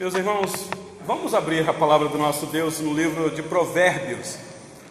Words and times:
Meus 0.00 0.14
irmãos, 0.14 0.50
vamos 1.04 1.34
abrir 1.34 1.68
a 1.68 1.74
palavra 1.74 2.08
do 2.08 2.16
nosso 2.16 2.46
Deus 2.46 2.80
no 2.80 2.94
livro 2.94 3.30
de 3.30 3.42
Provérbios. 3.42 4.38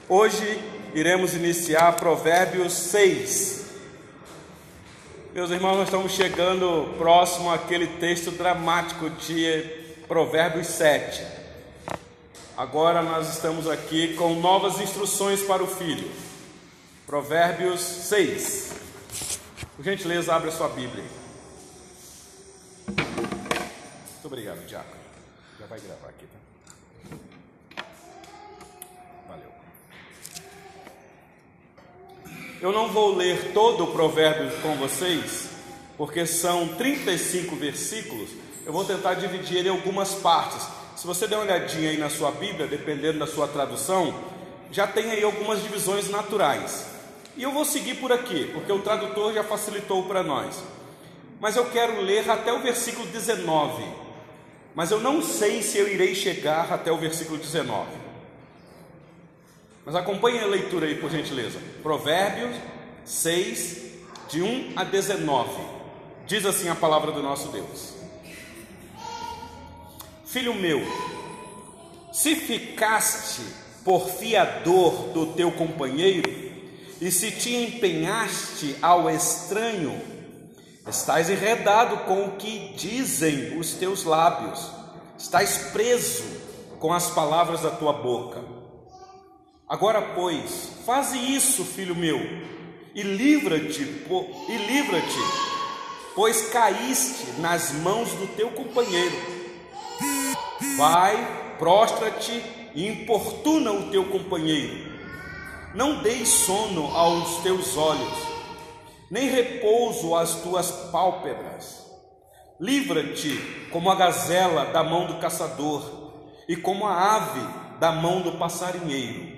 Hoje 0.08 0.64
iremos 0.94 1.34
iniciar 1.34 1.94
Provérbios 1.94 2.74
6. 2.74 3.66
Meus 5.34 5.50
irmãos, 5.50 5.78
nós 5.78 5.88
estamos 5.88 6.12
chegando 6.12 6.94
próximo 7.00 7.52
àquele 7.52 7.88
texto 7.88 8.30
dramático 8.30 9.10
de 9.10 9.64
Provérbios 10.08 10.68
7. 10.68 11.26
Agora 12.56 13.02
nós 13.02 13.34
estamos 13.34 13.68
aqui 13.68 14.14
com 14.14 14.36
novas 14.36 14.80
instruções 14.80 15.42
para 15.42 15.64
o 15.64 15.68
filho. 15.68 16.08
Provérbios 17.08 17.82
6. 17.82 18.74
Por 19.76 19.84
gentileza, 19.84 20.36
abre 20.36 20.50
a 20.50 20.52
sua 20.52 20.70
Bíblia. 20.70 21.04
Muito 22.86 24.28
obrigado, 24.28 24.64
Diácono. 24.68 24.99
Vai 25.70 25.80
gravar 25.82 26.10
aqui, 26.10 26.26
tá? 26.26 27.86
Valeu. 29.28 29.52
Eu 32.60 32.72
não 32.72 32.88
vou 32.88 33.16
ler 33.16 33.54
todo 33.54 33.84
o 33.84 33.92
provérbio 33.92 34.50
com 34.64 34.74
vocês, 34.78 35.48
porque 35.96 36.26
são 36.26 36.70
35 36.70 37.56
versículos. 37.56 38.32
Eu 38.66 38.74
vou 38.74 38.84
tentar 38.84 39.14
dividir 39.14 39.58
ele 39.58 39.70
em 39.70 39.72
algumas 39.72 40.16
partes. 40.16 40.68
Se 40.96 41.06
você 41.06 41.28
der 41.28 41.36
uma 41.36 41.46
olhadinha 41.46 41.92
aí 41.92 41.98
na 41.98 42.10
sua 42.10 42.32
Bíblia, 42.32 42.66
dependendo 42.66 43.20
da 43.20 43.28
sua 43.28 43.48
tradução, 43.48 44.14
já 44.72 44.88
tem 44.88 45.12
aí 45.12 45.24
algumas 45.24 45.62
divisões 45.62 46.10
naturais. 46.10 46.88
E 47.38 47.44
eu 47.44 47.52
vou 47.52 47.64
seguir 47.64 47.98
por 47.98 48.12
aqui, 48.12 48.50
porque 48.56 48.72
o 48.72 48.82
tradutor 48.82 49.34
já 49.34 49.44
facilitou 49.44 50.04
para 50.08 50.24
nós. 50.24 50.64
Mas 51.40 51.56
eu 51.56 51.70
quero 51.70 52.02
ler 52.02 52.28
até 52.28 52.52
o 52.52 52.60
versículo 52.60 53.06
19. 53.06 54.09
Mas 54.80 54.92
eu 54.92 55.02
não 55.02 55.22
sei 55.22 55.62
se 55.62 55.78
eu 55.78 55.90
irei 55.90 56.16
chegar 56.16 56.72
até 56.72 56.90
o 56.90 56.98
versículo 56.98 57.38
19. 57.38 57.90
Mas 59.86 59.94
acompanhe 59.94 60.40
a 60.40 60.46
leitura 60.46 60.88
aí, 60.88 60.96
por 60.96 61.12
gentileza. 61.12 61.60
Provérbios 61.84 62.56
6, 63.04 63.78
de 64.30 64.42
1 64.42 64.72
a 64.78 64.86
19. 64.86 65.52
Diz 66.26 66.46
assim 66.46 66.70
a 66.70 66.76
palavra 66.76 67.12
do 67.12 67.22
nosso 67.22 67.50
Deus: 67.50 67.94
Filho 70.26 70.56
meu, 70.56 70.82
se 72.14 72.38
ficaste 72.38 73.42
por 73.84 74.08
fiador 74.08 75.10
do 75.10 75.34
teu 75.34 75.52
companheiro, 75.52 76.32
e 77.02 77.12
se 77.12 77.32
te 77.32 77.54
empenhaste 77.54 78.78
ao 78.82 79.10
estranho, 79.10 80.02
estás 80.90 81.30
enredado 81.30 81.98
com 82.06 82.26
o 82.26 82.32
que 82.32 82.74
dizem 82.76 83.58
os 83.58 83.74
teus 83.74 84.04
lábios, 84.04 84.72
estás 85.18 85.70
preso 85.72 86.24
com 86.80 86.92
as 86.92 87.10
palavras 87.12 87.62
da 87.62 87.72
tua 87.72 87.94
boca. 87.94 88.44
Agora, 89.68 90.02
pois, 90.16 90.72
faze 90.86 91.18
isso, 91.18 91.64
filho 91.64 91.96
meu, 91.96 92.20
e 92.96 93.04
livra-te, 93.04 93.82
e 93.82 94.58
livra-te, 94.68 95.20
pois 96.16 96.50
caíste 96.50 97.40
nas 97.40 97.72
mãos 97.72 98.10
do 98.14 98.28
teu 98.36 98.50
companheiro. 98.52 99.16
Vai, 100.76 101.56
prostra-te 101.60 102.44
e 102.74 102.88
importuna 102.88 103.72
o 103.72 103.92
teu 103.92 104.06
companheiro 104.06 104.90
não 105.74 106.02
deis 106.02 106.28
sono 106.28 106.88
aos 106.96 107.44
teus 107.44 107.78
olhos, 107.78 108.18
nem 109.10 109.30
repouso 109.30 110.16
às 110.16 110.36
tuas 110.42 110.72
pálpebras. 110.92 111.86
Livra-te 112.60 113.38
como 113.72 113.90
a 113.90 113.96
gazela 113.96 114.66
da 114.66 114.84
mão 114.84 115.08
do 115.08 115.20
caçador 115.20 116.36
e 116.48 116.56
como 116.56 116.86
a 116.86 117.16
ave 117.16 117.80
da 117.80 117.92
mão 117.92 118.22
do 118.22 118.34
passarinheiro. 118.34 119.38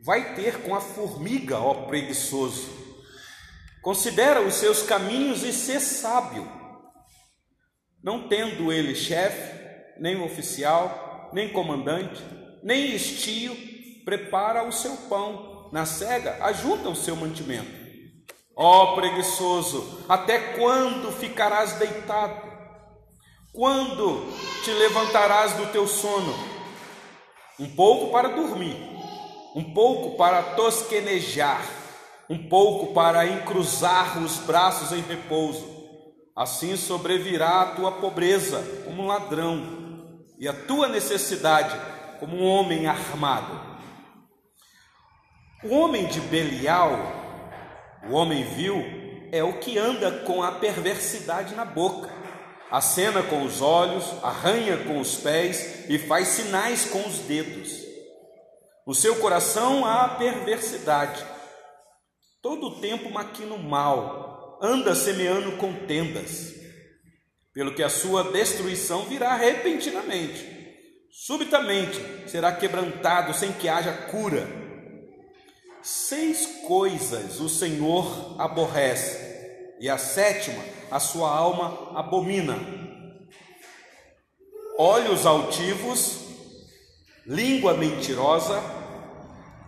Vai 0.00 0.34
ter 0.34 0.62
com 0.62 0.74
a 0.74 0.80
formiga, 0.80 1.58
ó 1.58 1.86
preguiçoso. 1.86 2.68
Considera 3.82 4.42
os 4.42 4.54
seus 4.54 4.82
caminhos 4.82 5.42
e 5.42 5.52
sê 5.52 5.80
sábio. 5.80 6.46
Não 8.02 8.28
tendo 8.28 8.72
ele 8.72 8.94
chefe, 8.94 9.58
nem 9.98 10.20
oficial, 10.22 11.30
nem 11.32 11.52
comandante, 11.52 12.22
nem 12.62 12.94
estio, 12.94 13.56
prepara 14.04 14.62
o 14.62 14.72
seu 14.72 14.96
pão, 15.08 15.68
na 15.72 15.84
cega 15.84 16.38
ajunta 16.44 16.88
o 16.88 16.94
seu 16.94 17.16
mantimento. 17.16 17.77
Ó 18.60 18.82
oh, 18.82 18.94
preguiçoso, 18.96 20.04
até 20.08 20.54
quando 20.54 21.12
ficarás 21.12 21.74
deitado? 21.74 22.42
Quando 23.52 24.32
te 24.64 24.72
levantarás 24.72 25.52
do 25.52 25.66
teu 25.66 25.86
sono? 25.86 26.34
Um 27.56 27.68
pouco 27.70 28.10
para 28.10 28.30
dormir, 28.30 28.76
um 29.54 29.72
pouco 29.72 30.16
para 30.16 30.42
tosquenejar, 30.56 31.64
um 32.28 32.48
pouco 32.48 32.92
para 32.92 33.28
encruzar 33.28 34.18
os 34.18 34.38
braços 34.38 34.90
em 34.90 35.02
repouso. 35.02 35.64
Assim 36.34 36.76
sobrevirá 36.76 37.60
a 37.60 37.66
tua 37.76 37.92
pobreza 37.92 38.60
como 38.84 39.04
um 39.04 39.06
ladrão, 39.06 40.18
e 40.36 40.48
a 40.48 40.52
tua 40.52 40.88
necessidade 40.88 41.80
como 42.18 42.36
um 42.36 42.44
homem 42.44 42.88
armado. 42.88 43.68
O 45.62 45.76
homem 45.76 46.06
de 46.08 46.20
Belial, 46.22 47.27
o 48.08 48.14
homem 48.14 48.42
vil, 48.42 48.82
é 49.30 49.44
o 49.44 49.58
que 49.58 49.78
anda 49.78 50.10
com 50.20 50.42
a 50.42 50.52
perversidade 50.52 51.54
na 51.54 51.64
boca, 51.64 52.10
acena 52.70 53.22
com 53.22 53.42
os 53.42 53.60
olhos, 53.60 54.04
arranha 54.22 54.78
com 54.84 54.98
os 54.98 55.16
pés 55.16 55.88
e 55.88 55.98
faz 55.98 56.28
sinais 56.28 56.86
com 56.86 57.06
os 57.06 57.18
dedos. 57.20 57.70
No 58.86 58.94
seu 58.94 59.16
coração 59.16 59.84
há 59.84 60.08
perversidade. 60.08 61.22
Todo 62.40 62.68
o 62.68 62.80
tempo 62.80 63.10
maquina 63.10 63.54
o 63.54 63.62
mal, 63.62 64.58
anda 64.62 64.94
semeando 64.94 65.52
contendas, 65.58 66.54
pelo 67.52 67.74
que 67.74 67.82
a 67.82 67.90
sua 67.90 68.24
destruição 68.32 69.02
virá 69.02 69.34
repentinamente. 69.34 70.56
Subitamente 71.10 72.00
será 72.26 72.52
quebrantado 72.52 73.34
sem 73.34 73.52
que 73.52 73.68
haja 73.68 73.92
cura 73.92 74.67
Seis 75.90 76.46
coisas 76.66 77.40
o 77.40 77.48
Senhor 77.48 78.36
aborrece, 78.38 79.74
e 79.80 79.88
a 79.88 79.96
sétima 79.96 80.62
a 80.90 81.00
sua 81.00 81.34
alma 81.34 81.98
abomina: 81.98 82.58
olhos 84.78 85.24
altivos, 85.24 86.26
língua 87.24 87.72
mentirosa, 87.72 88.62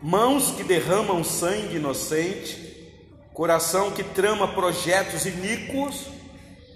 mãos 0.03 0.51
que 0.51 0.63
derramam 0.63 1.25
sangue 1.25 1.77
inocente, 1.77 2.93
coração 3.33 3.91
que 3.91 4.05
trama 4.05 4.47
projetos 4.47 5.25
iníquos, 5.25 6.05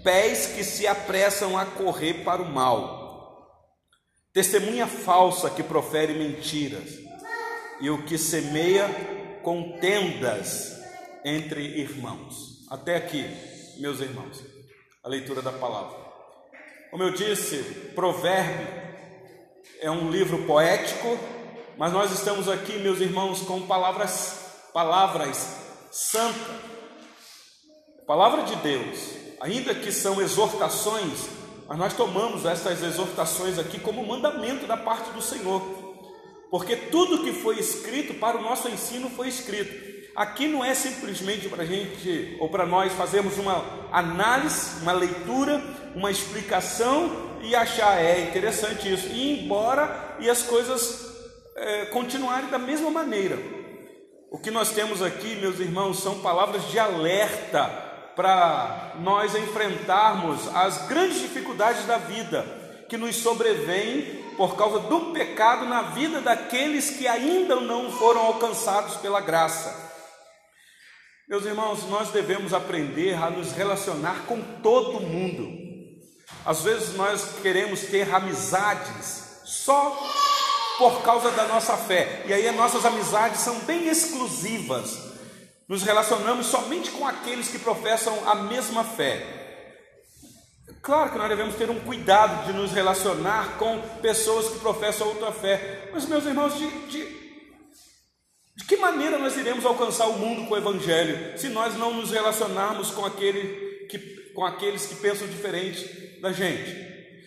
pés 0.02 0.46
que 0.56 0.64
se 0.64 0.86
apressam 0.86 1.58
a 1.58 1.66
correr 1.66 2.24
para 2.24 2.40
o 2.40 2.50
mal, 2.50 3.46
testemunha 4.32 4.86
falsa 4.86 5.50
que 5.50 5.62
profere 5.62 6.14
mentiras, 6.14 6.88
e 7.78 7.90
o 7.90 8.06
que 8.06 8.16
semeia 8.16 9.22
contendas 9.44 10.82
entre 11.24 11.62
irmãos. 11.62 12.66
Até 12.68 12.96
aqui, 12.96 13.24
meus 13.78 14.00
irmãos, 14.00 14.42
a 15.04 15.08
leitura 15.08 15.40
da 15.40 15.52
palavra. 15.52 15.96
Como 16.90 17.02
eu 17.02 17.12
disse, 17.12 17.58
Provérbio 17.94 18.66
é 19.80 19.90
um 19.90 20.10
livro 20.10 20.46
poético, 20.46 21.18
mas 21.76 21.92
nós 21.92 22.10
estamos 22.10 22.48
aqui, 22.48 22.78
meus 22.78 23.00
irmãos, 23.00 23.42
com 23.42 23.66
palavras, 23.66 24.68
palavras 24.72 25.56
santas, 25.92 26.56
palavra 28.06 28.42
de 28.44 28.56
Deus, 28.56 29.10
ainda 29.40 29.74
que 29.74 29.92
são 29.92 30.20
exortações, 30.20 31.28
mas 31.68 31.78
nós 31.78 31.94
tomamos 31.94 32.44
essas 32.44 32.82
exortações 32.82 33.58
aqui 33.58 33.78
como 33.78 34.06
mandamento 34.06 34.66
da 34.66 34.76
parte 34.76 35.10
do 35.10 35.20
Senhor. 35.20 35.83
Porque 36.50 36.76
tudo 36.76 37.22
que 37.24 37.32
foi 37.32 37.58
escrito 37.58 38.14
para 38.14 38.36
o 38.36 38.42
nosso 38.42 38.68
ensino 38.68 39.10
foi 39.10 39.28
escrito. 39.28 39.94
Aqui 40.14 40.46
não 40.46 40.64
é 40.64 40.74
simplesmente 40.74 41.48
para 41.48 41.64
a 41.64 41.66
gente 41.66 42.36
ou 42.38 42.48
para 42.48 42.64
nós 42.64 42.92
fazermos 42.92 43.36
uma 43.36 43.64
análise, 43.90 44.80
uma 44.80 44.92
leitura, 44.92 45.60
uma 45.94 46.10
explicação 46.10 47.34
e 47.42 47.54
achar 47.54 48.00
é 48.00 48.20
interessante 48.22 48.92
isso, 48.92 49.08
e 49.08 49.40
ir 49.40 49.44
embora 49.44 50.16
e 50.20 50.30
as 50.30 50.42
coisas 50.42 51.12
é, 51.56 51.86
continuarem 51.86 52.48
da 52.48 52.58
mesma 52.58 52.90
maneira. 52.90 53.38
O 54.30 54.38
que 54.38 54.50
nós 54.50 54.70
temos 54.70 55.02
aqui, 55.02 55.36
meus 55.36 55.60
irmãos, 55.60 56.00
são 56.00 56.20
palavras 56.20 56.68
de 56.70 56.78
alerta 56.78 57.64
para 58.16 58.94
nós 59.00 59.34
enfrentarmos 59.34 60.48
as 60.54 60.86
grandes 60.86 61.20
dificuldades 61.20 61.84
da 61.86 61.98
vida 61.98 62.42
que 62.88 62.96
nos 62.96 63.16
sobrevêm 63.16 64.23
por 64.36 64.56
causa 64.56 64.80
do 64.80 65.12
pecado 65.12 65.66
na 65.66 65.82
vida 65.82 66.20
daqueles 66.20 66.90
que 66.90 67.06
ainda 67.06 67.56
não 67.56 67.90
foram 67.92 68.20
alcançados 68.20 68.96
pela 68.96 69.20
graça. 69.20 69.84
Meus 71.28 71.44
irmãos, 71.44 71.84
nós 71.88 72.10
devemos 72.10 72.52
aprender 72.52 73.14
a 73.14 73.30
nos 73.30 73.52
relacionar 73.52 74.24
com 74.26 74.40
todo 74.62 75.00
mundo. 75.00 75.48
Às 76.44 76.62
vezes 76.62 76.94
nós 76.94 77.40
queremos 77.40 77.80
ter 77.80 78.14
amizades 78.14 79.40
só 79.44 79.96
por 80.78 81.02
causa 81.02 81.30
da 81.30 81.46
nossa 81.46 81.76
fé, 81.76 82.24
e 82.26 82.32
aí 82.32 82.48
as 82.48 82.56
nossas 82.56 82.84
amizades 82.84 83.40
são 83.40 83.58
bem 83.60 83.88
exclusivas. 83.88 84.98
Nos 85.68 85.82
relacionamos 85.82 86.46
somente 86.46 86.90
com 86.90 87.06
aqueles 87.06 87.48
que 87.48 87.58
professam 87.58 88.28
a 88.28 88.34
mesma 88.34 88.84
fé. 88.84 89.43
Claro 90.84 91.12
que 91.12 91.16
nós 91.16 91.30
devemos 91.30 91.54
ter 91.54 91.70
um 91.70 91.80
cuidado 91.80 92.44
de 92.44 92.52
nos 92.52 92.70
relacionar 92.70 93.56
com 93.56 93.80
pessoas 94.02 94.50
que 94.50 94.58
professam 94.58 95.08
outra 95.08 95.32
fé, 95.32 95.88
mas, 95.90 96.04
meus 96.04 96.26
irmãos, 96.26 96.58
de, 96.58 96.68
de, 96.88 97.06
de 98.54 98.64
que 98.68 98.76
maneira 98.76 99.16
nós 99.18 99.34
iremos 99.34 99.64
alcançar 99.64 100.08
o 100.08 100.18
mundo 100.18 100.46
com 100.46 100.52
o 100.52 100.58
Evangelho 100.58 101.38
se 101.38 101.48
nós 101.48 101.74
não 101.78 101.94
nos 101.94 102.10
relacionarmos 102.10 102.90
com, 102.90 103.02
aquele 103.02 103.86
que, 103.86 103.98
com 104.34 104.44
aqueles 104.44 104.84
que 104.84 104.96
pensam 104.96 105.26
diferente 105.26 106.20
da 106.20 106.32
gente? 106.32 106.76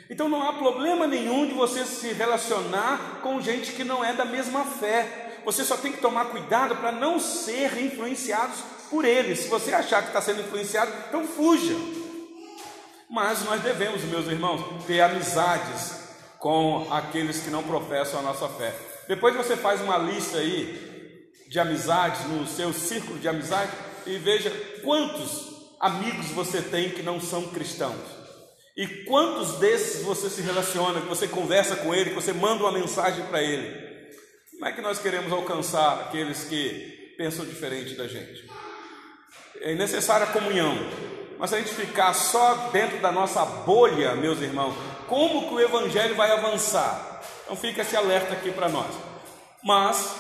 Então 0.08 0.30
não 0.30 0.48
há 0.48 0.54
problema 0.54 1.08
nenhum 1.08 1.48
de 1.48 1.56
você 1.56 1.84
se 1.84 2.14
relacionar 2.14 3.22
com 3.24 3.42
gente 3.42 3.72
que 3.72 3.84
não 3.84 4.06
é 4.06 4.14
da 4.14 4.24
mesma 4.24 4.66
fé. 4.66 5.40
Você 5.44 5.64
só 5.64 5.76
tem 5.76 5.92
que 5.92 6.02
tomar 6.02 6.26
cuidado 6.26 6.76
para 6.76 6.92
não 6.92 7.20
ser 7.20 7.76
influenciados 7.82 8.60
por 8.88 9.04
eles. 9.04 9.40
Se 9.40 9.48
você 9.48 9.74
achar 9.74 10.04
que 10.04 10.10
está 10.10 10.22
sendo 10.22 10.42
influenciado, 10.42 10.92
então 11.10 11.26
fuja. 11.26 11.97
Mas 13.10 13.44
nós 13.44 13.62
devemos, 13.62 14.04
meus 14.04 14.28
irmãos, 14.28 14.86
ter 14.86 15.02
amizades 15.02 16.08
com 16.40 16.88
aqueles 16.92 17.42
que 17.42 17.50
não 17.50 17.64
professam 17.64 18.20
a 18.20 18.24
nossa 18.24 18.48
fé. 18.50 18.76
Depois 19.08 19.36
você 19.36 19.56
faz 19.56 19.82
uma 19.82 19.98
lista 19.98 20.38
aí 20.38 21.32
de 21.48 21.60
amizades 21.60 22.26
no 22.26 22.46
seu 22.46 22.74
círculo 22.74 23.18
de 23.20 23.28
amizade 23.28 23.72
e 24.06 24.18
veja 24.18 24.52
quantos 24.84 25.48
amigos 25.80 26.28
você 26.28 26.62
tem 26.62 26.90
que 26.90 27.02
não 27.02 27.20
são 27.20 27.48
cristãos. 27.48 28.18
E 28.76 28.86
quantos 29.06 29.58
desses 29.58 30.04
você 30.04 30.30
se 30.30 30.42
relaciona, 30.42 31.02
que 31.02 31.08
você 31.08 31.28
conversa 31.28 31.78
com 31.78 31.96
ele, 31.96 32.12
que 32.12 32.16
você 32.16 32.34
manda 32.34 32.64
uma 32.64 32.72
mensagem 32.72 33.26
para 33.26 33.42
ele? 33.42 33.88
Como 34.52 34.66
é 34.66 34.72
que 34.72 34.82
nós 34.82 35.00
queremos 35.00 35.32
alcançar 35.32 36.02
aqueles 36.02 36.44
que 36.44 37.16
pensam 37.18 37.46
diferente 37.46 37.96
da 37.96 38.08
gente? 38.08 38.48
É 39.62 39.74
necessária 39.74 40.28
a 40.28 40.32
comunhão, 40.32 40.76
mas 41.40 41.50
se 41.50 41.56
a 41.56 41.60
gente 41.60 41.74
ficar 41.74 42.14
só 42.14 42.70
dentro 42.72 43.00
da 43.00 43.12
nossa 43.12 43.46
bolha, 43.46 44.16
meus 44.16 44.42
irmãos, 44.42 44.74
como 45.08 45.48
que 45.48 45.54
o 45.54 45.60
evangelho 45.60 46.16
vai 46.16 46.32
avançar? 46.32 47.22
Então 47.44 47.56
fica 47.56 47.82
esse 47.82 47.96
alerta 47.96 48.34
aqui 48.34 48.52
para 48.52 48.68
nós. 48.68 48.88
Mas 49.64 50.16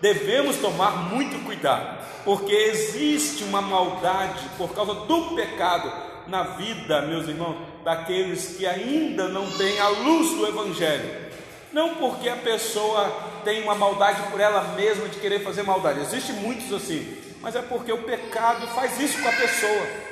devemos 0.00 0.56
tomar 0.56 1.10
muito 1.10 1.44
cuidado, 1.44 1.98
porque 2.24 2.52
existe 2.52 3.44
uma 3.44 3.60
maldade 3.60 4.48
por 4.56 4.74
causa 4.74 4.94
do 4.94 5.34
pecado 5.34 5.92
na 6.26 6.42
vida, 6.42 7.02
meus 7.02 7.28
irmãos, 7.28 7.56
daqueles 7.84 8.56
que 8.56 8.66
ainda 8.66 9.28
não 9.28 9.50
têm 9.50 9.78
a 9.80 9.88
luz 9.88 10.30
do 10.36 10.46
Evangelho. 10.46 11.32
Não 11.72 11.96
porque 11.96 12.28
a 12.28 12.36
pessoa 12.36 13.10
tem 13.44 13.62
uma 13.62 13.74
maldade 13.74 14.22
por 14.30 14.40
ela 14.40 14.74
mesma 14.74 15.08
de 15.08 15.18
querer 15.18 15.42
fazer 15.42 15.62
maldade, 15.62 16.00
existe 16.00 16.32
muitos 16.32 16.72
assim, 16.72 17.16
mas 17.40 17.56
é 17.56 17.62
porque 17.62 17.92
o 17.92 18.02
pecado 18.02 18.66
faz 18.68 19.00
isso 19.00 19.20
com 19.20 19.28
a 19.28 19.32
pessoa. 19.32 20.11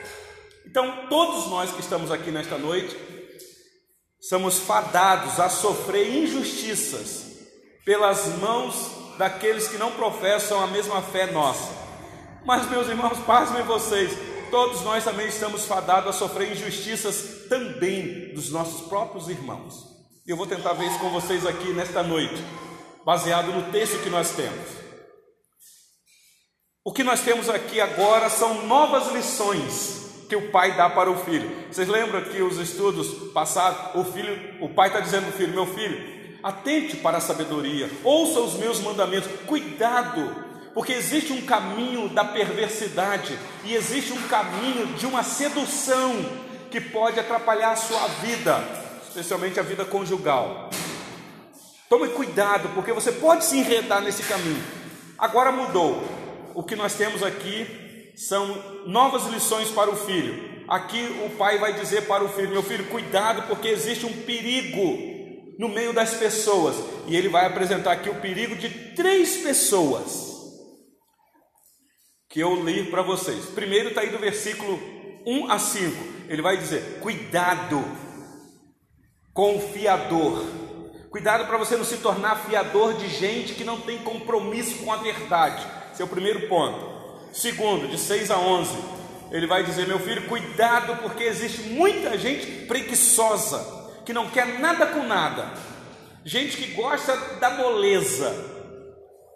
Então, 0.71 1.09
todos 1.09 1.49
nós 1.49 1.73
que 1.73 1.81
estamos 1.81 2.13
aqui 2.13 2.31
nesta 2.31 2.57
noite, 2.57 2.97
somos 4.21 4.61
fadados 4.61 5.41
a 5.41 5.49
sofrer 5.49 6.23
injustiças 6.23 7.27
pelas 7.85 8.39
mãos 8.39 9.17
daqueles 9.19 9.67
que 9.67 9.77
não 9.77 9.91
professam 9.91 10.63
a 10.63 10.69
mesma 10.69 11.03
fé 11.03 11.27
nossa. 11.33 11.73
Mas, 12.47 12.71
meus 12.71 12.87
irmãos, 12.87 13.19
pasmem 13.27 13.65
vocês, 13.65 14.13
todos 14.53 14.83
nós 14.83 15.03
também 15.03 15.27
estamos 15.27 15.65
fadados 15.65 16.11
a 16.15 16.17
sofrer 16.17 16.53
injustiças 16.53 17.49
também 17.49 18.33
dos 18.33 18.53
nossos 18.53 18.87
próprios 18.87 19.29
irmãos. 19.29 19.75
E 20.25 20.31
eu 20.31 20.37
vou 20.37 20.47
tentar 20.47 20.75
ver 20.75 20.87
isso 20.87 21.01
com 21.01 21.11
vocês 21.11 21.45
aqui 21.45 21.73
nesta 21.73 22.01
noite, 22.01 22.41
baseado 23.05 23.51
no 23.51 23.73
texto 23.73 24.01
que 24.05 24.09
nós 24.09 24.31
temos. 24.37 24.69
O 26.85 26.93
que 26.93 27.03
nós 27.03 27.23
temos 27.23 27.49
aqui 27.49 27.81
agora 27.81 28.31
são 28.31 28.69
novas 28.69 29.13
lições 29.13 30.10
que 30.31 30.37
o 30.37 30.51
pai 30.51 30.77
dá 30.77 30.89
para 30.89 31.11
o 31.11 31.19
filho. 31.19 31.51
Vocês 31.71 31.89
lembram 31.89 32.23
que 32.23 32.41
os 32.41 32.57
estudos 32.57 33.33
passados, 33.33 34.01
o 34.01 34.05
filho, 34.05 34.39
o 34.61 34.69
pai 34.69 34.89
está 34.89 35.01
dizendo 35.01 35.27
ao 35.27 35.33
filho, 35.33 35.53
meu 35.53 35.67
filho, 35.67 36.39
atente 36.43 36.97
para 36.97 37.19
a 37.19 37.21
sabedoria, 37.21 37.91
ouça 38.03 38.41
os 38.41 38.55
meus 38.55 38.81
mandamentos, 38.81 39.29
cuidado 39.47 40.49
porque 40.73 40.93
existe 40.93 41.33
um 41.33 41.43
caminho 41.43 42.09
da 42.09 42.25
perversidade 42.25 43.37
e 43.65 43.75
existe 43.75 44.13
um 44.13 44.23
caminho 44.29 44.87
de 44.95 45.05
uma 45.05 45.23
sedução 45.23 46.15
que 46.71 46.81
pode 46.81 47.19
atrapalhar 47.19 47.73
a 47.73 47.77
sua 47.77 48.07
vida, 48.23 48.63
especialmente 49.03 49.59
a 49.59 49.65
vida 49.65 49.85
conjugal. 49.85 50.71
Tome 51.89 52.09
cuidado, 52.11 52.69
porque 52.73 52.93
você 52.93 53.11
pode 53.11 53.45
se 53.45 53.59
enredar 53.59 54.01
nesse 54.01 54.23
caminho. 54.23 54.63
Agora 55.19 55.51
mudou. 55.51 56.03
O 56.55 56.63
que 56.63 56.77
nós 56.77 56.95
temos 56.95 57.23
aqui 57.23 57.90
são 58.21 58.85
novas 58.87 59.27
lições 59.29 59.71
para 59.71 59.91
o 59.91 59.97
filho. 59.97 60.65
Aqui 60.69 61.03
o 61.25 61.31
pai 61.39 61.59
vai 61.59 61.73
dizer 61.73 62.07
para 62.07 62.23
o 62.23 62.29
filho: 62.29 62.51
Meu 62.51 62.63
filho, 62.63 62.85
cuidado, 62.91 63.49
porque 63.49 63.69
existe 63.69 64.05
um 64.05 64.13
perigo 64.13 65.57
no 65.59 65.71
meio 65.71 65.95
das 65.95 66.15
pessoas. 66.15 66.77
E 67.07 67.17
ele 67.17 67.31
vai 67.31 67.47
apresentar 67.47 67.93
aqui 67.93 68.11
o 68.11 68.21
perigo 68.21 68.55
de 68.57 68.69
três 68.95 69.39
pessoas 69.39 70.29
que 72.29 72.41
eu 72.41 72.63
li 72.63 72.91
para 72.91 73.01
vocês. 73.01 73.47
Primeiro 73.47 73.89
está 73.89 74.03
aí 74.03 74.11
do 74.11 74.19
versículo 74.19 74.79
1 75.27 75.51
a 75.51 75.59
5. 75.59 75.97
Ele 76.29 76.43
vai 76.43 76.59
dizer: 76.59 77.01
cuidado 77.01 77.83
com 79.33 79.57
o 79.57 79.61
fiador. 79.61 80.45
Cuidado 81.11 81.47
para 81.47 81.57
você 81.57 81.75
não 81.75 81.85
se 81.85 81.97
tornar 81.97 82.45
fiador 82.45 82.95
de 82.95 83.09
gente 83.09 83.55
que 83.55 83.65
não 83.65 83.81
tem 83.81 83.99
compromisso 83.99 84.85
com 84.85 84.93
a 84.93 84.99
verdade. 84.99 85.67
Esse 85.91 86.03
é 86.03 86.05
o 86.05 86.09
primeiro 86.09 86.47
ponto. 86.49 86.90
Segundo, 87.33 87.89
de 87.89 87.99
6 87.99 88.31
a 88.31 88.39
11, 88.39 88.77
ele 89.31 89.47
vai 89.47 89.63
dizer: 89.63 89.87
Meu 89.87 89.99
filho, 89.99 90.27
cuidado, 90.29 90.97
porque 91.03 91.25
existe 91.25 91.63
muita 91.63 92.19
gente 92.19 92.67
preguiçosa, 92.67 93.59
que 94.05 94.13
não 94.13 94.29
quer 94.29 94.59
nada 94.59 94.87
com 94.87 95.05
nada, 95.05 95.53
gente 96.25 96.57
que 96.57 96.73
gosta 96.73 97.17
da 97.39 97.51
moleza. 97.51 98.33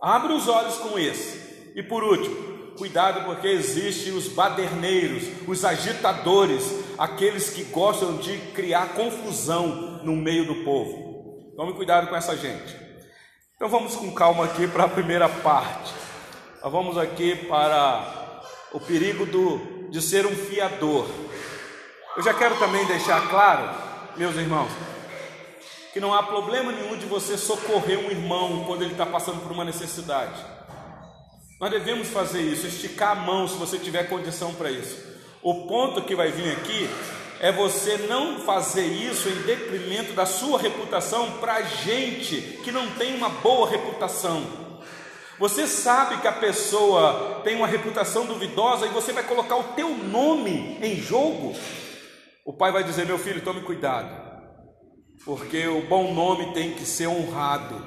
Abre 0.02 0.32
os 0.32 0.48
olhos 0.48 0.76
com 0.76 0.98
esse. 0.98 1.72
E 1.74 1.82
por 1.82 2.04
último, 2.04 2.74
cuidado 2.76 3.24
porque 3.24 3.48
existem 3.48 4.12
os 4.12 4.28
baderneiros, 4.28 5.24
os 5.48 5.64
agitadores, 5.64 6.62
aqueles 6.98 7.50
que 7.50 7.64
gostam 7.64 8.18
de 8.18 8.36
criar 8.52 8.94
confusão 8.94 10.02
no 10.04 10.14
meio 10.14 10.46
do 10.46 10.64
povo. 10.64 11.52
Tome 11.56 11.72
cuidado 11.72 12.08
com 12.08 12.16
essa 12.16 12.36
gente. 12.36 12.76
Então 13.56 13.68
vamos 13.68 13.96
com 13.96 14.12
calma 14.12 14.44
aqui 14.44 14.66
para 14.66 14.84
a 14.84 14.88
primeira 14.88 15.28
parte. 15.28 16.03
Vamos 16.70 16.96
aqui 16.96 17.36
para 17.46 18.42
o 18.72 18.80
perigo 18.80 19.26
do, 19.26 19.88
de 19.90 20.00
ser 20.00 20.26
um 20.26 20.34
fiador. 20.34 21.06
Eu 22.16 22.22
já 22.22 22.32
quero 22.32 22.56
também 22.56 22.84
deixar 22.86 23.28
claro, 23.28 23.68
meus 24.16 24.34
irmãos, 24.36 24.70
que 25.92 26.00
não 26.00 26.14
há 26.14 26.22
problema 26.22 26.72
nenhum 26.72 26.96
de 26.96 27.06
você 27.06 27.36
socorrer 27.36 27.98
um 27.98 28.10
irmão 28.10 28.64
quando 28.66 28.82
ele 28.82 28.92
está 28.92 29.04
passando 29.04 29.42
por 29.42 29.52
uma 29.52 29.64
necessidade. 29.64 30.42
Nós 31.60 31.70
devemos 31.70 32.08
fazer 32.08 32.40
isso, 32.40 32.66
esticar 32.66 33.12
a 33.12 33.14
mão 33.14 33.46
se 33.46 33.56
você 33.56 33.78
tiver 33.78 34.08
condição 34.08 34.54
para 34.54 34.70
isso. 34.70 35.04
O 35.42 35.66
ponto 35.66 36.02
que 36.02 36.16
vai 36.16 36.30
vir 36.32 36.50
aqui 36.52 36.88
é 37.40 37.52
você 37.52 37.98
não 38.08 38.40
fazer 38.40 38.86
isso 38.86 39.28
em 39.28 39.42
detrimento 39.42 40.14
da 40.14 40.24
sua 40.24 40.58
reputação 40.58 41.32
para 41.32 41.60
gente 41.62 42.40
que 42.64 42.72
não 42.72 42.86
tem 42.92 43.14
uma 43.14 43.28
boa 43.28 43.68
reputação. 43.68 44.63
Você 45.44 45.66
sabe 45.66 46.22
que 46.22 46.26
a 46.26 46.32
pessoa 46.32 47.42
tem 47.44 47.54
uma 47.54 47.66
reputação 47.66 48.24
duvidosa 48.24 48.86
e 48.86 48.88
você 48.88 49.12
vai 49.12 49.22
colocar 49.24 49.56
o 49.56 49.74
teu 49.74 49.90
nome 49.90 50.78
em 50.80 50.96
jogo. 50.96 51.54
O 52.46 52.54
pai 52.54 52.72
vai 52.72 52.82
dizer: 52.82 53.04
"Meu 53.04 53.18
filho, 53.18 53.42
tome 53.42 53.60
cuidado, 53.60 54.08
porque 55.22 55.68
o 55.68 55.82
bom 55.82 56.14
nome 56.14 56.54
tem 56.54 56.72
que 56.72 56.86
ser 56.86 57.08
honrado." 57.08 57.84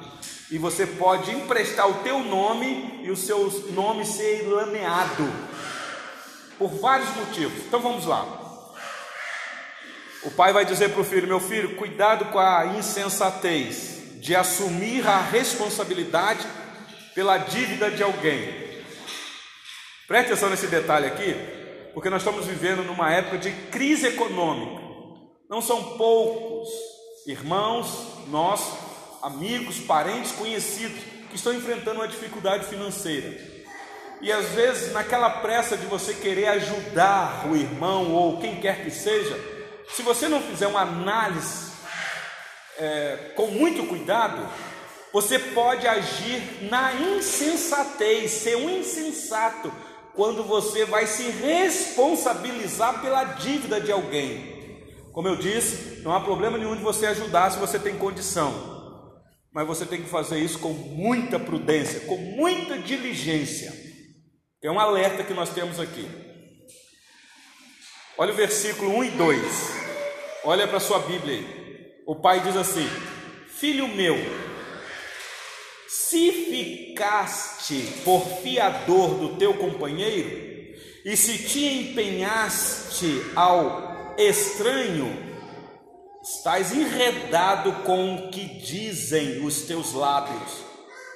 E 0.52 0.56
você 0.56 0.86
pode 0.86 1.32
emprestar 1.32 1.90
o 1.90 1.94
teu 1.94 2.20
nome 2.20 3.00
e 3.02 3.10
o 3.10 3.16
seu 3.16 3.50
nome 3.72 4.06
ser 4.06 4.48
lameado 4.48 5.28
por 6.60 6.68
vários 6.68 7.12
motivos. 7.16 7.66
Então 7.66 7.80
vamos 7.80 8.06
lá. 8.06 8.24
O 10.22 10.30
pai 10.30 10.52
vai 10.52 10.64
dizer 10.64 10.90
para 10.90 11.00
o 11.00 11.04
filho: 11.04 11.26
Meu 11.26 11.40
filho, 11.40 11.74
cuidado 11.74 12.26
com 12.26 12.38
a 12.38 12.66
insensatez 12.78 14.20
de 14.20 14.36
assumir 14.36 15.04
a 15.08 15.20
responsabilidade 15.20 16.46
pela 17.18 17.36
dívida 17.36 17.90
de 17.90 18.00
alguém. 18.00 18.48
Preste 20.06 20.26
atenção 20.26 20.50
nesse 20.50 20.68
detalhe 20.68 21.04
aqui, 21.04 21.34
porque 21.92 22.08
nós 22.08 22.22
estamos 22.22 22.46
vivendo 22.46 22.84
numa 22.84 23.12
época 23.12 23.38
de 23.38 23.50
crise 23.72 24.06
econômica. 24.06 24.80
Não 25.50 25.60
são 25.60 25.98
poucos 25.98 26.68
irmãos 27.26 27.88
nossos 28.28 28.72
amigos, 29.20 29.80
parentes, 29.80 30.30
conhecidos 30.30 30.96
que 31.28 31.34
estão 31.34 31.52
enfrentando 31.52 31.98
uma 31.98 32.06
dificuldade 32.06 32.66
financeira. 32.66 33.36
E 34.22 34.30
às 34.30 34.50
vezes, 34.50 34.92
naquela 34.92 35.28
pressa 35.28 35.76
de 35.76 35.86
você 35.86 36.14
querer 36.14 36.46
ajudar 36.46 37.48
o 37.48 37.56
irmão 37.56 38.12
ou 38.12 38.38
quem 38.38 38.60
quer 38.60 38.84
que 38.84 38.92
seja, 38.92 39.36
se 39.90 40.02
você 40.02 40.28
não 40.28 40.40
fizer 40.40 40.68
uma 40.68 40.82
análise 40.82 41.72
é, 42.78 43.32
com 43.34 43.48
muito 43.48 43.88
cuidado, 43.88 44.48
você 45.18 45.36
pode 45.36 45.84
agir 45.84 46.68
na 46.70 46.94
insensatez, 46.94 48.30
ser 48.30 48.56
um 48.56 48.70
insensato, 48.70 49.72
quando 50.14 50.44
você 50.44 50.84
vai 50.84 51.08
se 51.08 51.24
responsabilizar 51.24 53.02
pela 53.02 53.24
dívida 53.24 53.80
de 53.80 53.90
alguém. 53.90 54.86
Como 55.12 55.26
eu 55.26 55.34
disse, 55.34 56.02
não 56.02 56.14
há 56.14 56.20
problema 56.20 56.56
nenhum 56.56 56.76
de 56.76 56.84
você 56.84 57.06
ajudar 57.06 57.50
se 57.50 57.58
você 57.58 57.80
tem 57.80 57.98
condição, 57.98 59.20
mas 59.52 59.66
você 59.66 59.84
tem 59.84 60.00
que 60.00 60.08
fazer 60.08 60.38
isso 60.38 60.60
com 60.60 60.72
muita 60.72 61.36
prudência, 61.36 61.98
com 62.00 62.16
muita 62.16 62.78
diligência. 62.78 63.72
É 64.62 64.70
um 64.70 64.78
alerta 64.78 65.24
que 65.24 65.34
nós 65.34 65.50
temos 65.50 65.80
aqui. 65.80 66.08
Olha 68.16 68.32
o 68.32 68.36
versículo 68.36 68.96
1 68.98 69.04
e 69.04 69.10
2. 69.10 69.42
Olha 70.44 70.68
para 70.68 70.76
a 70.76 70.80
sua 70.80 71.00
Bíblia 71.00 71.38
aí. 71.38 71.46
O 72.06 72.14
pai 72.14 72.40
diz 72.40 72.56
assim: 72.56 72.86
Filho 73.48 73.88
meu, 73.88 74.16
se 75.88 76.30
ficaste 76.30 77.82
por 78.04 78.20
fiador 78.42 79.14
do 79.14 79.36
teu 79.36 79.54
companheiro, 79.54 80.46
e 81.02 81.16
se 81.16 81.38
te 81.38 81.64
empenhaste 81.64 83.22
ao 83.34 84.14
estranho, 84.18 85.10
estás 86.22 86.72
enredado 86.72 87.72
com 87.84 88.16
o 88.16 88.30
que 88.30 88.44
dizem 88.44 89.42
os 89.46 89.62
teus 89.62 89.94
lábios, 89.94 90.52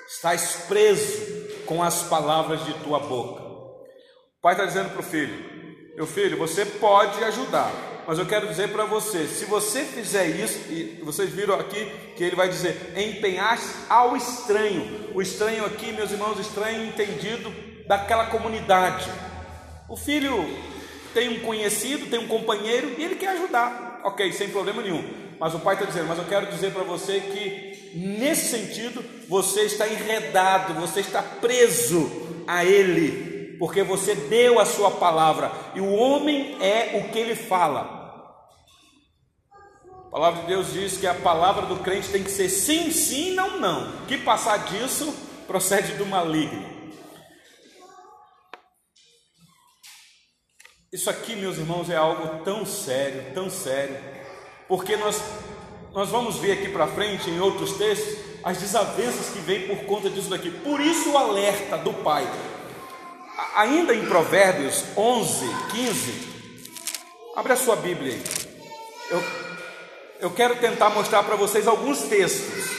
estás 0.09 0.65
preso 0.67 1.21
com 1.67 1.83
as 1.83 2.05
palavras 2.05 2.65
de 2.65 2.73
tua 2.83 2.99
boca. 2.99 3.43
O 3.43 4.41
pai 4.41 4.55
está 4.55 4.65
dizendo 4.65 4.89
para 4.91 5.01
o 5.01 5.05
filho: 5.05 5.95
Meu 5.97 6.07
filho, 6.07 6.39
você 6.39 6.65
pode 6.65 7.23
ajudar, 7.25 7.71
mas 8.07 8.19
eu 8.19 8.27
quero 8.27 8.49
dizer 8.49 8.69
para 8.71 8.85
você: 8.85 9.27
se 9.27 9.45
você 9.45 9.85
fizer 9.85 10.27
isso, 10.27 10.59
e 10.71 11.01
vocês 11.03 11.31
viram 11.31 11.55
aqui 11.55 11.91
que 12.17 12.25
ele 12.25 12.37
vai 12.37 12.49
dizer, 12.49 12.93
empenhar-se 12.97 13.75
ao 13.89 14.17
estranho. 14.17 15.11
O 15.15 15.23
estranho 15.23 15.65
aqui, 15.65 15.93
meus 15.93 16.11
irmãos, 16.11 16.39
estranho 16.39 16.87
entendido 16.87 17.53
daquela 17.87 18.27
comunidade. 18.27 19.11
O 19.89 19.97
filho 19.97 20.45
tem 21.15 21.29
um 21.29 21.41
conhecido, 21.41 22.07
tem 22.07 22.19
um 22.19 22.29
companheiro 22.29 22.95
e 22.99 23.05
ele 23.05 23.17
quer 23.17 23.29
ajudar, 23.31 24.01
ok, 24.05 24.33
sem 24.33 24.49
problema 24.49 24.83
nenhum. 24.83 25.05
Mas 25.39 25.55
o 25.55 25.59
pai 25.59 25.75
está 25.75 25.87
dizendo, 25.87 26.07
mas 26.07 26.19
eu 26.19 26.25
quero 26.25 26.47
dizer 26.47 26.73
para 26.73 26.85
você 26.85 27.21
que 27.21 27.93
nesse 27.95 28.49
sentido 28.49 29.05
você 29.29 29.63
está 29.63 29.87
enredado, 29.89 30.75
você 30.75 31.01
está 31.01 31.21
preso 31.21 32.11
a 32.47 32.65
ele 32.65 33.32
porque 33.63 33.85
você 33.85 34.17
deu 34.17 34.59
a 34.59 34.67
sua 34.67 34.91
palavra, 34.91 35.53
e 35.73 35.81
o 35.81 35.95
homem 35.95 36.61
é 36.61 36.99
o 36.99 37.13
que 37.13 37.19
ele 37.21 37.37
fala. 37.37 38.35
A 39.89 40.11
palavra 40.11 40.41
de 40.41 40.49
Deus 40.49 40.73
diz 40.73 40.97
que 40.97 41.07
a 41.07 41.15
palavra 41.15 41.67
do 41.67 41.77
crente 41.77 42.09
tem 42.09 42.25
que 42.25 42.31
ser 42.33 42.49
sim, 42.49 42.91
sim, 42.91 43.35
não, 43.35 43.61
não. 43.61 44.05
Que 44.09 44.19
passar 44.19 44.65
disso 44.65 45.15
procede 45.47 45.93
do 45.93 46.05
maligno. 46.05 46.91
Isso 50.93 51.09
aqui, 51.09 51.37
meus 51.37 51.57
irmãos, 51.57 51.89
é 51.89 51.95
algo 51.95 52.43
tão 52.43 52.67
sério, 52.67 53.33
tão 53.33 53.49
sério, 53.49 53.97
porque 54.67 54.97
nós, 54.97 55.23
nós 55.93 56.09
vamos 56.09 56.35
ver 56.35 56.59
aqui 56.59 56.69
para 56.69 56.89
frente, 56.89 57.31
em 57.31 57.39
outros 57.39 57.75
textos, 57.75 58.19
as 58.43 58.59
desavenças 58.59 59.29
que 59.33 59.39
vêm 59.39 59.69
por 59.69 59.85
conta 59.85 60.11
disso 60.11 60.31
daqui. 60.31 60.51
Por 60.51 60.81
isso 60.81 61.13
o 61.13 61.17
alerta 61.17 61.79
do 61.79 61.93
Pai 61.93 62.27
ainda 63.55 63.95
em 63.95 64.07
Provérbios 64.07 64.85
11, 64.97 65.45
15, 65.71 66.13
abre 67.37 67.53
a 67.53 67.57
sua 67.57 67.77
Bíblia 67.77 68.15
aí. 68.15 68.23
Eu, 69.11 69.23
eu 70.21 70.31
quero 70.31 70.57
tentar 70.57 70.91
mostrar 70.91 71.23
para 71.23 71.37
vocês 71.37 71.67
alguns 71.67 72.03
textos. 72.03 72.71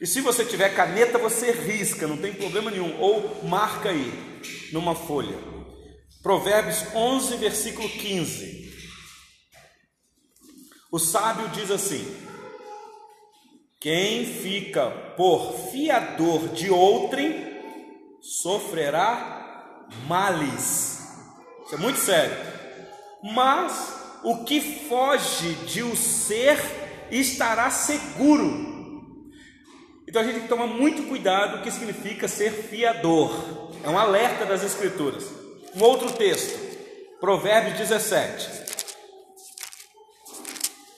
E 0.00 0.06
se 0.06 0.20
você 0.20 0.44
tiver 0.44 0.74
caneta, 0.74 1.18
você 1.18 1.52
risca, 1.52 2.06
não 2.06 2.16
tem 2.16 2.32
problema 2.32 2.70
nenhum, 2.70 2.98
ou 3.00 3.44
marca 3.44 3.90
aí 3.90 4.40
numa 4.72 4.94
folha. 4.94 5.36
Provérbios 6.22 6.84
11, 6.94 7.36
versículo 7.36 7.88
15. 7.88 8.70
O 10.90 10.98
sábio 10.98 11.48
diz 11.48 11.70
assim: 11.70 12.04
Quem 13.78 14.26
fica 14.26 14.90
por 15.16 15.70
fiador 15.70 16.48
de 16.48 16.70
outrem 16.70 17.48
sofrerá 18.20 19.39
males. 20.06 21.00
Isso 21.66 21.74
é 21.74 21.78
muito 21.78 21.98
sério. 21.98 22.36
Mas 23.22 24.00
o 24.22 24.44
que 24.44 24.60
foge 24.88 25.54
de 25.66 25.82
o 25.82 25.96
ser 25.96 26.58
estará 27.10 27.70
seguro. 27.70 28.68
Então 30.06 30.22
a 30.22 30.24
gente 30.24 30.34
tem 30.34 30.42
que 30.42 30.48
tomar 30.48 30.66
muito 30.66 31.04
cuidado 31.04 31.58
o 31.58 31.62
que 31.62 31.70
significa 31.70 32.26
ser 32.26 32.50
fiador. 32.50 33.70
É 33.84 33.88
um 33.88 33.98
alerta 33.98 34.44
das 34.44 34.64
Escrituras. 34.64 35.24
Um 35.74 35.84
outro 35.84 36.10
texto, 36.12 36.58
Provérbios 37.20 37.78
17, 37.78 38.48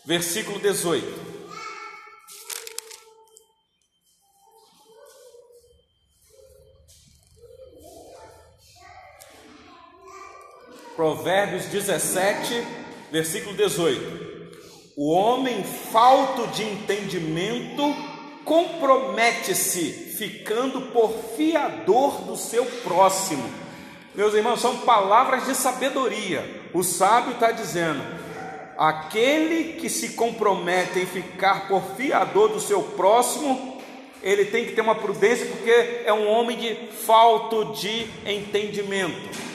versículo 0.06 0.58
18. 0.58 1.31
Provérbios 10.96 11.66
17, 11.66 12.66
versículo 13.10 13.56
18. 13.56 14.32
O 14.96 15.10
homem 15.10 15.64
falto 15.64 16.46
de 16.48 16.64
entendimento 16.64 17.82
compromete-se, 18.44 19.90
ficando 20.18 20.82
por 20.92 21.12
fiador 21.36 22.22
do 22.22 22.36
seu 22.36 22.66
próximo. 22.84 23.42
Meus 24.14 24.34
irmãos, 24.34 24.60
são 24.60 24.78
palavras 24.78 25.46
de 25.46 25.54
sabedoria. 25.54 26.44
O 26.74 26.82
sábio 26.82 27.32
está 27.32 27.50
dizendo: 27.50 28.02
aquele 28.76 29.80
que 29.80 29.88
se 29.88 30.10
compromete 30.10 30.98
em 30.98 31.06
ficar 31.06 31.68
por 31.68 31.82
fiador 31.96 32.50
do 32.50 32.60
seu 32.60 32.82
próximo, 32.82 33.80
ele 34.22 34.44
tem 34.44 34.66
que 34.66 34.72
ter 34.72 34.82
uma 34.82 34.94
prudência, 34.94 35.46
porque 35.46 36.02
é 36.04 36.12
um 36.12 36.28
homem 36.28 36.58
de 36.58 36.74
falto 37.06 37.72
de 37.72 38.06
entendimento. 38.26 39.51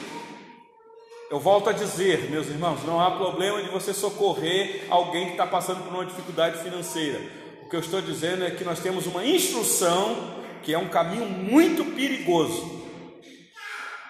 Eu 1.30 1.38
volto 1.38 1.68
a 1.68 1.74
dizer, 1.74 2.30
meus 2.30 2.46
irmãos, 2.46 2.82
não 2.84 2.98
há 2.98 3.10
problema 3.10 3.62
de 3.62 3.68
você 3.68 3.92
socorrer 3.92 4.86
alguém 4.88 5.26
que 5.26 5.32
está 5.32 5.46
passando 5.46 5.84
por 5.84 5.92
uma 5.92 6.06
dificuldade 6.06 6.62
financeira. 6.62 7.20
O 7.62 7.68
que 7.68 7.76
eu 7.76 7.80
estou 7.80 8.00
dizendo 8.00 8.46
é 8.46 8.50
que 8.50 8.64
nós 8.64 8.80
temos 8.80 9.06
uma 9.06 9.22
instrução 9.26 10.42
que 10.62 10.72
é 10.72 10.78
um 10.78 10.88
caminho 10.88 11.26
muito 11.26 11.84
perigoso. 11.84 12.78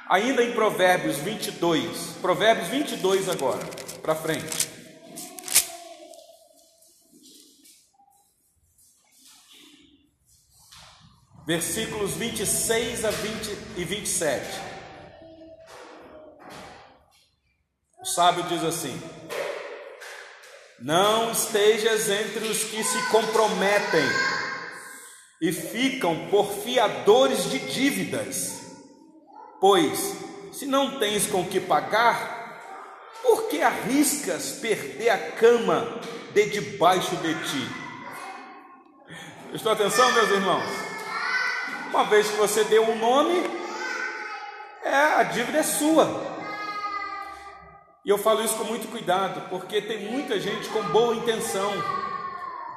Ainda 0.08 0.44
em 0.44 0.52
Provérbios 0.52 1.16
22, 1.16 2.18
Provérbios 2.22 2.68
22 2.68 3.28
agora, 3.28 3.66
para 4.00 4.14
frente. 4.14 4.68
Versículos 11.44 12.12
26 12.12 13.04
a 13.04 13.10
20 13.10 13.58
e 13.76 13.84
27. 13.84 14.67
O 18.00 18.06
sábio 18.06 18.44
diz 18.44 18.62
assim: 18.62 19.00
Não 20.78 21.32
estejas 21.32 22.08
entre 22.08 22.46
os 22.46 22.62
que 22.62 22.82
se 22.84 23.02
comprometem 23.10 24.04
e 25.40 25.52
ficam 25.52 26.28
por 26.30 26.48
fiadores 26.62 27.50
de 27.50 27.58
dívidas, 27.58 28.76
pois 29.60 30.16
se 30.52 30.64
não 30.66 30.98
tens 30.98 31.26
com 31.26 31.44
que 31.44 31.60
pagar, 31.60 32.38
por 33.22 33.48
que 33.48 33.62
arriscas 33.62 34.52
perder 34.52 35.10
a 35.10 35.32
cama 35.32 36.00
de 36.32 36.50
debaixo 36.50 37.16
de 37.16 37.34
ti? 37.34 37.68
Prestou 39.50 39.72
atenção, 39.72 40.12
meus 40.12 40.30
irmãos? 40.30 40.64
Uma 41.90 42.04
vez 42.04 42.28
que 42.28 42.36
você 42.36 42.62
deu 42.64 42.88
um 42.88 42.98
nome, 42.98 43.42
é, 44.84 44.94
a 44.94 45.22
dívida 45.24 45.58
é 45.58 45.62
sua. 45.64 46.37
E 48.08 48.10
eu 48.10 48.16
falo 48.16 48.42
isso 48.42 48.56
com 48.56 48.64
muito 48.64 48.88
cuidado, 48.88 49.50
porque 49.50 49.82
tem 49.82 50.10
muita 50.10 50.40
gente 50.40 50.66
com 50.70 50.82
boa 50.84 51.14
intenção. 51.14 51.70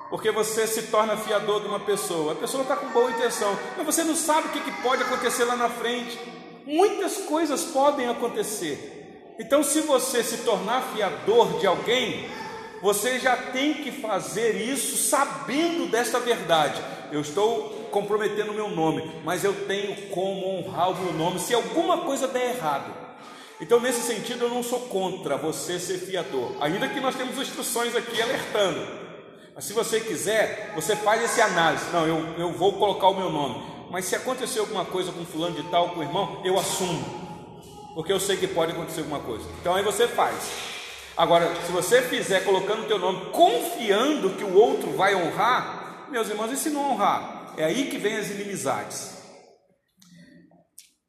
Porque 0.09 0.29
você 0.29 0.67
se 0.67 0.87
torna 0.87 1.15
fiador 1.15 1.61
de 1.61 1.67
uma 1.67 1.79
pessoa. 1.79 2.33
A 2.33 2.35
pessoa 2.35 2.63
está 2.63 2.75
com 2.75 2.87
boa 2.87 3.09
intenção, 3.11 3.57
mas 3.77 3.85
você 3.85 4.03
não 4.03 4.13
sabe 4.13 4.49
o 4.49 4.51
que, 4.51 4.81
pode 4.83 5.03
acontecer 5.03 5.45
lá 5.45 5.55
na 5.55 5.69
frente. 5.69 6.19
Muitas 6.65 7.19
coisas 7.19 7.63
podem 7.63 8.09
acontecer. 8.09 9.33
Então, 9.39 9.63
se 9.63 9.79
você 9.79 10.21
se 10.21 10.39
tornar 10.39 10.91
fiador 10.93 11.59
de 11.59 11.65
alguém, 11.65 12.27
você 12.81 13.17
já 13.17 13.37
tem 13.37 13.75
que 13.75 13.89
fazer 13.89 14.57
isso 14.57 14.97
sabendo 14.97 15.89
desta 15.89 16.19
verdade. 16.19 16.81
Eu 17.09 17.21
estou 17.21 17.87
comprometendo 17.89 18.51
o 18.51 18.55
meu 18.55 18.69
nome, 18.69 19.09
mas 19.23 19.45
eu 19.45 19.65
tenho 19.65 19.95
como 20.09 20.57
honrar 20.57 20.91
o 20.91 21.01
meu 21.01 21.13
nome 21.13 21.39
se 21.39 21.53
alguma 21.53 21.99
coisa 21.99 22.27
der 22.27 22.53
errado. 22.53 23.00
Então, 23.61 23.79
nesse 23.79 24.01
sentido, 24.01 24.45
eu 24.45 24.49
não 24.49 24.63
sou 24.63 24.79
contra 24.81 25.37
você 25.37 25.79
ser 25.79 25.99
fiador, 25.99 26.53
ainda 26.59 26.89
que 26.89 26.99
nós 26.99 27.15
temos 27.15 27.37
instruções 27.37 27.95
aqui 27.95 28.19
alertando. 28.19 28.99
Mas 29.53 29.65
se 29.65 29.73
você 29.73 29.99
quiser, 29.99 30.71
você 30.73 30.95
faz 30.95 31.23
esse 31.23 31.39
análise. 31.39 31.85
Não, 31.93 32.07
eu, 32.07 32.17
eu 32.39 32.51
vou 32.53 32.73
colocar 32.73 33.09
o 33.09 33.15
meu 33.15 33.29
nome. 33.29 33.63
Mas 33.91 34.05
se 34.05 34.15
acontecer 34.15 34.59
alguma 34.59 34.83
coisa 34.85 35.11
com 35.11 35.23
fulano 35.25 35.55
de 35.55 35.69
tal, 35.69 35.89
com 35.89 35.99
o 35.99 36.03
irmão, 36.03 36.41
eu 36.43 36.57
assumo. 36.57 37.03
Porque 37.93 38.11
eu 38.11 38.19
sei 38.19 38.37
que 38.37 38.47
pode 38.47 38.71
acontecer 38.71 39.01
alguma 39.01 39.19
coisa. 39.19 39.45
Então 39.59 39.75
aí 39.75 39.83
você 39.83 40.07
faz. 40.07 40.35
Agora, 41.15 41.53
se 41.65 41.71
você 41.71 42.01
fizer 42.01 42.45
colocando 42.45 42.83
o 42.83 42.87
teu 42.87 42.97
nome, 42.97 43.29
confiando 43.31 44.31
que 44.31 44.43
o 44.43 44.55
outro 44.55 44.91
vai 44.91 45.13
honrar, 45.13 46.07
meus 46.09 46.29
irmãos, 46.29 46.51
e 46.51 46.57
se 46.57 46.69
não 46.69 46.93
honrar? 46.93 47.53
É 47.57 47.65
aí 47.65 47.91
que 47.91 47.97
vem 47.97 48.17
as 48.17 48.29
inimizades. 48.31 49.17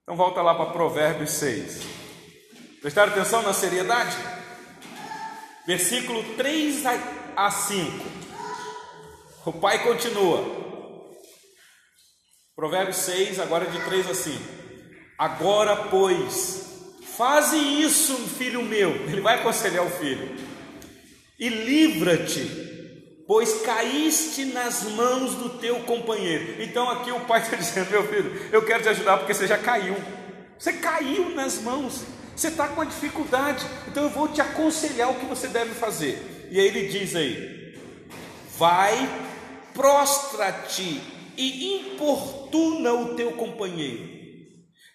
Então 0.03 0.17
volta 0.17 0.43
lá 0.43 0.55
para 0.55 0.67
Provérbios 0.67 1.31
6. 1.31 2.02
Prestaram 2.83 3.13
atenção 3.13 3.43
na 3.43 3.53
seriedade? 3.53 4.17
Versículo 5.65 6.25
3 6.35 6.83
a 7.37 7.49
5. 7.49 8.05
O 9.47 9.53
pai 9.53 9.85
continua. 9.85 10.61
Provérbios 12.57 12.97
6, 12.97 13.39
agora 13.39 13.67
de 13.67 13.81
3 13.85 14.11
a 14.11 14.15
5. 14.15 14.39
Agora, 15.17 15.77
pois, 15.77 16.99
faze 17.17 17.57
isso, 17.57 18.17
filho 18.37 18.65
meu. 18.65 18.91
Ele 18.91 19.21
vai 19.21 19.39
aconselhar 19.39 19.87
o 19.87 19.91
filho. 19.91 20.37
E 21.39 21.49
livra-te, 21.49 23.25
pois 23.29 23.63
caíste 23.63 24.47
nas 24.47 24.83
mãos 24.83 25.37
do 25.37 25.51
teu 25.61 25.85
companheiro. 25.85 26.61
Então 26.61 26.91
aqui 26.91 27.13
o 27.13 27.21
pai 27.21 27.43
está 27.43 27.55
dizendo: 27.57 27.93
meu 27.93 28.09
filho, 28.09 28.49
eu 28.51 28.65
quero 28.65 28.83
te 28.83 28.89
ajudar 28.89 29.19
porque 29.19 29.35
você 29.35 29.47
já 29.47 29.59
caiu. 29.59 29.95
Você 30.59 30.73
caiu 30.73 31.31
nas 31.31 31.61
mãos. 31.61 32.05
Você 32.35 32.49
está 32.49 32.69
com 32.69 32.81
a 32.81 32.85
dificuldade, 32.85 33.65
então 33.89 34.05
eu 34.05 34.11
vou 34.11 34.29
te 34.29 34.41
aconselhar 34.41 35.11
o 35.11 35.15
que 35.15 35.27
você 35.27 35.49
deve 35.49 35.75
fazer. 35.75 36.49
E 36.51 36.59
aí 36.59 36.67
ele 36.67 36.89
diz 36.89 37.15
aí: 37.15 37.79
vai, 38.59 39.09
prostra-te 39.75 41.01
e 41.37 41.77
importuna 41.77 42.93
o 42.93 43.15
teu 43.15 43.33
companheiro. 43.33 44.21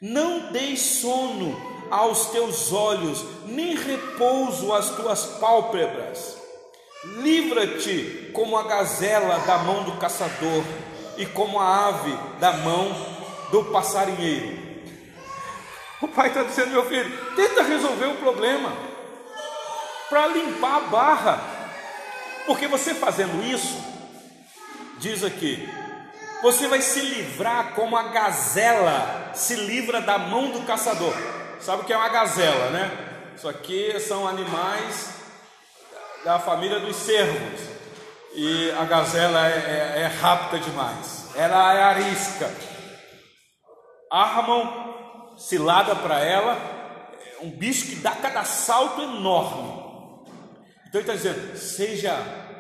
Não 0.02 0.52
deis 0.52 0.80
sono 0.80 1.56
aos 1.90 2.28
teus 2.28 2.72
olhos, 2.72 3.24
nem 3.46 3.76
repouso 3.76 4.74
às 4.74 4.90
tuas 4.96 5.26
pálpebras. 5.40 6.38
Livra-te 7.20 8.32
como 8.34 8.58
a 8.58 8.64
gazela 8.64 9.40
da 9.40 9.60
mão 9.60 9.84
do 9.84 9.94
caçador 9.94 10.64
e 11.18 11.26
como 11.26 11.60
a 11.60 11.88
ave 11.88 12.16
da 12.40 12.54
mão 12.54 12.90
do 13.52 13.66
passarinheiro. 13.66 14.57
O 16.02 16.08
pai 16.08 16.28
está 16.28 16.44
dizendo, 16.44 16.72
meu 16.72 16.86
filho, 16.86 17.36
tenta 17.36 17.64
resolver 17.64 18.06
o 18.06 18.18
problema 18.18 18.72
para 20.10 20.28
limpar 20.28 20.78
a 20.78 20.80
barra, 20.82 21.42
porque 22.46 22.68
você 22.68 22.94
fazendo 22.94 23.44
isso, 23.44 23.84
diz 25.00 25.24
aqui, 25.24 25.68
você 26.42 26.68
vai 26.68 26.82
se 26.82 27.02
livrar 27.02 27.74
como 27.74 27.98
a 27.98 28.04
gazela 28.04 29.32
se 29.34 29.56
livra 29.56 30.00
da 30.02 30.18
mão 30.18 30.52
do 30.52 30.66
caçador. 30.66 31.14
Sabe 31.60 31.82
o 31.82 31.86
que 31.86 31.92
é 31.92 31.98
uma 31.98 32.10
gazela, 32.10 32.70
né? 32.70 32.92
Isso 33.36 33.50
aqui 33.50 34.00
são 34.00 34.28
animais 34.28 35.16
da 36.24 36.40
família 36.40 36.80
dos 36.80 36.96
cervos. 36.96 37.60
E 38.36 38.72
a 38.72 38.86
gazela 38.86 39.48
é, 39.48 39.96
é, 39.96 40.02
é 40.02 40.06
rápida 40.06 40.60
demais. 40.60 41.32
Ela 41.36 41.74
é 41.74 41.82
arisca. 41.82 42.52
Armam 44.12 44.87
cilada 45.38 45.96
para 45.96 46.20
ela, 46.20 46.54
é 47.40 47.46
um 47.46 47.52
bicho 47.52 47.88
que 47.88 47.96
dá 47.96 48.12
cada 48.12 48.44
salto 48.44 49.02
enorme. 49.02 49.86
Então 50.88 51.02
ele 51.02 51.12
está 51.12 51.14
dizendo: 51.14 51.58
seja 51.58 52.14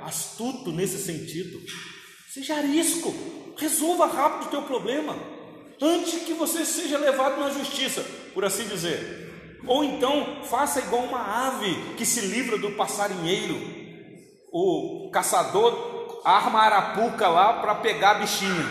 astuto 0.03 0.71
nesse 0.71 0.97
sentido, 0.99 1.59
seja 2.29 2.55
arisco, 2.55 3.13
resolva 3.57 4.05
rápido 4.05 4.47
o 4.47 4.51
teu 4.51 4.61
problema, 4.61 5.15
antes 5.81 6.23
que 6.23 6.33
você 6.33 6.65
seja 6.65 6.97
levado 6.97 7.39
na 7.39 7.49
justiça, 7.49 8.05
por 8.33 8.45
assim 8.45 8.67
dizer. 8.67 9.25
Ou 9.65 9.83
então 9.83 10.43
faça 10.43 10.79
igual 10.79 11.03
uma 11.03 11.47
ave 11.47 11.95
que 11.97 12.05
se 12.05 12.21
livra 12.21 12.57
do 12.57 12.71
passarinheiro. 12.71 13.75
O 14.51 15.09
caçador 15.11 16.21
arma 16.23 16.59
a 16.59 16.65
arapuca 16.65 17.27
lá 17.27 17.53
para 17.53 17.75
pegar 17.75 18.11
a 18.11 18.19
bichinha. 18.19 18.65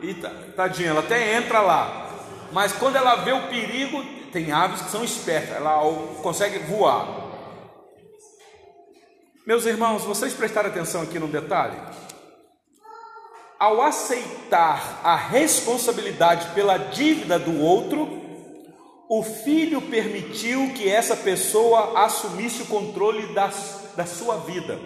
E 0.00 0.14
tadinha, 0.54 0.90
ela 0.90 1.00
até 1.00 1.36
entra 1.36 1.60
lá, 1.60 2.01
mas 2.52 2.72
quando 2.72 2.96
ela 2.96 3.16
vê 3.16 3.32
o 3.32 3.48
perigo, 3.48 4.04
tem 4.30 4.52
aves 4.52 4.82
que 4.82 4.90
são 4.90 5.02
espertas, 5.02 5.56
ela 5.56 5.80
consegue 6.22 6.58
voar. 6.60 7.30
Meus 9.46 9.66
irmãos, 9.66 10.04
vocês 10.04 10.32
prestaram 10.34 10.68
atenção 10.68 11.02
aqui 11.02 11.18
num 11.18 11.30
detalhe? 11.30 11.76
Ao 13.58 13.80
aceitar 13.80 15.00
a 15.02 15.16
responsabilidade 15.16 16.54
pela 16.54 16.76
dívida 16.76 17.38
do 17.38 17.60
outro, 17.60 18.20
o 19.08 19.22
filho 19.22 19.82
permitiu 19.82 20.72
que 20.74 20.88
essa 20.88 21.16
pessoa 21.16 22.04
assumisse 22.04 22.62
o 22.62 22.66
controle 22.66 23.34
da, 23.34 23.52
da 23.96 24.06
sua 24.06 24.36
vida. 24.38 24.78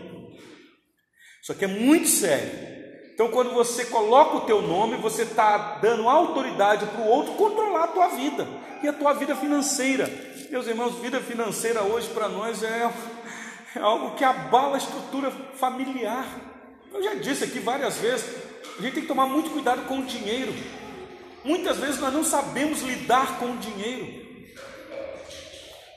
Isso 1.42 1.52
aqui 1.52 1.64
é 1.64 1.68
muito 1.68 2.09
sério. 2.09 2.76
Então, 3.16 3.29
quando 3.29 3.55
você 3.55 3.87
coloca 3.87 4.37
o 4.37 4.40
teu 4.42 4.61
nome, 4.61 4.98
você 4.98 5.22
está 5.22 5.79
dando 5.81 6.07
autoridade 6.07 6.85
para 6.85 7.00
o 7.00 7.09
outro 7.09 7.33
controlar 7.33 7.85
a 7.85 7.88
tua 7.88 8.09
vida 8.09 8.46
e 8.83 8.88
a 8.88 8.92
tua 8.92 9.14
vida 9.14 9.35
financeira. 9.35 10.07
Meus 10.50 10.66
irmãos, 10.66 10.96
vida 10.96 11.18
financeira 11.18 11.83
hoje 11.83 12.09
para 12.09 12.29
nós 12.29 12.62
é, 12.62 12.92
é 13.74 13.79
algo 13.79 14.14
que 14.16 14.22
abala 14.22 14.74
a 14.74 14.79
estrutura 14.79 15.31
familiar. 15.31 16.26
Eu 16.92 17.02
já 17.02 17.14
disse 17.14 17.44
aqui 17.44 17.59
várias 17.59 17.96
vezes, 17.96 18.37
a 18.79 18.83
gente 18.83 18.92
tem 18.92 19.02
que 19.05 19.09
tomar 19.09 19.24
muito 19.24 19.48
cuidado 19.48 19.88
com 19.88 20.00
o 20.00 20.05
dinheiro. 20.05 20.52
Muitas 21.42 21.79
vezes 21.79 21.98
nós 21.98 22.12
não 22.12 22.22
sabemos 22.22 22.83
lidar 22.83 23.38
com 23.38 23.46
o 23.46 23.57
dinheiro. 23.57 24.26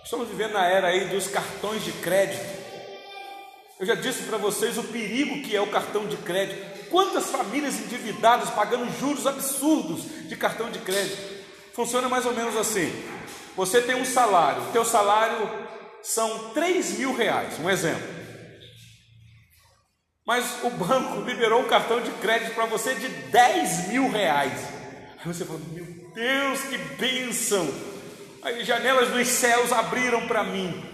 Estamos 0.05 0.29
vivendo 0.29 0.53
na 0.53 0.65
era 0.65 0.88
aí 0.88 1.10
dos 1.10 1.27
cartões 1.27 1.84
de 1.84 1.91
crédito. 1.91 2.45
Eu 3.77 3.86
já 3.86 3.95
disse 3.95 4.23
para 4.23 4.38
vocês 4.38 4.77
o 4.77 4.84
perigo 4.84 5.41
que 5.41 5.53
é 5.53 5.60
o 5.60 5.67
cartão 5.67 6.08
de 6.08 6.15
crédito. 6.15 6.79
Quantas 6.89 7.30
famílias 7.30 7.80
endividadas 7.80 8.49
pagando 8.49 8.89
juros 8.99 9.28
absurdos 9.28 10.04
de 10.28 10.36
cartão 10.36 10.69
de 10.71 10.80
crédito? 10.80 11.39
Funciona 11.73 12.10
mais 12.10 12.25
ou 12.25 12.34
menos 12.34 12.56
assim: 12.56 12.91
você 13.56 13.82
tem 13.82 13.95
um 13.95 14.06
salário, 14.06 14.63
teu 14.71 14.84
salário 14.84 15.49
são 16.02 16.49
3 16.49 16.97
mil 16.97 17.15
reais, 17.15 17.60
um 17.60 17.69
exemplo. 17.69 18.19
Mas 20.25 20.63
o 20.63 20.69
banco 20.69 21.21
liberou 21.28 21.62
um 21.62 21.67
cartão 21.67 22.02
de 22.02 22.12
crédito 22.12 22.54
para 22.54 22.65
você 22.65 22.95
de 22.95 23.08
10 23.08 23.88
mil 23.89 24.10
reais. 24.10 24.54
Aí 25.17 25.25
você 25.25 25.43
fala, 25.43 25.60
meu 25.71 25.86
Deus, 26.13 26.62
que 26.62 26.78
bênção! 26.78 27.67
Aí 28.41 28.63
janelas 28.63 29.10
dos 29.10 29.28
céus 29.28 29.71
abriram 29.71 30.28
para 30.28 30.43
mim. 30.43 30.88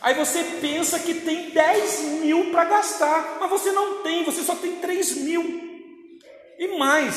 Aí 0.00 0.14
você 0.14 0.44
pensa 0.60 0.98
que 0.98 1.14
tem 1.14 1.50
10 1.50 2.00
mil 2.22 2.50
para 2.50 2.64
gastar, 2.66 3.38
mas 3.40 3.50
você 3.50 3.72
não 3.72 4.02
tem, 4.02 4.24
você 4.24 4.42
só 4.42 4.54
tem 4.54 4.76
3 4.76 5.16
mil. 5.18 5.42
E 6.58 6.78
mais, 6.78 7.14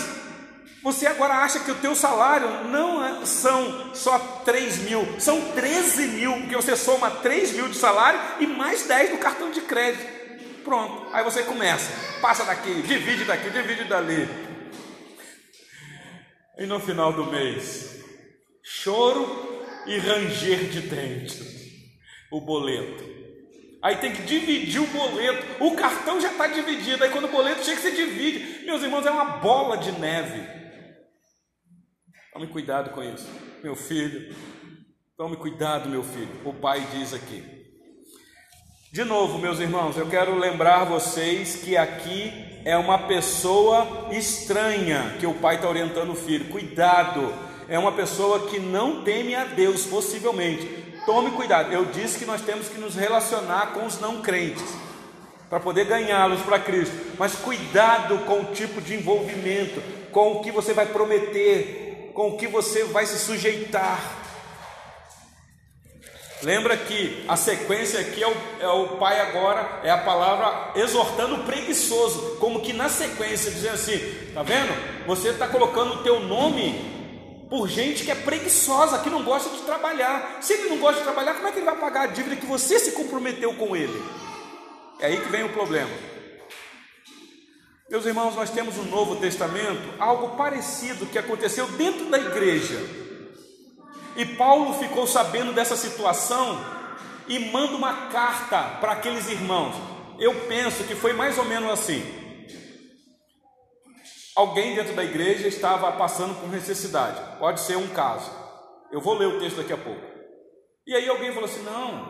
você 0.81 1.05
agora 1.05 1.35
acha 1.35 1.59
que 1.59 1.71
o 1.71 1.75
teu 1.75 1.93
salário 1.93 2.65
não 2.65 3.03
é, 3.03 3.25
são 3.25 3.93
só 3.93 4.17
3 4.45 4.79
mil, 4.79 5.19
são 5.19 5.41
13 5.51 6.07
mil, 6.07 6.33
porque 6.41 6.55
você 6.55 6.75
soma 6.75 7.11
3 7.11 7.53
mil 7.53 7.67
de 7.67 7.75
salário 7.75 8.19
e 8.39 8.47
mais 8.47 8.83
10 8.83 9.11
do 9.11 9.17
cartão 9.17 9.51
de 9.51 9.61
crédito. 9.61 10.19
Pronto, 10.63 11.13
aí 11.13 11.23
você 11.23 11.43
começa, 11.43 11.91
passa 12.21 12.45
daqui, 12.45 12.81
divide 12.81 13.25
daqui, 13.25 13.49
divide 13.49 13.85
dali. 13.85 14.27
E 16.57 16.65
no 16.65 16.79
final 16.79 17.11
do 17.13 17.25
mês, 17.25 18.03
choro 18.63 19.65
e 19.85 19.97
ranger 19.97 20.69
de 20.69 20.81
dentes 20.81 21.58
o 22.31 22.41
boleto. 22.41 23.03
Aí 23.81 23.95
tem 23.95 24.11
que 24.11 24.23
dividir 24.23 24.81
o 24.81 24.87
boleto. 24.87 25.63
O 25.63 25.75
cartão 25.75 26.19
já 26.19 26.31
está 26.31 26.47
dividido. 26.47 27.03
Aí 27.03 27.09
quando 27.09 27.25
o 27.25 27.31
boleto 27.31 27.63
chega, 27.63 27.79
você 27.79 27.91
divide. 27.91 28.65
Meus 28.65 28.83
irmãos, 28.83 29.05
é 29.05 29.11
uma 29.11 29.37
bola 29.37 29.77
de 29.77 29.91
neve. 29.93 30.41
Tome 32.33 32.47
cuidado 32.47 32.91
com 32.91 33.03
isso, 33.03 33.27
meu 33.63 33.75
filho. 33.75 34.35
Tome 35.17 35.37
cuidado, 35.37 35.89
meu 35.89 36.03
filho. 36.03 36.29
O 36.45 36.53
pai 36.53 36.85
diz 36.93 37.13
aqui. 37.13 37.43
De 38.91 39.03
novo, 39.03 39.37
meus 39.37 39.59
irmãos, 39.59 39.97
eu 39.97 40.09
quero 40.09 40.37
lembrar 40.37 40.83
vocês 40.83 41.57
que 41.57 41.77
aqui 41.77 42.33
é 42.65 42.75
uma 42.75 43.07
pessoa 43.07 44.09
estranha 44.11 45.15
que 45.19 45.27
o 45.27 45.33
pai 45.35 45.55
está 45.55 45.69
orientando 45.69 46.11
o 46.11 46.15
filho. 46.15 46.49
Cuidado, 46.49 47.33
é 47.67 47.77
uma 47.77 47.91
pessoa 47.91 48.47
que 48.47 48.59
não 48.59 49.03
teme 49.03 49.35
a 49.35 49.45
Deus, 49.45 49.85
possivelmente. 49.85 50.88
Tome 51.09 51.31
cuidado. 51.31 51.73
Eu 51.73 51.85
disse 51.85 52.19
que 52.19 52.25
nós 52.25 52.39
temos 52.39 52.67
que 52.67 52.79
nos 52.79 52.93
relacionar 52.93 53.73
com 53.73 53.83
os 53.83 53.99
não 53.99 54.21
crentes 54.21 54.63
para 55.49 55.59
poder 55.59 55.85
ganhá-los 55.85 56.39
para 56.41 56.59
Cristo. 56.59 56.95
Mas 57.17 57.33
cuidado 57.33 58.19
com 58.25 58.41
o 58.41 58.53
tipo 58.53 58.79
de 58.79 58.93
envolvimento, 58.93 59.81
com 60.11 60.33
o 60.33 60.43
que 60.43 60.51
você 60.51 60.71
vai 60.71 60.85
prometer, 60.85 62.11
com 62.13 62.27
o 62.27 62.37
que 62.37 62.45
você 62.45 62.83
vai 62.83 63.07
se 63.07 63.17
sujeitar. 63.17 63.99
Lembra 66.43 66.77
que 66.77 67.25
a 67.27 67.35
sequência 67.35 68.01
aqui 68.01 68.21
é 68.21 68.27
o, 68.27 68.35
é 68.59 68.67
o 68.67 68.87
pai 68.99 69.19
agora, 69.19 69.79
é 69.83 69.89
a 69.89 69.97
palavra 69.97 70.79
exortando 70.79 71.37
o 71.37 71.43
preguiçoso, 71.43 72.37
como 72.39 72.61
que 72.61 72.71
na 72.71 72.87
sequência, 72.87 73.49
dizendo 73.49 73.73
assim: 73.73 73.97
tá 74.31 74.43
vendo? 74.43 74.71
Você 75.07 75.29
está 75.29 75.47
colocando 75.47 75.95
o 75.95 76.03
teu 76.03 76.19
nome 76.19 76.98
por 77.49 77.67
gente 77.67 78.03
que 78.03 78.11
é 78.11 78.15
preguiçosa, 78.15 78.99
que 78.99 79.09
não 79.09 79.23
gosta 79.23 79.49
de 79.49 79.63
trabalhar. 79.63 80.37
Se 80.41 80.53
ele 80.53 80.69
não 80.69 80.77
gosta 80.77 80.99
de 80.99 81.03
trabalhar, 81.03 81.33
como 81.33 81.47
é 81.47 81.51
que 81.51 81.57
ele 81.57 81.65
vai 81.65 81.77
pagar 81.77 82.01
a 82.03 82.07
dívida 82.07 82.35
que 82.35 82.45
você 82.45 82.79
se 82.79 82.91
comprometeu 82.91 83.53
com 83.55 83.75
ele? 83.75 84.01
É 84.99 85.07
aí 85.07 85.19
que 85.19 85.29
vem 85.29 85.43
o 85.43 85.49
problema. 85.49 85.89
Meus 87.89 88.05
irmãos, 88.05 88.35
nós 88.35 88.51
temos 88.51 88.75
no 88.75 88.85
Novo 88.85 89.15
Testamento 89.15 89.81
algo 89.97 90.37
parecido 90.37 91.07
que 91.07 91.17
aconteceu 91.17 91.65
dentro 91.69 92.05
da 92.05 92.19
igreja. 92.19 92.77
E 94.15 94.25
Paulo 94.25 94.75
ficou 94.75 95.07
sabendo 95.07 95.53
dessa 95.53 95.75
situação 95.75 96.63
e 97.27 97.39
manda 97.51 97.75
uma 97.75 98.09
carta 98.09 98.77
para 98.79 98.91
aqueles 98.91 99.27
irmãos. 99.27 99.73
Eu 100.19 100.35
penso 100.47 100.83
que 100.83 100.93
foi 100.93 101.13
mais 101.13 101.37
ou 101.39 101.45
menos 101.45 101.71
assim. 101.71 102.18
Alguém 104.39 104.73
dentro 104.73 104.93
da 104.93 105.03
igreja 105.03 105.49
estava 105.49 105.91
passando 105.91 106.33
por 106.39 106.47
necessidade. 106.49 107.19
Pode 107.39 107.59
ser 107.59 107.75
um 107.75 107.89
caso. 107.89 108.31
Eu 108.89 109.01
vou 109.01 109.15
ler 109.15 109.25
o 109.25 109.37
texto 109.37 109.57
daqui 109.57 109.73
a 109.73 109.77
pouco. 109.77 109.99
E 110.87 110.95
aí 110.95 111.09
alguém 111.09 111.33
falou 111.33 111.43
assim: 111.43 111.61
Não, 111.63 112.09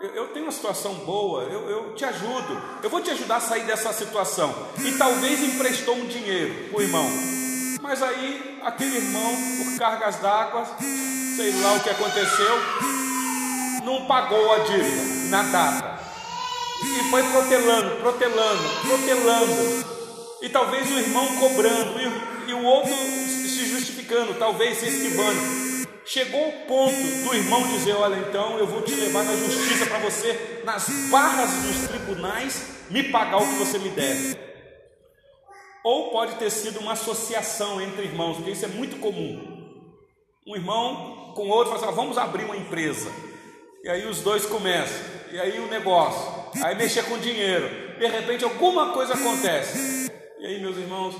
eu, 0.00 0.14
eu 0.14 0.28
tenho 0.28 0.44
uma 0.44 0.52
situação 0.52 0.94
boa, 0.94 1.42
eu, 1.42 1.68
eu, 1.68 1.94
te 1.96 2.04
ajudo, 2.04 2.62
eu 2.84 2.88
vou 2.88 3.00
te 3.00 3.10
ajudar 3.10 3.38
a 3.38 3.40
sair 3.40 3.64
dessa 3.64 3.92
situação. 3.92 4.54
E 4.78 4.96
talvez 4.96 5.42
emprestou 5.42 5.96
um 5.96 6.06
dinheiro 6.06 6.68
para 6.68 6.78
o 6.78 6.82
irmão. 6.82 7.04
Mas 7.82 8.00
aí 8.00 8.60
aquele 8.62 8.98
irmão, 8.98 9.32
por 9.58 9.76
cargas 9.76 10.20
d'água, 10.20 10.64
sei 10.78 11.52
lá 11.62 11.72
o 11.72 11.82
que 11.82 11.90
aconteceu, 11.90 12.58
não 13.82 14.06
pagou 14.06 14.52
a 14.52 14.58
dívida 14.58 15.30
na 15.30 15.42
data. 15.42 16.00
E 16.80 17.10
foi 17.10 17.24
protelando, 17.24 17.96
protelando, 17.96 18.62
protelando. 18.86 19.95
E 20.40 20.48
talvez 20.48 20.90
o 20.90 20.98
irmão 20.98 21.26
cobrando 21.36 21.98
e, 22.46 22.52
o 22.52 22.62
outro 22.62 22.94
se 22.94 23.66
justificando, 23.66 24.34
talvez 24.34 24.78
se 24.78 24.86
esquivando. 24.86 25.86
Chegou 26.04 26.48
o 26.48 26.66
ponto 26.66 26.94
do 27.24 27.34
irmão 27.34 27.66
dizer: 27.68 27.94
Olha, 27.94 28.16
então 28.16 28.58
eu 28.58 28.66
vou 28.66 28.82
te 28.82 28.94
levar 28.94 29.24
na 29.24 29.34
justiça 29.34 29.86
para 29.86 29.98
você, 29.98 30.62
nas 30.64 30.88
barras 31.10 31.50
dos 31.62 31.88
tribunais, 31.88 32.62
me 32.90 33.04
pagar 33.04 33.38
o 33.38 33.48
que 33.48 33.54
você 33.54 33.78
me 33.78 33.88
deve. 33.88 34.36
Ou 35.82 36.10
pode 36.10 36.36
ter 36.36 36.50
sido 36.50 36.80
uma 36.80 36.92
associação 36.92 37.80
entre 37.80 38.04
irmãos, 38.04 38.36
porque 38.36 38.52
isso 38.52 38.64
é 38.64 38.68
muito 38.68 38.96
comum. 39.00 39.56
Um 40.46 40.54
irmão 40.54 41.32
com 41.34 41.48
outro 41.48 41.72
fala 41.72 41.86
assim: 41.86 41.96
Vamos 41.96 42.18
abrir 42.18 42.44
uma 42.44 42.56
empresa. 42.56 43.10
E 43.82 43.88
aí 43.88 44.06
os 44.06 44.20
dois 44.20 44.44
começam, 44.46 45.00
e 45.30 45.38
aí 45.38 45.60
o 45.60 45.68
negócio, 45.68 46.60
aí 46.62 46.74
mexer 46.74 47.04
com 47.04 47.18
dinheiro. 47.18 47.98
De 47.98 48.06
repente 48.06 48.44
alguma 48.44 48.92
coisa 48.92 49.14
acontece. 49.14 50.05
E 50.46 50.48
aí, 50.48 50.60
meus 50.60 50.76
irmãos, 50.76 51.16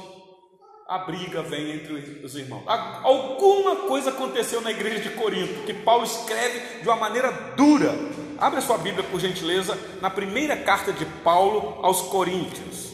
a 0.86 0.98
briga 0.98 1.42
vem 1.42 1.72
entre 1.72 1.94
os 2.24 2.36
irmãos. 2.36 2.62
Alguma 2.68 3.74
coisa 3.88 4.10
aconteceu 4.10 4.60
na 4.60 4.70
igreja 4.70 5.00
de 5.00 5.10
Corinto 5.16 5.64
que 5.66 5.74
Paulo 5.74 6.04
escreve 6.04 6.80
de 6.80 6.88
uma 6.88 6.94
maneira 6.94 7.32
dura. 7.56 7.92
Abra 8.38 8.60
sua 8.60 8.78
Bíblia, 8.78 9.02
por 9.02 9.18
gentileza, 9.18 9.76
na 10.00 10.08
primeira 10.08 10.56
carta 10.56 10.92
de 10.92 11.04
Paulo 11.24 11.84
aos 11.84 12.02
Coríntios, 12.02 12.92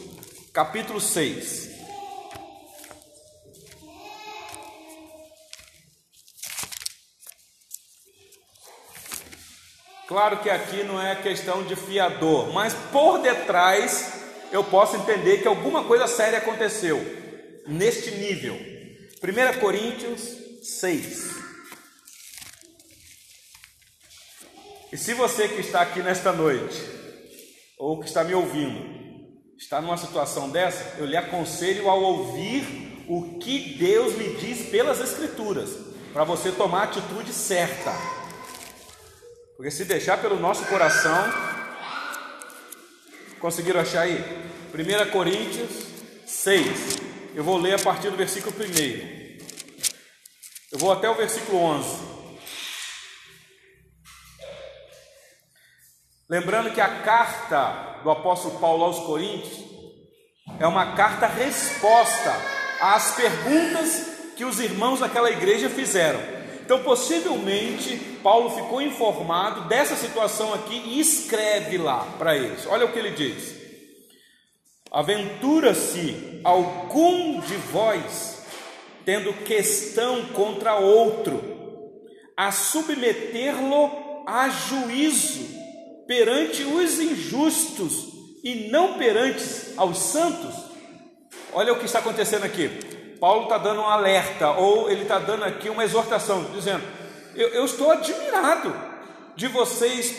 capítulo 0.51 0.99
6. 0.99 1.69
Claro 10.07 10.37
que 10.39 10.49
aqui 10.49 10.83
não 10.83 10.99
é 10.99 11.15
questão 11.15 11.61
de 11.61 11.75
fiador, 11.75 12.51
mas 12.51 12.73
por 12.91 13.19
detrás 13.19 14.22
eu 14.53 14.63
posso 14.63 14.95
entender 14.95 15.41
que 15.41 15.47
alguma 15.47 15.83
coisa 15.85 16.05
séria 16.05 16.37
aconteceu 16.37 16.99
neste 17.67 18.11
nível. 18.11 18.53
1 18.53 19.59
Coríntios 19.59 20.21
6. 20.61 21.31
E 24.91 24.97
se 24.97 25.15
você 25.15 25.47
que 25.47 25.59
está 25.59 25.81
aqui 25.81 26.03
nesta 26.03 26.31
noite, 26.31 26.79
ou 27.79 27.99
que 27.99 28.05
está 28.05 28.23
me 28.23 28.35
ouvindo, 28.35 28.79
está 29.57 29.81
numa 29.81 29.97
situação 29.97 30.51
dessa, 30.51 30.99
eu 30.99 31.05
lhe 31.07 31.17
aconselho 31.17 31.89
ao 31.89 31.99
ouvir 32.03 33.05
o 33.09 33.39
que 33.39 33.75
Deus 33.79 34.13
lhe 34.15 34.35
diz 34.35 34.69
pelas 34.69 34.99
Escrituras, 34.99 35.71
para 36.13 36.23
você 36.23 36.51
tomar 36.51 36.81
a 36.81 36.83
atitude 36.83 37.33
certa. 37.33 37.91
Porque 39.57 39.71
se 39.71 39.83
deixar 39.83 40.21
pelo 40.21 40.39
nosso 40.39 40.63
coração, 40.65 41.52
conseguiram 43.43 43.81
achar 43.81 44.03
aí? 44.03 44.23
1 44.73 45.11
Coríntios 45.11 45.69
6. 46.25 47.01
Eu 47.35 47.43
vou 47.43 47.57
ler 47.57 47.73
a 47.73 47.83
partir 47.83 48.09
do 48.09 48.15
versículo 48.15 48.55
1. 48.55 49.37
Eu 50.71 50.79
vou 50.79 50.93
até 50.93 51.09
o 51.09 51.15
versículo 51.15 51.57
11. 51.57 52.13
Lembrando 56.29 56.73
que 56.73 56.79
a 56.79 57.01
carta 57.01 57.99
do 58.01 58.09
apóstolo 58.09 58.57
Paulo 58.61 58.85
aos 58.85 58.99
Coríntios 58.99 59.59
é 60.57 60.65
uma 60.65 60.95
carta 60.95 61.27
resposta 61.27 62.33
às 62.79 63.13
perguntas 63.13 64.31
que 64.37 64.45
os 64.45 64.61
irmãos 64.61 65.01
daquela 65.01 65.29
igreja 65.29 65.69
fizeram. 65.69 66.42
Então, 66.63 66.81
possivelmente, 66.81 67.97
Paulo 68.23 68.49
ficou 68.51 68.81
informado 68.81 69.67
dessa 69.67 69.97
situação 69.97 70.53
aqui 70.53 70.81
e 70.85 70.99
escreve 70.99 71.77
lá 71.77 72.07
para 72.17 72.37
eles. 72.37 72.65
Olha 72.67 72.85
o 72.85 72.91
que 72.93 72.99
ele 72.99 73.11
diz. 73.11 73.53
Aventura-se 74.89 76.39
algum 76.41 77.41
de 77.41 77.55
vós, 77.55 78.45
tendo 79.03 79.33
questão 79.43 80.25
contra 80.27 80.75
outro, 80.75 81.41
a 82.37 82.49
submeter-lo 82.51 84.23
a 84.25 84.47
juízo 84.47 85.45
perante 86.07 86.63
os 86.63 86.97
injustos 86.97 88.07
e 88.41 88.69
não 88.71 88.97
perante 88.97 89.43
aos 89.75 89.97
santos? 89.97 90.55
Olha 91.51 91.73
o 91.73 91.79
que 91.79 91.85
está 91.85 91.99
acontecendo 91.99 92.45
aqui. 92.45 92.92
Paulo 93.23 93.43
está 93.43 93.57
dando 93.57 93.79
um 93.79 93.87
alerta, 93.87 94.51
ou 94.51 94.91
ele 94.91 95.03
está 95.03 95.17
dando 95.17 95.45
aqui 95.45 95.69
uma 95.69 95.85
exortação, 95.85 96.43
dizendo: 96.53 96.83
eu, 97.33 97.47
eu 97.51 97.63
estou 97.63 97.89
admirado 97.89 98.75
de 99.33 99.47
vocês 99.47 100.13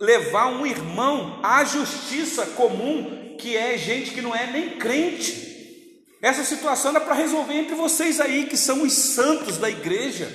levar 0.00 0.48
um 0.48 0.66
irmão 0.66 1.38
à 1.40 1.62
justiça 1.62 2.44
comum 2.46 3.36
que 3.38 3.56
é 3.56 3.78
gente 3.78 4.10
que 4.10 4.20
não 4.20 4.34
é 4.34 4.48
nem 4.48 4.70
crente. 4.70 6.02
Essa 6.20 6.42
situação 6.42 6.96
é 6.96 6.98
para 6.98 7.14
resolver 7.14 7.54
entre 7.54 7.76
vocês 7.76 8.20
aí, 8.20 8.46
que 8.46 8.56
são 8.56 8.82
os 8.82 8.92
santos 8.92 9.56
da 9.58 9.70
igreja. 9.70 10.28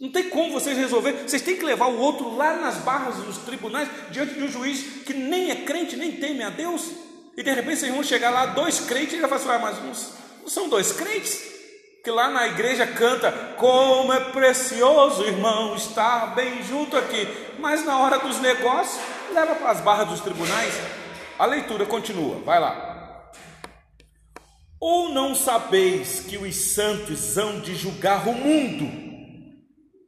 Não 0.00 0.10
tem 0.10 0.30
como 0.30 0.50
vocês 0.50 0.78
resolver. 0.78 1.12
Vocês 1.28 1.42
têm 1.42 1.58
que 1.58 1.64
levar 1.66 1.88
o 1.88 1.98
outro 1.98 2.34
lá 2.34 2.56
nas 2.56 2.76
barras 2.76 3.16
dos 3.16 3.36
tribunais, 3.36 3.90
diante 4.10 4.32
de 4.32 4.44
um 4.44 4.48
juiz 4.48 5.02
que 5.04 5.12
nem 5.12 5.50
é 5.50 5.56
crente, 5.56 5.94
nem 5.94 6.12
teme 6.12 6.42
a 6.42 6.48
Deus. 6.48 6.90
E 7.36 7.42
de 7.42 7.52
repente 7.52 7.80
vocês 7.80 7.92
vão 7.92 8.02
chegar 8.02 8.30
lá, 8.30 8.46
dois 8.46 8.80
crentes, 8.80 9.12
e 9.12 9.16
ele 9.16 9.26
vai 9.26 9.38
falar, 9.38 9.56
assim, 9.56 9.80
ah, 9.82 9.84
mas 9.84 10.25
não 10.46 10.50
são 10.50 10.68
dois 10.68 10.92
crentes? 10.92 11.40
Que 12.04 12.10
lá 12.10 12.30
na 12.30 12.46
igreja 12.46 12.86
canta, 12.86 13.32
como 13.56 14.12
é 14.12 14.30
precioso, 14.30 15.24
irmão, 15.24 15.74
estar 15.74 16.36
bem 16.36 16.62
junto 16.62 16.96
aqui. 16.96 17.26
Mas 17.58 17.84
na 17.84 17.98
hora 17.98 18.20
dos 18.20 18.38
negócios, 18.38 19.02
leva 19.34 19.56
para 19.56 19.72
as 19.72 19.80
barras 19.80 20.06
dos 20.06 20.20
tribunais. 20.20 20.72
A 21.36 21.46
leitura 21.46 21.84
continua, 21.84 22.38
vai 22.44 22.60
lá. 22.60 23.32
Ou 24.80 25.08
não 25.08 25.34
sabeis 25.34 26.20
que 26.20 26.36
os 26.36 26.54
santos 26.54 27.36
hão 27.36 27.58
de 27.58 27.74
julgar 27.74 28.28
o 28.28 28.32
mundo? 28.32 28.88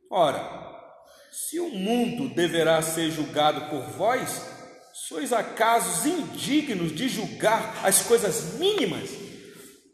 Ora, 0.09 0.41
se 1.33 1.59
o 1.59 1.69
mundo 1.71 2.33
deverá 2.33 2.81
ser 2.81 3.11
julgado 3.11 3.63
por 3.63 3.83
vós, 3.97 4.41
sois 5.09 5.33
acaso 5.33 6.09
indignos 6.09 6.95
de 6.95 7.09
julgar 7.09 7.81
as 7.83 8.03
coisas 8.03 8.55
mínimas? 8.55 9.28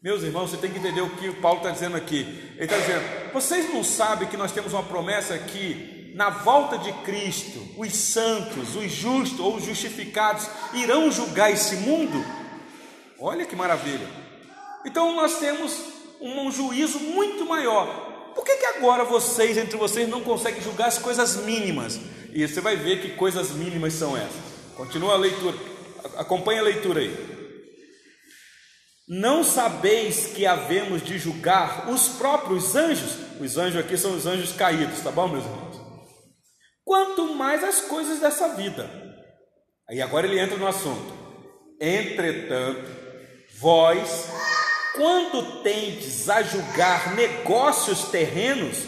Meus 0.05 0.23
irmãos, 0.23 0.51
você 0.51 0.59
tem 0.59 0.71
que 0.71 0.79
entender 0.79 1.01
o 1.01 1.09
que 1.17 1.31
o 1.31 1.37
Paulo 1.37 1.61
está 1.61 1.71
dizendo 1.71 1.97
aqui. 1.97 2.19
Ele 2.57 2.65
está 2.65 2.77
dizendo: 2.77 3.33
vocês 3.33 3.73
não 3.73 3.83
sabem 3.83 4.29
que 4.29 4.37
nós 4.37 4.53
temos 4.53 4.75
uma 4.75 4.83
promessa 4.83 5.33
aqui 5.33 6.13
na 6.15 6.29
volta 6.29 6.77
de 6.77 6.93
Cristo, 7.05 7.59
os 7.79 7.91
santos, 7.97 8.77
os 8.77 8.93
justos 8.93 9.41
ou 9.41 9.57
os 9.57 9.65
justificados 9.65 10.47
irão 10.75 11.11
julgar 11.11 11.51
esse 11.51 11.77
mundo? 11.77 12.23
Olha 13.19 13.47
que 13.47 13.57
maravilha! 13.57 14.07
Então 14.85 15.17
nós 15.17 15.39
temos 15.39 15.75
um 16.21 16.53
juízo 16.53 16.99
muito 16.99 17.47
maior. 17.47 17.87
Por 18.35 18.45
que, 18.45 18.59
que 18.59 18.67
agora 18.67 19.05
vocês, 19.05 19.57
entre 19.57 19.79
vocês, 19.79 20.07
não 20.07 20.21
conseguem 20.21 20.61
julgar 20.61 20.89
as 20.89 20.99
coisas 20.99 21.37
mínimas? 21.37 21.99
E 22.31 22.47
você 22.47 22.61
vai 22.61 22.77
ver 22.77 23.01
que 23.01 23.13
coisas 23.13 23.53
mínimas 23.53 23.95
são 23.95 24.15
essas. 24.15 24.53
Continua 24.77 25.15
a 25.15 25.17
leitura, 25.17 25.57
acompanha 26.19 26.61
a 26.61 26.65
leitura 26.65 27.01
aí. 27.01 27.34
Não 29.07 29.45
sabeis 29.45 30.29
que 30.29 30.47
havemos 30.47 31.03
de 31.03 31.19
julgar 31.19 31.91
os 31.91 32.09
próprios 32.09 32.75
anjos? 32.75 33.19
Os 33.41 33.59
anjos 33.59 33.81
aqui 33.81 33.97
são 33.97 34.15
os 34.15 34.27
anjos 34.27 34.53
caídos, 34.53 35.01
tá 35.01 35.11
bom, 35.11 35.29
meus 35.29 35.45
irmãos? 35.45 35.75
quanto 36.85 37.35
mais 37.35 37.65
as 37.65 37.81
coisas 37.81 38.21
dessa 38.21 38.49
vida. 38.55 38.89
Aí 39.89 40.01
agora 40.01 40.27
ele 40.27 40.39
entra 40.39 40.57
no 40.57 40.67
assunto. 40.67 41.13
Entretanto, 41.81 42.85
vós, 43.59 44.29
quando 44.95 45.63
tendes 45.63 46.29
a 46.29 46.43
julgar 46.43 47.15
negócios 47.15 48.05
terrenos, 48.05 48.85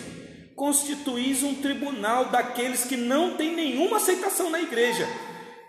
constituís 0.55 1.43
um 1.43 1.57
tribunal 1.57 2.27
daqueles 2.27 2.85
que 2.85 2.97
não 2.97 3.37
têm 3.37 3.55
nenhuma 3.55 3.97
aceitação 3.97 4.51
na 4.51 4.61
igreja. 4.61 5.07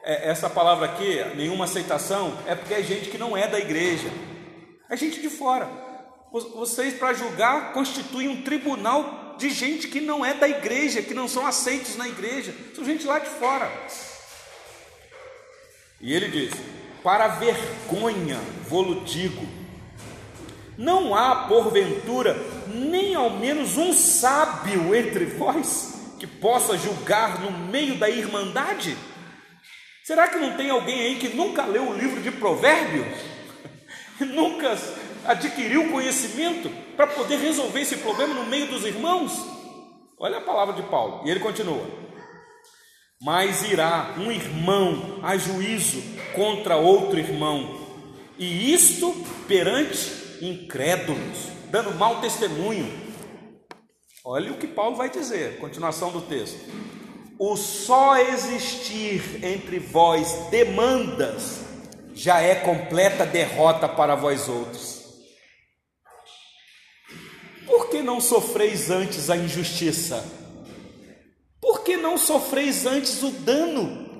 É, 0.04 0.30
essa 0.30 0.50
palavra 0.50 0.86
aqui, 0.86 1.24
nenhuma 1.36 1.66
aceitação, 1.66 2.38
é 2.46 2.56
porque 2.56 2.74
é 2.74 2.84
gente 2.84 3.10
que 3.10 3.18
não 3.18 3.36
é 3.36 3.48
da 3.48 3.60
igreja, 3.60 4.10
é 4.90 4.96
gente 4.98 5.22
de 5.22 5.30
fora. 5.30 5.70
Vocês, 6.32 6.94
para 6.94 7.14
julgar, 7.14 7.74
constituem 7.74 8.28
um 8.28 8.42
tribunal 8.42 9.36
de 9.38 9.50
gente 9.50 9.88
que 9.88 10.02
não 10.02 10.26
é 10.26 10.34
da 10.34 10.48
igreja, 10.48 11.02
que 11.02 11.14
não 11.14 11.28
são 11.28 11.46
aceitos 11.46 11.96
na 11.96 12.08
igreja, 12.08 12.54
são 12.76 12.84
gente 12.84 13.06
lá 13.06 13.20
de 13.20 13.30
fora. 13.30 13.72
E 16.02 16.14
ele 16.14 16.28
diz: 16.30 16.54
Para 17.04 17.28
vergonha, 17.28 18.40
vou-lo 18.68 19.04
digo, 19.06 19.48
não 20.78 21.16
há 21.16 21.48
porventura 21.48 22.36
nem 22.68 23.16
ao 23.16 23.32
menos 23.32 23.78
um 23.78 23.94
sábio 23.94 24.94
entre 24.94 25.26
vós 25.26 26.14
que 26.20 26.28
possa 26.28 26.78
julgar 26.78 27.42
no 27.42 27.52
meio 27.52 27.96
da 27.96 28.10
irmandade? 28.10 28.98
Será 30.04 30.28
que 30.28 30.38
não 30.38 30.56
tem 30.56 30.70
alguém 30.70 31.02
aí 31.02 31.16
que 31.16 31.30
nunca 31.30 31.66
leu 31.66 31.90
o 31.90 31.94
livro 31.94 32.22
de 32.22 32.32
Provérbios? 32.32 33.37
Nunca 34.26 34.78
adquiriu 35.26 35.92
conhecimento 35.92 36.70
para 36.96 37.08
poder 37.08 37.38
resolver 37.38 37.82
esse 37.82 37.98
problema 37.98 38.34
no 38.34 38.46
meio 38.46 38.68
dos 38.68 38.86
irmãos? 38.86 39.32
Olha 40.20 40.38
a 40.38 40.42
palavra 40.42 40.74
de 40.74 40.84
Paulo, 40.90 41.28
e 41.28 41.30
ele 41.30 41.40
continua: 41.40 41.86
Mas 43.22 43.70
irá 43.70 44.16
um 44.18 44.32
irmão 44.32 45.20
a 45.22 45.38
juízo 45.38 46.02
contra 46.34 46.78
outro 46.78 47.20
irmão, 47.20 47.88
e 48.38 48.74
isto 48.74 49.14
perante 49.48 50.28
incrédulos, 50.42 51.50
dando 51.70 51.94
mau 51.96 52.22
testemunho. 52.22 53.08
Olha 54.26 54.52
o 54.52 54.58
que 54.58 54.68
Paulo 54.68 54.96
vai 54.96 55.10
dizer, 55.10 55.58
continuação 55.60 56.12
do 56.12 56.22
texto. 56.22 56.60
O 57.40 57.56
só 57.56 58.18
existir 58.18 59.46
entre 59.46 59.78
vós 59.78 60.48
demandas 60.50 61.62
já 62.18 62.42
é 62.42 62.56
completa 62.56 63.28
derrota 63.28 63.88
para 63.88 64.16
vós 64.16 64.50
outros. 64.50 65.06
Por 67.68 67.90
que 67.92 68.02
não 68.02 68.20
sofreis 68.20 68.90
antes 68.90 69.30
a 69.30 69.38
injustiça? 69.38 70.26
Por 71.62 71.84
que 71.84 71.96
não 71.96 72.18
sofreis 72.18 72.88
antes 72.88 73.22
o 73.22 73.30
dano? 73.30 74.20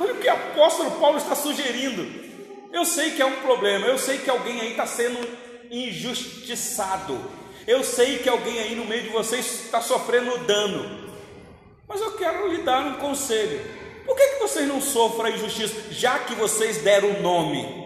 Olha 0.00 0.14
o 0.14 0.16
que 0.16 0.26
o 0.26 0.32
apóstolo 0.32 0.92
Paulo 0.92 1.18
está 1.18 1.34
sugerindo. 1.34 2.24
Eu 2.72 2.86
sei 2.86 3.10
que 3.10 3.20
é 3.20 3.26
um 3.26 3.42
problema, 3.42 3.86
eu 3.86 3.98
sei 3.98 4.16
que 4.18 4.30
alguém 4.30 4.62
aí 4.62 4.70
está 4.70 4.86
sendo 4.86 5.18
injustiçado, 5.70 7.20
eu 7.66 7.84
sei 7.84 8.18
que 8.18 8.28
alguém 8.28 8.58
aí 8.58 8.74
no 8.74 8.84
meio 8.86 9.02
de 9.02 9.10
vocês 9.10 9.64
está 9.66 9.80
sofrendo 9.80 10.38
dano, 10.44 11.12
mas 11.86 12.00
eu 12.00 12.16
quero 12.16 12.48
lhe 12.48 12.62
dar 12.62 12.84
um 12.86 12.94
conselho. 12.94 13.83
Por 14.04 14.16
que, 14.16 14.26
que 14.28 14.40
vocês 14.40 14.68
não 14.68 14.80
sofrem 14.80 15.32
a 15.32 15.36
injustiça, 15.36 15.92
já 15.92 16.18
que 16.18 16.34
vocês 16.34 16.78
deram 16.82 17.10
o 17.10 17.22
nome? 17.22 17.84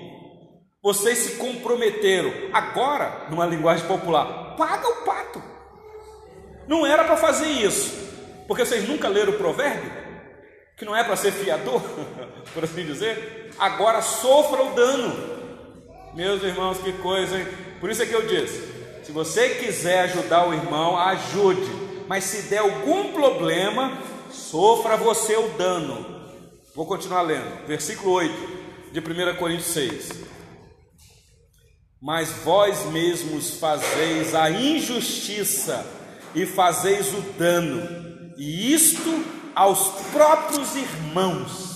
Vocês 0.83 1.19
se 1.19 1.37
comprometeram. 1.37 2.33
Agora, 2.53 3.27
numa 3.31 3.47
linguagem 3.47 3.87
popular, 3.87 4.57
paga 4.57 4.89
o 4.89 5.05
pato. 5.05 5.43
Não 6.67 6.87
era 6.87 7.05
para 7.05 7.17
fazer 7.17 7.49
isso, 7.49 7.93
porque 8.47 8.65
vocês 8.65 8.89
nunca 8.89 9.09
leram 9.09 9.33
o 9.33 9.39
provérbio, 9.39 9.91
que 10.77 10.85
não 10.85 10.95
é 10.95 11.03
para 11.03 11.17
ser 11.17 11.33
fiador, 11.33 11.81
por 12.53 12.65
assim 12.65 12.85
dizer. 12.85 13.53
Agora 13.59 14.03
sofra 14.03 14.63
o 14.63 14.75
dano. 14.75 15.39
Meus 16.15 16.43
irmãos, 16.43 16.79
que 16.79 16.93
coisa, 16.95 17.39
hein? 17.39 17.47
Por 17.81 17.91
isso 17.91 18.03
é 18.03 18.07
que 18.07 18.15
eu 18.15 18.27
disse: 18.27 19.03
se 19.03 19.13
você 19.13 19.51
quiser 19.51 20.01
ajudar 20.01 20.47
o 20.49 20.53
irmão, 20.53 20.99
ajude. 20.99 21.89
Mas 22.07 22.25
se 22.25 22.49
der 22.49 22.59
algum 22.59 23.13
problema, 23.13 23.99
sofra 24.38 24.96
você 24.96 25.37
o 25.37 25.48
dano. 25.51 26.24
Vou 26.74 26.87
continuar 26.87 27.22
lendo. 27.22 27.66
Versículo 27.66 28.12
8 28.12 28.92
de 28.92 29.01
1 29.01 29.37
Coríntios 29.37 29.72
6 29.72 30.29
mas 32.01 32.31
vós 32.44 32.87
mesmos 32.87 33.59
fazeis 33.59 34.35
a 34.35 34.51
injustiça 34.51 35.85
e 36.35 36.46
fazeis 36.46 37.12
o 37.12 37.20
dano, 37.37 38.35
e 38.37 38.72
isto 38.72 39.24
aos 39.55 39.88
próprios 40.12 40.77
irmãos. 40.77 41.68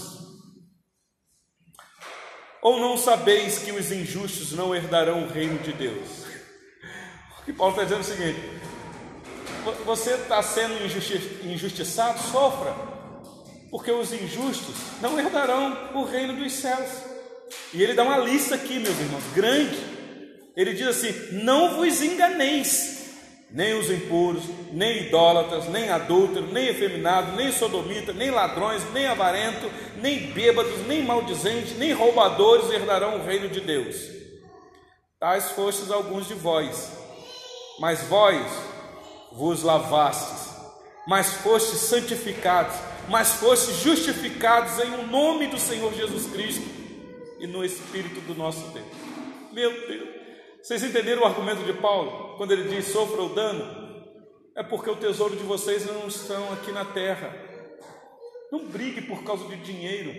Ou 2.62 2.78
não 2.78 2.96
sabeis 2.96 3.58
que 3.58 3.72
os 3.72 3.90
injustos 3.90 4.52
não 4.52 4.72
herdarão 4.72 5.24
o 5.24 5.28
reino 5.28 5.58
de 5.58 5.72
Deus? 5.72 6.08
O 7.42 7.44
que 7.44 7.52
Paulo 7.52 7.72
está 7.72 7.82
dizendo 7.82 7.98
é 7.98 8.02
o 8.02 8.04
seguinte: 8.04 8.61
você 9.84 10.14
está 10.14 10.42
sendo 10.42 10.84
injusti 10.84 11.40
injustiçado, 11.44 12.18
sofra, 12.30 12.74
porque 13.70 13.90
os 13.90 14.12
injustos 14.12 14.74
não 15.00 15.18
herdarão 15.18 15.90
o 15.94 16.04
reino 16.04 16.34
dos 16.34 16.52
céus. 16.52 16.90
E 17.72 17.82
ele 17.82 17.94
dá 17.94 18.02
uma 18.02 18.18
lista 18.18 18.54
aqui, 18.54 18.78
meus 18.78 18.98
irmãos, 18.98 19.24
grande 19.34 19.92
ele 20.56 20.74
diz 20.74 20.86
assim: 20.86 21.12
Não 21.42 21.76
vos 21.76 22.02
enganeis, 22.02 23.10
nem 23.50 23.74
os 23.74 23.90
impuros, 23.90 24.44
nem 24.72 25.06
idólatras, 25.06 25.68
nem 25.68 25.88
adúlteros, 25.90 26.52
nem 26.52 26.68
efeminados, 26.68 27.34
nem 27.34 27.50
sodomitas, 27.52 28.14
nem 28.14 28.30
ladrões, 28.30 28.82
nem 28.92 29.06
avarentos, 29.06 29.70
nem 29.96 30.30
bêbados, 30.32 30.86
nem 30.86 31.02
maldizentes, 31.02 31.76
nem 31.78 31.92
roubadores 31.92 32.70
herdarão 32.70 33.16
o 33.16 33.24
reino 33.24 33.48
de 33.48 33.60
Deus. 33.60 33.96
Tais 35.18 35.50
fostes 35.52 35.90
alguns 35.90 36.26
de 36.26 36.34
vós, 36.34 36.90
mas 37.78 38.02
vós 38.02 38.44
vos 39.34 39.62
lavastes, 39.62 40.54
mas 41.06 41.32
fostes 41.34 41.80
santificados, 41.80 42.76
mas 43.08 43.32
fostes 43.32 43.76
justificados 43.76 44.78
em 44.78 44.94
o 44.94 45.06
nome 45.06 45.46
do 45.46 45.58
Senhor 45.58 45.92
Jesus 45.94 46.26
Cristo 46.32 46.64
e 47.38 47.46
no 47.46 47.64
Espírito 47.64 48.20
do 48.20 48.34
nosso 48.34 48.60
Deus. 48.68 48.86
Meu 49.52 49.70
Deus. 49.86 50.08
Vocês 50.62 50.84
entenderam 50.84 51.22
o 51.22 51.26
argumento 51.26 51.64
de 51.64 51.72
Paulo 51.72 52.36
quando 52.36 52.52
ele 52.52 52.68
diz 52.68 52.86
sofra 52.86 53.20
o 53.20 53.34
dano? 53.34 53.82
É 54.54 54.62
porque 54.62 54.88
o 54.88 54.96
tesouro 54.96 55.34
de 55.34 55.42
vocês 55.42 55.84
não 55.86 56.06
estão 56.06 56.52
aqui 56.52 56.70
na 56.70 56.84
terra. 56.84 57.34
Não 58.52 58.66
brigue 58.66 59.00
por 59.02 59.24
causa 59.24 59.44
de 59.46 59.56
dinheiro. 59.56 60.14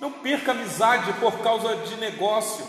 Não 0.00 0.12
perca 0.12 0.52
amizade 0.52 1.12
por 1.14 1.38
causa 1.40 1.74
de 1.76 1.96
negócio. 1.96 2.64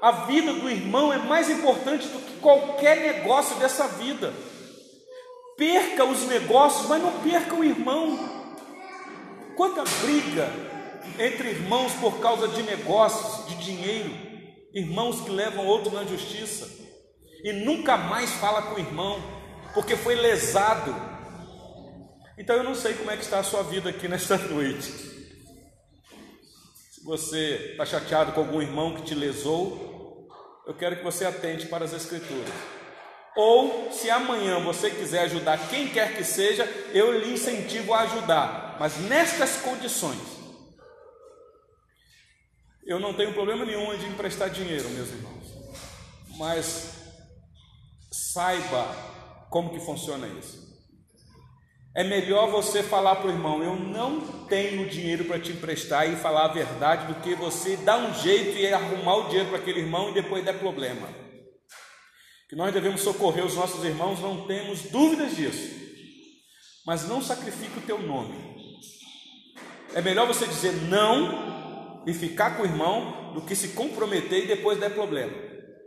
A 0.00 0.12
vida 0.26 0.52
do 0.54 0.70
irmão 0.70 1.12
é 1.12 1.18
mais 1.18 1.50
importante 1.50 2.08
do 2.08 2.18
que 2.20 2.40
qualquer 2.40 3.00
negócio 3.00 3.56
dessa 3.56 3.86
vida. 3.88 4.32
Perca 5.56 6.04
os 6.04 6.26
negócios, 6.26 6.88
mas 6.88 7.02
não 7.02 7.20
perca 7.20 7.54
o 7.54 7.64
irmão. 7.64 8.18
Quanta 9.56 9.84
briga 10.02 10.48
entre 11.18 11.50
irmãos 11.50 11.92
por 11.94 12.20
causa 12.20 12.48
de 12.48 12.62
negócios, 12.62 13.46
de 13.48 13.56
dinheiro 13.56 14.32
irmãos 14.74 15.20
que 15.20 15.30
levam 15.30 15.66
outro 15.66 15.92
na 15.92 16.04
justiça 16.04 16.68
e 17.44 17.52
nunca 17.52 17.96
mais 17.96 18.30
fala 18.30 18.62
com 18.62 18.76
o 18.76 18.78
irmão 18.78 19.20
porque 19.74 19.96
foi 19.96 20.14
lesado. 20.14 20.94
Então 22.38 22.56
eu 22.56 22.64
não 22.64 22.74
sei 22.74 22.94
como 22.94 23.10
é 23.10 23.16
que 23.16 23.22
está 23.22 23.40
a 23.40 23.44
sua 23.44 23.62
vida 23.62 23.90
aqui 23.90 24.06
nesta 24.08 24.38
noite. 24.38 24.90
Se 26.90 27.04
você 27.04 27.72
está 27.72 27.84
chateado 27.84 28.32
com 28.32 28.40
algum 28.40 28.62
irmão 28.62 28.94
que 28.94 29.02
te 29.02 29.14
lesou, 29.14 30.28
eu 30.66 30.74
quero 30.74 30.96
que 30.96 31.04
você 31.04 31.24
atente 31.24 31.66
para 31.66 31.84
as 31.84 31.92
Escrituras. 31.92 32.81
Ou, 33.34 33.90
se 33.90 34.10
amanhã 34.10 34.60
você 34.60 34.90
quiser 34.90 35.22
ajudar 35.22 35.68
quem 35.68 35.88
quer 35.88 36.16
que 36.16 36.22
seja, 36.22 36.64
eu 36.92 37.18
lhe 37.18 37.32
incentivo 37.32 37.94
a 37.94 38.00
ajudar, 38.00 38.76
mas 38.78 38.98
nestas 38.98 39.56
condições. 39.56 40.20
Eu 42.84 43.00
não 43.00 43.14
tenho 43.14 43.32
problema 43.32 43.64
nenhum 43.64 43.96
de 43.96 44.06
emprestar 44.06 44.50
dinheiro, 44.50 44.88
meus 44.90 45.08
irmãos. 45.08 45.46
Mas 46.36 46.92
saiba 48.10 48.86
como 49.48 49.70
que 49.70 49.80
funciona 49.80 50.26
isso. 50.26 50.62
É 51.94 52.02
melhor 52.02 52.50
você 52.50 52.82
falar 52.82 53.16
para 53.16 53.28
o 53.28 53.30
irmão: 53.30 53.62
Eu 53.62 53.76
não 53.76 54.46
tenho 54.46 54.88
dinheiro 54.88 55.24
para 55.26 55.38
te 55.38 55.52
emprestar 55.52 56.10
e 56.10 56.16
falar 56.16 56.46
a 56.46 56.52
verdade, 56.52 57.06
do 57.06 57.20
que 57.20 57.34
você 57.34 57.76
dar 57.76 57.98
um 57.98 58.14
jeito 58.14 58.58
e 58.58 58.72
arrumar 58.72 59.16
o 59.16 59.28
dinheiro 59.28 59.48
para 59.48 59.58
aquele 59.58 59.80
irmão 59.80 60.10
e 60.10 60.14
depois 60.14 60.44
der 60.44 60.58
problema. 60.58 61.21
Que 62.52 62.56
nós 62.56 62.70
devemos 62.70 63.00
socorrer 63.00 63.46
os 63.46 63.54
nossos 63.54 63.82
irmãos, 63.82 64.20
não 64.20 64.46
temos 64.46 64.82
dúvidas 64.90 65.34
disso. 65.34 65.74
Mas 66.86 67.08
não 67.08 67.22
sacrifique 67.22 67.78
o 67.78 67.80
teu 67.86 67.98
nome. 67.98 68.34
É 69.94 70.02
melhor 70.02 70.26
você 70.26 70.46
dizer 70.46 70.74
não 70.82 72.04
e 72.06 72.12
ficar 72.12 72.58
com 72.58 72.62
o 72.62 72.66
irmão 72.66 73.32
do 73.32 73.40
que 73.40 73.56
se 73.56 73.68
comprometer 73.68 74.44
e 74.44 74.48
depois 74.48 74.78
der 74.78 74.90
problema. 74.90 75.32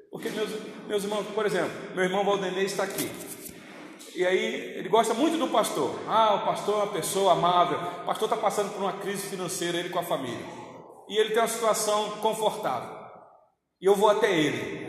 Porque, 0.09 0.27
meus, 0.29 0.49
meus 0.87 1.03
irmãos, 1.03 1.27
por 1.35 1.45
exemplo, 1.45 1.69
meu 1.93 2.03
irmão 2.03 2.25
Valdenei 2.25 2.65
está 2.65 2.81
aqui. 2.81 3.11
E 4.15 4.25
aí 4.25 4.55
ele 4.75 4.89
gosta 4.89 5.13
muito 5.13 5.37
do 5.37 5.49
pastor. 5.49 5.99
Ah, 6.07 6.33
o 6.33 6.45
pastor 6.47 6.73
é 6.73 6.83
uma 6.85 6.93
pessoa 6.93 7.33
amável. 7.33 7.77
O 7.77 8.05
pastor 8.07 8.27
está 8.27 8.37
passando 8.37 8.73
por 8.73 8.81
uma 8.81 8.93
crise 8.93 9.27
financeira, 9.27 9.77
ele 9.77 9.89
com 9.89 9.99
a 9.99 10.03
família. 10.03 10.47
E 11.07 11.15
ele 11.15 11.29
tem 11.29 11.43
uma 11.43 11.47
situação 11.47 12.09
confortável. 12.21 12.89
E 13.79 13.85
eu 13.85 13.93
vou 13.93 14.09
até 14.09 14.35
ele. 14.35 14.84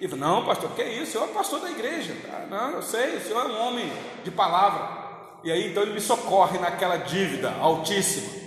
E 0.00 0.08
falo, 0.08 0.20
não, 0.20 0.46
pastor, 0.46 0.70
que 0.74 0.80
é 0.80 0.94
isso? 0.94 1.10
O 1.10 1.12
senhor 1.12 1.28
é 1.28 1.32
pastor 1.34 1.60
da 1.60 1.70
igreja. 1.70 2.16
Ah, 2.32 2.46
não, 2.48 2.70
eu 2.70 2.82
sei, 2.82 3.16
o 3.16 3.20
senhor 3.20 3.44
é 3.44 3.52
um 3.52 3.60
homem 3.60 3.92
de 4.24 4.30
palavra. 4.30 4.98
E 5.44 5.52
aí 5.52 5.70
então 5.70 5.82
ele 5.82 5.92
me 5.92 6.00
socorre 6.00 6.58
naquela 6.58 6.96
dívida 6.96 7.52
altíssima. 7.60 8.40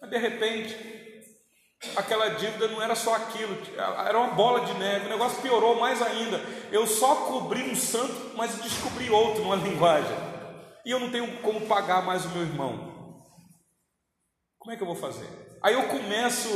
Mas 0.00 0.10
de 0.10 0.18
repente, 0.18 0.76
aquela 1.94 2.30
dívida 2.30 2.66
não 2.66 2.82
era 2.82 2.96
só 2.96 3.14
aquilo, 3.14 3.56
era 4.06 4.18
uma 4.18 4.34
bola 4.34 4.64
de 4.64 4.74
neve, 4.74 5.06
o 5.06 5.10
negócio 5.10 5.40
piorou 5.40 5.78
mais 5.78 6.02
ainda. 6.02 6.40
Eu 6.72 6.84
só 6.88 7.14
cobri 7.26 7.62
um 7.62 7.76
santo, 7.76 8.32
mas 8.36 8.56
descobri 8.56 9.08
outro 9.08 9.42
numa 9.44 9.54
linguagem. 9.68 10.16
E 10.84 10.90
eu 10.90 10.98
não 10.98 11.10
tenho 11.10 11.38
como 11.42 11.66
pagar 11.68 12.02
mais 12.02 12.24
o 12.24 12.30
meu 12.30 12.42
irmão. 12.42 12.90
Como 14.58 14.72
é 14.72 14.76
que 14.76 14.82
eu 14.82 14.86
vou 14.86 14.96
fazer? 14.96 15.28
Aí 15.62 15.74
eu 15.74 15.88
começo 15.88 16.48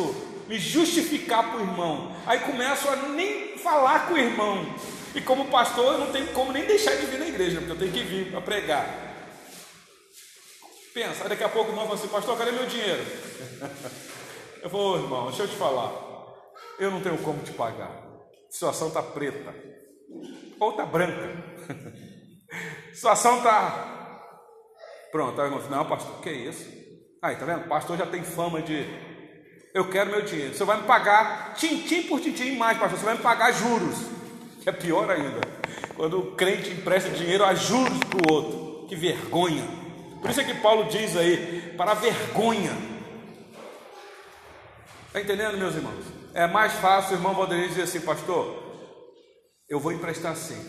me 0.47 0.59
justificar 0.59 1.51
para 1.51 1.59
o 1.59 1.63
irmão. 1.63 2.15
Aí 2.27 2.41
começo 2.41 2.89
a 2.89 2.97
nem 2.97 3.57
falar 3.59 4.09
com 4.09 4.15
o 4.15 4.19
irmão. 4.19 4.75
E 5.15 5.21
como 5.21 5.47
pastor, 5.47 5.95
eu 5.95 5.99
não 5.99 6.13
tenho 6.13 6.27
como 6.29 6.53
nem 6.53 6.65
deixar 6.65 6.97
de 6.97 7.07
vir 7.07 7.19
na 7.19 7.27
igreja, 7.27 7.59
porque 7.59 7.73
eu 7.73 7.79
tenho 7.79 7.93
que 7.93 8.03
vir 8.03 8.31
para 8.31 8.41
pregar. 8.41 9.15
Pensa, 10.93 11.29
daqui 11.29 11.43
a 11.43 11.49
pouco 11.49 11.71
irmão 11.71 11.87
fala 11.87 11.99
assim, 11.99 12.09
pastor, 12.09 12.39
cadê 12.39 12.53
meu 12.53 12.67
dinheiro? 12.67 13.05
Eu 14.63 14.71
vou, 14.71 14.97
irmão, 14.97 15.27
deixa 15.27 15.43
eu 15.43 15.49
te 15.49 15.57
falar. 15.57 15.93
Eu 16.79 16.91
não 16.91 17.03
tenho 17.03 17.19
como 17.19 17.43
te 17.43 17.53
pagar. 17.53 17.91
A 17.91 18.51
situação 18.51 18.89
está 18.89 19.03
preta. 19.03 19.55
Ou 20.59 20.71
está 20.71 20.87
branca. 20.87 21.21
A 22.91 22.95
situação 22.95 23.39
está. 23.39 24.23
Pronto, 25.13 25.39
aí 25.39 25.49
irmão, 25.49 25.63
não, 25.69 25.85
pastor, 25.87 26.19
que 26.23 26.31
é 26.31 26.33
isso? 26.33 26.67
Aí, 27.21 27.37
tá 27.37 27.45
vendo? 27.45 27.67
O 27.67 27.69
pastor 27.69 27.99
já 27.99 28.07
tem 28.07 28.23
fama 28.23 28.63
de. 28.63 28.87
Eu 29.75 29.91
quero 29.91 30.11
meu 30.11 30.23
dinheiro. 30.23 30.55
Você 30.55 30.65
vai 30.65 30.81
me 30.81 30.85
pagar 30.85 31.55
tintim 31.55 32.05
por 32.05 32.21
tintim 32.21 32.57
mais, 32.57 32.79
pastor. 32.79 32.99
Você 32.99 33.05
vai 33.05 33.17
me 33.17 33.23
pagar 33.23 33.53
juros. 33.53 33.97
Que 34.63 34.71
é 34.71 34.73
pior 34.73 35.11
ainda. 35.11 35.41
Quando 35.97 36.21
o 36.21 36.33
crente 36.37 36.71
empresta 36.71 37.11
dinheiro 37.11 37.45
a 37.45 37.55
juros 37.55 37.99
para 37.99 38.31
o 38.31 38.33
outro. 38.33 38.87
Que 38.89 38.95
vergonha. 38.95 39.65
Por 40.21 40.31
isso 40.31 40.41
é 40.41 40.45
que 40.45 40.55
Paulo 40.55 40.85
diz 40.89 41.17
aí, 41.17 41.75
para 41.77 41.93
vergonha 41.93 42.95
Está 45.15 45.21
entendendo, 45.21 45.57
meus 45.57 45.77
irmãos? 45.77 46.05
É 46.35 46.45
mais 46.49 46.73
fácil 46.73 47.13
o 47.13 47.15
irmão 47.19 47.35
Valdemir 47.35 47.69
dizer 47.69 47.83
assim, 47.83 48.01
pastor, 48.01 48.65
eu 49.69 49.79
vou 49.79 49.93
emprestar 49.93 50.35
sim. 50.35 50.61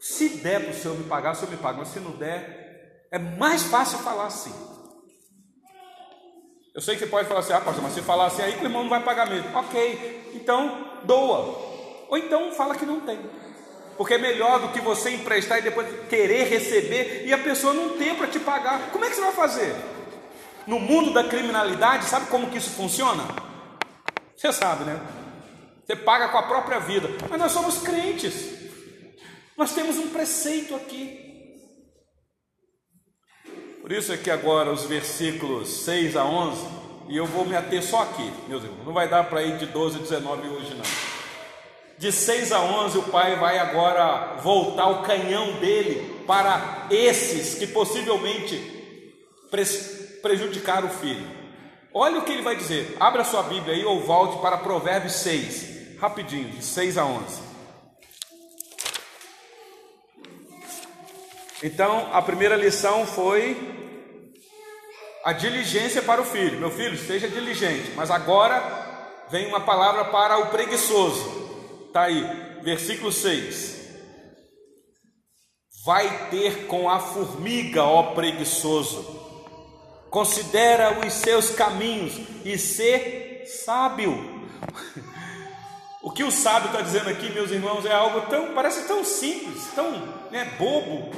Se 0.00 0.38
der 0.38 0.62
para 0.62 0.70
o 0.70 0.74
senhor 0.74 0.96
me 0.96 1.04
pagar, 1.04 1.32
o 1.32 1.34
senhor 1.34 1.50
me 1.50 1.58
paga, 1.58 1.76
mas 1.76 1.88
se 1.88 2.00
não 2.00 2.12
der, 2.12 3.06
é 3.12 3.18
mais 3.18 3.64
fácil 3.64 3.98
falar 3.98 4.28
assim. 4.28 4.54
Eu 6.74 6.80
sei 6.80 6.94
que 6.94 7.00
você 7.00 7.10
pode 7.10 7.26
falar 7.26 7.40
assim, 7.40 7.52
ah, 7.52 7.60
pastor, 7.60 7.82
mas 7.82 7.94
se 7.94 8.02
falar 8.02 8.26
assim 8.26 8.42
aí, 8.42 8.56
o 8.60 8.64
irmão 8.64 8.82
não 8.82 8.90
vai 8.90 9.02
pagar 9.02 9.28
mesmo. 9.28 9.56
Ok, 9.56 10.30
então 10.34 10.86
doa. 11.04 12.06
Ou 12.08 12.16
então 12.16 12.52
fala 12.52 12.76
que 12.76 12.86
não 12.86 13.00
tem. 13.00 13.18
Porque 13.96 14.14
é 14.14 14.18
melhor 14.18 14.60
do 14.60 14.68
que 14.68 14.80
você 14.80 15.10
emprestar 15.10 15.58
e 15.58 15.62
depois 15.62 15.86
querer 16.08 16.44
receber 16.44 17.24
e 17.26 17.32
a 17.32 17.38
pessoa 17.38 17.74
não 17.74 17.98
ter 17.98 18.14
para 18.16 18.28
te 18.28 18.38
pagar. 18.38 18.90
Como 18.92 19.04
é 19.04 19.08
que 19.08 19.16
você 19.16 19.20
vai 19.20 19.32
fazer? 19.32 19.74
No 20.66 20.78
mundo 20.78 21.12
da 21.12 21.24
criminalidade, 21.24 22.04
sabe 22.04 22.26
como 22.26 22.50
que 22.50 22.58
isso 22.58 22.70
funciona? 22.70 23.24
Você 24.36 24.52
sabe, 24.52 24.84
né? 24.84 24.98
Você 25.84 25.96
paga 25.96 26.28
com 26.28 26.38
a 26.38 26.44
própria 26.44 26.78
vida. 26.78 27.08
Mas 27.28 27.38
nós 27.38 27.52
somos 27.52 27.78
crentes. 27.78 28.54
Nós 29.56 29.74
temos 29.74 29.98
um 29.98 30.08
preceito 30.08 30.74
aqui. 30.74 31.29
Por 33.90 33.96
isso 33.96 34.12
é 34.12 34.16
que 34.16 34.30
agora 34.30 34.70
os 34.70 34.84
versículos 34.84 35.68
6 35.68 36.16
a 36.16 36.24
11, 36.24 36.64
e 37.08 37.16
eu 37.16 37.26
vou 37.26 37.44
me 37.44 37.56
ater 37.56 37.82
só 37.82 38.02
aqui, 38.02 38.32
meus 38.46 38.62
irmãos. 38.62 38.86
Não 38.86 38.92
vai 38.92 39.08
dar 39.08 39.24
para 39.24 39.42
ir 39.42 39.56
de 39.56 39.66
12 39.66 39.96
a 39.96 40.00
19 40.00 40.48
hoje, 40.48 40.76
não. 40.76 40.84
De 41.98 42.12
6 42.12 42.52
a 42.52 42.60
11, 42.60 42.98
o 42.98 43.02
pai 43.02 43.34
vai 43.34 43.58
agora 43.58 44.36
voltar 44.44 44.86
o 44.86 45.02
canhão 45.02 45.54
dele 45.54 46.22
para 46.24 46.86
esses 46.88 47.58
que 47.58 47.66
possivelmente 47.66 48.62
prejudicaram 50.22 50.86
o 50.86 50.92
filho. 50.92 51.26
Olha 51.92 52.20
o 52.20 52.22
que 52.22 52.30
ele 52.30 52.42
vai 52.42 52.54
dizer. 52.54 52.96
Abra 53.00 53.24
sua 53.24 53.42
Bíblia 53.42 53.74
aí 53.74 53.84
ou 53.84 53.98
volte 53.98 54.40
para 54.40 54.56
Provérbios 54.56 55.14
6, 55.14 55.98
rapidinho, 55.98 56.48
de 56.50 56.62
6 56.64 56.96
a 56.96 57.04
11. 57.04 57.49
Então, 61.62 62.08
a 62.12 62.22
primeira 62.22 62.56
lição 62.56 63.06
foi 63.06 63.56
a 65.24 65.32
diligência 65.32 66.02
para 66.02 66.20
o 66.20 66.24
filho. 66.24 66.58
Meu 66.58 66.70
filho, 66.70 66.96
seja 66.96 67.28
diligente. 67.28 67.92
Mas 67.94 68.10
agora 68.10 69.26
vem 69.30 69.46
uma 69.46 69.60
palavra 69.60 70.06
para 70.06 70.38
o 70.38 70.46
preguiçoso. 70.46 71.86
Está 71.86 72.02
aí, 72.02 72.22
versículo 72.62 73.12
6. 73.12 73.80
Vai 75.84 76.28
ter 76.30 76.66
com 76.66 76.88
a 76.88 76.98
formiga, 77.00 77.84
ó 77.84 78.14
preguiçoso 78.14 79.20
considera 80.10 80.98
os 81.06 81.12
seus 81.14 81.50
caminhos 81.50 82.20
e 82.44 82.58
ser 82.58 83.44
sábio. 83.46 84.40
O 86.02 86.10
que 86.10 86.24
o 86.24 86.30
sábio 86.30 86.68
está 86.70 86.80
dizendo 86.80 87.10
aqui, 87.10 87.28
meus 87.28 87.50
irmãos, 87.50 87.84
é 87.84 87.92
algo 87.92 88.22
tão, 88.22 88.54
parece 88.54 88.88
tão 88.88 89.04
simples, 89.04 89.66
tão 89.74 89.92
né, 90.30 90.46
bobo, 90.58 91.10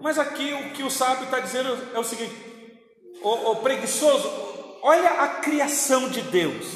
mas 0.00 0.18
aqui 0.18 0.52
o 0.54 0.70
que 0.70 0.82
o 0.82 0.90
sábio 0.90 1.24
está 1.24 1.40
dizendo 1.40 1.76
é 1.94 1.98
o 1.98 2.04
seguinte: 2.04 2.34
o, 3.22 3.50
o 3.50 3.56
preguiçoso, 3.56 4.30
olha 4.82 5.10
a 5.22 5.28
criação 5.28 6.08
de 6.08 6.22
Deus, 6.22 6.66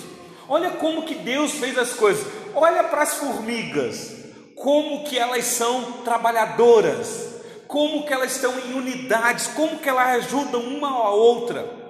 olha 0.48 0.70
como 0.72 1.04
que 1.04 1.14
Deus 1.14 1.52
fez 1.52 1.78
as 1.78 1.94
coisas, 1.94 2.26
olha 2.54 2.84
para 2.84 3.02
as 3.02 3.14
formigas, 3.14 4.14
como 4.54 5.04
que 5.04 5.18
elas 5.18 5.44
são 5.46 6.02
trabalhadoras, 6.04 7.40
como 7.66 8.04
que 8.06 8.12
elas 8.12 8.36
estão 8.36 8.58
em 8.58 8.74
unidades, 8.74 9.46
como 9.48 9.78
que 9.78 9.88
elas 9.88 10.26
ajudam 10.26 10.60
uma 10.60 10.88
a 10.88 11.10
outra. 11.10 11.82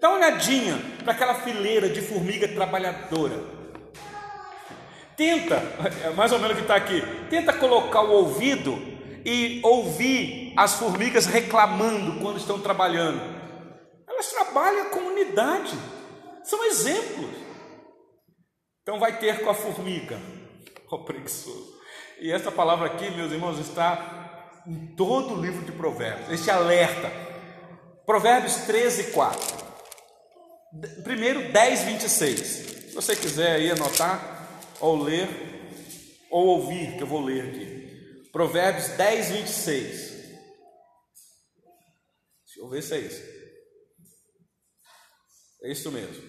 Dá 0.00 0.10
uma 0.10 0.18
olhadinha 0.18 0.78
para 1.02 1.14
aquela 1.14 1.34
fileira 1.36 1.88
de 1.88 2.00
formiga 2.00 2.46
trabalhadora. 2.46 3.40
Tenta, 5.16 5.56
é 6.04 6.10
mais 6.10 6.30
ou 6.30 6.38
menos 6.38 6.52
o 6.52 6.56
que 6.56 6.62
está 6.62 6.76
aqui, 6.76 7.02
tenta 7.28 7.52
colocar 7.52 8.02
o 8.02 8.12
ouvido 8.12 8.95
e 9.26 9.60
ouvir 9.64 10.52
as 10.56 10.74
formigas 10.74 11.26
reclamando 11.26 12.20
quando 12.20 12.36
estão 12.36 12.60
trabalhando. 12.60 13.20
Elas 14.08 14.30
trabalham 14.30 14.90
com 14.90 15.00
unidade, 15.00 15.76
são 16.44 16.64
exemplos. 16.64 17.30
Então 18.82 19.00
vai 19.00 19.18
ter 19.18 19.42
com 19.42 19.50
a 19.50 19.54
formiga, 19.54 20.16
ó 20.88 20.94
oh, 20.94 21.04
preguiçoso. 21.04 21.74
E 22.20 22.30
essa 22.30 22.52
palavra 22.52 22.86
aqui, 22.86 23.10
meus 23.10 23.32
irmãos, 23.32 23.58
está 23.58 24.62
em 24.64 24.94
todo 24.94 25.34
o 25.34 25.42
livro 25.42 25.64
de 25.64 25.72
Provérbios, 25.72 26.30
esse 26.30 26.48
alerta. 26.48 27.10
Provérbios 28.06 28.54
13, 28.58 29.10
4. 29.10 29.66
Primeiro 31.02 31.50
10, 31.50 31.82
26. 31.82 32.40
Se 32.40 32.94
você 32.94 33.16
quiser 33.16 33.56
aí 33.56 33.72
anotar, 33.72 34.62
ou 34.80 35.02
ler, 35.02 35.28
ou 36.30 36.46
ouvir, 36.46 36.96
que 36.96 37.02
eu 37.02 37.06
vou 37.08 37.24
ler 37.24 37.48
aqui. 37.48 37.75
Provérbios 38.36 38.88
10, 38.88 39.30
26. 39.30 39.96
Deixa 42.44 42.58
eu 42.58 42.68
ver 42.68 42.82
se 42.82 42.94
é 42.94 42.98
isso. 42.98 43.22
É 45.62 45.72
isso 45.72 45.90
mesmo. 45.90 46.22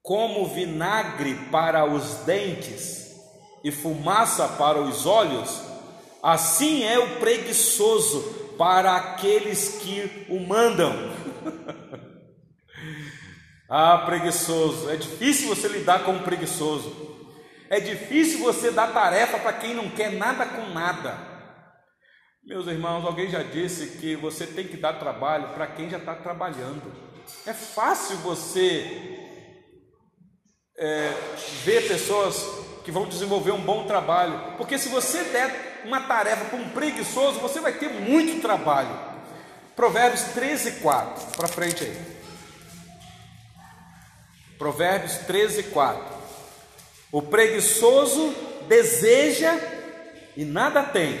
Como 0.00 0.48
vinagre 0.48 1.34
para 1.50 1.84
os 1.84 2.14
dentes 2.24 3.14
e 3.62 3.70
fumaça 3.70 4.48
para 4.48 4.80
os 4.80 5.04
olhos, 5.04 5.50
Assim 6.22 6.82
é 6.84 6.98
o 6.98 7.18
preguiçoso 7.18 8.22
para 8.56 8.96
aqueles 8.96 9.80
que 9.82 10.26
o 10.30 10.40
mandam. 10.40 10.94
ah, 13.68 13.98
preguiçoso, 14.06 14.88
é 14.88 14.96
difícil 14.96 15.48
você 15.48 15.68
lidar 15.68 16.04
com 16.04 16.12
um 16.12 16.22
preguiçoso. 16.22 17.09
É 17.70 17.78
difícil 17.78 18.40
você 18.40 18.72
dar 18.72 18.92
tarefa 18.92 19.38
para 19.38 19.52
quem 19.52 19.74
não 19.74 19.88
quer 19.88 20.10
nada 20.10 20.44
com 20.44 20.70
nada. 20.70 21.16
Meus 22.42 22.66
irmãos, 22.66 23.06
alguém 23.06 23.30
já 23.30 23.44
disse 23.44 23.98
que 23.98 24.16
você 24.16 24.44
tem 24.44 24.66
que 24.66 24.76
dar 24.76 24.94
trabalho 24.94 25.50
para 25.50 25.68
quem 25.68 25.88
já 25.88 25.98
está 25.98 26.16
trabalhando. 26.16 26.92
É 27.46 27.52
fácil 27.52 28.16
você 28.16 29.16
é, 30.76 31.12
ver 31.62 31.86
pessoas 31.86 32.44
que 32.84 32.90
vão 32.90 33.06
desenvolver 33.06 33.52
um 33.52 33.60
bom 33.62 33.86
trabalho, 33.86 34.56
porque 34.56 34.76
se 34.76 34.88
você 34.88 35.22
der 35.24 35.82
uma 35.84 36.00
tarefa 36.00 36.46
para 36.46 36.58
um 36.58 36.70
preguiçoso, 36.70 37.38
você 37.38 37.60
vai 37.60 37.74
ter 37.74 37.88
muito 37.88 38.42
trabalho. 38.42 38.98
Provérbios 39.76 40.22
13, 40.34 40.80
4. 40.80 41.36
Para 41.36 41.46
frente 41.46 41.84
aí. 41.84 42.20
Provérbios 44.58 45.18
13, 45.18 45.62
4. 45.64 46.19
O 47.12 47.20
preguiçoso 47.22 48.34
deseja 48.68 49.58
e 50.36 50.44
nada 50.44 50.82
tem, 50.82 51.18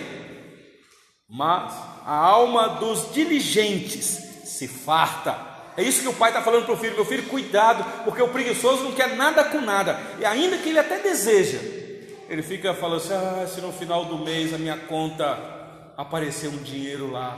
mas 1.28 1.72
a 2.06 2.14
alma 2.14 2.68
dos 2.68 3.12
diligentes 3.12 4.06
se 4.44 4.68
farta. 4.68 5.36
É 5.76 5.82
isso 5.82 6.02
que 6.02 6.08
o 6.08 6.14
pai 6.14 6.30
está 6.30 6.42
falando 6.42 6.64
para 6.64 6.74
o 6.74 6.76
filho: 6.76 6.94
meu 6.94 7.04
filho, 7.04 7.24
cuidado, 7.24 7.84
porque 8.04 8.22
o 8.22 8.28
preguiçoso 8.28 8.84
não 8.84 8.92
quer 8.92 9.16
nada 9.16 9.44
com 9.44 9.60
nada, 9.60 10.00
e 10.20 10.24
ainda 10.24 10.58
que 10.58 10.68
ele 10.68 10.78
até 10.78 10.98
deseja, 10.98 11.58
ele 12.28 12.42
fica 12.42 12.72
falando 12.72 12.98
assim: 12.98 13.14
ah, 13.14 13.46
se 13.48 13.60
no 13.60 13.72
final 13.72 14.04
do 14.04 14.18
mês 14.18 14.54
a 14.54 14.58
minha 14.58 14.76
conta 14.76 15.38
aparecer 15.96 16.48
um 16.48 16.58
dinheiro 16.58 17.10
lá, 17.10 17.36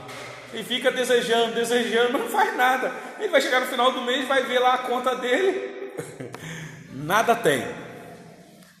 e 0.53 0.63
fica 0.63 0.91
desejando, 0.91 1.55
desejando, 1.55 2.19
não 2.19 2.29
faz 2.29 2.55
nada. 2.55 2.91
Ele 3.19 3.29
vai 3.29 3.41
chegar 3.41 3.61
no 3.61 3.67
final 3.67 3.91
do 3.91 4.01
mês, 4.01 4.27
vai 4.27 4.43
ver 4.43 4.59
lá 4.59 4.75
a 4.75 4.79
conta 4.79 5.15
dele, 5.15 5.91
nada 6.93 7.35
tem. 7.35 7.82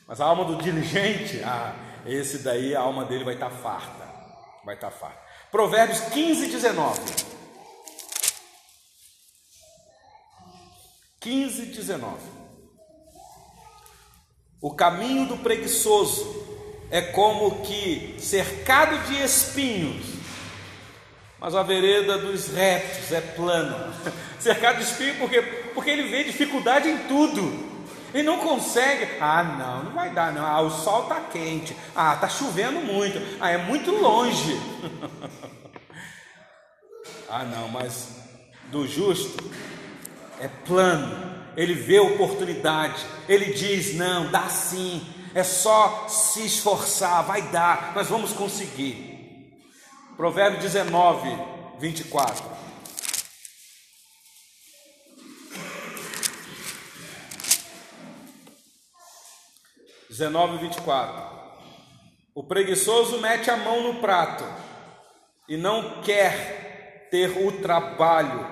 Mas 0.07 0.19
a 0.19 0.25
alma 0.25 0.45
do 0.45 0.57
diligente, 0.57 1.41
ah, 1.45 1.75
esse 2.05 2.39
daí 2.39 2.75
a 2.75 2.81
alma 2.81 3.05
dele 3.05 3.23
vai 3.23 3.35
estar 3.35 3.49
tá 3.49 3.55
farta, 3.55 4.09
vai 4.65 4.75
estar 4.75 4.91
tá 4.91 4.97
farta. 4.97 5.21
Provérbios 5.51 5.99
15, 5.99 6.47
19. 6.47 7.01
15, 11.19 11.65
19. 11.67 12.17
O 14.61 14.73
caminho 14.73 15.25
do 15.25 15.37
preguiçoso 15.37 16.43
é 16.89 17.01
como 17.01 17.61
que 17.63 18.15
cercado 18.19 18.97
de 19.07 19.21
espinhos, 19.23 20.05
mas 21.39 21.55
a 21.55 21.63
vereda 21.63 22.17
dos 22.17 22.47
retos 22.47 23.11
é 23.11 23.21
plana. 23.21 23.93
cercado 24.39 24.77
de 24.77 24.83
espinhos 24.83 25.17
porque, 25.17 25.41
porque 25.73 25.89
ele 25.89 26.09
vê 26.09 26.23
dificuldade 26.23 26.89
em 26.89 26.97
tudo. 27.07 27.72
E 28.13 28.21
não 28.21 28.37
consegue. 28.39 29.17
Ah, 29.19 29.43
não, 29.43 29.83
não 29.85 29.91
vai 29.93 30.11
dar, 30.11 30.31
não. 30.31 30.45
Ah, 30.45 30.61
o 30.61 30.69
sol 30.69 31.03
está 31.03 31.19
quente. 31.21 31.75
Ah, 31.95 32.13
está 32.13 32.29
chovendo 32.29 32.79
muito. 32.79 33.19
Ah, 33.41 33.49
é 33.49 33.57
muito 33.57 33.91
longe. 33.91 34.59
ah, 37.29 37.43
não, 37.43 37.67
mas 37.69 38.09
do 38.71 38.87
justo 38.87 39.43
é 40.39 40.47
plano. 40.47 41.33
Ele 41.57 41.73
vê 41.73 41.99
oportunidade. 41.99 43.03
Ele 43.27 43.53
diz: 43.53 43.95
não, 43.95 44.29
dá 44.29 44.47
sim. 44.49 45.01
É 45.35 45.43
só 45.43 46.05
se 46.07 46.45
esforçar, 46.45 47.23
vai 47.23 47.41
dar, 47.41 47.93
nós 47.95 48.07
vamos 48.07 48.33
conseguir. 48.33 49.13
Provérbio 50.15 50.59
19, 50.59 51.35
24. 51.79 52.52
19, 60.13 60.59
24. 60.59 61.33
O 62.35 62.43
preguiçoso 62.43 63.19
mete 63.19 63.49
a 63.49 63.57
mão 63.57 63.81
no 63.81 63.99
prato 63.99 64.43
e 65.49 65.57
não 65.57 66.01
quer 66.03 67.07
ter 67.09 67.45
o 67.45 67.51
trabalho 67.61 68.47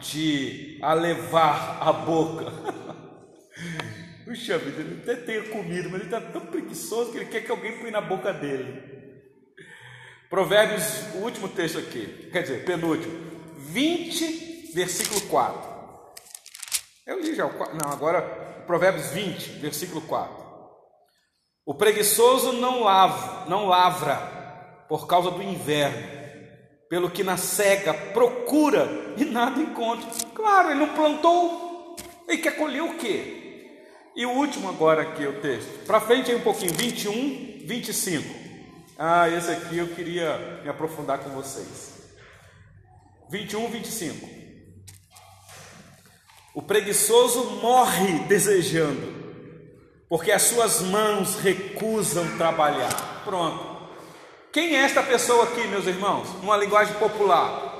de 0.00 0.78
a 0.82 0.92
levar 0.94 1.78
à 1.80 1.92
boca. 1.92 2.46
Puxa 4.24 4.58
vida, 4.58 4.80
ele 4.80 5.00
até 5.02 5.14
tem 5.14 5.48
comida, 5.50 5.88
mas 5.88 6.00
ele 6.00 6.04
está 6.04 6.20
tão 6.20 6.44
preguiçoso 6.46 7.12
que 7.12 7.18
ele 7.18 7.26
quer 7.26 7.42
que 7.42 7.50
alguém 7.52 7.78
põe 7.78 7.92
na 7.92 8.00
boca 8.00 8.32
dele. 8.32 8.82
Provérbios, 10.28 11.14
o 11.14 11.18
último 11.18 11.48
texto 11.48 11.78
aqui, 11.78 12.28
quer 12.32 12.42
dizer, 12.42 12.64
penúltimo, 12.64 13.14
20, 13.58 14.72
versículo 14.74 15.20
4. 15.22 15.76
Eu 17.06 17.20
li 17.20 17.36
já, 17.36 17.44
não, 17.46 17.92
agora, 17.92 18.20
Provérbios 18.66 19.10
20, 19.10 19.60
versículo 19.60 20.00
4. 20.02 20.45
O 21.66 21.74
preguiçoso 21.74 22.52
não 22.52 22.84
lavra, 22.84 23.50
não 23.50 23.66
lavra 23.66 24.14
por 24.88 25.08
causa 25.08 25.32
do 25.32 25.42
inverno, 25.42 26.00
pelo 26.88 27.10
que 27.10 27.24
na 27.24 27.36
cega 27.36 27.92
procura 27.92 28.88
e 29.16 29.24
nada 29.24 29.60
encontra. 29.60 30.08
Claro, 30.32 30.70
ele 30.70 30.78
não 30.78 30.94
plantou, 30.94 31.96
ele 32.28 32.38
quer 32.40 32.56
colher 32.56 32.84
o 32.84 32.96
quê? 32.96 33.80
E 34.14 34.24
o 34.24 34.30
último 34.30 34.68
agora 34.68 35.02
aqui 35.02 35.26
o 35.26 35.40
texto. 35.40 35.84
Para 35.84 36.00
frente 36.00 36.30
aí 36.30 36.36
um 36.36 36.42
pouquinho, 36.42 36.72
21, 36.72 37.66
25. 37.66 38.24
Ah, 38.96 39.28
esse 39.28 39.50
aqui 39.50 39.76
eu 39.76 39.88
queria 39.88 40.60
me 40.62 40.68
aprofundar 40.68 41.18
com 41.18 41.30
vocês. 41.30 41.96
21, 43.28 43.68
25. 43.68 44.28
O 46.54 46.62
preguiçoso 46.62 47.60
morre 47.60 48.20
desejando 48.20 49.25
porque 50.08 50.30
as 50.30 50.42
suas 50.42 50.80
mãos 50.82 51.36
recusam 51.40 52.36
trabalhar. 52.36 53.22
Pronto. 53.24 53.76
Quem 54.52 54.76
é 54.76 54.82
esta 54.82 55.02
pessoa 55.02 55.44
aqui, 55.44 55.66
meus 55.66 55.86
irmãos? 55.86 56.28
Numa 56.40 56.56
linguagem 56.56 56.94
popular. 56.94 57.74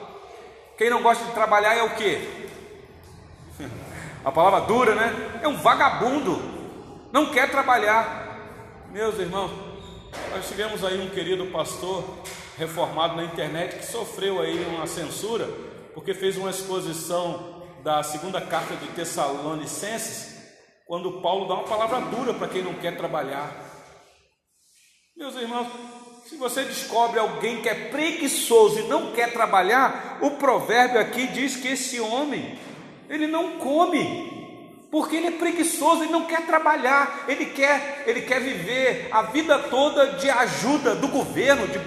Quem 0.77 0.91
não 0.91 1.03
gosta 1.03 1.24
de 1.24 1.33
trabalhar 1.33 1.74
é 1.74 1.83
o 1.83 1.95
quê? 1.95 2.49
A 4.24 4.33
palavra 4.33 4.61
dura, 4.62 4.95
né? 4.95 5.41
É 5.43 5.49
um 5.49 5.57
vagabundo. 5.57 6.43
Não 7.12 7.33
quer 7.33 7.51
trabalhar. 7.51 8.27
Meus 8.91 9.18
irmãos, 9.18 9.51
nós 10.31 10.49
tivemos 10.49 10.85
aí 10.85 11.01
um 11.01 11.11
querido 11.11 11.47
pastor 11.47 12.05
reformado 12.59 13.16
na 13.16 13.24
internet 13.24 13.77
que 13.77 13.87
sofreu 13.87 14.41
aí 14.41 14.64
uma 14.64 14.87
censura 14.87 15.49
porque 15.95 16.12
fez 16.12 16.37
uma 16.37 16.51
exposição 16.51 17.62
da 17.83 18.03
segunda 18.03 18.41
carta 18.41 18.74
de 18.77 18.87
Tessalonicenses 18.89 20.36
quando 20.87 21.20
Paulo 21.20 21.49
dá 21.49 21.55
uma 21.55 21.64
palavra 21.64 22.01
dura 22.01 22.32
para 22.32 22.47
quem 22.47 22.62
não 22.62 22.74
quer 22.74 22.97
trabalhar. 22.97 23.51
Meus 25.16 25.34
irmãos, 25.34 25.66
se 26.26 26.37
você 26.37 26.62
descobre 26.62 27.18
alguém 27.18 27.61
que 27.61 27.68
é 27.68 27.74
preguiçoso 27.74 28.78
e 28.78 28.82
não 28.84 29.11
quer 29.11 29.32
trabalhar, 29.32 30.18
o 30.22 30.32
provérbio 30.32 31.01
aqui 31.01 31.26
diz 31.26 31.57
que 31.57 31.68
esse 31.68 31.99
homem, 31.99 32.57
ele 33.09 33.26
não 33.26 33.59
come, 33.59 34.89
porque 34.89 35.16
ele 35.16 35.26
é 35.26 35.30
preguiçoso, 35.32 36.05
ele 36.05 36.12
não 36.12 36.26
quer 36.26 36.47
trabalhar, 36.47 37.24
ele 37.26 37.47
quer, 37.47 38.05
ele 38.07 38.22
quer 38.22 38.41
viver 38.41 39.09
a 39.11 39.22
vida 39.22 39.59
toda 39.59 40.12
de 40.12 40.30
ajuda 40.30 40.95
do 40.95 41.09
governo, 41.09 41.66
de 41.66 41.80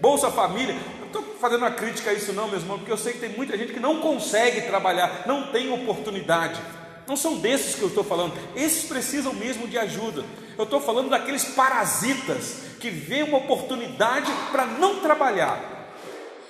Bolsa 0.00 0.30
Família. 0.30 0.74
Eu 1.00 1.06
estou 1.06 1.22
fazendo 1.38 1.60
uma 1.60 1.72
crítica 1.72 2.08
a 2.10 2.14
isso 2.14 2.32
não, 2.32 2.48
meus 2.48 2.62
irmãos, 2.62 2.78
porque 2.78 2.92
eu 2.92 2.96
sei 2.96 3.12
que 3.12 3.20
tem 3.20 3.30
muita 3.30 3.58
gente 3.58 3.74
que 3.74 3.80
não 3.80 4.00
consegue 4.00 4.62
trabalhar, 4.62 5.24
não 5.26 5.52
tem 5.52 5.70
oportunidade. 5.70 6.58
Não 7.06 7.16
são 7.16 7.36
desses 7.36 7.76
que 7.76 7.82
eu 7.82 7.88
estou 7.88 8.02
falando, 8.02 8.34
esses 8.54 8.84
precisam 8.84 9.32
mesmo 9.32 9.68
de 9.68 9.78
ajuda. 9.78 10.24
Eu 10.58 10.64
estou 10.64 10.80
falando 10.80 11.10
daqueles 11.10 11.44
parasitas 11.44 12.62
que 12.80 12.90
vêem 12.90 13.22
uma 13.22 13.38
oportunidade 13.38 14.30
para 14.50 14.66
não 14.66 15.00
trabalhar. 15.00 15.76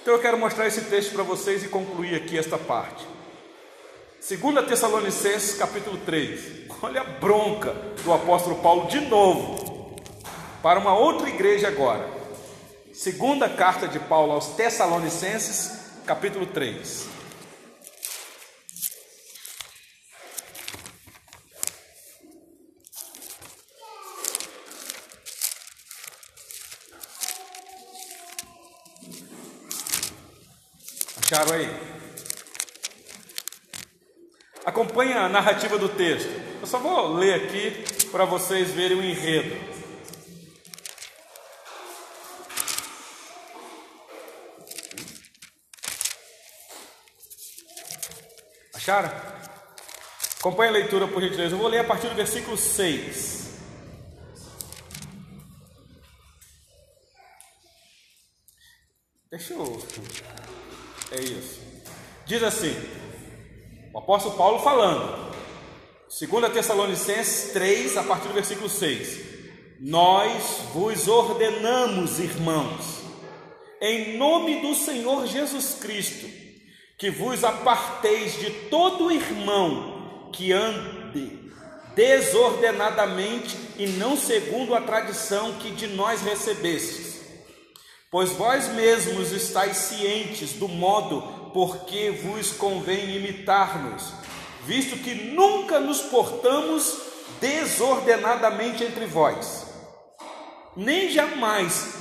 Então 0.00 0.14
eu 0.14 0.20
quero 0.20 0.38
mostrar 0.38 0.66
esse 0.66 0.82
texto 0.82 1.12
para 1.12 1.22
vocês 1.22 1.64
e 1.64 1.68
concluir 1.68 2.14
aqui 2.14 2.38
esta 2.38 2.56
parte. 2.56 3.06
2 4.28 4.66
Tessalonicenses 4.66 5.58
capítulo 5.58 5.98
3. 5.98 6.66
Olha 6.82 7.00
a 7.00 7.04
bronca 7.04 7.72
do 8.02 8.12
apóstolo 8.12 8.56
Paulo 8.56 8.86
de 8.88 9.00
novo. 9.00 9.96
Para 10.62 10.78
uma 10.78 10.96
outra 10.96 11.28
igreja 11.28 11.68
agora. 11.68 12.08
Segunda 12.92 13.48
carta 13.48 13.86
de 13.86 13.98
Paulo 13.98 14.32
aos 14.32 14.48
Tessalonicenses, 14.48 15.70
capítulo 16.06 16.46
3. 16.46 17.15
Acharam 31.26 31.54
aí? 31.54 31.68
Acompanhe 34.64 35.12
a 35.12 35.28
narrativa 35.28 35.76
do 35.76 35.88
texto. 35.88 36.30
Eu 36.60 36.66
só 36.68 36.78
vou 36.78 37.14
ler 37.14 37.34
aqui 37.34 37.84
para 38.12 38.24
vocês 38.24 38.70
verem 38.70 38.96
o 38.96 39.02
enredo. 39.02 39.56
Acharam? 48.72 49.10
Acompanhe 50.38 50.68
a 50.68 50.74
leitura 50.74 51.08
por 51.08 51.20
gentileza. 51.20 51.56
Eu 51.56 51.58
vou 51.58 51.66
ler 51.66 51.80
a 51.80 51.84
partir 51.84 52.06
do 52.06 52.14
versículo 52.14 52.56
6. 52.56 53.36
Deixa 59.28 59.54
eu 59.54 59.84
é 61.12 61.20
isso. 61.20 61.60
Diz 62.24 62.42
assim, 62.42 62.74
o 63.92 63.98
apóstolo 63.98 64.36
Paulo 64.36 64.58
falando, 64.60 65.32
2 66.08 66.52
Tessalonicenses 66.52 67.52
3, 67.52 67.96
a 67.96 68.02
partir 68.02 68.28
do 68.28 68.34
versículo 68.34 68.68
6: 68.68 69.20
Nós 69.80 70.60
vos 70.72 71.08
ordenamos, 71.08 72.18
irmãos, 72.18 73.02
em 73.80 74.16
nome 74.16 74.60
do 74.60 74.74
Senhor 74.74 75.26
Jesus 75.26 75.78
Cristo, 75.80 76.26
que 76.98 77.10
vos 77.10 77.44
aparteis 77.44 78.38
de 78.38 78.50
todo 78.68 79.12
irmão 79.12 80.30
que 80.32 80.52
ande 80.52 81.46
desordenadamente 81.94 83.56
e 83.78 83.86
não 83.86 84.16
segundo 84.16 84.74
a 84.74 84.80
tradição 84.82 85.54
que 85.54 85.70
de 85.70 85.86
nós 85.86 86.20
recebestes 86.20 87.05
Pois 88.10 88.30
vós 88.32 88.68
mesmos 88.68 89.32
estáis 89.32 89.76
cientes 89.76 90.52
do 90.52 90.68
modo 90.68 91.22
por 91.52 91.84
que 91.86 92.10
vos 92.10 92.52
convém 92.52 93.16
imitar-nos, 93.16 94.12
visto 94.64 94.96
que 95.02 95.14
nunca 95.14 95.80
nos 95.80 96.00
portamos 96.02 96.98
desordenadamente 97.40 98.84
entre 98.84 99.06
vós, 99.06 99.66
nem 100.76 101.10
jamais 101.10 101.94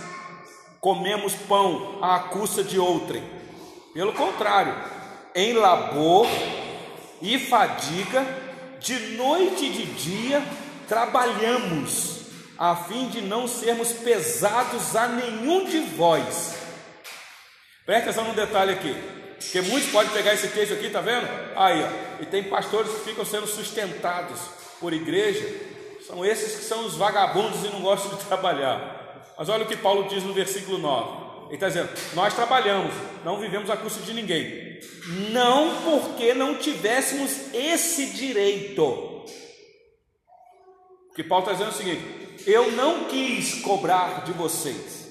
comemos 0.80 1.34
pão 1.34 1.98
à 2.02 2.20
custa 2.20 2.64
de 2.64 2.78
outrem. 2.78 3.24
Pelo 3.94 4.14
contrário, 4.14 4.76
em 5.34 5.54
labor 5.54 6.28
e 7.22 7.40
fadiga, 7.40 8.24
de 8.80 9.16
noite 9.18 9.66
e 9.66 9.70
de 9.70 9.86
dia, 9.86 10.44
trabalhamos, 10.88 12.15
a 12.58 12.76
fim 12.76 13.10
de 13.10 13.22
não 13.22 13.48
sermos 13.48 13.92
pesados 13.92 14.96
a 14.96 15.08
nenhum 15.08 15.66
de 15.66 15.80
vós. 15.80 16.56
Presta 17.86 18.10
atenção 18.10 18.26
num 18.26 18.34
detalhe 18.34 18.72
aqui, 18.72 18.96
porque 19.40 19.62
muitos 19.62 19.92
podem 19.92 20.12
pegar 20.12 20.34
esse 20.34 20.48
texto 20.48 20.74
aqui, 20.74 20.90
tá 20.90 21.02
vendo? 21.02 21.28
Aí, 21.56 21.84
ó, 21.84 22.22
e 22.22 22.26
tem 22.26 22.44
pastores 22.44 22.92
que 22.92 23.10
ficam 23.10 23.26
sendo 23.26 23.46
sustentados 23.46 24.40
por 24.80 24.94
igreja, 24.94 25.48
são 26.08 26.26
esses 26.26 26.56
que 26.56 26.64
são 26.64 26.86
os 26.86 26.96
vagabundos 26.96 27.64
e 27.64 27.70
não 27.70 27.82
gostam 27.82 28.16
de 28.18 28.24
trabalhar. 28.26 29.34
Mas 29.38 29.50
olha 29.50 29.66
o 29.66 29.68
que 29.68 29.78
Paulo 29.78 30.08
diz 30.08 30.24
no 30.24 30.34
versículo 30.34 30.78
9. 30.78 31.26
Ele 31.48 31.56
está 31.56 31.68
dizendo: 31.68 31.90
Nós 32.14 32.34
trabalhamos, 32.34 32.94
não 33.24 33.40
vivemos 33.40 33.70
a 33.70 33.78
custa 33.78 34.02
de 34.02 34.14
ninguém. 34.14 34.80
Não 35.32 35.84
porque 35.84 36.34
não 36.34 36.56
tivéssemos 36.56 37.54
esse 37.54 38.08
direito. 38.08 39.26
que 41.16 41.24
Paulo 41.24 41.44
está 41.44 41.54
dizendo 41.54 41.72
é 41.72 41.74
o 41.74 41.78
seguinte: 41.78 42.25
Eu 42.46 42.72
não 42.72 43.06
quis 43.06 43.62
cobrar 43.62 44.24
de 44.24 44.32
vocês. 44.32 45.06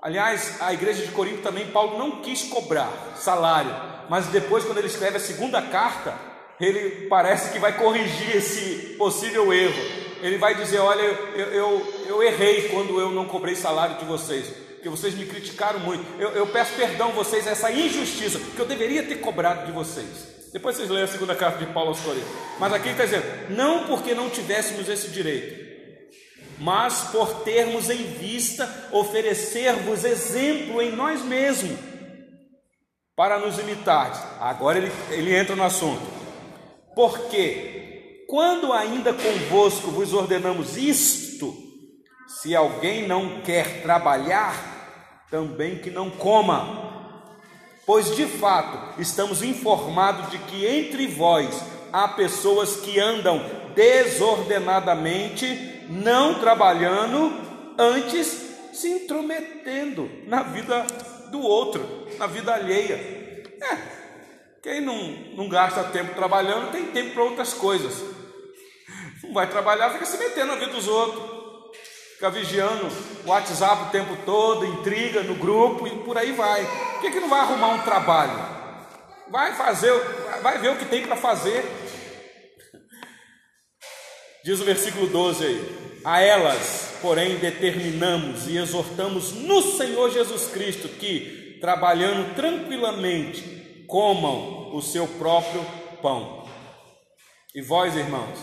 Aliás, 0.00 0.56
a 0.60 0.72
igreja 0.72 1.04
de 1.04 1.12
Corinto 1.12 1.42
também, 1.42 1.66
Paulo 1.66 1.98
não 1.98 2.22
quis 2.22 2.42
cobrar 2.44 2.90
salário. 3.16 3.74
Mas 4.08 4.26
depois, 4.26 4.64
quando 4.64 4.78
ele 4.78 4.86
escreve 4.86 5.18
a 5.18 5.20
segunda 5.20 5.60
carta, 5.62 6.14
ele 6.60 7.06
parece 7.06 7.52
que 7.52 7.58
vai 7.58 7.76
corrigir 7.76 8.36
esse 8.36 8.94
possível 8.96 9.52
erro. 9.52 9.82
Ele 10.22 10.38
vai 10.38 10.54
dizer: 10.54 10.78
Olha, 10.78 11.00
eu, 11.00 11.46
eu, 11.46 12.04
eu 12.06 12.22
errei 12.22 12.68
quando 12.68 12.98
eu 12.98 13.10
não 13.10 13.26
cobrei 13.26 13.54
salário 13.54 13.96
de 13.96 14.04
vocês 14.04 14.70
porque 14.80 14.88
vocês 14.88 15.14
me 15.14 15.26
criticaram 15.26 15.78
muito. 15.80 16.02
Eu, 16.18 16.30
eu 16.30 16.46
peço 16.46 16.72
perdão 16.74 17.08
a 17.08 17.12
vocês 17.12 17.46
essa 17.46 17.70
injustiça 17.70 18.38
que 18.38 18.58
eu 18.58 18.64
deveria 18.64 19.02
ter 19.02 19.16
cobrado 19.16 19.66
de 19.66 19.72
vocês. 19.72 20.08
Depois 20.54 20.74
vocês 20.74 20.88
leem 20.88 21.04
a 21.04 21.06
segunda 21.06 21.34
carta 21.34 21.58
de 21.58 21.70
Paulo 21.70 21.90
aos 21.90 22.00
Coríntios. 22.00 22.30
Mas 22.58 22.72
aqui 22.72 22.88
está 22.88 23.04
dizendo: 23.04 23.24
não 23.50 23.86
porque 23.86 24.14
não 24.14 24.30
tivéssemos 24.30 24.88
esse 24.88 25.08
direito, 25.08 25.69
mas 26.60 27.04
por 27.10 27.42
termos 27.42 27.88
em 27.88 28.04
vista 28.04 28.88
oferecer-vos 28.92 30.04
exemplo 30.04 30.82
em 30.82 30.92
nós 30.92 31.22
mesmos, 31.22 31.78
para 33.16 33.38
nos 33.38 33.58
imitar. 33.58 34.38
Agora 34.38 34.78
ele, 34.78 34.92
ele 35.10 35.34
entra 35.34 35.56
no 35.56 35.64
assunto. 35.64 36.02
Porque, 36.94 38.24
quando 38.28 38.72
ainda 38.72 39.14
convosco 39.14 39.90
vos 39.90 40.12
ordenamos 40.12 40.76
isto, 40.76 41.56
se 42.28 42.54
alguém 42.54 43.08
não 43.08 43.40
quer 43.40 43.82
trabalhar, 43.82 45.26
também 45.30 45.78
que 45.78 45.90
não 45.90 46.10
coma. 46.10 47.32
Pois 47.86 48.14
de 48.14 48.26
fato 48.26 49.00
estamos 49.00 49.42
informados 49.42 50.30
de 50.30 50.38
que 50.38 50.66
entre 50.66 51.06
vós 51.06 51.48
há 51.92 52.06
pessoas 52.08 52.76
que 52.76 53.00
andam 53.00 53.40
desordenadamente, 53.74 55.86
não 55.88 56.40
trabalhando, 56.40 57.32
antes 57.78 58.50
se 58.72 58.88
intrometendo 58.88 60.10
na 60.26 60.42
vida 60.42 60.84
do 61.30 61.40
outro, 61.40 62.08
na 62.18 62.26
vida 62.26 62.54
alheia. 62.54 62.94
É, 63.60 63.78
quem 64.62 64.80
não, 64.80 64.96
não 65.36 65.48
gasta 65.48 65.84
tempo 65.84 66.14
trabalhando 66.14 66.72
tem 66.72 66.86
tempo 66.86 67.14
para 67.14 67.24
outras 67.24 67.52
coisas. 67.52 68.02
Não 69.22 69.32
vai 69.32 69.48
trabalhar, 69.48 69.90
fica 69.90 70.06
se 70.06 70.18
metendo 70.18 70.48
na 70.48 70.56
vida 70.56 70.72
dos 70.72 70.88
outros 70.88 71.40
fica 72.20 72.30
vigiando 72.30 72.86
o 73.24 73.30
WhatsApp 73.30 73.84
o 73.84 73.90
tempo 73.90 74.14
todo, 74.26 74.66
intriga 74.66 75.22
no 75.22 75.36
grupo 75.36 75.86
e 75.86 75.90
por 76.04 76.18
aí 76.18 76.32
vai. 76.32 76.66
Por 76.66 77.00
que, 77.00 77.12
que 77.12 77.20
não 77.20 77.30
vai 77.30 77.40
arrumar 77.40 77.68
um 77.68 77.78
trabalho? 77.78 78.38
Vai 79.30 79.54
fazer, 79.54 79.90
vai 80.42 80.58
ver 80.58 80.68
o 80.68 80.76
que 80.76 80.84
tem 80.84 81.06
para 81.06 81.16
fazer. 81.16 81.64
Diz 84.42 84.60
o 84.60 84.64
versículo 84.64 85.06
12 85.06 85.44
aí: 85.44 86.00
A 86.04 86.20
elas, 86.20 86.94
porém, 87.02 87.36
determinamos 87.36 88.48
e 88.48 88.56
exortamos 88.56 89.32
no 89.32 89.60
Senhor 89.60 90.10
Jesus 90.10 90.46
Cristo 90.46 90.88
que, 90.88 91.58
trabalhando 91.60 92.34
tranquilamente, 92.34 93.84
comam 93.86 94.74
o 94.74 94.80
seu 94.80 95.06
próprio 95.06 95.64
pão. 96.00 96.48
E 97.54 97.60
vós, 97.60 97.96
irmãos, 97.96 98.38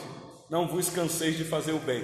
não 0.49 0.67
vos 0.67 0.89
canseis 0.89 1.37
de 1.37 1.43
fazer 1.43 1.71
o 1.71 1.79
bem. 1.79 2.03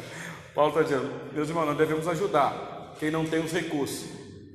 Paulo 0.54 0.70
está 0.70 0.82
dizendo, 0.82 1.32
meus 1.32 1.48
irmãos, 1.48 1.66
nós 1.66 1.78
devemos 1.78 2.08
ajudar 2.08 2.96
quem 2.98 3.10
não 3.10 3.24
tem 3.24 3.40
os 3.40 3.52
recursos. 3.52 4.04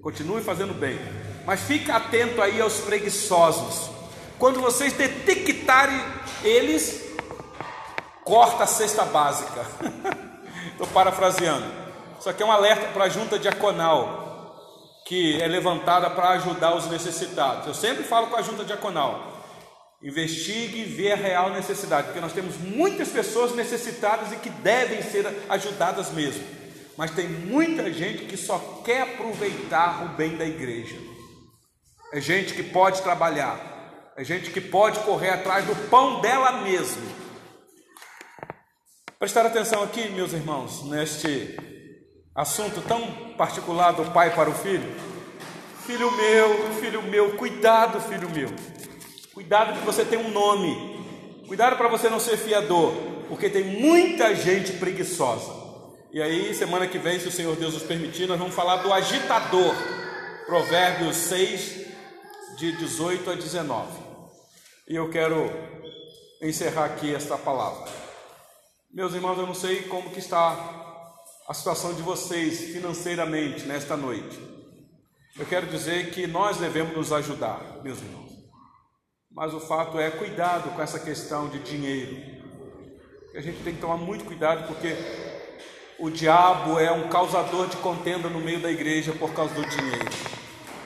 Continue 0.01 0.41
fazendo 0.41 0.73
bem. 0.73 0.99
Mas 1.45 1.61
fique 1.61 1.89
atento 1.89 2.41
aí 2.41 2.61
aos 2.61 2.81
preguiçosos. 2.81 3.89
Quando 4.37 4.61
vocês 4.61 4.93
detectarem 4.93 5.99
eles, 6.43 7.04
corta 8.25 8.63
a 8.63 8.67
cesta 8.67 9.05
básica. 9.05 9.65
Estou 10.73 10.87
parafraseando. 10.87 11.65
Isso 12.19 12.29
aqui 12.29 12.43
é 12.43 12.45
um 12.45 12.51
alerta 12.51 12.87
para 12.87 13.05
a 13.05 13.09
junta 13.09 13.37
diaconal, 13.37 14.99
que 15.05 15.39
é 15.41 15.47
levantada 15.47 16.09
para 16.09 16.29
ajudar 16.29 16.75
os 16.75 16.87
necessitados. 16.87 17.67
Eu 17.67 17.73
sempre 17.73 18.03
falo 18.03 18.27
com 18.27 18.35
a 18.35 18.41
junta 18.41 18.65
diaconal. 18.65 19.33
Investigue 20.03 20.81
e 20.81 20.85
vê 20.85 21.11
a 21.13 21.15
real 21.15 21.51
necessidade, 21.51 22.07
porque 22.07 22.19
nós 22.19 22.33
temos 22.33 22.57
muitas 22.57 23.09
pessoas 23.09 23.55
necessitadas 23.55 24.33
e 24.33 24.37
que 24.37 24.49
devem 24.49 25.01
ser 25.01 25.25
ajudadas 25.47 26.11
mesmo. 26.11 26.43
Mas 26.97 27.11
tem 27.11 27.27
muita 27.27 27.91
gente 27.93 28.25
que 28.25 28.37
só 28.37 28.57
quer 28.83 29.01
aproveitar 29.01 30.03
o 30.05 30.09
bem 30.09 30.35
da 30.35 30.45
igreja. 30.45 30.95
É 32.11 32.19
gente 32.19 32.53
que 32.53 32.63
pode 32.63 33.01
trabalhar, 33.01 34.13
é 34.17 34.23
gente 34.23 34.49
que 34.51 34.61
pode 34.61 34.99
correr 35.01 35.29
atrás 35.29 35.65
do 35.65 35.75
pão 35.89 36.21
dela 36.21 36.63
mesma. 36.63 37.24
Prestar 39.25 39.47
atenção 39.47 39.81
aqui, 39.81 40.07
meus 40.09 40.33
irmãos, 40.33 40.83
neste 40.83 41.57
assunto 42.35 42.79
tão 42.87 43.11
particular 43.35 43.91
do 43.91 44.11
pai 44.11 44.35
para 44.35 44.51
o 44.51 44.53
filho. 44.53 44.87
Filho 45.83 46.11
meu, 46.11 46.73
filho 46.73 47.01
meu, 47.01 47.35
cuidado, 47.35 47.99
filho 48.01 48.29
meu. 48.29 48.49
Cuidado 49.33 49.79
que 49.79 49.83
você 49.83 50.05
tem 50.05 50.19
um 50.19 50.29
nome. 50.29 51.43
Cuidado 51.47 51.75
para 51.75 51.87
você 51.87 52.07
não 52.07 52.19
ser 52.19 52.37
fiador, 52.37 52.93
porque 53.27 53.49
tem 53.49 53.63
muita 53.63 54.35
gente 54.35 54.73
preguiçosa. 54.73 55.51
E 56.13 56.21
aí, 56.21 56.53
semana 56.53 56.85
que 56.85 56.99
vem, 56.99 57.19
se 57.19 57.27
o 57.27 57.31
Senhor 57.31 57.55
Deus 57.55 57.73
nos 57.73 57.81
permitir, 57.81 58.27
nós 58.27 58.37
vamos 58.37 58.53
falar 58.53 58.75
do 58.83 58.93
agitador. 58.93 59.73
Provérbios 60.45 61.15
6, 61.15 61.87
de 62.57 62.73
18 62.73 63.31
a 63.31 63.33
19. 63.33 63.87
E 64.87 64.95
eu 64.95 65.09
quero 65.09 65.49
encerrar 66.43 66.85
aqui 66.85 67.15
esta 67.15 67.35
palavra. 67.35 68.04
Meus 68.95 69.13
irmãos, 69.13 69.37
eu 69.37 69.45
não 69.45 69.53
sei 69.53 69.81
como 69.81 70.09
que 70.09 70.19
está 70.19 70.57
a 71.49 71.53
situação 71.53 71.93
de 71.93 72.01
vocês 72.01 72.71
financeiramente 72.71 73.65
nesta 73.65 73.97
noite. 73.97 74.39
Eu 75.37 75.45
quero 75.45 75.67
dizer 75.67 76.11
que 76.11 76.25
nós 76.25 76.55
devemos 76.55 76.95
nos 76.95 77.11
ajudar, 77.11 77.59
meus 77.83 78.01
irmãos. 78.01 78.31
Mas 79.29 79.53
o 79.53 79.59
fato 79.59 79.99
é 79.99 80.09
cuidado 80.09 80.73
com 80.73 80.81
essa 80.81 80.97
questão 80.97 81.49
de 81.49 81.59
dinheiro. 81.59 82.15
A 83.35 83.41
gente 83.41 83.61
tem 83.63 83.75
que 83.75 83.81
tomar 83.81 83.97
muito 83.97 84.23
cuidado 84.23 84.65
porque 84.65 84.95
o 85.99 86.09
diabo 86.09 86.79
é 86.79 86.89
um 86.89 87.09
causador 87.09 87.67
de 87.67 87.75
contenda 87.75 88.29
no 88.29 88.39
meio 88.39 88.61
da 88.61 88.71
igreja 88.71 89.11
por 89.11 89.33
causa 89.33 89.53
do 89.55 89.65
dinheiro. 89.67 90.09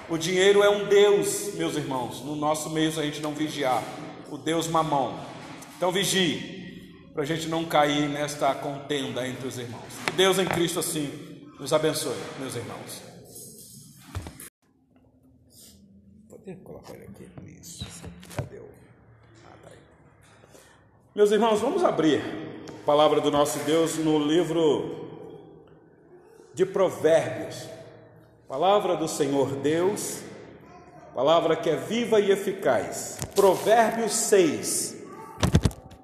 O 0.09 0.17
dinheiro 0.17 0.63
é 0.63 0.69
um 0.71 0.87
Deus, 0.87 1.53
meus 1.53 1.75
irmãos. 1.75 2.25
No 2.25 2.35
nosso 2.35 2.71
meio, 2.71 2.89
a 2.89 3.03
gente 3.03 3.21
não 3.21 3.35
vigiar, 3.35 3.83
o 4.31 4.35
Deus 4.35 4.67
mamão. 4.67 5.23
Então 5.77 5.91
vigie, 5.91 6.58
para 7.13 7.23
a 7.23 7.25
gente 7.25 7.47
não 7.47 7.65
cair 7.65 8.07
nesta 8.07 8.53
contenda 8.55 9.27
entre 9.27 9.47
os 9.47 9.57
irmãos. 9.57 9.93
Que 10.05 10.11
Deus 10.13 10.37
em 10.39 10.45
Cristo 10.45 10.79
assim 10.79 11.29
nos 11.59 11.73
abençoe, 11.73 12.15
meus 12.39 12.55
irmãos. 12.55 13.03
Pode 16.29 16.55
colocar 16.63 16.93
ele 16.93 17.05
aqui, 17.05 17.29
isso. 17.59 17.85
Cadê 18.35 18.57
o. 18.57 18.69
Ah, 19.45 19.53
tá 19.63 19.69
aí. 19.71 19.77
Meus 21.13 21.31
irmãos, 21.31 21.59
vamos 21.59 21.83
abrir 21.83 22.21
a 22.69 22.85
palavra 22.85 23.19
do 23.19 23.29
nosso 23.29 23.59
Deus 23.59 23.97
no 23.97 24.17
livro 24.17 25.07
de 26.53 26.65
Provérbios. 26.65 27.67
Palavra 28.47 28.95
do 28.97 29.07
Senhor 29.07 29.57
Deus, 29.57 30.21
palavra 31.13 31.55
que 31.55 31.69
é 31.69 31.75
viva 31.75 32.19
e 32.19 32.31
eficaz. 32.31 33.19
Provérbios 33.35 34.11
6. 34.13 34.98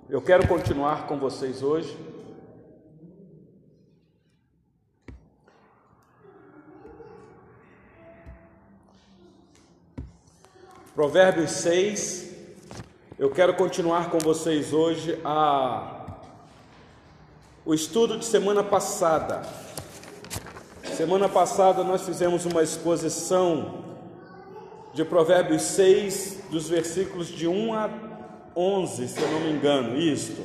Eu 0.08 0.22
quero 0.22 0.48
continuar 0.48 1.08
com 1.08 1.18
vocês 1.18 1.64
hoje. 1.64 1.98
Provérbios 10.94 11.50
6. 11.50 12.36
Eu 13.18 13.32
quero 13.32 13.56
continuar 13.56 14.12
com 14.12 14.20
vocês 14.20 14.74
hoje 14.74 15.20
a 15.26 16.20
o 17.66 17.74
estudo 17.74 18.20
de 18.20 18.26
semana 18.26 18.64
passada. 18.64 19.42
Semana 20.96 21.28
passada 21.28 21.84
nós 21.84 22.04
fizemos 22.04 22.46
uma 22.46 22.62
exposição 22.62 23.84
de 24.94 25.04
Provérbios 25.04 25.64
6, 25.64 26.44
dos 26.52 26.70
versículos 26.70 27.28
de 27.28 27.48
1 27.48 27.74
a 27.74 28.15
11, 28.56 29.08
se 29.08 29.22
eu 29.22 29.30
não 29.32 29.42
me 29.42 29.52
engano, 29.52 29.98
isto. 29.98 30.42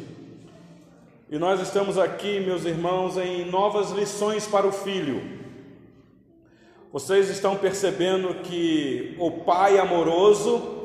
E 1.30 1.38
nós 1.38 1.60
estamos 1.60 1.96
aqui, 1.96 2.40
meus 2.40 2.64
irmãos, 2.64 3.16
em 3.16 3.44
novas 3.44 3.92
lições 3.92 4.48
para 4.48 4.66
o 4.66 4.72
filho. 4.72 5.22
Vocês 6.92 7.30
estão 7.30 7.56
percebendo 7.56 8.34
que 8.42 9.14
o 9.16 9.30
pai 9.30 9.78
amoroso 9.78 10.78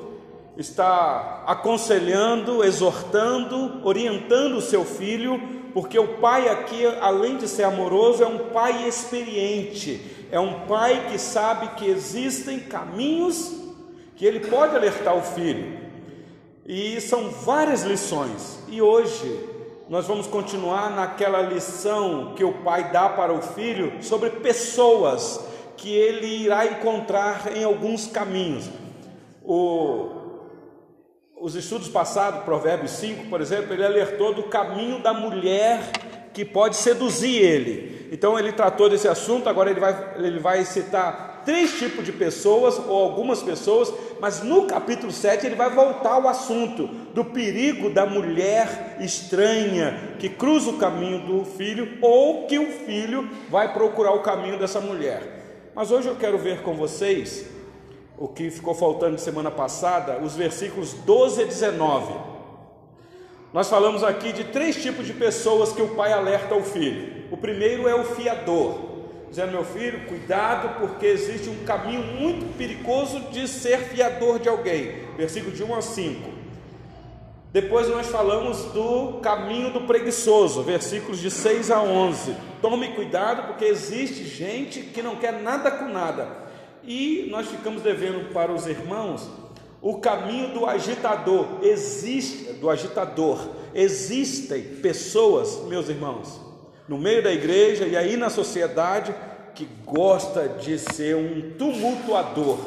está 0.56 1.44
aconselhando, 1.48 2.64
exortando, 2.64 3.82
orientando 3.84 4.58
o 4.58 4.62
seu 4.62 4.86
filho, 4.86 5.42
porque 5.74 5.98
o 5.98 6.20
pai 6.20 6.48
aqui, 6.48 6.86
além 7.02 7.38
de 7.38 7.48
ser 7.48 7.64
amoroso, 7.64 8.24
é 8.24 8.28
um 8.28 8.50
pai 8.50 8.88
experiente, 8.88 10.00
é 10.32 10.40
um 10.40 10.68
pai 10.68 11.08
que 11.10 11.18
sabe 11.18 11.70
que 11.70 11.90
existem 11.90 12.60
caminhos 12.60 13.52
que 14.16 14.26
ele 14.26 14.42
pode 14.42 14.76
alertar 14.76 15.18
o 15.18 15.24
filho. 15.24 15.85
E 16.66 17.00
são 17.00 17.30
várias 17.30 17.84
lições. 17.84 18.60
E 18.68 18.82
hoje 18.82 19.40
nós 19.88 20.08
vamos 20.08 20.26
continuar 20.26 20.90
naquela 20.90 21.42
lição 21.42 22.34
que 22.36 22.44
o 22.44 22.54
pai 22.64 22.92
dá 22.92 23.08
para 23.08 23.32
o 23.32 23.42
filho 23.42 24.02
sobre 24.02 24.32
pessoas 24.32 25.40
que 25.78 25.94
ele 25.94 26.26
irá 26.26 26.66
encontrar 26.66 27.56
em 27.56 27.64
alguns 27.64 28.08
caminhos. 28.08 28.68
O, 29.44 30.10
os 31.40 31.54
estudos 31.54 31.88
passados, 31.88 32.44
Provérbios 32.44 32.92
5, 32.92 33.28
por 33.28 33.42
exemplo, 33.42 33.72
ele 33.72 33.86
alertou 33.86 34.34
do 34.34 34.44
caminho 34.44 35.00
da 35.04 35.14
mulher 35.14 35.84
que 36.34 36.44
pode 36.44 36.78
seduzir 36.78 37.44
ele. 37.44 38.10
Então 38.12 38.40
ele 38.40 38.52
tratou 38.52 38.90
desse 38.90 39.08
assunto, 39.08 39.48
agora 39.48 39.70
ele 39.70 39.80
vai, 39.80 40.14
ele 40.18 40.40
vai 40.40 40.66
citar 40.66 41.35
três 41.46 41.78
tipos 41.78 42.04
de 42.04 42.12
pessoas, 42.12 42.80
ou 42.80 43.04
algumas 43.04 43.44
pessoas, 43.44 43.94
mas 44.20 44.42
no 44.42 44.66
capítulo 44.66 45.12
7 45.12 45.46
ele 45.46 45.56
vai 45.56 45.70
voltar 45.70 46.14
ao 46.14 46.28
assunto 46.28 46.88
do 47.14 47.24
perigo 47.24 47.90
da 47.90 48.06
mulher 48.06 48.98
estranha 49.00 50.16
que 50.20 50.28
cruza 50.28 50.72
o 50.72 50.78
caminho 50.78 51.20
do 51.20 51.46
filho, 51.46 51.98
ou 52.02 52.48
que 52.48 52.58
o 52.58 52.72
filho 52.72 53.30
vai 53.50 53.72
procurar 53.74 54.12
o 54.12 54.22
caminho 54.22 54.58
dessa 54.58 54.82
mulher. 54.82 55.72
Mas 55.76 55.92
hoje 55.92 56.08
eu 56.08 56.16
quero 56.16 56.38
ver 56.38 56.62
com 56.62 56.74
vocês 56.74 57.46
o 58.18 58.28
que 58.28 58.50
ficou 58.50 58.74
faltando 58.74 59.16
de 59.16 59.22
semana 59.22 59.52
passada, 59.52 60.20
os 60.24 60.36
versículos 60.36 60.94
12 60.94 61.44
a 61.44 61.46
19. 61.46 62.14
Nós 63.54 63.70
falamos 63.70 64.04
aqui 64.04 64.34
de 64.34 64.46
três 64.46 64.82
tipos 64.82 65.06
de 65.06 65.14
pessoas 65.14 65.72
que 65.72 65.82
o 65.82 65.96
pai 65.96 66.12
alerta 66.12 66.56
ao 66.56 66.62
filho. 66.62 67.26
O 67.32 67.38
primeiro 67.38 67.88
é 67.88 67.96
o 67.96 68.04
fiador, 68.04 68.95
dizendo: 69.36 69.52
Meu 69.52 69.66
filho, 69.66 70.06
cuidado, 70.08 70.80
porque 70.80 71.06
existe 71.06 71.50
um 71.50 71.66
caminho 71.66 72.02
muito 72.02 72.58
perigoso 72.58 73.20
de 73.32 73.48
ser 73.48 73.80
fiador 73.80 74.40
de 74.40 74.48
alguém. 74.48 75.04
Versículo 75.18 75.54
de 75.54 75.62
1 75.62 75.76
a 75.76 75.82
5. 75.82 76.36
Depois 77.52 77.88
nós 77.90 78.08
falamos 78.08 78.64
do 78.72 79.20
caminho 79.22 79.72
do 79.72 79.82
preguiçoso, 79.82 80.64
versículos 80.64 81.20
de 81.20 81.30
6 81.30 81.72
a 81.72 81.82
11. 81.82 82.36
Tome 82.62 82.90
cuidado, 82.90 83.48
porque 83.48 83.66
existe 83.66 84.26
gente 84.26 84.82
que 84.82 85.02
não 85.02 85.18
quer 85.18 85.42
nada 85.42 85.70
com 85.72 85.86
nada. 85.86 86.46
E 86.84 87.28
nós 87.30 87.48
ficamos 87.48 87.82
devendo 87.82 88.32
para 88.34 88.52
os 88.52 88.68
irmãos 88.68 89.30
o 89.82 90.00
caminho 90.00 90.54
do 90.54 90.66
agitador. 90.66 91.60
Existe, 91.62 92.54
do 92.54 92.70
agitador. 92.70 93.50
Existem 93.74 94.62
pessoas, 94.82 95.62
meus 95.68 95.90
irmãos, 95.90 96.45
no 96.88 96.98
meio 96.98 97.24
da 97.24 97.32
igreja 97.32 97.86
e 97.86 97.96
aí 97.96 98.18
na 98.18 98.30
sociedade 98.30 99.14
que 99.54 99.68
gosta 99.86 100.48
de 100.48 100.78
ser 100.78 101.16
um 101.16 101.54
tumultuador, 101.58 102.60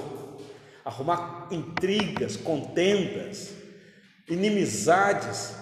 arrumar 0.85 1.49
intrigas, 1.51 2.37
contendas 2.37 3.59
inimizades, 4.29 5.55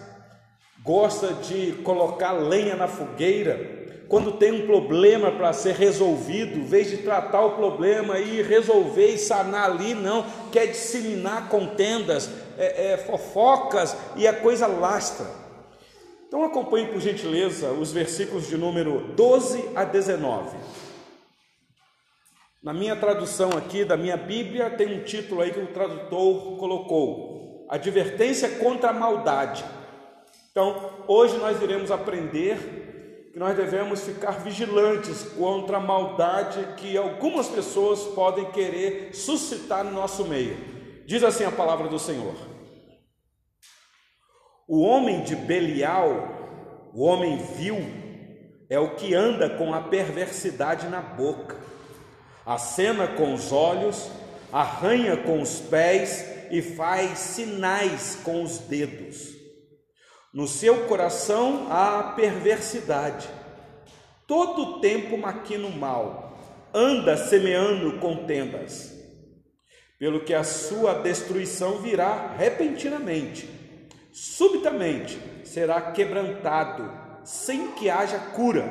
gosta 0.82 1.32
de 1.34 1.72
colocar 1.84 2.32
lenha 2.32 2.76
na 2.76 2.88
fogueira. 2.88 3.76
Quando 4.08 4.32
tem 4.32 4.52
um 4.52 4.66
problema 4.66 5.32
para 5.32 5.52
ser 5.52 5.74
resolvido, 5.74 6.58
em 6.58 6.64
vez 6.64 6.90
de 6.90 6.98
tratar 6.98 7.44
o 7.44 7.56
problema 7.56 8.18
e 8.18 8.40
resolver 8.40 9.14
e 9.14 9.18
sanar 9.18 9.70
ali, 9.70 9.94
não, 9.94 10.24
quer 10.52 10.66
disseminar 10.66 11.48
contendas, 11.48 12.30
é, 12.56 12.92
é, 12.92 12.96
fofocas 12.98 13.96
e 14.14 14.26
a 14.26 14.32
coisa 14.32 14.66
lastra. 14.66 15.26
Então 16.36 16.44
acompanhe 16.44 16.88
por 16.88 17.00
gentileza 17.00 17.70
os 17.70 17.92
versículos 17.92 18.46
de 18.46 18.58
número 18.58 19.00
12 19.14 19.70
a 19.74 19.84
19. 19.84 20.54
Na 22.62 22.74
minha 22.74 22.94
tradução 22.94 23.56
aqui 23.56 23.86
da 23.86 23.96
minha 23.96 24.18
Bíblia 24.18 24.68
tem 24.68 24.98
um 24.98 25.02
título 25.02 25.40
aí 25.40 25.50
que 25.50 25.58
o 25.58 25.68
tradutor 25.68 26.58
colocou: 26.58 27.66
advertência 27.70 28.50
contra 28.58 28.90
a 28.90 28.92
maldade. 28.92 29.64
Então, 30.50 30.90
hoje 31.08 31.38
nós 31.38 31.62
iremos 31.62 31.90
aprender 31.90 33.30
que 33.32 33.38
nós 33.38 33.56
devemos 33.56 34.02
ficar 34.02 34.32
vigilantes 34.32 35.22
contra 35.38 35.78
a 35.78 35.80
maldade 35.80 36.74
que 36.76 36.98
algumas 36.98 37.48
pessoas 37.48 38.00
podem 38.14 38.44
querer 38.50 39.14
suscitar 39.14 39.82
no 39.82 39.92
nosso 39.92 40.26
meio. 40.26 40.54
Diz 41.06 41.24
assim 41.24 41.44
a 41.44 41.50
palavra 41.50 41.88
do 41.88 41.98
Senhor: 41.98 42.34
O 44.68 44.80
homem 44.80 45.22
de 45.22 45.36
Belial, 45.36 46.90
o 46.92 47.04
homem 47.04 47.38
vil, 47.56 47.78
é 48.68 48.76
o 48.80 48.96
que 48.96 49.14
anda 49.14 49.48
com 49.48 49.72
a 49.72 49.80
perversidade 49.80 50.88
na 50.88 51.00
boca, 51.00 51.56
acena 52.44 53.06
com 53.06 53.32
os 53.32 53.52
olhos, 53.52 54.10
arranha 54.52 55.16
com 55.18 55.40
os 55.40 55.60
pés 55.60 56.48
e 56.50 56.60
faz 56.60 57.16
sinais 57.16 58.18
com 58.24 58.42
os 58.42 58.58
dedos. 58.58 59.36
No 60.34 60.48
seu 60.48 60.86
coração 60.86 61.68
há 61.70 62.14
perversidade. 62.16 63.28
Todo 64.26 64.62
o 64.62 64.80
tempo 64.80 65.16
maquina 65.16 65.68
o 65.68 65.76
mal, 65.76 66.36
anda 66.74 67.16
semeando 67.16 68.00
contendas. 68.00 68.92
Pelo 69.96 70.24
que 70.24 70.34
a 70.34 70.42
sua 70.42 70.94
destruição 70.94 71.78
virá 71.78 72.34
repentinamente, 72.36 73.55
subitamente 74.16 75.20
será 75.44 75.92
quebrantado, 75.92 76.90
sem 77.22 77.72
que 77.72 77.90
haja 77.90 78.18
cura. 78.34 78.64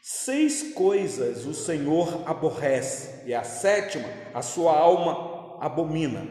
Seis 0.00 0.72
coisas 0.72 1.44
o 1.44 1.52
Senhor 1.52 2.22
aborrece, 2.24 3.28
e 3.28 3.34
a 3.34 3.44
sétima 3.44 4.08
a 4.32 4.40
sua 4.40 4.74
alma 4.74 5.58
abomina: 5.60 6.26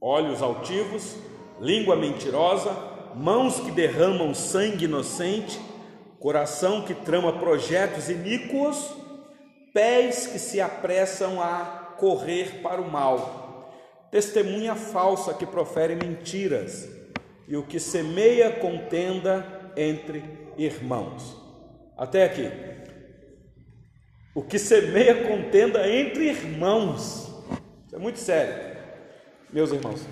olhos 0.00 0.40
altivos, 0.40 1.16
língua 1.60 1.96
mentirosa, 1.96 2.70
mãos 3.16 3.58
que 3.58 3.72
derramam 3.72 4.32
sangue 4.32 4.84
inocente, 4.84 5.60
coração 6.20 6.82
que 6.82 6.94
trama 6.94 7.32
projetos 7.32 8.08
iníquos, 8.08 8.94
pés 9.72 10.28
que 10.28 10.38
se 10.38 10.60
apressam 10.60 11.42
a 11.42 11.96
correr 11.98 12.62
para 12.62 12.80
o 12.80 12.88
mal, 12.88 13.43
testemunha 14.14 14.76
falsa 14.76 15.34
que 15.34 15.44
profere 15.44 15.96
mentiras, 15.96 16.88
e 17.48 17.56
o 17.56 17.64
que 17.64 17.80
semeia 17.80 18.48
contenda 18.48 19.44
entre 19.76 20.22
irmãos. 20.56 21.36
Até 21.98 22.22
aqui. 22.22 22.48
O 24.32 24.40
que 24.40 24.56
semeia 24.56 25.26
contenda 25.26 25.90
entre 25.90 26.28
irmãos. 26.28 27.28
Isso 27.84 27.96
é 27.96 27.98
muito 27.98 28.20
sério, 28.20 28.76
meus 29.52 29.72
irmãos. 29.72 30.06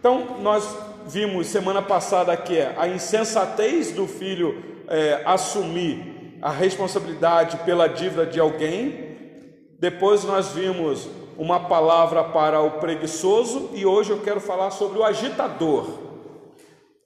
Então, 0.00 0.40
nós 0.40 0.66
vimos 1.06 1.46
semana 1.46 1.82
passada 1.82 2.32
aqui 2.32 2.58
a 2.62 2.88
insensatez 2.88 3.92
do 3.92 4.06
filho 4.06 4.82
é, 4.88 5.20
assumir 5.26 6.38
a 6.40 6.50
responsabilidade 6.50 7.58
pela 7.58 7.88
dívida 7.88 8.24
de 8.24 8.40
alguém. 8.40 9.18
Depois, 9.78 10.24
nós 10.24 10.52
vimos 10.52 11.10
uma 11.36 11.60
palavra 11.60 12.24
para 12.24 12.60
o 12.60 12.72
preguiçoso 12.72 13.70
e 13.74 13.84
hoje 13.84 14.10
eu 14.10 14.20
quero 14.20 14.40
falar 14.40 14.70
sobre 14.70 14.98
o 14.98 15.04
agitador, 15.04 15.88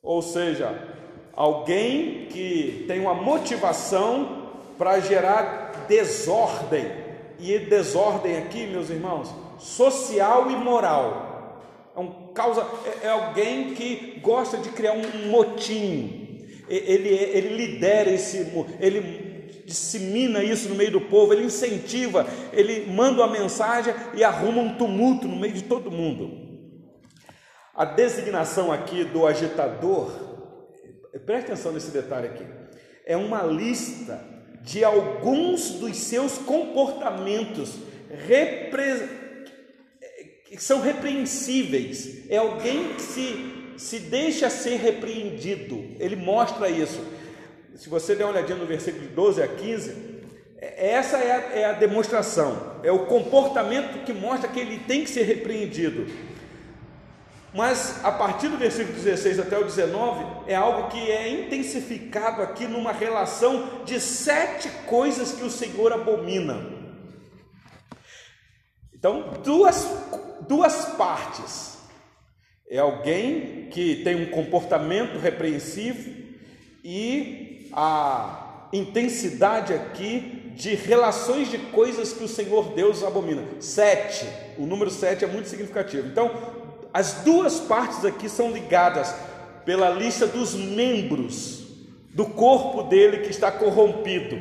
ou 0.03 0.22
seja, 0.22 0.76
alguém 1.35 2.26
que 2.26 2.85
tem 2.87 3.01
uma 3.01 3.14
motivação 3.14 4.49
para 4.76 5.01
gerar 5.01 5.87
desordem. 5.89 7.09
E 7.41 7.59
desordem 7.59 8.37
aqui, 8.37 8.66
meus 8.66 8.91
irmãos, 8.91 9.33
social 9.59 10.51
e 10.51 10.57
moral. 10.57 11.62
É, 11.95 12.01
um 12.01 12.33
causa, 12.33 12.66
é, 13.03 13.07
é 13.07 13.11
alguém 13.11 13.74
que 13.74 14.18
gosta 14.20 14.57
de 14.57 14.70
criar 14.70 14.93
um 14.93 15.29
motim. 15.31 16.47
Ele, 16.68 17.09
ele 17.09 17.57
lidera 17.57 18.11
esse, 18.11 18.53
ele 18.81 19.28
dissemina 19.64 20.42
isso 20.42 20.68
no 20.68 20.74
meio 20.74 20.90
do 20.90 21.01
povo, 21.01 21.32
ele 21.32 21.44
incentiva, 21.44 22.26
ele 22.53 22.90
manda 22.90 23.22
uma 23.22 23.32
mensagem 23.32 23.94
e 24.14 24.24
arruma 24.24 24.62
um 24.62 24.76
tumulto 24.76 25.28
no 25.28 25.36
meio 25.36 25.55
de 25.55 25.62
todo 25.62 25.90
mundo. 25.90 26.49
A 27.74 27.84
designação 27.84 28.72
aqui 28.72 29.05
do 29.05 29.26
agitador, 29.26 30.11
preste 31.24 31.53
atenção 31.53 31.72
nesse 31.72 31.90
detalhe 31.90 32.26
aqui, 32.26 32.44
é 33.07 33.16
uma 33.16 33.42
lista 33.42 34.20
de 34.62 34.84
alguns 34.84 35.70
dos 35.70 35.96
seus 35.96 36.38
comportamentos 36.38 37.74
repre... 38.26 39.09
que 40.46 40.62
são 40.62 40.80
repreensíveis. 40.80 42.28
É 42.28 42.36
alguém 42.36 42.94
que 42.94 43.03
se, 43.03 43.74
se 43.76 43.99
deixa 44.01 44.51
ser 44.51 44.76
repreendido, 44.76 45.96
ele 45.99 46.16
mostra 46.16 46.68
isso. 46.68 47.01
Se 47.79 47.89
você 47.89 48.16
der 48.16 48.24
uma 48.24 48.33
olhadinha 48.33 48.59
no 48.59 48.66
versículo 48.66 49.07
12 49.07 49.41
a 49.41 49.47
15, 49.47 50.18
é, 50.59 50.95
essa 50.95 51.16
é 51.16 51.31
a, 51.31 51.59
é 51.61 51.64
a 51.66 51.72
demonstração, 51.74 52.81
é 52.83 52.91
o 52.91 53.07
comportamento 53.07 54.05
que 54.05 54.12
mostra 54.12 54.49
que 54.51 54.59
ele 54.59 54.81
tem 54.81 55.05
que 55.05 55.11
ser 55.11 55.22
repreendido. 55.22 56.05
Mas 57.55 58.05
a 58.05 58.11
partir 58.11 58.49
do 58.49 58.57
versículo 58.59 58.95
16 58.95 59.39
até 59.39 59.57
o 59.57 59.64
19, 59.64 60.51
é 60.51 60.57
algo 60.57 60.91
que 60.91 60.99
é 61.09 61.29
intensificado 61.29 62.43
aqui 62.43 62.66
numa 62.66 62.91
relação 62.91 63.85
de 63.85 64.01
sete 64.01 64.68
coisas 64.85 65.33
que 65.33 65.45
o 65.45 65.51
Senhor 65.51 65.93
abomina. 65.93 66.61
Então, 68.93 69.35
duas, 69.45 69.89
duas 70.49 70.85
partes. 70.97 71.79
É 72.68 72.79
alguém 72.79 73.68
que 73.70 74.03
tem 74.03 74.16
um 74.16 74.31
comportamento 74.33 75.16
repreensivo 75.16 76.12
e 76.85 77.47
a 77.81 78.66
intensidade 78.72 79.72
aqui 79.72 80.53
de 80.57 80.74
relações 80.74 81.49
de 81.49 81.59
coisas 81.59 82.12
que 82.12 82.24
o 82.24 82.29
Senhor 82.29 82.72
Deus 82.74 83.05
abomina. 83.05 83.45
Sete. 83.61 84.26
O 84.59 84.66
número 84.66 84.91
sete 84.91 85.24
é 85.24 85.29
muito 85.29 85.49
significativo. 85.49 86.09
Então, 86.09 86.29
as 86.93 87.22
duas 87.22 87.61
partes 87.61 88.05
aqui 88.05 88.29
são 88.29 88.51
ligadas 88.51 89.14
pela 89.64 89.91
lista 89.91 90.26
dos 90.26 90.55
membros 90.55 91.68
do 92.12 92.26
corpo 92.26 92.83
dele 92.83 93.18
que 93.18 93.31
está 93.31 93.53
corrompido. 93.53 94.37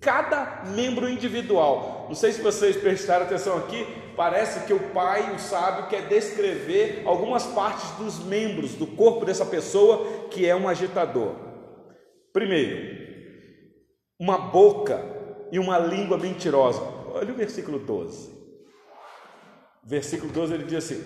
Cada 0.00 0.62
membro 0.66 1.08
individual. 1.08 2.06
Não 2.06 2.14
sei 2.14 2.30
se 2.30 2.40
vocês 2.40 2.76
prestaram 2.76 3.24
atenção 3.24 3.56
aqui, 3.56 3.84
parece 4.16 4.66
que 4.66 4.72
o 4.72 4.78
pai, 4.90 5.34
o 5.34 5.38
sábio, 5.40 5.88
quer 5.88 6.02
descrever 6.02 7.02
algumas 7.06 7.44
partes 7.44 7.90
dos 7.98 8.20
membros 8.20 8.74
do 8.74 8.86
corpo 8.86 9.24
dessa 9.24 9.44
pessoa 9.44 10.28
que 10.30 10.46
é 10.46 10.54
um 10.54 10.68
agitador. 10.68 11.51
Primeiro, 12.32 13.02
uma 14.18 14.38
boca 14.38 15.04
e 15.50 15.58
uma 15.58 15.78
língua 15.78 16.16
mentirosa. 16.16 16.80
Olha 17.12 17.32
o 17.32 17.36
versículo 17.36 17.78
12. 17.78 18.30
Versículo 19.84 20.32
12 20.32 20.54
ele 20.54 20.64
diz 20.64 20.84
assim: 20.84 21.04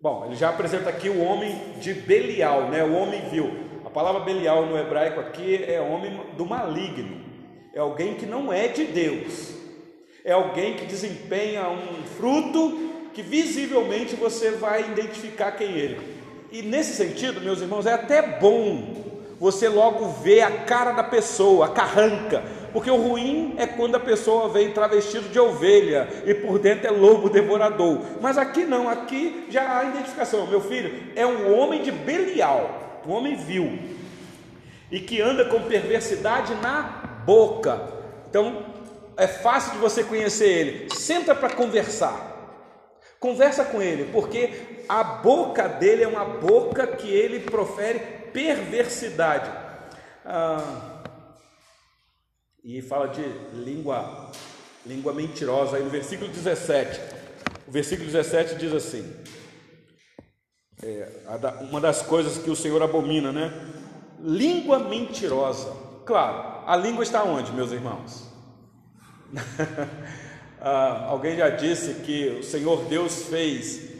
Bom, 0.00 0.26
ele 0.26 0.36
já 0.36 0.50
apresenta 0.50 0.90
aqui 0.90 1.08
o 1.08 1.20
homem 1.20 1.78
de 1.80 1.94
Belial, 1.94 2.68
né? 2.68 2.84
O 2.84 2.94
homem 2.94 3.28
vil. 3.30 3.50
A 3.84 3.90
palavra 3.90 4.20
Belial 4.20 4.66
no 4.66 4.78
hebraico 4.78 5.18
aqui 5.18 5.64
é 5.64 5.80
homem 5.80 6.20
do 6.36 6.46
maligno. 6.46 7.20
É 7.74 7.80
alguém 7.80 8.14
que 8.14 8.26
não 8.26 8.52
é 8.52 8.68
de 8.68 8.84
Deus. 8.84 9.54
É 10.24 10.32
alguém 10.32 10.76
que 10.76 10.86
desempenha 10.86 11.68
um 11.68 12.04
fruto 12.16 13.08
que 13.12 13.22
visivelmente 13.22 14.14
você 14.14 14.52
vai 14.52 14.90
identificar 14.90 15.52
quem 15.52 15.72
ele. 15.72 15.98
E 16.52 16.62
nesse 16.62 16.94
sentido, 16.94 17.40
meus 17.40 17.60
irmãos, 17.60 17.86
é 17.86 17.92
até 17.92 18.38
bom 18.38 19.01
você 19.42 19.68
logo 19.68 20.06
ver 20.06 20.42
a 20.42 20.52
cara 20.58 20.92
da 20.92 21.02
pessoa, 21.02 21.66
a 21.66 21.70
carranca, 21.70 22.44
porque 22.72 22.88
o 22.88 22.96
ruim 22.96 23.56
é 23.58 23.66
quando 23.66 23.96
a 23.96 24.00
pessoa 24.00 24.48
vem 24.48 24.70
travestido 24.70 25.28
de 25.30 25.40
ovelha 25.40 26.08
e 26.24 26.32
por 26.32 26.60
dentro 26.60 26.86
é 26.86 26.90
lobo 26.92 27.28
devorador. 27.28 27.98
Mas 28.20 28.38
aqui 28.38 28.64
não, 28.64 28.88
aqui 28.88 29.46
já 29.50 29.78
há 29.78 29.84
identificação. 29.86 30.46
Meu 30.46 30.60
filho 30.60 31.12
é 31.16 31.26
um 31.26 31.58
homem 31.58 31.82
de 31.82 31.90
Belial, 31.90 33.02
um 33.04 33.10
homem 33.10 33.34
vil, 33.34 33.80
e 34.92 35.00
que 35.00 35.20
anda 35.20 35.44
com 35.46 35.62
perversidade 35.62 36.54
na 36.62 37.22
boca. 37.26 37.82
Então 38.30 38.64
é 39.16 39.26
fácil 39.26 39.72
de 39.72 39.78
você 39.78 40.04
conhecer 40.04 40.46
ele. 40.46 40.94
Senta 40.94 41.34
para 41.34 41.50
conversar. 41.50 42.30
Conversa 43.18 43.64
com 43.64 43.82
ele, 43.82 44.08
porque 44.12 44.84
a 44.88 45.02
boca 45.02 45.68
dele 45.68 46.04
é 46.04 46.08
uma 46.08 46.24
boca 46.24 46.86
que 46.86 47.12
ele 47.12 47.40
profere 47.40 48.21
perversidade. 48.32 49.50
Ah, 50.24 51.02
e 52.64 52.80
fala 52.80 53.08
de 53.08 53.22
língua, 53.54 54.30
língua 54.86 55.12
mentirosa. 55.12 55.76
Aí 55.76 55.82
no 55.82 55.90
versículo 55.90 56.30
17, 56.30 57.00
o 57.66 57.72
versículo 57.72 58.06
17 58.06 58.54
diz 58.56 58.72
assim: 58.72 59.12
é, 60.82 61.08
uma 61.70 61.80
das 61.80 62.02
coisas 62.02 62.38
que 62.38 62.50
o 62.50 62.56
Senhor 62.56 62.82
abomina, 62.82 63.32
né? 63.32 63.52
Língua 64.20 64.78
mentirosa. 64.78 65.72
Claro, 66.04 66.64
a 66.66 66.76
língua 66.76 67.02
está 67.02 67.22
onde, 67.22 67.52
meus 67.52 67.72
irmãos? 67.72 68.28
ah, 70.60 71.06
alguém 71.08 71.36
já 71.36 71.48
disse 71.50 71.94
que 72.02 72.38
o 72.40 72.42
Senhor 72.42 72.84
Deus 72.84 73.24
fez 73.24 73.92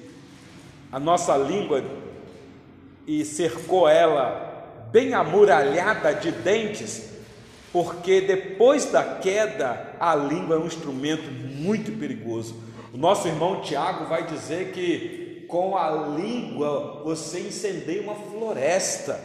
a 0.90 1.00
nossa 1.00 1.36
língua 1.36 1.82
e 3.07 3.24
cercou 3.24 3.88
ela 3.88 4.88
bem 4.90 5.14
amuralhada 5.14 6.14
de 6.14 6.30
dentes 6.30 7.12
porque 7.72 8.20
depois 8.20 8.84
da 8.84 9.03
queda, 9.03 9.94
a 9.98 10.14
língua 10.14 10.57
é 10.57 10.59
um 10.59 10.66
instrumento 10.66 11.30
muito 11.30 11.90
perigoso. 11.98 12.55
O 12.92 12.98
nosso 12.98 13.26
irmão 13.26 13.62
Tiago 13.62 14.05
vai 14.05 14.26
dizer 14.26 14.72
que 14.72 15.46
com 15.48 15.76
a 15.76 15.90
língua 15.90 17.00
você 17.03 17.40
incendeia 17.40 18.03
uma 18.03 18.14
floresta, 18.14 19.18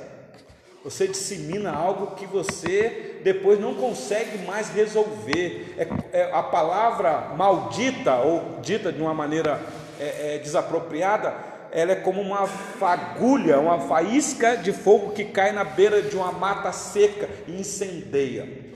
você 0.82 1.06
dissemina 1.06 1.74
algo 1.74 2.16
que 2.16 2.26
você 2.26 3.20
depois 3.22 3.60
não 3.60 3.74
consegue 3.74 4.38
mais 4.46 4.70
resolver. 4.70 5.76
É, 5.78 6.22
é 6.22 6.32
a 6.32 6.42
palavra 6.42 7.34
maldita, 7.36 8.16
ou 8.16 8.60
dita 8.62 8.94
de 8.94 9.02
uma 9.02 9.14
maneira 9.14 9.60
é, 10.00 10.36
é, 10.36 10.38
desapropriada, 10.38 11.34
ela 11.78 11.92
é 11.92 11.96
como 11.96 12.20
uma 12.20 12.48
fagulha, 12.48 13.60
uma 13.60 13.80
faísca 13.82 14.58
de 14.58 14.74
fogo 14.74 15.12
que 15.12 15.26
cai 15.26 15.52
na 15.52 15.64
beira 15.64 16.02
de 16.02 16.16
uma 16.16 16.32
mata 16.32 16.72
seca 16.72 17.30
e 17.48 17.52
incendeia. 17.52 18.74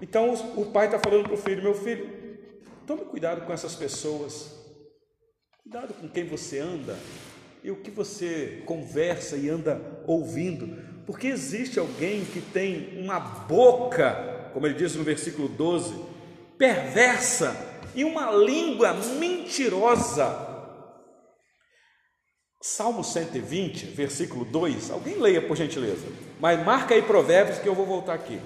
Então 0.00 0.32
o 0.56 0.66
pai 0.66 0.86
está 0.86 1.00
falando 1.00 1.24
para 1.24 1.34
o 1.34 1.36
filho: 1.36 1.60
meu 1.60 1.74
filho, 1.74 2.08
tome 2.86 3.06
cuidado 3.06 3.44
com 3.44 3.52
essas 3.52 3.74
pessoas, 3.74 4.54
cuidado 5.64 5.92
com 5.94 6.08
quem 6.08 6.24
você 6.28 6.60
anda 6.60 6.96
e 7.64 7.72
o 7.72 7.76
que 7.82 7.90
você 7.90 8.62
conversa 8.64 9.36
e 9.36 9.48
anda 9.48 9.82
ouvindo, 10.06 10.78
porque 11.04 11.26
existe 11.26 11.76
alguém 11.76 12.24
que 12.24 12.40
tem 12.40 13.02
uma 13.02 13.18
boca, 13.18 14.48
como 14.52 14.64
ele 14.64 14.76
diz 14.76 14.94
no 14.94 15.02
versículo 15.02 15.48
12, 15.48 15.92
perversa 16.56 17.56
e 17.96 18.04
uma 18.04 18.30
língua 18.30 18.94
mentirosa. 19.18 20.51
Salmo 22.64 23.02
120, 23.02 23.86
versículo 23.86 24.44
2. 24.44 24.92
Alguém 24.92 25.18
leia 25.18 25.42
por 25.42 25.56
gentileza. 25.56 26.06
Mas 26.38 26.64
marca 26.64 26.94
aí 26.94 27.02
Provérbios 27.02 27.58
que 27.58 27.68
eu 27.68 27.74
vou 27.74 27.84
voltar 27.84 28.14
aqui. 28.14 28.40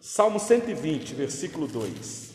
Salmo 0.00 0.38
120, 0.38 1.14
versículo 1.14 1.66
2. 1.66 2.30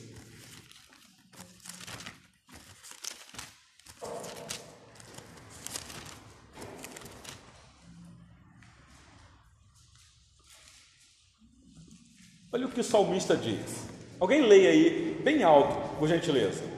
Olha 12.51 12.65
o 12.65 12.69
que 12.69 12.81
o 12.81 12.83
salmista 12.83 13.37
diz. 13.37 13.85
Alguém 14.19 14.41
leia 14.41 14.69
aí, 14.69 15.21
bem 15.23 15.43
alto, 15.43 15.95
por 15.97 16.09
gentileza. 16.09 16.75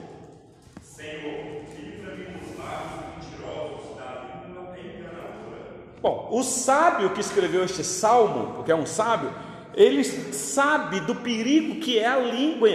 Bom, 6.00 6.28
o 6.30 6.42
sábio 6.44 7.10
que 7.10 7.20
escreveu 7.20 7.64
este 7.64 7.82
salmo, 7.82 8.54
porque 8.54 8.70
é 8.70 8.74
um 8.74 8.86
sábio, 8.86 9.32
ele 9.74 10.04
sabe 10.04 11.00
do 11.00 11.14
perigo 11.14 11.76
que 11.76 11.98
é 11.98 12.06
a 12.06 12.18
língua, 12.18 12.68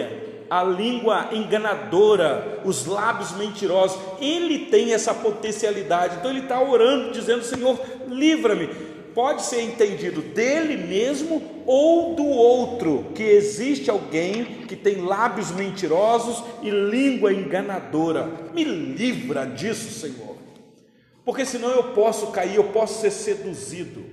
a 0.50 0.64
língua 0.64 1.30
enganadora, 1.32 2.62
os 2.66 2.86
lábios 2.86 3.32
mentirosos. 3.32 3.98
Ele 4.20 4.66
tem 4.66 4.94
essa 4.94 5.14
potencialidade, 5.14 6.18
então 6.18 6.32
ele 6.32 6.42
está 6.42 6.62
orando, 6.62 7.12
dizendo: 7.12 7.44
Senhor, 7.44 7.80
livra-me. 8.10 8.70
Pode 9.14 9.44
ser 9.44 9.62
entendido 9.62 10.22
dele 10.22 10.88
mesmo 10.88 11.42
ou 11.68 12.16
do 12.16 12.26
outro, 12.26 13.12
que 13.14 13.22
existe 13.22 13.90
alguém 13.92 14.44
que 14.68 14.76
tem 14.76 15.02
lábios 15.02 15.52
mentirosos 15.52 16.44
e 16.64 16.72
língua 16.72 17.32
enganadora. 17.32 18.28
Me 18.54 18.64
livra 18.64 19.46
disso, 19.46 20.00
Senhor 20.00 20.33
porque 21.26 21.46
senão 21.46 21.70
eu 21.70 21.94
posso 21.94 22.32
cair, 22.32 22.56
eu 22.56 22.72
posso 22.72 23.02
ser 23.02 23.12
seduzido. 23.12 24.04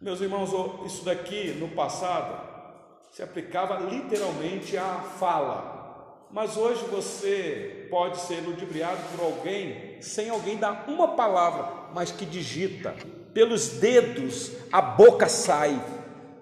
Meus 0.00 0.20
irmãos, 0.20 0.50
isso 0.86 1.04
daqui 1.04 1.52
no 1.58 1.68
passado 1.68 2.46
se 3.12 3.22
aplicava 3.22 3.78
literalmente 3.78 4.76
à 4.76 5.00
fala. 5.18 6.26
Mas 6.30 6.56
hoje 6.56 6.84
você 6.90 7.86
pode 7.90 8.20
ser 8.20 8.40
ludibriado 8.40 9.00
por 9.12 9.24
alguém 9.24 9.96
sem 10.00 10.28
alguém 10.28 10.56
dar 10.56 10.84
uma 10.88 11.08
palavra, 11.08 11.90
mas 11.94 12.10
que 12.10 12.26
digita. 12.26 12.94
Pelos 13.32 13.68
dedos 13.68 14.52
a 14.72 14.82
boca 14.82 15.28
sai 15.28 15.82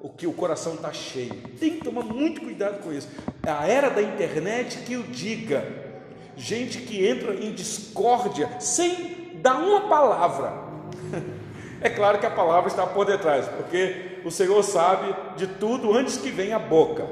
o 0.00 0.09
que 0.09 0.26
o 0.26 0.32
coração 0.32 0.74
está 0.74 0.92
cheio. 0.92 1.34
Tem 1.59 1.78
que 1.78 1.84
tomar 1.84 2.02
muito 2.02 2.40
cuidado 2.40 2.82
com 2.82 2.92
isso. 2.92 3.09
A 3.42 3.68
era 3.68 3.88
da 3.88 4.02
internet 4.02 4.78
que 4.78 4.96
o 4.96 5.02
diga. 5.05 5.84
Gente 6.37 6.78
que 6.78 7.07
entra 7.07 7.35
em 7.35 7.53
discórdia 7.53 8.61
sem 8.61 9.39
dar 9.41 9.59
uma 9.59 9.89
palavra. 9.89 10.53
É 11.80 11.91
claro 11.91 12.18
que 12.18 12.24
a 12.24 12.30
palavra 12.30 12.70
está 12.70 12.87
por 12.87 13.05
detrás, 13.05 13.47
porque 13.47 14.22
o 14.24 14.30
Senhor 14.30 14.62
sabe 14.62 15.14
de 15.37 15.47
tudo 15.47 15.93
antes 15.93 16.16
que 16.16 16.30
venha 16.30 16.57
a 16.57 16.59
boca. 16.59 17.07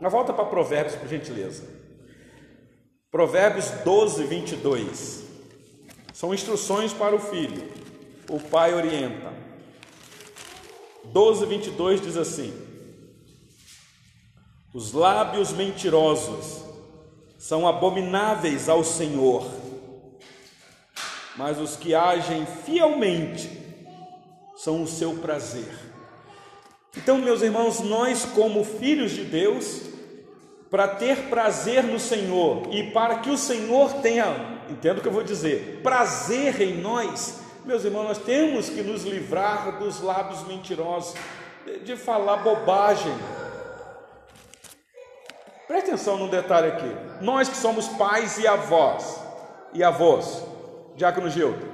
Mas 0.00 0.10
volta 0.10 0.32
para 0.32 0.46
Provérbios, 0.46 0.96
por 0.96 1.06
gentileza. 1.06 1.62
Provérbios 3.08 3.70
12, 3.84 4.24
22. 4.24 5.24
São 6.12 6.34
instruções 6.34 6.92
para 6.92 7.14
o 7.14 7.20
filho. 7.20 7.62
O 8.28 8.40
pai 8.40 8.74
orienta. 8.74 9.32
12, 11.04 11.46
22 11.46 12.00
diz 12.00 12.16
assim: 12.16 12.52
Os 14.74 14.92
lábios 14.92 15.52
mentirosos 15.52 16.64
são 17.40 17.66
abomináveis 17.66 18.68
ao 18.68 18.84
Senhor, 18.84 19.50
mas 21.38 21.58
os 21.58 21.74
que 21.74 21.94
agem 21.94 22.44
fielmente 22.44 23.50
são 24.58 24.82
o 24.82 24.86
seu 24.86 25.14
prazer. 25.14 25.74
Então, 26.94 27.16
meus 27.16 27.40
irmãos, 27.40 27.80
nós, 27.80 28.26
como 28.26 28.62
filhos 28.62 29.12
de 29.12 29.24
Deus, 29.24 29.80
para 30.70 30.86
ter 30.86 31.30
prazer 31.30 31.82
no 31.82 31.98
Senhor 31.98 32.68
e 32.70 32.90
para 32.90 33.20
que 33.20 33.30
o 33.30 33.38
Senhor 33.38 33.94
tenha, 34.02 34.60
entendo 34.68 34.98
o 34.98 35.00
que 35.00 35.08
eu 35.08 35.12
vou 35.12 35.22
dizer, 35.22 35.80
prazer 35.82 36.60
em 36.60 36.82
nós, 36.82 37.40
meus 37.64 37.86
irmãos, 37.86 38.04
nós 38.04 38.18
temos 38.18 38.68
que 38.68 38.82
nos 38.82 39.04
livrar 39.04 39.78
dos 39.78 40.02
lábios 40.02 40.46
mentirosos, 40.46 41.14
de 41.84 41.96
falar 41.96 42.36
bobagem. 42.36 43.14
Preste 45.70 45.90
atenção 45.90 46.16
num 46.16 46.26
detalhe 46.26 46.66
aqui. 46.66 46.96
Nós 47.20 47.48
que 47.48 47.56
somos 47.56 47.86
pais 47.86 48.38
e 48.38 48.44
avós, 48.44 49.22
e 49.72 49.84
avós, 49.84 50.42
Diácono 50.96 51.30
Gildo, 51.30 51.64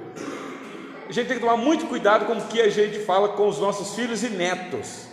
a 1.09 1.11
gente 1.11 1.25
tem 1.25 1.37
que 1.37 1.43
tomar 1.43 1.57
muito 1.57 1.87
cuidado 1.87 2.27
com 2.27 2.33
o 2.33 2.45
que 2.45 2.61
a 2.61 2.69
gente 2.69 2.99
fala 2.99 3.29
com 3.29 3.47
os 3.47 3.57
nossos 3.57 3.95
filhos 3.95 4.23
e 4.23 4.29
netos. 4.29 5.07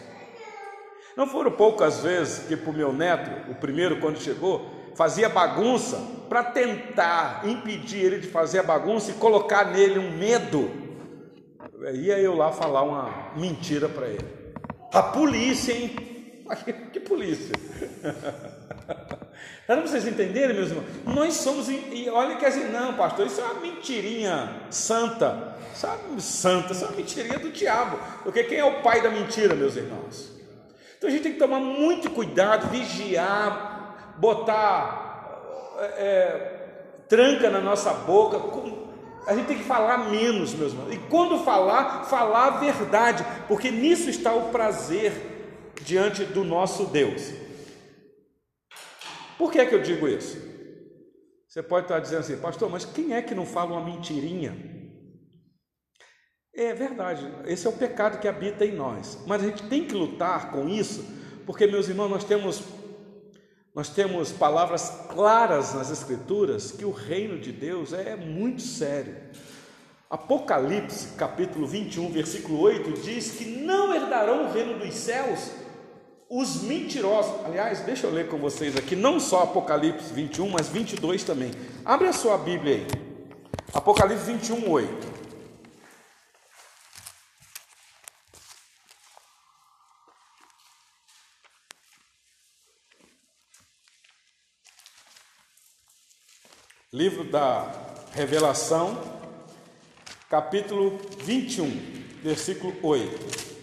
Não 1.16 1.26
foram 1.26 1.50
poucas 1.52 2.00
vezes 2.00 2.46
que 2.46 2.58
para 2.58 2.70
o 2.70 2.74
meu 2.74 2.92
neto, 2.92 3.50
o 3.50 3.54
primeiro 3.54 4.00
quando 4.00 4.18
chegou, 4.18 4.70
fazia 4.94 5.30
bagunça 5.30 5.98
para 6.28 6.44
tentar 6.44 7.40
impedir 7.48 8.04
ele 8.04 8.18
de 8.18 8.28
fazer 8.28 8.58
a 8.58 8.64
bagunça 8.64 9.12
e 9.12 9.14
colocar 9.14 9.64
nele 9.64 9.98
um 9.98 10.10
medo. 10.10 10.70
Ia 11.90 12.18
eu 12.18 12.36
lá 12.36 12.52
falar 12.52 12.82
uma 12.82 13.32
mentira 13.34 13.88
para 13.88 14.08
ele. 14.08 14.28
A 14.92 15.02
polícia, 15.02 15.72
hein? 15.72 15.96
Que 16.92 17.00
polícia? 17.00 17.54
Para 19.66 19.80
vocês 19.80 20.06
entenderem, 20.06 20.54
meus 20.54 20.70
irmãos, 20.70 20.86
nós 21.06 21.34
somos, 21.34 21.68
e 21.68 22.08
olha 22.10 22.36
que 22.36 22.44
assim, 22.44 22.70
não, 22.70 22.94
pastor, 22.94 23.26
isso 23.26 23.40
é 23.40 23.44
uma 23.44 23.60
mentirinha 23.60 24.52
santa, 24.70 25.56
sabe, 25.74 26.20
santa, 26.20 26.72
isso 26.72 26.84
é 26.84 26.88
uma 26.88 26.96
mentirinha 26.96 27.38
do 27.38 27.50
diabo, 27.50 27.98
porque 28.22 28.44
quem 28.44 28.58
é 28.58 28.64
o 28.64 28.82
pai 28.82 29.00
da 29.00 29.10
mentira, 29.10 29.54
meus 29.54 29.76
irmãos? 29.76 30.32
Então 30.98 31.08
a 31.08 31.12
gente 31.12 31.22
tem 31.22 31.32
que 31.32 31.38
tomar 31.38 31.60
muito 31.60 32.10
cuidado, 32.10 32.68
vigiar, 32.68 34.14
botar 34.18 35.74
é, 35.78 35.84
é 35.84 36.50
tranca 37.08 37.50
na 37.50 37.60
nossa 37.60 37.92
boca, 37.92 38.38
a 39.26 39.34
gente 39.34 39.46
tem 39.46 39.58
que 39.58 39.64
falar 39.64 40.10
menos, 40.10 40.54
meus 40.54 40.72
irmãos, 40.72 40.92
e 40.92 40.98
quando 41.08 41.42
falar, 41.42 42.04
falar 42.04 42.46
a 42.46 42.50
verdade, 42.50 43.24
porque 43.48 43.70
nisso 43.70 44.10
está 44.10 44.34
o 44.34 44.50
prazer 44.50 45.72
diante 45.82 46.24
do 46.24 46.44
nosso 46.44 46.84
Deus. 46.84 47.43
Por 49.38 49.50
que 49.50 49.58
é 49.58 49.66
que 49.66 49.74
eu 49.74 49.82
digo 49.82 50.08
isso? 50.08 50.36
Você 51.48 51.62
pode 51.62 51.84
estar 51.86 52.00
dizendo 52.00 52.20
assim, 52.20 52.36
pastor, 52.36 52.68
mas 52.68 52.84
quem 52.84 53.14
é 53.14 53.22
que 53.22 53.34
não 53.34 53.46
fala 53.46 53.72
uma 53.72 53.84
mentirinha? 53.84 54.56
É 56.52 56.72
verdade, 56.72 57.28
esse 57.46 57.66
é 57.66 57.70
o 57.70 57.72
pecado 57.72 58.20
que 58.20 58.28
habita 58.28 58.64
em 58.64 58.74
nós. 58.74 59.18
Mas 59.26 59.42
a 59.42 59.46
gente 59.46 59.62
tem 59.68 59.84
que 59.84 59.94
lutar 59.94 60.50
com 60.50 60.68
isso, 60.68 61.04
porque, 61.46 61.66
meus 61.66 61.88
irmãos, 61.88 62.08
nós 62.08 62.24
temos, 62.24 62.62
nós 63.74 63.88
temos 63.88 64.30
palavras 64.32 65.06
claras 65.08 65.74
nas 65.74 65.90
Escrituras 65.90 66.70
que 66.70 66.84
o 66.84 66.92
reino 66.92 67.38
de 67.38 67.50
Deus 67.50 67.92
é 67.92 68.16
muito 68.16 68.62
sério. 68.62 69.16
Apocalipse, 70.08 71.16
capítulo 71.16 71.66
21, 71.66 72.08
versículo 72.10 72.60
8, 72.60 73.00
diz 73.00 73.32
que 73.32 73.44
não 73.44 73.92
herdarão 73.92 74.46
o 74.46 74.52
reino 74.52 74.78
dos 74.78 74.94
céus 74.94 75.50
os 76.34 76.62
mentirosos. 76.62 77.46
Aliás, 77.46 77.78
deixa 77.82 78.08
eu 78.08 78.12
ler 78.12 78.28
com 78.28 78.38
vocês 78.38 78.76
aqui, 78.76 78.96
não 78.96 79.20
só 79.20 79.44
Apocalipse 79.44 80.12
21, 80.12 80.48
mas 80.48 80.66
22 80.66 81.22
também. 81.22 81.52
Abre 81.84 82.08
a 82.08 82.12
sua 82.12 82.36
Bíblia 82.36 82.74
aí. 82.74 82.86
Apocalipse 83.72 84.24
21, 84.24 84.68
8. 84.68 85.14
Livro 96.92 97.24
da 97.30 97.72
Revelação, 98.12 99.00
capítulo 100.28 101.00
21, 101.20 101.70
versículo 102.24 102.74
8. 102.82 103.53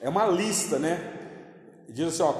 É 0.00 0.08
uma 0.08 0.26
lista, 0.26 0.78
né? 0.78 1.12
Diz 1.86 2.08
assim, 2.08 2.22
ó, 2.22 2.32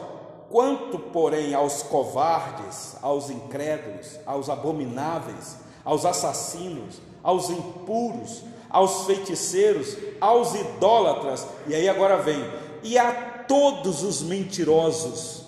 quanto, 0.48 0.98
porém, 0.98 1.52
aos 1.52 1.82
covardes, 1.82 2.96
aos 3.02 3.28
incrédulos, 3.28 4.18
aos 4.24 4.48
abomináveis, 4.48 5.58
aos 5.84 6.06
assassinos, 6.06 7.02
aos 7.22 7.50
impuros, 7.50 8.42
aos 8.70 9.04
feiticeiros, 9.04 9.94
aos 10.20 10.54
idólatras, 10.54 11.46
e 11.66 11.74
aí 11.74 11.88
agora 11.88 12.16
vem, 12.16 12.42
e 12.82 12.96
a 12.96 13.12
todos 13.46 14.02
os 14.02 14.22
mentirosos, 14.22 15.44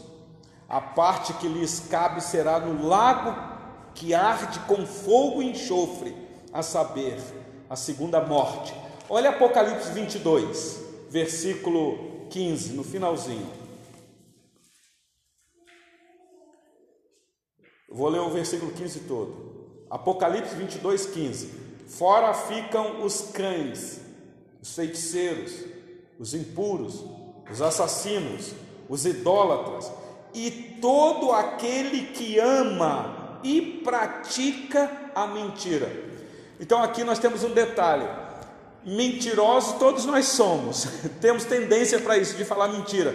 a 0.69 0.81
parte 0.81 1.33
que 1.35 1.49
lhes 1.49 1.81
cabe 1.89 2.21
será 2.21 2.61
no 2.61 2.87
lago 2.87 3.35
que 3.95 4.13
arde 4.13 4.59
com 4.61 4.87
fogo 4.87 5.43
e 5.43 5.51
enxofre, 5.51 6.15
a 6.53 6.63
saber, 6.63 7.19
a 7.71 7.77
segunda 7.77 8.21
morte. 8.21 8.75
Olha 9.09 9.31
Apocalipse 9.31 9.91
22 9.93 10.82
versículo 11.13 12.27
15, 12.31 12.73
no 12.73 12.83
finalzinho. 12.83 13.47
Vou 17.87 18.09
ler 18.09 18.21
o 18.21 18.31
versículo 18.31 18.73
15 18.73 19.01
todo. 19.01 19.85
Apocalipse 19.91 20.55
22, 20.55 21.05
15. 21.05 21.47
Fora 21.87 22.33
ficam 22.33 23.05
os 23.05 23.31
cães, 23.31 24.01
os 24.63 24.75
feiticeiros, 24.75 25.53
os 26.19 26.33
impuros, 26.33 27.05
os 27.51 27.61
assassinos, 27.61 28.55
os 28.89 29.05
idólatras 29.05 29.93
e 30.33 30.79
todo 30.81 31.31
aquele 31.33 32.07
que 32.07 32.39
ama 32.39 33.39
e 33.45 33.83
pratica 33.85 35.11
a 35.15 35.27
mentira. 35.27 35.93
Então 36.59 36.83
aqui 36.83 37.05
nós 37.05 37.19
temos 37.19 37.45
um 37.45 37.53
detalhe 37.53 38.22
mentirosos 38.85 39.79
todos 39.79 40.05
nós 40.05 40.27
somos. 40.27 40.87
Temos 41.21 41.45
tendência 41.45 41.99
para 41.99 42.17
isso, 42.19 42.37
de 42.37 42.45
falar 42.45 42.69
mentira. 42.69 43.15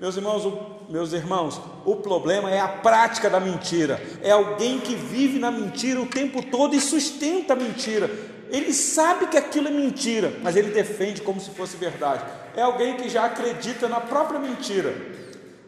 Meus 0.00 0.16
irmãos, 0.16 0.44
o, 0.44 0.78
meus 0.88 1.12
irmãos, 1.12 1.60
o 1.84 1.96
problema 1.96 2.50
é 2.50 2.60
a 2.60 2.68
prática 2.68 3.28
da 3.28 3.40
mentira. 3.40 4.00
É 4.22 4.30
alguém 4.30 4.78
que 4.78 4.94
vive 4.94 5.38
na 5.38 5.50
mentira 5.50 6.00
o 6.00 6.06
tempo 6.06 6.42
todo 6.42 6.74
e 6.74 6.80
sustenta 6.80 7.54
a 7.54 7.56
mentira. 7.56 8.10
Ele 8.50 8.72
sabe 8.72 9.26
que 9.26 9.36
aquilo 9.36 9.68
é 9.68 9.70
mentira, 9.70 10.32
mas 10.42 10.56
ele 10.56 10.70
defende 10.70 11.20
como 11.20 11.40
se 11.40 11.50
fosse 11.50 11.76
verdade. 11.76 12.24
É 12.56 12.62
alguém 12.62 12.96
que 12.96 13.08
já 13.08 13.24
acredita 13.24 13.88
na 13.88 14.00
própria 14.00 14.40
mentira. 14.40 14.94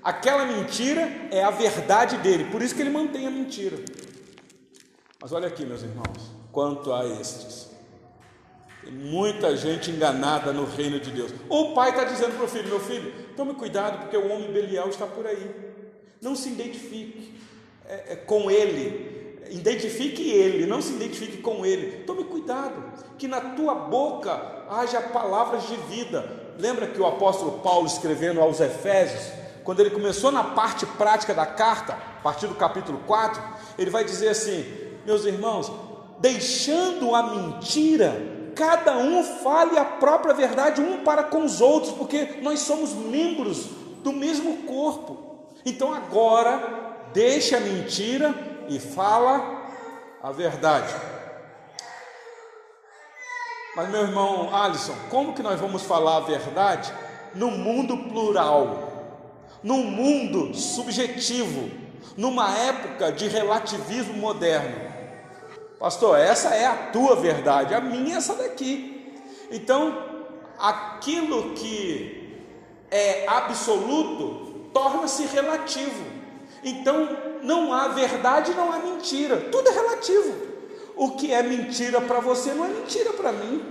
Aquela 0.02 0.46
mentira 0.46 1.10
é 1.30 1.44
a 1.44 1.50
verdade 1.50 2.16
dele, 2.18 2.44
por 2.44 2.62
isso 2.62 2.74
que 2.74 2.80
ele 2.80 2.88
mantém 2.88 3.26
a 3.26 3.30
mentira. 3.30 3.76
Mas 5.20 5.32
olha 5.32 5.48
aqui, 5.48 5.66
meus 5.66 5.82
irmãos, 5.82 6.30
quanto 6.50 6.90
a 6.90 7.06
estes 7.06 7.69
muita 8.88 9.56
gente 9.56 9.90
enganada 9.90 10.52
no 10.52 10.64
reino 10.64 10.98
de 10.98 11.10
Deus. 11.10 11.32
O 11.48 11.74
pai 11.74 11.90
está 11.90 12.04
dizendo 12.04 12.36
para 12.36 12.44
o 12.44 12.48
filho: 12.48 12.68
meu 12.68 12.80
filho, 12.80 13.12
tome 13.36 13.54
cuidado, 13.54 14.00
porque 14.00 14.16
o 14.16 14.30
homem 14.30 14.52
Belial 14.52 14.88
está 14.88 15.06
por 15.06 15.26
aí. 15.26 15.50
Não 16.20 16.34
se 16.34 16.50
identifique 16.50 17.34
é, 17.86 18.12
é, 18.12 18.16
com 18.16 18.50
ele. 18.50 19.38
identifique 19.50 20.30
ele, 20.30 20.66
não 20.66 20.80
se 20.80 20.92
identifique 20.92 21.38
com 21.38 21.64
ele. 21.66 22.04
Tome 22.04 22.24
cuidado, 22.24 22.92
que 23.18 23.26
na 23.26 23.40
tua 23.40 23.74
boca 23.74 24.64
haja 24.70 25.00
palavras 25.00 25.66
de 25.66 25.76
vida. 25.76 26.40
Lembra 26.58 26.86
que 26.86 27.00
o 27.00 27.06
apóstolo 27.06 27.60
Paulo 27.60 27.86
escrevendo 27.86 28.40
aos 28.40 28.60
Efésios, 28.60 29.32
quando 29.64 29.80
ele 29.80 29.90
começou 29.90 30.30
na 30.30 30.44
parte 30.44 30.84
prática 30.84 31.32
da 31.32 31.46
carta, 31.46 31.94
a 31.94 32.22
partir 32.22 32.46
do 32.46 32.54
capítulo 32.54 32.98
4, 33.06 33.42
ele 33.78 33.90
vai 33.90 34.04
dizer 34.04 34.28
assim: 34.28 34.64
Meus 35.06 35.24
irmãos, 35.24 35.72
deixando 36.20 37.14
a 37.14 37.22
mentira, 37.22 38.39
cada 38.60 38.98
um 38.98 39.24
fale 39.24 39.78
a 39.78 39.84
própria 39.86 40.34
verdade 40.34 40.82
um 40.82 41.02
para 41.02 41.24
com 41.24 41.44
os 41.44 41.62
outros, 41.62 41.94
porque 41.94 42.40
nós 42.42 42.58
somos 42.60 42.92
membros 42.92 43.64
do 44.04 44.12
mesmo 44.12 44.64
corpo. 44.64 45.46
Então 45.64 45.94
agora, 45.94 47.08
deixa 47.14 47.56
a 47.56 47.60
mentira 47.60 48.34
e 48.68 48.78
fala 48.78 49.62
a 50.22 50.30
verdade. 50.30 50.94
Mas 53.74 53.88
meu 53.88 54.02
irmão 54.02 54.54
Alisson, 54.54 54.94
como 55.08 55.32
que 55.32 55.42
nós 55.42 55.58
vamos 55.58 55.80
falar 55.84 56.18
a 56.18 56.20
verdade 56.20 56.92
no 57.34 57.50
mundo 57.50 57.96
plural, 58.10 59.16
num 59.62 59.84
mundo 59.84 60.54
subjetivo, 60.54 61.70
numa 62.14 62.54
época 62.58 63.10
de 63.10 63.26
relativismo 63.26 64.18
moderno? 64.18 64.89
Pastor, 65.80 66.18
essa 66.18 66.54
é 66.54 66.66
a 66.66 66.76
tua 66.92 67.16
verdade, 67.16 67.74
a 67.74 67.80
minha 67.80 68.16
é 68.16 68.18
essa 68.18 68.34
daqui. 68.34 69.14
Então, 69.50 70.26
aquilo 70.58 71.54
que 71.54 72.38
é 72.90 73.26
absoluto 73.26 74.68
torna-se 74.74 75.24
relativo. 75.24 76.04
Então, 76.62 77.08
não 77.42 77.72
há 77.72 77.88
verdade, 77.88 78.52
não 78.52 78.70
há 78.70 78.78
mentira. 78.78 79.38
Tudo 79.50 79.70
é 79.70 79.72
relativo. 79.72 80.34
O 80.94 81.12
que 81.12 81.32
é 81.32 81.42
mentira 81.42 81.98
para 82.02 82.20
você 82.20 82.52
não 82.52 82.66
é 82.66 82.68
mentira 82.68 83.14
para 83.14 83.32
mim. 83.32 83.64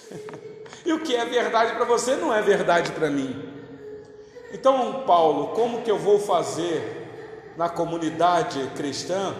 e 0.86 0.94
o 0.94 1.00
que 1.00 1.14
é 1.14 1.26
verdade 1.26 1.74
para 1.74 1.84
você 1.84 2.16
não 2.16 2.32
é 2.32 2.40
verdade 2.40 2.90
para 2.92 3.10
mim. 3.10 3.50
Então, 4.50 5.04
Paulo, 5.06 5.48
como 5.48 5.82
que 5.82 5.90
eu 5.90 5.98
vou 5.98 6.18
fazer 6.18 7.52
na 7.54 7.68
comunidade 7.68 8.70
cristã 8.74 9.34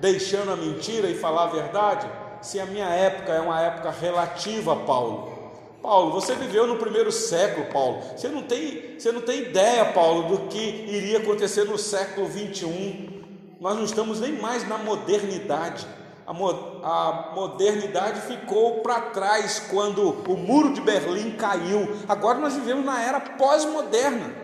deixando 0.00 0.50
a 0.50 0.56
mentira 0.56 1.08
e 1.08 1.14
falar 1.14 1.44
a 1.44 1.48
verdade, 1.48 2.08
se 2.40 2.58
a 2.58 2.66
minha 2.66 2.88
época 2.88 3.32
é 3.32 3.40
uma 3.40 3.60
época 3.60 3.90
relativa, 3.90 4.74
Paulo. 4.74 5.38
Paulo, 5.82 6.12
você 6.12 6.34
viveu 6.34 6.66
no 6.66 6.76
primeiro 6.76 7.10
século, 7.10 7.66
Paulo. 7.66 8.02
Você 8.16 8.28
não 8.28 8.42
tem, 8.42 8.98
você 8.98 9.10
não 9.12 9.22
tem 9.22 9.42
ideia, 9.42 9.86
Paulo, 9.86 10.36
do 10.36 10.48
que 10.48 10.58
iria 10.58 11.18
acontecer 11.18 11.64
no 11.64 11.78
século 11.78 12.26
21. 12.26 13.20
Nós 13.60 13.76
não 13.76 13.84
estamos 13.84 14.20
nem 14.20 14.32
mais 14.32 14.66
na 14.68 14.78
modernidade. 14.78 15.86
A, 16.26 16.32
mo 16.32 16.50
a 16.82 17.32
modernidade 17.34 18.20
ficou 18.22 18.80
para 18.80 19.00
trás 19.00 19.66
quando 19.70 20.10
o 20.28 20.36
muro 20.36 20.72
de 20.74 20.80
Berlim 20.80 21.32
caiu. 21.32 21.96
Agora 22.06 22.38
nós 22.38 22.54
vivemos 22.54 22.84
na 22.84 23.02
era 23.02 23.20
pós-moderna. 23.20 24.34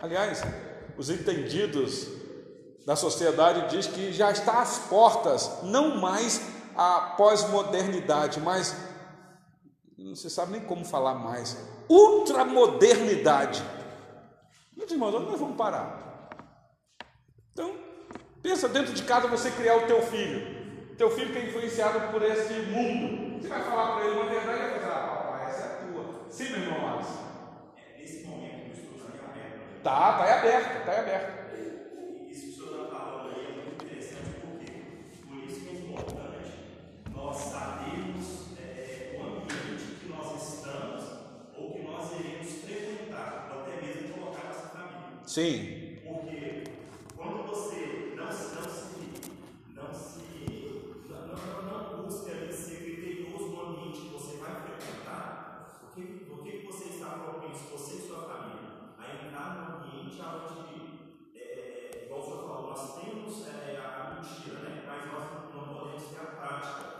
Aliás, 0.00 0.42
os 0.98 1.10
entendidos 1.10 2.19
da 2.86 2.96
sociedade 2.96 3.68
diz 3.68 3.86
que 3.86 4.12
já 4.12 4.30
está 4.30 4.62
às 4.62 4.78
portas, 4.78 5.62
não 5.62 5.96
mais 5.96 6.40
a 6.76 7.14
pós-modernidade, 7.16 8.40
mas 8.40 8.74
não 9.98 10.14
se 10.14 10.30
sabe 10.30 10.52
nem 10.52 10.60
como 10.62 10.84
falar 10.84 11.14
mais, 11.14 11.56
ultramodernidade. 11.88 13.62
Meus 14.76 14.90
irmãos, 14.90 15.14
onde 15.14 15.30
nós 15.30 15.40
vamos 15.40 15.56
parar? 15.56 16.30
Então, 17.52 17.74
pensa 18.42 18.68
dentro 18.68 18.94
de 18.94 19.02
casa 19.02 19.28
você 19.28 19.50
criar 19.50 19.76
o 19.76 19.86
teu 19.86 20.02
filho. 20.02 20.96
Teu 20.96 21.10
filho 21.10 21.32
que 21.32 21.38
é 21.38 21.48
influenciado 21.48 22.12
por 22.12 22.22
esse 22.22 22.54
mundo. 22.54 23.40
Você 23.40 23.48
vai 23.48 23.62
falar 23.62 23.94
para 23.94 24.06
ele 24.06 24.20
uma 24.20 24.30
verdade 24.30 24.58
e 24.58 24.70
vai 24.70 24.80
falar, 24.80 25.04
ah, 25.04 25.16
papai, 25.16 25.50
essa 25.50 25.60
é 25.60 25.64
a 25.64 25.86
tua. 25.86 26.26
Sim, 26.30 26.50
meu 26.50 26.60
irmão 26.60 26.94
Alisson. 26.94 27.24
É, 27.76 27.98
nesse 28.00 28.24
momento 28.26 28.68
o 28.68 28.72
estudo 28.72 28.96
está 28.96 29.12
em 29.12 29.30
aberto. 29.30 29.82
Tá, 29.82 30.20
está 30.22 30.38
aberto, 30.38 30.78
está 30.78 30.98
aberto. 30.98 31.39
O 56.40 56.42
que 56.42 56.66
você 56.66 56.84
está 56.88 57.10
propenso, 57.10 57.70
você 57.70 57.96
e 57.96 58.06
sua 58.06 58.22
família, 58.22 58.70
a 58.98 59.26
entrar 59.26 59.54
num 59.54 59.76
ambiente 59.76 60.20
onde, 60.20 61.38
é, 61.38 61.40
é, 61.40 62.04
igual 62.04 62.20
o 62.20 62.24
senhor 62.24 62.48
falou, 62.48 62.70
nós 62.70 63.00
temos 63.00 63.46
é, 63.46 63.78
a 63.78 64.14
mentira, 64.14 64.60
né? 64.60 64.84
mas 64.86 65.12
nós 65.12 65.54
não 65.54 65.74
podemos 65.74 66.02
ter 66.08 66.18
a 66.18 66.24
prática. 66.24 66.99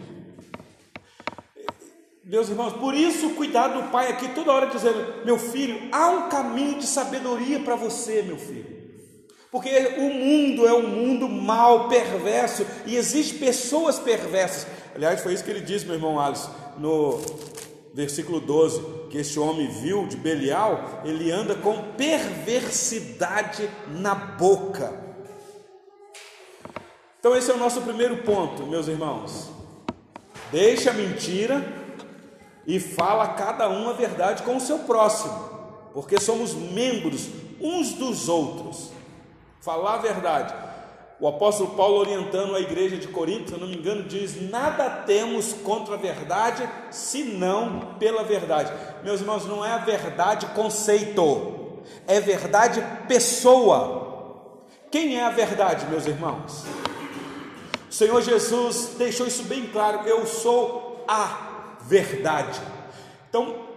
Meus 2.31 2.47
irmãos, 2.47 2.71
por 2.71 2.93
isso 2.93 3.31
cuidado 3.31 3.81
do 3.81 3.89
pai 3.89 4.09
aqui 4.09 4.29
toda 4.29 4.53
hora 4.53 4.67
dizendo: 4.67 5.25
meu 5.25 5.37
filho, 5.37 5.89
há 5.91 6.07
um 6.11 6.29
caminho 6.29 6.79
de 6.79 6.87
sabedoria 6.87 7.59
para 7.59 7.75
você, 7.75 8.21
meu 8.21 8.37
filho. 8.37 8.79
Porque 9.51 9.69
o 9.97 10.09
mundo 10.13 10.65
é 10.65 10.73
um 10.73 10.87
mundo 10.87 11.27
mal, 11.27 11.89
perverso, 11.89 12.65
e 12.85 12.95
existem 12.95 13.37
pessoas 13.37 13.99
perversas. 13.99 14.65
Aliás, 14.95 15.19
foi 15.19 15.33
isso 15.33 15.43
que 15.43 15.51
ele 15.51 15.59
disse, 15.59 15.85
meu 15.85 15.95
irmão 15.95 16.17
Alisson, 16.21 16.55
no 16.77 17.19
versículo 17.93 18.39
12: 18.39 18.81
que 19.09 19.17
esse 19.17 19.37
homem 19.37 19.67
viu 19.67 20.07
de 20.07 20.15
Belial, 20.15 21.01
ele 21.03 21.29
anda 21.29 21.55
com 21.55 21.91
perversidade 21.97 23.69
na 23.89 24.15
boca. 24.15 24.93
Então, 27.19 27.35
esse 27.35 27.51
é 27.51 27.53
o 27.53 27.57
nosso 27.57 27.81
primeiro 27.81 28.23
ponto, 28.23 28.65
meus 28.67 28.87
irmãos. 28.87 29.51
Deixa 30.49 30.91
a 30.91 30.93
mentira 30.93 31.80
e 32.65 32.79
fala 32.79 33.29
cada 33.29 33.69
um 33.69 33.89
a 33.89 33.93
verdade 33.93 34.43
com 34.43 34.57
o 34.57 34.61
seu 34.61 34.79
próximo, 34.79 35.33
porque 35.93 36.19
somos 36.19 36.53
membros 36.53 37.27
uns 37.59 37.93
dos 37.93 38.27
outros. 38.29 38.91
Falar 39.61 39.95
a 39.95 39.97
verdade. 39.97 40.53
O 41.19 41.27
apóstolo 41.27 41.75
Paulo, 41.75 41.97
orientando 41.97 42.55
a 42.55 42.59
igreja 42.59 42.97
de 42.97 43.07
Corinto, 43.07 43.51
se 43.51 43.59
não 43.59 43.67
me 43.67 43.77
engano, 43.77 44.03
diz: 44.03 44.49
Nada 44.49 44.89
temos 45.05 45.53
contra 45.53 45.93
a 45.93 45.97
verdade, 45.97 46.67
senão 46.89 47.95
pela 47.99 48.23
verdade. 48.23 48.73
Meus 49.03 49.21
irmãos, 49.21 49.45
não 49.45 49.63
é 49.63 49.71
a 49.71 49.77
verdade 49.77 50.47
conceito, 50.47 51.83
é 52.07 52.19
verdade 52.19 52.83
pessoa. 53.07 54.63
Quem 54.89 55.17
é 55.17 55.23
a 55.23 55.29
verdade, 55.29 55.85
meus 55.85 56.07
irmãos? 56.07 56.65
O 57.87 57.93
Senhor 57.93 58.19
Jesus 58.23 58.95
deixou 58.97 59.27
isso 59.27 59.43
bem 59.43 59.67
claro: 59.67 60.07
eu 60.07 60.25
sou 60.25 61.05
a 61.07 61.50
verdade. 61.83 62.59
Então, 63.29 63.71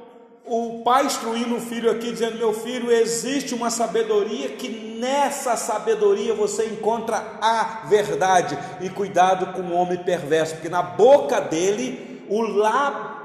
o 0.46 0.82
pai 0.84 1.06
instruindo 1.06 1.56
o 1.56 1.60
filho 1.60 1.90
aqui, 1.90 2.12
dizendo: 2.12 2.36
Meu 2.36 2.52
filho, 2.52 2.90
existe 2.90 3.54
uma 3.54 3.70
sabedoria 3.70 4.50
que 4.50 4.68
nessa 4.98 5.56
sabedoria 5.56 6.34
você 6.34 6.66
encontra 6.66 7.38
a 7.40 7.86
verdade. 7.86 8.58
E 8.80 8.90
cuidado 8.90 9.54
com 9.54 9.62
o 9.62 9.74
homem 9.74 9.98
perverso, 10.04 10.54
porque 10.54 10.68
na 10.68 10.82
boca 10.82 11.40
dele, 11.40 12.24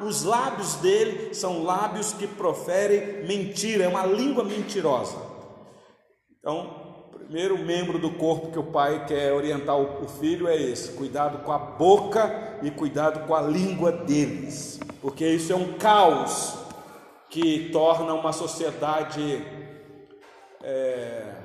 os 0.01 0.23
lábios 0.23 0.75
dele 0.75 1.33
são 1.33 1.63
lábios 1.63 2.13
que 2.13 2.27
proferem 2.27 3.25
mentira, 3.25 3.83
é 3.83 3.87
uma 3.87 4.05
língua 4.05 4.43
mentirosa. 4.43 5.17
Então, 6.39 6.78
primeiro 7.29 7.59
membro 7.59 7.99
do 7.99 8.09
corpo 8.09 8.51
que 8.51 8.57
o 8.57 8.63
pai 8.63 9.05
quer 9.05 9.31
orientar 9.31 9.77
o 9.77 10.07
filho 10.07 10.47
é 10.47 10.59
esse: 10.59 10.93
cuidado 10.93 11.43
com 11.43 11.51
a 11.51 11.59
boca 11.59 12.57
e 12.63 12.71
cuidado 12.71 13.27
com 13.27 13.35
a 13.35 13.41
língua 13.41 13.91
deles, 13.91 14.79
porque 14.99 15.27
isso 15.27 15.53
é 15.53 15.55
um 15.55 15.73
caos 15.73 16.57
que 17.29 17.69
torna 17.71 18.15
uma 18.15 18.33
sociedade 18.33 19.45
é, 20.63 21.35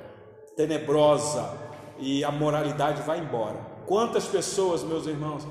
tenebrosa 0.57 1.53
e 1.99 2.23
a 2.23 2.31
moralidade 2.31 3.03
vai 3.03 3.19
embora. 3.19 3.57
Quantas 3.85 4.25
pessoas, 4.25 4.81
meus 4.81 5.05
irmãos, 5.05 5.47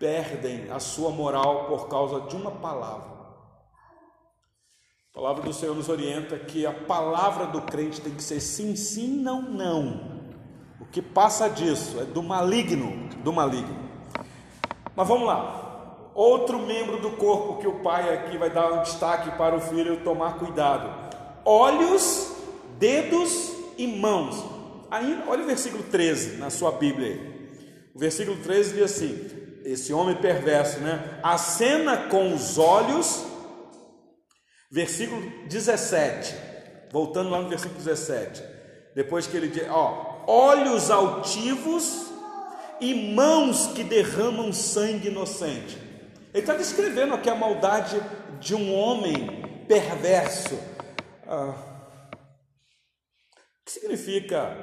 perdem 0.00 0.68
a 0.72 0.80
sua 0.80 1.10
moral 1.10 1.66
por 1.66 1.86
causa 1.86 2.22
de 2.22 2.34
uma 2.34 2.50
palavra. 2.50 3.19
A 5.20 5.22
palavra 5.22 5.42
do 5.42 5.52
Senhor 5.52 5.76
nos 5.76 5.90
orienta 5.90 6.38
que 6.38 6.64
a 6.64 6.72
palavra 6.72 7.44
do 7.44 7.60
crente 7.60 8.00
tem 8.00 8.14
que 8.14 8.22
ser 8.22 8.40
sim, 8.40 8.74
sim, 8.74 9.20
não, 9.20 9.42
não. 9.42 10.22
O 10.80 10.86
que 10.86 11.02
passa 11.02 11.46
disso 11.46 12.00
é 12.00 12.04
do 12.04 12.22
maligno, 12.22 13.06
do 13.22 13.30
maligno. 13.30 13.76
Mas 14.96 15.06
vamos 15.06 15.26
lá. 15.26 16.10
Outro 16.14 16.58
membro 16.60 17.02
do 17.02 17.10
corpo 17.10 17.58
que 17.60 17.68
o 17.68 17.80
pai 17.80 18.14
aqui 18.14 18.38
vai 18.38 18.48
dar 18.48 18.72
um 18.72 18.82
destaque 18.82 19.30
para 19.36 19.54
o 19.54 19.60
filho 19.60 20.02
tomar 20.02 20.38
cuidado: 20.38 20.88
olhos, 21.44 22.32
dedos 22.78 23.52
e 23.76 23.86
mãos. 23.86 24.42
Aí, 24.90 25.22
olha 25.28 25.42
o 25.42 25.46
versículo 25.46 25.82
13 25.82 26.38
na 26.38 26.48
sua 26.48 26.72
Bíblia. 26.72 27.20
O 27.94 27.98
versículo 27.98 28.38
13 28.38 28.72
diz 28.72 28.84
assim: 28.84 29.30
esse 29.66 29.92
homem 29.92 30.16
perverso, 30.16 30.80
né? 30.80 31.20
Acena 31.22 32.08
com 32.08 32.32
os 32.32 32.56
olhos, 32.56 33.26
versículo 34.70 35.20
17, 35.48 36.34
voltando 36.90 37.30
lá 37.30 37.40
no 37.40 37.48
versículo 37.48 37.78
17, 37.78 38.42
depois 38.94 39.26
que 39.26 39.36
ele 39.36 39.48
diz, 39.48 39.68
ó, 39.68 40.24
olhos 40.26 40.90
altivos 40.90 42.06
e 42.80 43.12
mãos 43.12 43.68
que 43.68 43.82
derramam 43.82 44.52
sangue 44.52 45.08
inocente. 45.08 45.76
Ele 46.32 46.42
está 46.42 46.54
descrevendo 46.54 47.14
aqui 47.14 47.28
a 47.28 47.34
maldade 47.34 48.00
de 48.38 48.54
um 48.54 48.72
homem 48.74 49.64
perverso. 49.66 50.58
Ah, 51.26 51.54
o 52.12 53.64
que 53.64 53.72
significa 53.72 54.56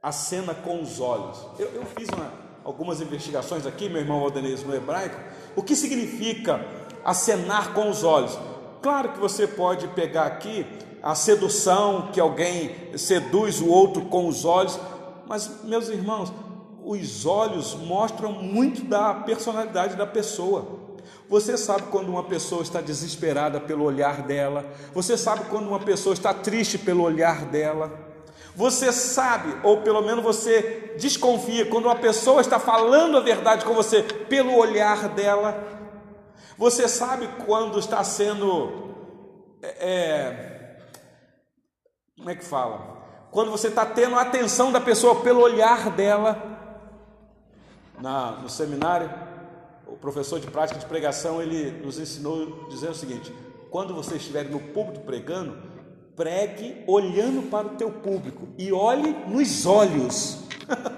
a 0.00 0.12
cena 0.12 0.54
com 0.54 0.80
os 0.80 1.00
olhos? 1.00 1.44
Eu, 1.58 1.68
eu 1.74 1.84
fiz 1.84 2.08
uma, 2.08 2.32
algumas 2.64 3.00
investigações 3.00 3.66
aqui, 3.66 3.88
meu 3.88 4.00
irmão 4.00 4.20
Aldenez, 4.20 4.62
no 4.62 4.74
hebraico. 4.74 5.18
O 5.56 5.62
que 5.62 5.74
significa 5.74 6.64
acenar 7.04 7.74
com 7.74 7.90
os 7.90 8.04
olhos? 8.04 8.38
Claro 8.80 9.10
que 9.10 9.18
você 9.18 9.46
pode 9.46 9.88
pegar 9.88 10.24
aqui 10.24 10.66
a 11.02 11.14
sedução, 11.14 12.10
que 12.12 12.20
alguém 12.20 12.74
seduz 12.96 13.60
o 13.60 13.68
outro 13.68 14.02
com 14.06 14.26
os 14.26 14.44
olhos, 14.44 14.78
mas, 15.26 15.64
meus 15.64 15.88
irmãos, 15.88 16.32
os 16.84 17.26
olhos 17.26 17.74
mostram 17.74 18.32
muito 18.32 18.84
da 18.84 19.12
personalidade 19.14 19.96
da 19.96 20.06
pessoa. 20.06 20.78
Você 21.28 21.58
sabe 21.58 21.82
quando 21.90 22.08
uma 22.08 22.24
pessoa 22.24 22.62
está 22.62 22.80
desesperada 22.80 23.60
pelo 23.60 23.84
olhar 23.84 24.22
dela, 24.22 24.64
você 24.94 25.16
sabe 25.16 25.44
quando 25.50 25.68
uma 25.68 25.80
pessoa 25.80 26.14
está 26.14 26.32
triste 26.32 26.78
pelo 26.78 27.02
olhar 27.02 27.44
dela. 27.44 27.92
Você 28.56 28.90
sabe, 28.90 29.54
ou 29.62 29.82
pelo 29.82 30.00
menos 30.00 30.24
você 30.24 30.94
desconfia, 30.98 31.66
quando 31.66 31.84
uma 31.84 31.96
pessoa 31.96 32.40
está 32.40 32.58
falando 32.58 33.16
a 33.16 33.20
verdade 33.20 33.64
com 33.64 33.74
você 33.74 34.02
pelo 34.02 34.56
olhar 34.56 35.08
dela. 35.10 35.77
Você 36.58 36.88
sabe 36.88 37.28
quando 37.46 37.78
está 37.78 38.02
sendo. 38.02 38.96
É, 39.62 39.68
é, 39.78 40.76
como 42.16 42.28
é 42.28 42.34
que 42.34 42.44
fala? 42.44 42.98
Quando 43.30 43.52
você 43.52 43.68
está 43.68 43.86
tendo 43.86 44.16
a 44.16 44.22
atenção 44.22 44.72
da 44.72 44.80
pessoa 44.80 45.22
pelo 45.22 45.40
olhar 45.40 45.90
dela. 45.90 46.56
Na, 48.00 48.32
no 48.32 48.48
seminário, 48.48 49.10
o 49.86 49.96
professor 49.96 50.38
de 50.38 50.48
prática 50.48 50.78
de 50.78 50.86
pregação 50.86 51.42
ele 51.42 51.72
nos 51.84 51.98
ensinou 51.98 52.68
dizendo 52.68 52.92
o 52.92 52.96
seguinte: 52.96 53.32
quando 53.70 53.94
você 53.94 54.16
estiver 54.16 54.44
no 54.44 54.58
púlpito 54.58 55.00
pregando, 55.00 55.56
pregue 56.16 56.82
olhando 56.88 57.48
para 57.48 57.68
o 57.68 57.76
teu 57.76 57.90
público 57.92 58.48
e 58.58 58.72
olhe 58.72 59.12
nos 59.28 59.64
olhos. 59.64 60.42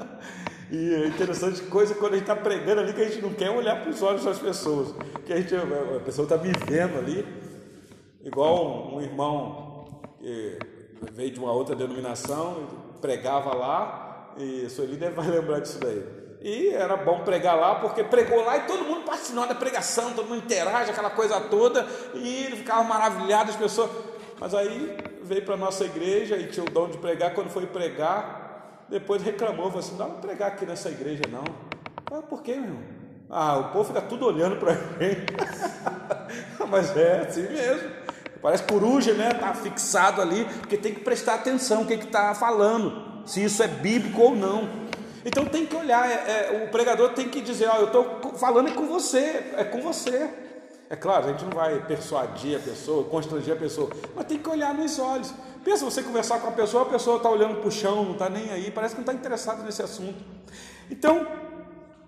e 0.71 0.95
é 0.95 1.07
interessante 1.09 1.63
coisa 1.63 1.95
quando 1.95 2.13
a 2.13 2.17
gente 2.17 2.31
está 2.31 2.37
pregando 2.37 2.81
ali 2.81 2.93
que 2.93 3.01
a 3.01 3.09
gente 3.09 3.21
não 3.21 3.33
quer 3.33 3.51
olhar 3.51 3.83
para 3.83 3.91
os 3.91 4.01
olhos 4.03 4.25
das 4.25 4.39
pessoas, 4.39 4.95
que 5.27 5.33
a, 5.33 5.37
gente, 5.37 5.53
a 5.55 6.01
pessoa 6.05 6.25
está 6.25 6.37
me 6.37 6.53
vendo 6.67 6.97
ali, 6.97 7.27
igual 8.23 8.95
um, 8.95 9.01
irmão 9.01 9.89
que 10.21 10.59
veio 11.13 11.33
de 11.33 11.41
uma 11.41 11.51
outra 11.53 11.75
denominação, 11.75 12.69
pregava 13.01 13.53
lá, 13.53 14.33
e 14.39 14.71
senhor 14.71 14.89
líder 14.89 15.11
vai 15.11 15.27
lembrar 15.27 15.59
disso 15.59 15.81
daí. 15.81 16.05
E 16.41 16.69
era 16.69 16.97
bom 16.97 17.21
pregar 17.25 17.57
lá, 17.59 17.75
porque 17.77 18.05
pregou 18.05 18.45
lá 18.45 18.59
e 18.59 18.67
todo 18.67 18.85
mundo 18.85 19.05
participou 19.05 19.47
da 19.49 19.55
pregação, 19.55 20.13
todo 20.15 20.29
mundo 20.29 20.45
interage, 20.45 20.91
aquela 20.91 21.11
coisa 21.11 21.41
toda, 21.41 21.85
e 22.15 22.45
ele 22.45 22.57
ficava 22.57 22.85
maravilhado, 22.85 23.51
as 23.51 23.57
pessoas. 23.57 23.91
Mas 24.39 24.55
aí 24.55 24.97
veio 25.23 25.45
para 25.45 25.55
a 25.55 25.59
nossa 25.59 25.85
igreja 25.85 26.37
e 26.37 26.47
tinha 26.47 26.65
o 26.65 26.71
dom 26.71 26.89
de 26.89 26.97
pregar. 26.97 27.35
Quando 27.35 27.51
foi 27.51 27.67
pregar, 27.67 28.40
depois 28.91 29.23
reclamou, 29.23 29.67
falou 29.67 29.79
assim: 29.79 29.97
não 29.97 30.09
vou 30.09 30.19
pregar 30.19 30.49
aqui 30.49 30.67
nessa 30.67 30.91
igreja, 30.91 31.23
não. 31.31 31.45
Ah, 32.11 32.23
por 32.23 32.43
quê, 32.43 32.55
meu 32.55 32.65
irmão? 32.65 32.83
Ah, 33.31 33.59
o 33.59 33.65
povo 33.71 33.85
fica 33.85 34.03
tudo 34.03 34.27
olhando 34.27 34.57
para 34.57 34.75
mim. 34.75 35.17
Mas 36.69 36.97
é 36.97 37.21
assim 37.21 37.43
mesmo. 37.43 37.89
Parece 38.43 38.65
coruja, 38.65 39.15
né? 39.15 39.31
Está 39.31 39.55
fixado 39.55 40.21
ali, 40.21 40.45
porque 40.45 40.77
tem 40.77 40.93
que 40.93 41.01
prestar 41.01 41.35
atenção 41.35 41.83
o 41.83 41.87
que 41.87 41.95
está 41.95 42.35
falando, 42.35 43.23
se 43.27 43.45
isso 43.45 43.63
é 43.63 43.69
bíblico 43.69 44.21
ou 44.21 44.35
não. 44.35 44.69
Então 45.25 45.45
tem 45.45 45.67
que 45.67 45.77
olhar, 45.77 46.11
é, 46.11 46.15
é, 46.15 46.65
o 46.65 46.71
pregador 46.71 47.11
tem 47.11 47.29
que 47.29 47.41
dizer: 47.41 47.69
Ó, 47.69 47.77
eu 47.77 47.87
estou 47.87 48.35
falando 48.37 48.73
com 48.75 48.87
você, 48.87 49.53
é 49.57 49.63
com 49.63 49.81
você. 49.81 50.29
É 50.91 50.97
claro, 50.97 51.27
a 51.27 51.29
gente 51.29 51.45
não 51.45 51.53
vai 51.53 51.79
persuadir 51.87 52.57
a 52.57 52.61
pessoa, 52.61 53.05
constranger 53.05 53.55
a 53.55 53.57
pessoa, 53.57 53.89
mas 54.17 54.27
tem 54.27 54.39
que 54.39 54.49
olhar 54.49 54.75
nos 54.75 54.99
olhos. 54.99 55.33
Pensa 55.65 55.85
você 55.85 56.03
conversar 56.03 56.41
com 56.41 56.49
a 56.49 56.51
pessoa, 56.51 56.83
a 56.83 56.87
pessoa 56.87 57.19
está 57.19 57.31
olhando 57.31 57.61
para 57.61 57.69
o 57.69 57.71
chão, 57.71 58.05
não 58.05 58.13
está 58.15 58.29
nem 58.29 58.51
aí, 58.51 58.73
parece 58.73 58.97
que 58.97 59.01
não 59.01 59.07
está 59.09 59.15
interessado 59.15 59.63
nesse 59.63 59.81
assunto. 59.81 60.19
Então, 60.91 61.25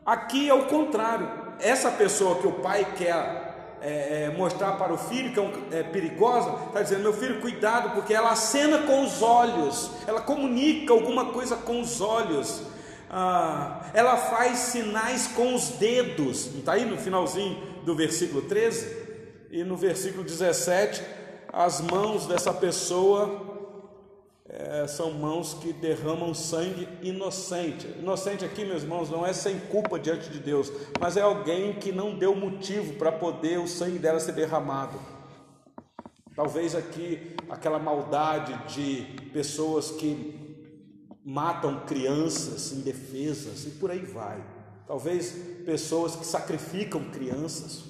aqui 0.05 0.49
é 0.49 0.55
o 0.55 0.67
contrário. 0.67 1.31
Essa 1.61 1.93
pessoa 1.93 2.41
que 2.41 2.47
o 2.49 2.55
pai 2.55 2.85
quer 2.97 3.79
é, 3.81 4.25
é, 4.25 4.35
mostrar 4.37 4.73
para 4.73 4.93
o 4.93 4.99
filho 4.99 5.33
que 5.33 5.39
é, 5.39 5.43
um, 5.43 5.53
é 5.71 5.85
perigosa, 5.85 6.53
está 6.67 6.83
dizendo: 6.83 7.03
meu 7.03 7.13
filho, 7.13 7.41
cuidado, 7.41 7.91
porque 7.91 8.13
ela 8.13 8.33
acena 8.33 8.79
com 8.79 9.05
os 9.05 9.23
olhos, 9.23 9.93
ela 10.09 10.21
comunica 10.21 10.93
alguma 10.93 11.27
coisa 11.27 11.55
com 11.55 11.81
os 11.81 12.01
olhos. 12.01 12.63
Ah, 13.09 13.83
ela 13.95 14.17
faz 14.17 14.59
sinais 14.59 15.29
com 15.29 15.55
os 15.55 15.69
dedos, 15.69 16.51
não 16.51 16.61
está 16.61 16.73
aí 16.73 16.85
no 16.85 16.97
finalzinho 16.97 17.72
do 17.85 17.95
versículo 17.95 18.43
13, 18.43 19.03
e 19.51 19.65
no 19.65 19.77
versículo 19.77 20.25
17, 20.25 21.03
as 21.53 21.81
mãos 21.81 22.27
dessa 22.27 22.55
pessoa 22.55 23.53
é, 24.49 24.87
são 24.87 25.13
mãos 25.13 25.55
que 25.55 25.73
derramam 25.73 26.33
sangue 26.35 26.89
inocente. 27.03 27.87
Inocente 27.99 28.45
aqui, 28.45 28.65
meus 28.65 28.83
irmãos, 28.83 29.11
não 29.11 29.27
é 29.27 29.33
sem 29.33 29.59
culpa 29.59 29.99
diante 29.99 30.31
de 30.31 30.39
Deus, 30.39 30.73
mas 31.01 31.17
é 31.17 31.21
alguém 31.21 31.75
que 31.75 31.93
não 31.93 32.17
deu 32.17 32.35
motivo 32.35 32.95
para 32.95 33.13
poder 33.13 33.59
o 33.59 33.69
sangue 33.69 33.99
dela 33.99 34.21
ser 34.21 34.33
derramado. 34.33 34.99
Talvez 36.35 36.75
aqui 36.75 37.37
aquela 37.51 37.79
maldade 37.79 38.75
de 38.75 39.03
pessoas 39.33 39.91
que 39.91 40.41
matam 41.25 41.81
crianças 41.81 42.73
indefesas 42.73 43.67
e 43.67 43.71
por 43.73 43.91
aí 43.91 44.01
vai 44.01 44.43
talvez 44.93 45.33
pessoas 45.65 46.15
que 46.15 46.27
sacrificam 46.27 47.03
crianças. 47.11 47.83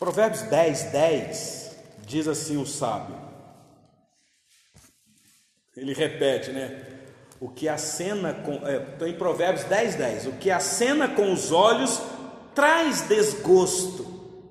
Provérbios 0.00 0.42
10, 0.42 0.82
10 0.90 1.76
diz 2.04 2.26
assim 2.26 2.56
o 2.56 2.66
sábio. 2.66 3.14
Ele 5.76 5.94
repete, 5.94 6.50
né? 6.50 7.04
O 7.38 7.48
que 7.48 7.68
acena 7.68 8.34
com. 8.34 8.54
É, 8.66 9.08
em 9.08 9.16
Provérbios 9.16 9.64
10, 9.66 9.94
10. 9.94 10.26
O 10.26 10.32
que 10.32 10.50
acena 10.50 11.08
com 11.08 11.32
os 11.32 11.52
olhos 11.52 12.02
traz 12.52 13.02
desgosto, 13.02 14.50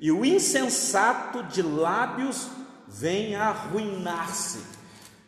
e 0.00 0.10
o 0.10 0.24
insensato 0.24 1.44
de 1.44 1.62
lábios 1.62 2.48
vem 2.88 3.36
arruinar-se. 3.36 4.64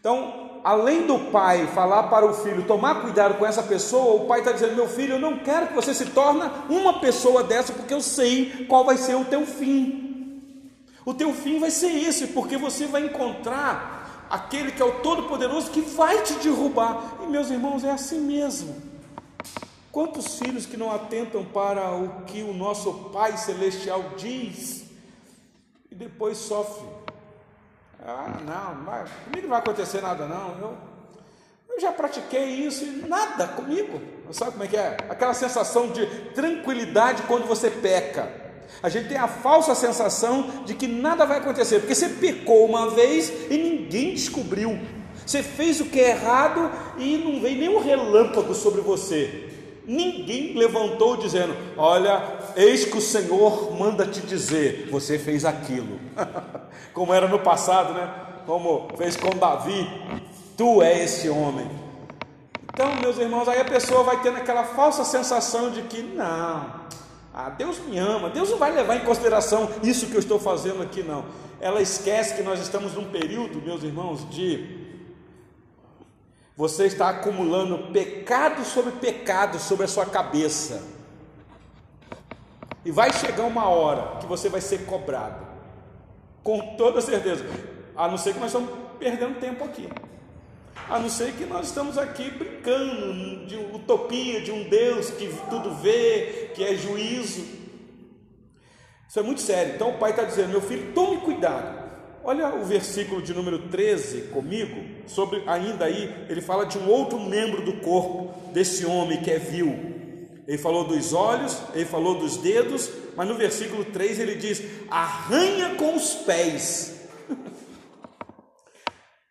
Então, 0.00 0.43
além 0.64 1.06
do 1.06 1.18
pai 1.30 1.66
falar 1.68 2.04
para 2.04 2.24
o 2.24 2.32
filho 2.32 2.66
tomar 2.66 3.02
cuidado 3.02 3.34
com 3.34 3.44
essa 3.44 3.62
pessoa, 3.62 4.22
o 4.22 4.26
pai 4.26 4.38
está 4.38 4.50
dizendo: 4.50 4.74
meu 4.74 4.88
filho, 4.88 5.14
eu 5.14 5.20
não 5.20 5.38
quero 5.38 5.68
que 5.68 5.74
você 5.74 5.92
se 5.92 6.06
torne 6.06 6.50
uma 6.70 7.00
pessoa 7.00 7.44
dessa, 7.44 7.74
porque 7.74 7.92
eu 7.92 8.00
sei 8.00 8.64
qual 8.66 8.84
vai 8.84 8.96
ser 8.96 9.14
o 9.14 9.26
teu 9.26 9.46
fim. 9.46 10.40
O 11.04 11.12
teu 11.12 11.34
fim 11.34 11.58
vai 11.60 11.70
ser 11.70 11.90
esse, 11.90 12.28
porque 12.28 12.56
você 12.56 12.86
vai 12.86 13.04
encontrar 13.04 14.26
aquele 14.30 14.72
que 14.72 14.80
é 14.80 14.84
o 14.84 15.00
Todo-Poderoso 15.00 15.70
que 15.70 15.82
vai 15.82 16.22
te 16.22 16.32
derrubar. 16.34 17.18
E 17.22 17.26
meus 17.26 17.50
irmãos, 17.50 17.84
é 17.84 17.90
assim 17.90 18.20
mesmo. 18.20 18.74
Quantos 19.92 20.38
filhos 20.38 20.64
que 20.64 20.78
não 20.78 20.90
atentam 20.90 21.44
para 21.44 21.94
o 21.94 22.24
que 22.24 22.42
o 22.42 22.54
nosso 22.54 23.10
Pai 23.12 23.36
Celestial 23.36 24.02
diz 24.16 24.86
e 25.90 25.94
depois 25.94 26.38
sofrem 26.38 26.88
ah, 28.06 28.40
não, 28.44 28.84
vai, 28.84 29.04
comigo 29.24 29.42
não 29.42 29.48
vai 29.48 29.58
acontecer 29.60 30.02
nada 30.02 30.26
não. 30.26 30.58
Eu, 30.60 30.76
eu 31.70 31.80
já 31.80 31.90
pratiquei 31.90 32.44
isso 32.44 32.84
e 32.84 33.08
nada 33.08 33.48
comigo. 33.48 34.00
Sabe 34.30 34.52
como 34.52 34.64
é 34.64 34.66
que 34.66 34.76
é? 34.76 34.96
Aquela 35.08 35.32
sensação 35.32 35.88
de 35.88 36.06
tranquilidade 36.34 37.22
quando 37.22 37.46
você 37.46 37.70
peca. 37.70 38.30
A 38.82 38.88
gente 38.88 39.08
tem 39.08 39.16
a 39.16 39.26
falsa 39.26 39.74
sensação 39.74 40.64
de 40.64 40.74
que 40.74 40.86
nada 40.86 41.24
vai 41.24 41.38
acontecer, 41.38 41.80
porque 41.80 41.94
você 41.94 42.08
pecou 42.08 42.66
uma 42.66 42.90
vez 42.90 43.32
e 43.50 43.56
ninguém 43.56 44.12
descobriu. 44.12 44.78
Você 45.24 45.42
fez 45.42 45.80
o 45.80 45.86
que 45.86 46.00
é 46.00 46.10
errado 46.10 46.70
e 46.98 47.16
não 47.16 47.40
veio 47.40 47.58
nenhum 47.58 47.80
relâmpago 47.80 48.54
sobre 48.54 48.82
você. 48.82 49.48
Ninguém 49.86 50.54
levantou 50.54 51.16
dizendo: 51.16 51.54
Olha, 51.76 52.18
eis 52.56 52.84
que 52.84 52.96
o 52.96 53.00
Senhor 53.00 53.72
manda 53.78 54.06
te 54.06 54.20
dizer, 54.20 54.88
você 54.90 55.18
fez 55.18 55.44
aquilo. 55.44 55.98
Como 56.92 57.12
era 57.12 57.28
no 57.28 57.38
passado, 57.38 57.94
né? 57.94 58.12
Como 58.46 58.88
fez 58.96 59.16
com 59.16 59.30
Davi, 59.30 59.88
tu 60.56 60.82
é 60.82 61.02
esse 61.02 61.28
homem. 61.28 61.68
Então, 62.72 62.94
meus 62.96 63.18
irmãos, 63.18 63.48
aí 63.48 63.60
a 63.60 63.64
pessoa 63.64 64.02
vai 64.02 64.20
tendo 64.20 64.36
aquela 64.36 64.64
falsa 64.64 65.04
sensação 65.04 65.70
de 65.70 65.82
que 65.82 66.02
não, 66.02 66.84
ah, 67.32 67.50
Deus 67.50 67.80
me 67.80 67.98
ama, 67.98 68.30
Deus 68.30 68.50
não 68.50 68.58
vai 68.58 68.72
levar 68.72 68.94
em 68.94 69.04
consideração 69.04 69.68
isso 69.82 70.06
que 70.06 70.14
eu 70.14 70.20
estou 70.20 70.38
fazendo 70.38 70.82
aqui, 70.82 71.02
não. 71.02 71.24
Ela 71.60 71.82
esquece 71.82 72.34
que 72.34 72.42
nós 72.42 72.60
estamos 72.60 72.94
num 72.94 73.10
período, 73.10 73.60
meus 73.60 73.82
irmãos, 73.82 74.28
de 74.30 74.84
você 76.56 76.86
está 76.86 77.08
acumulando 77.08 77.92
pecado 77.92 78.64
sobre 78.64 78.92
pecado 78.92 79.58
sobre 79.58 79.84
a 79.84 79.88
sua 79.88 80.06
cabeça. 80.06 80.93
E 82.84 82.90
vai 82.90 83.12
chegar 83.12 83.44
uma 83.44 83.68
hora 83.68 84.18
que 84.18 84.26
você 84.26 84.48
vai 84.48 84.60
ser 84.60 84.84
cobrado. 84.84 85.46
Com 86.42 86.76
toda 86.76 87.00
certeza. 87.00 87.44
A 87.96 88.08
não 88.08 88.18
ser 88.18 88.34
que 88.34 88.40
nós 88.40 88.48
estamos 88.48 88.70
perdendo 88.98 89.40
tempo 89.40 89.64
aqui. 89.64 89.88
A 90.88 90.98
não 90.98 91.08
ser 91.08 91.32
que 91.32 91.44
nós 91.46 91.68
estamos 91.68 91.96
aqui 91.96 92.30
brincando 92.30 93.46
de 93.46 93.56
utopia 93.56 94.40
de 94.42 94.52
um 94.52 94.68
Deus 94.68 95.10
que 95.10 95.28
tudo 95.48 95.74
vê, 95.76 96.50
que 96.54 96.62
é 96.62 96.74
juízo. 96.74 97.42
Isso 99.08 99.18
é 99.18 99.22
muito 99.22 99.40
sério. 99.40 99.76
Então 99.76 99.90
o 99.90 99.98
pai 99.98 100.10
está 100.10 100.24
dizendo: 100.24 100.50
meu 100.50 100.60
filho, 100.60 100.92
tome 100.92 101.18
cuidado. 101.18 101.84
Olha 102.22 102.54
o 102.54 102.64
versículo 102.64 103.20
de 103.20 103.34
número 103.34 103.68
13 103.68 104.28
comigo, 104.28 104.82
sobre 105.06 105.42
ainda 105.46 105.84
aí, 105.84 106.26
ele 106.28 106.40
fala 106.40 106.64
de 106.64 106.78
um 106.78 106.88
outro 106.88 107.20
membro 107.20 107.62
do 107.62 107.74
corpo 107.74 108.32
desse 108.50 108.86
homem 108.86 109.22
que 109.22 109.30
é 109.30 109.38
vil. 109.38 109.93
Ele 110.46 110.58
falou 110.58 110.84
dos 110.84 111.12
olhos, 111.12 111.58
ele 111.74 111.84
falou 111.84 112.18
dos 112.18 112.36
dedos, 112.36 112.90
mas 113.16 113.26
no 113.26 113.34
versículo 113.34 113.84
3 113.84 114.18
ele 114.18 114.36
diz: 114.36 114.62
arranha 114.90 115.74
com 115.76 115.96
os 115.96 116.14
pés. 116.14 117.08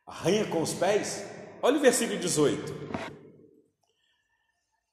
arranha 0.07 0.45
com 0.45 0.61
os 0.61 0.73
pés? 0.73 1.23
Olha 1.61 1.77
o 1.77 1.81
versículo 1.81 2.19
18. 2.19 2.83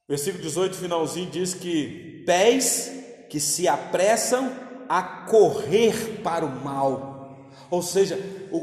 Versículo 0.08 0.42
18, 0.42 0.76
finalzinho, 0.76 1.30
diz 1.30 1.54
que 1.54 2.24
pés 2.26 2.90
que 3.28 3.38
se 3.38 3.68
apressam 3.68 4.52
a 4.88 5.02
correr 5.02 6.20
para 6.22 6.44
o 6.44 6.64
mal 6.64 7.10
ou 7.70 7.82
seja, 7.82 8.18
o, 8.50 8.58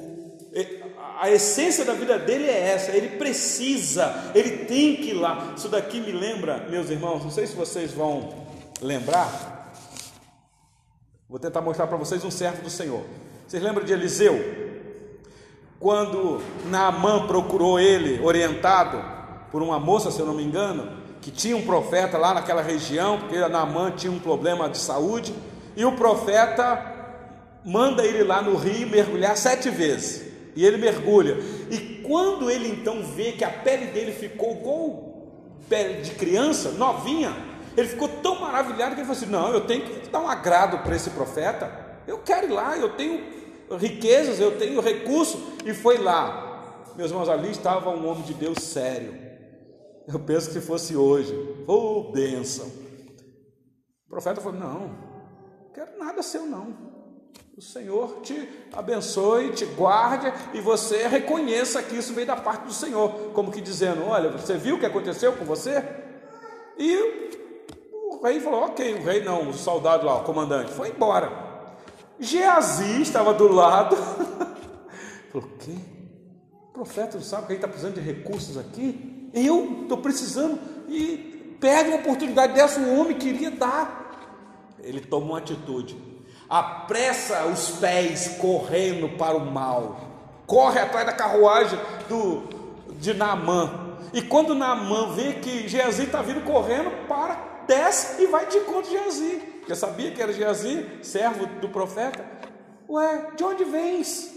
a 1.19 1.31
essência 1.31 1.83
da 1.83 1.93
vida 1.93 2.17
dele 2.19 2.45
é 2.45 2.69
essa, 2.69 2.91
ele 2.91 3.17
precisa, 3.17 4.31
ele 4.35 4.65
tem 4.65 4.95
que 4.95 5.09
ir 5.09 5.13
lá. 5.13 5.53
Isso 5.55 5.67
daqui 5.67 5.99
me 5.99 6.11
lembra, 6.11 6.67
meus 6.69 6.89
irmãos, 6.89 7.23
não 7.23 7.31
sei 7.31 7.47
se 7.47 7.55
vocês 7.55 7.91
vão 7.91 8.45
lembrar. 8.81 9.73
Vou 11.29 11.39
tentar 11.39 11.61
mostrar 11.61 11.87
para 11.87 11.97
vocês 11.97 12.23
um 12.23 12.31
servo 12.31 12.61
do 12.61 12.69
Senhor. 12.69 13.03
Vocês 13.47 13.61
lembram 13.61 13.83
de 13.83 13.93
Eliseu? 13.93 14.67
Quando 15.79 16.41
Naamã 16.65 17.27
procurou 17.27 17.79
ele, 17.79 18.21
orientado 18.23 19.03
por 19.51 19.61
uma 19.61 19.79
moça, 19.79 20.11
se 20.11 20.19
eu 20.19 20.25
não 20.25 20.33
me 20.33 20.43
engano, 20.43 20.97
que 21.21 21.31
tinha 21.31 21.57
um 21.57 21.65
profeta 21.65 22.17
lá 22.17 22.33
naquela 22.33 22.61
região, 22.61 23.19
porque 23.19 23.37
Naamã 23.37 23.91
tinha 23.91 24.11
um 24.11 24.19
problema 24.19 24.69
de 24.69 24.77
saúde, 24.77 25.33
e 25.75 25.83
o 25.83 25.93
profeta 25.93 26.95
manda 27.65 28.05
ele 28.05 28.23
lá 28.23 28.41
no 28.41 28.55
rio 28.55 28.87
mergulhar 28.87 29.35
sete 29.35 29.69
vezes. 29.69 30.26
E 30.57 30.65
ele 30.65 30.77
mergulha. 30.77 31.37
E 31.69 32.01
quando 32.01 32.49
ele 32.49 32.67
então 32.67 33.03
vê 33.03 33.33
que 33.33 33.43
a 33.43 33.49
pele 33.49 33.91
dele 33.91 34.11
ficou 34.11 34.53
igual 34.53 35.07
pele 35.69 36.01
de 36.01 36.15
criança, 36.15 36.71
novinha, 36.71 37.31
ele 37.77 37.87
ficou 37.87 38.07
tão 38.07 38.39
maravilhado 38.39 38.95
que 38.95 39.01
ele 39.01 39.07
falou 39.07 39.21
assim: 39.21 39.31
Não, 39.31 39.53
eu 39.53 39.67
tenho 39.67 39.85
que 39.85 40.09
dar 40.09 40.19
um 40.19 40.27
agrado 40.27 40.79
para 40.79 40.95
esse 40.95 41.11
profeta. 41.11 41.71
Eu 42.07 42.17
quero 42.17 42.47
ir 42.47 42.53
lá, 42.53 42.75
eu 42.75 42.89
tenho 42.95 43.23
riquezas, 43.77 44.39
eu 44.39 44.57
tenho 44.57 44.81
recurso. 44.81 45.37
E 45.63 45.75
foi 45.75 45.99
lá. 45.99 46.83
Meus 46.95 47.11
irmãos, 47.11 47.29
ali 47.29 47.51
estava 47.51 47.91
um 47.91 48.09
homem 48.09 48.23
de 48.23 48.33
Deus 48.33 48.57
sério. 48.57 49.13
Eu 50.07 50.19
penso 50.19 50.47
que 50.47 50.53
se 50.53 50.61
fosse 50.61 50.97
hoje, 50.97 51.31
oh 51.67 52.11
bênção. 52.11 52.65
O 54.07 54.09
profeta 54.09 54.41
falou: 54.41 54.59
Não, 54.59 54.79
não 54.79 55.71
quero 55.71 55.99
nada 55.99 56.23
seu, 56.23 56.47
não. 56.47 56.96
O 57.57 57.61
Senhor 57.61 58.19
te 58.21 58.47
abençoe, 58.71 59.49
te 59.49 59.65
guarde 59.65 60.31
e 60.53 60.61
você 60.61 61.07
reconheça 61.07 61.81
que 61.81 61.95
isso 61.95 62.13
veio 62.13 62.27
da 62.27 62.35
parte 62.35 62.65
do 62.67 62.71
Senhor, 62.71 63.31
como 63.33 63.51
que 63.51 63.59
dizendo: 63.59 64.05
Olha, 64.05 64.29
você 64.29 64.55
viu 64.55 64.75
o 64.75 64.79
que 64.79 64.85
aconteceu 64.85 65.33
com 65.33 65.43
você? 65.43 65.83
E 66.77 66.95
o 68.11 68.21
rei 68.23 68.39
falou: 68.39 68.65
Ok, 68.65 68.93
o 68.93 69.03
rei 69.03 69.23
não, 69.23 69.49
o 69.49 69.53
soldado 69.55 70.05
lá, 70.05 70.17
o 70.17 70.23
comandante, 70.23 70.71
foi 70.71 70.89
embora. 70.89 71.31
Geazi 72.19 73.01
estava 73.01 73.33
do 73.33 73.47
lado, 73.47 73.95
falou: 75.33 75.47
O 75.47 75.57
quê? 75.57 75.75
O 76.69 76.73
profeta 76.73 77.17
não 77.17 77.23
sabe 77.23 77.47
que 77.47 77.53
gente 77.53 77.65
está 77.65 77.67
precisando 77.67 77.95
de 77.95 78.01
recursos 78.01 78.55
aqui? 78.55 79.31
Eu 79.33 79.79
estou 79.81 79.97
precisando 79.97 80.59
e 80.87 81.57
pega 81.59 81.89
uma 81.89 82.01
oportunidade 82.01 82.53
dessa, 82.53 82.79
o 82.79 82.99
homem 82.99 83.17
queria 83.17 83.49
dar. 83.49 84.75
Ele 84.79 85.01
toma 85.01 85.25
uma 85.25 85.37
atitude 85.39 86.06
apressa 86.49 87.45
os 87.45 87.71
pés 87.71 88.37
correndo 88.39 89.17
para 89.17 89.35
o 89.35 89.51
mal, 89.51 89.99
corre 90.45 90.79
atrás 90.79 91.05
da 91.05 91.13
carruagem 91.13 91.79
do, 92.07 92.43
de 92.99 93.13
Naamã. 93.13 93.97
E 94.13 94.21
quando 94.21 94.55
Naamã 94.55 95.13
vê 95.13 95.33
que 95.33 95.67
Geazi 95.67 96.03
está 96.03 96.21
vindo 96.21 96.41
correndo, 96.43 97.07
para, 97.07 97.35
desce 97.67 98.23
e 98.23 98.27
vai 98.27 98.45
de 98.45 98.57
encontro 98.57 98.89
de 98.89 98.97
Geazi. 98.97 99.41
Já 99.67 99.75
sabia 99.75 100.11
que 100.11 100.21
era 100.21 100.31
Geazi, 100.31 100.85
servo 101.01 101.45
do 101.45 101.69
profeta. 101.69 102.25
Ué, 102.89 103.31
de 103.35 103.43
onde 103.43 103.65
vens? 103.65 104.33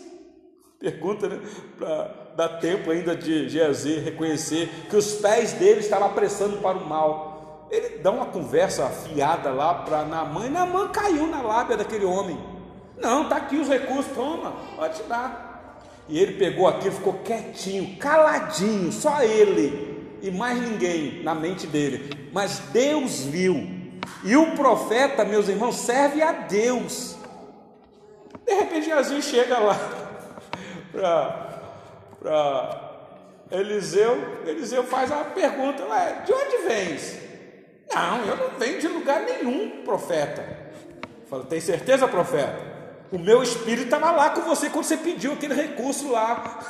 Pergunta, 0.80 1.28
né? 1.28 1.40
Para 1.78 2.32
dar 2.36 2.48
tempo 2.58 2.90
ainda 2.90 3.14
de 3.14 3.48
Geazi 3.48 3.98
reconhecer 3.98 4.68
que 4.88 4.96
os 4.96 5.12
pés 5.12 5.52
dele 5.52 5.80
estavam 5.80 6.08
apressando 6.08 6.56
para 6.56 6.78
o 6.78 6.84
mal. 6.84 7.29
Ele 7.70 7.98
dá 7.98 8.10
uma 8.10 8.26
conversa 8.26 8.86
afiada 8.86 9.50
lá 9.50 9.74
para 9.74 10.04
Naamã, 10.04 10.46
e 10.46 10.50
Naamã 10.50 10.88
caiu 10.88 11.26
na 11.26 11.40
lábia 11.40 11.76
daquele 11.76 12.04
homem. 12.04 12.38
Não, 12.96 13.22
está 13.22 13.36
aqui 13.36 13.56
os 13.56 13.68
recursos, 13.68 14.12
toma, 14.12 14.52
pode 14.76 14.96
te 14.96 15.02
dar. 15.04 15.80
E 16.08 16.18
ele 16.18 16.32
pegou 16.32 16.66
aquilo, 16.66 16.94
ficou 16.96 17.14
quietinho, 17.24 17.96
caladinho, 17.96 18.90
só 18.90 19.22
ele 19.22 20.18
e 20.22 20.30
mais 20.30 20.60
ninguém 20.60 21.22
na 21.22 21.34
mente 21.34 21.66
dele. 21.66 22.30
Mas 22.32 22.58
Deus 22.72 23.20
viu. 23.20 23.78
E 24.24 24.36
o 24.36 24.54
profeta, 24.54 25.24
meus 25.24 25.48
irmãos, 25.48 25.76
serve 25.76 26.22
a 26.22 26.32
Deus. 26.32 27.16
De 28.46 28.52
repente 28.54 28.86
Jesus 28.86 29.24
chega 29.24 29.58
lá 29.58 29.78
para 32.20 32.90
Eliseu. 33.50 34.42
Eliseu 34.44 34.84
faz 34.84 35.10
a 35.12 35.24
pergunta: 35.24 35.84
de 36.24 36.32
onde 36.32 36.56
vens? 36.68 37.29
Não, 37.92 38.24
eu 38.24 38.36
não 38.36 38.58
venho 38.58 38.80
de 38.80 38.88
lugar 38.88 39.22
nenhum, 39.22 39.82
profeta. 39.82 40.44
Fala, 41.28 41.44
tem 41.44 41.60
certeza, 41.60 42.06
profeta? 42.06 42.70
O 43.10 43.18
meu 43.18 43.42
espírito 43.42 43.84
estava 43.84 44.12
lá 44.12 44.30
com 44.30 44.42
você 44.42 44.70
quando 44.70 44.84
você 44.84 44.96
pediu 44.96 45.32
aquele 45.32 45.54
recurso 45.54 46.10
lá, 46.10 46.60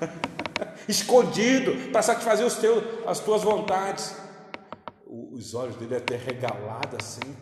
escondido, 0.86 1.90
para 1.90 2.02
satisfazer 2.02 2.46
os 2.46 2.56
teus, 2.56 2.84
as 3.06 3.18
tuas 3.20 3.42
vontades. 3.42 4.14
Os 5.06 5.54
olhos 5.54 5.76
dele 5.76 5.96
até 5.96 6.16
regalados 6.16 6.98
assim. 6.98 7.34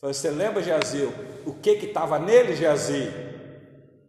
Falei, 0.00 0.14
você 0.14 0.30
lembra, 0.30 0.62
Geazi, 0.62 1.08
o 1.44 1.52
que 1.54 1.76
que 1.76 1.86
estava 1.86 2.18
nele, 2.18 2.56
Geazi? 2.56 3.12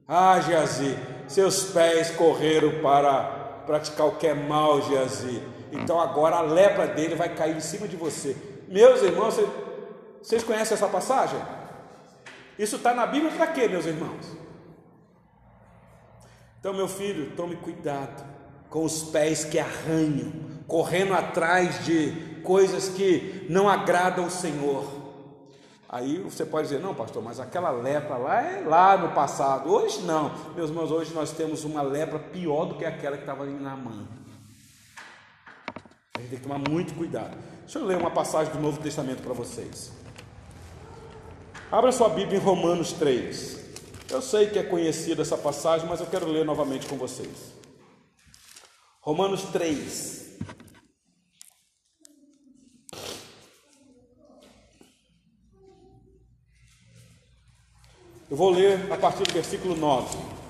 Ah, 0.07 0.40
Geazi, 0.40 0.98
seus 1.27 1.65
pés 1.65 2.11
correram 2.11 2.81
para 2.81 3.23
praticar 3.65 4.07
o 4.07 4.15
que 4.15 4.27
é 4.27 4.34
mal, 4.34 4.81
Geazi. 4.81 5.41
Então 5.74 6.00
agora 6.00 6.38
a 6.38 6.41
lepra 6.41 6.88
dele 6.88 7.16
vai 7.16 7.34
cair 7.36 7.56
em 7.56 7.62
cima 7.62 7.88
de 7.88 7.95
você. 7.95 8.36
Meus 8.68 9.02
irmãos, 9.02 9.40
vocês 10.22 10.44
conhecem 10.44 10.76
essa 10.76 10.88
passagem? 10.88 11.40
Isso 12.58 12.76
está 12.76 12.94
na 12.94 13.06
Bíblia 13.06 13.32
para 13.32 13.48
quê, 13.48 13.68
meus 13.68 13.86
irmãos? 13.86 14.26
Então, 16.60 16.74
meu 16.74 16.88
filho, 16.88 17.36
tome 17.36 17.56
cuidado 17.58 18.24
com 18.70 18.86
os 18.86 19.04
pés 19.04 19.44
que 19.44 19.60
arranham, 19.60 20.32
correndo 20.68 21.14
atrás 21.14 21.84
de 21.84 22.40
coisas 22.44 22.88
que 22.90 23.45
não 23.50 23.68
agradam 23.68 24.24
ao 24.24 24.30
Senhor. 24.30 24.86
Aí 25.90 26.18
você 26.20 26.45
pode 26.45 26.70
dizer, 26.70 26.80
não, 26.80 26.95
pastor, 26.95 27.22
mas 27.22 27.40
aquela 27.40 27.70
lepra 27.70 28.18
lá 28.18 28.41
é 28.41 28.64
lá 28.66 28.98
no 28.98 29.10
passado. 29.10 29.70
Hoje 29.70 30.02
não, 30.04 30.32
meus 30.56 30.70
irmãos, 30.70 30.90
hoje 30.90 31.14
nós 31.14 31.32
temos 31.32 31.64
uma 31.64 31.82
lepra 31.82 32.18
pior 32.18 32.66
do 32.66 32.76
que 32.76 32.86
aquela 32.86 33.18
que 33.18 33.24
estava 33.24 33.45
na 33.45 33.76
mão 33.76 34.23
gente 36.24 36.30
tem 36.30 36.40
que 36.40 36.48
tomar 36.48 36.58
muito 36.70 36.94
cuidado. 36.95 37.38
Deixa 37.62 37.80
eu 37.80 37.86
ler 37.86 37.98
uma 37.98 38.12
passagem 38.12 38.54
do 38.54 38.60
Novo 38.60 38.82
Testamento 38.82 39.22
para 39.22 39.34
vocês. 39.34 39.91
Abra 41.72 41.91
sua 41.91 42.10
Bíblia 42.10 42.38
em 42.38 42.41
Romanos 42.41 42.94
3. 42.94 43.62
Eu 44.10 44.22
sei 44.22 44.48
que 44.48 44.60
é 44.60 44.64
conhecida 44.64 45.22
essa 45.22 45.38
passagem, 45.38 45.88
mas 45.88 46.00
eu 46.00 46.06
quero 46.06 46.28
ler 46.28 46.45
novamente 46.45 46.88
com 46.88 46.95
vocês. 46.95 47.54
Romanos 49.02 49.44
3. 49.44 50.24
Eu 58.30 58.38
vou 58.38 58.50
ler 58.50 58.91
a 58.91 58.98
partir 58.98 59.24
do 59.24 59.34
versículo 59.34 59.76
9. 59.76 60.43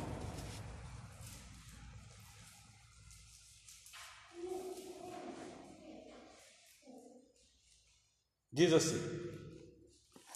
Diz 8.54 8.72
assim: 8.72 9.02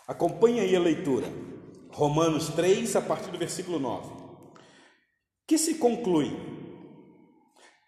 acompanhe 0.08 0.60
aí 0.60 0.76
a 0.76 0.80
leitura, 0.80 1.28
Romanos 1.92 2.50
3, 2.50 2.96
a 2.96 3.02
partir 3.02 3.30
do 3.30 3.38
versículo 3.38 3.80
9. 3.80 4.12
Que 5.46 5.58
se 5.58 5.76
conclui: 5.76 6.36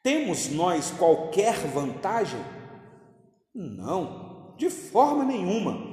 temos 0.03 0.49
nós 0.49 0.91
qualquer 0.91 1.55
vantagem? 1.67 2.39
Não, 3.53 4.53
de 4.57 4.69
forma 4.69 5.25
nenhuma 5.25 5.89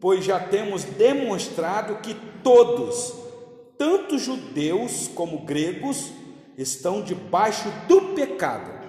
pois 0.00 0.24
já 0.24 0.38
temos 0.40 0.84
demonstrado 0.84 1.96
que 1.96 2.14
todos, 2.42 3.14
tanto 3.76 4.18
judeus 4.18 5.08
como 5.08 5.44
gregos, 5.44 6.12
estão 6.56 7.02
debaixo 7.02 7.68
do 7.86 8.14
pecado. 8.14 8.86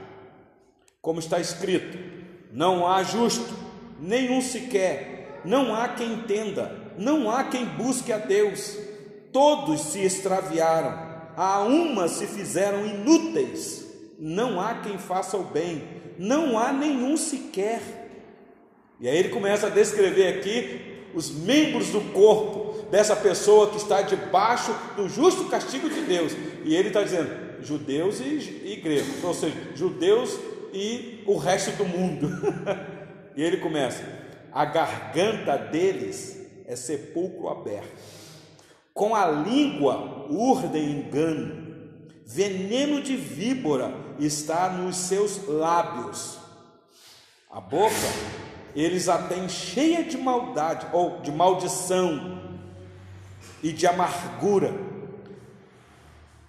Como 1.02 1.20
está 1.20 1.40
escrito: 1.40 1.98
não 2.52 2.88
há 2.88 3.04
justo, 3.04 3.54
nenhum 4.02 4.42
sequer, 4.42 5.42
não 5.46 5.74
há 5.74 5.90
quem 5.90 6.14
entenda, 6.14 6.76
não 6.98 7.30
há 7.30 7.44
quem 7.46 7.66
busque 7.66 8.12
a 8.12 8.18
Deus. 8.18 8.78
Todos 9.32 9.82
se 9.82 10.00
extraviaram, 10.00 11.08
a 11.36 11.62
uma 11.62 12.08
se 12.08 12.28
fizeram 12.28 12.86
inúteis. 12.86 13.88
Não 14.18 14.60
há 14.60 14.76
quem 14.76 14.98
faça 14.98 15.38
o 15.38 15.44
bem, 15.44 15.84
não 16.18 16.58
há 16.58 16.74
nenhum 16.74 17.16
sequer. 17.16 17.82
E 19.00 19.08
aí 19.08 19.18
ele 19.18 19.30
começa 19.30 19.68
a 19.68 19.70
descrever 19.70 20.28
aqui 20.28 21.08
os 21.14 21.32
membros 21.32 21.88
do 21.90 22.02
corpo 22.12 22.88
dessa 22.90 23.16
pessoa 23.16 23.70
que 23.70 23.78
está 23.78 24.02
debaixo 24.02 24.76
do 24.96 25.08
justo 25.08 25.46
castigo 25.46 25.90
de 25.90 26.02
Deus. 26.02 26.34
E 26.66 26.76
ele 26.76 26.90
está 26.90 27.02
dizendo 27.02 27.50
judeus 27.62 28.20
e, 28.20 28.62
e 28.66 28.80
gregos, 28.82 29.24
ou 29.24 29.34
seja, 29.34 29.56
judeus 29.76 30.38
e 30.74 31.24
o 31.26 31.38
resto 31.38 31.72
do 31.78 31.86
mundo. 31.86 32.30
e 33.36 33.44
ele 33.44 33.58
começa: 33.58 34.04
a 34.52 34.66
garganta 34.66 35.58
deles 35.58 36.38
é 36.66 36.76
sepulcro 36.76 37.50
aberto, 37.50 37.98
com 38.94 39.16
a 39.16 39.26
língua 39.30 40.28
urdem 40.30 40.92
engano, 40.92 41.90
veneno 42.26 43.02
de 43.02 43.16
víbora 43.16 43.94
está 44.20 44.70
nos 44.70 44.96
seus 44.96 45.48
lábios. 45.48 46.38
A 47.50 47.60
boca 47.60 47.96
eles 48.76 49.10
a 49.10 49.18
têm 49.18 49.50
cheia 49.50 50.04
de 50.04 50.18
maldade 50.18 50.88
ou 50.94 51.22
de 51.22 51.32
maldição 51.32 52.40
e 53.64 53.72
de 53.72 53.88
amargura. 53.88 54.74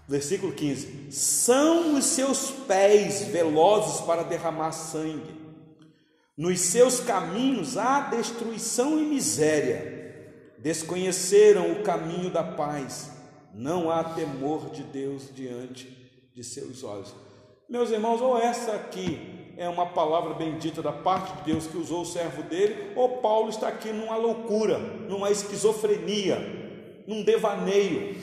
Versículo 0.06 0.52
15: 0.52 1.12
São 1.12 1.94
os 1.96 2.04
seus 2.04 2.50
pés 2.50 3.22
velozes 3.24 4.00
para 4.02 4.22
derramar 4.22 4.72
sangue, 4.72 5.39
nos 6.40 6.58
seus 6.58 7.00
caminhos 7.00 7.76
há 7.76 8.00
destruição 8.00 8.98
e 8.98 9.02
miséria. 9.02 10.24
Desconheceram 10.56 11.70
o 11.70 11.82
caminho 11.82 12.30
da 12.30 12.42
paz, 12.42 13.10
não 13.52 13.90
há 13.90 14.02
temor 14.02 14.70
de 14.70 14.82
Deus 14.82 15.28
diante 15.34 15.94
de 16.34 16.42
seus 16.42 16.82
olhos. 16.82 17.14
Meus 17.68 17.90
irmãos, 17.90 18.22
ou 18.22 18.38
essa 18.38 18.72
aqui 18.72 19.52
é 19.58 19.68
uma 19.68 19.84
palavra 19.84 20.32
bendita 20.32 20.80
da 20.80 20.92
parte 20.92 21.30
de 21.36 21.52
Deus 21.52 21.66
que 21.66 21.76
usou 21.76 22.00
o 22.00 22.06
servo 22.06 22.42
dele, 22.44 22.94
ou 22.96 23.18
Paulo 23.18 23.50
está 23.50 23.68
aqui 23.68 23.90
numa 23.92 24.16
loucura, 24.16 24.78
numa 24.78 25.30
esquizofrenia, 25.30 26.38
num 27.06 27.22
devaneio. 27.22 28.16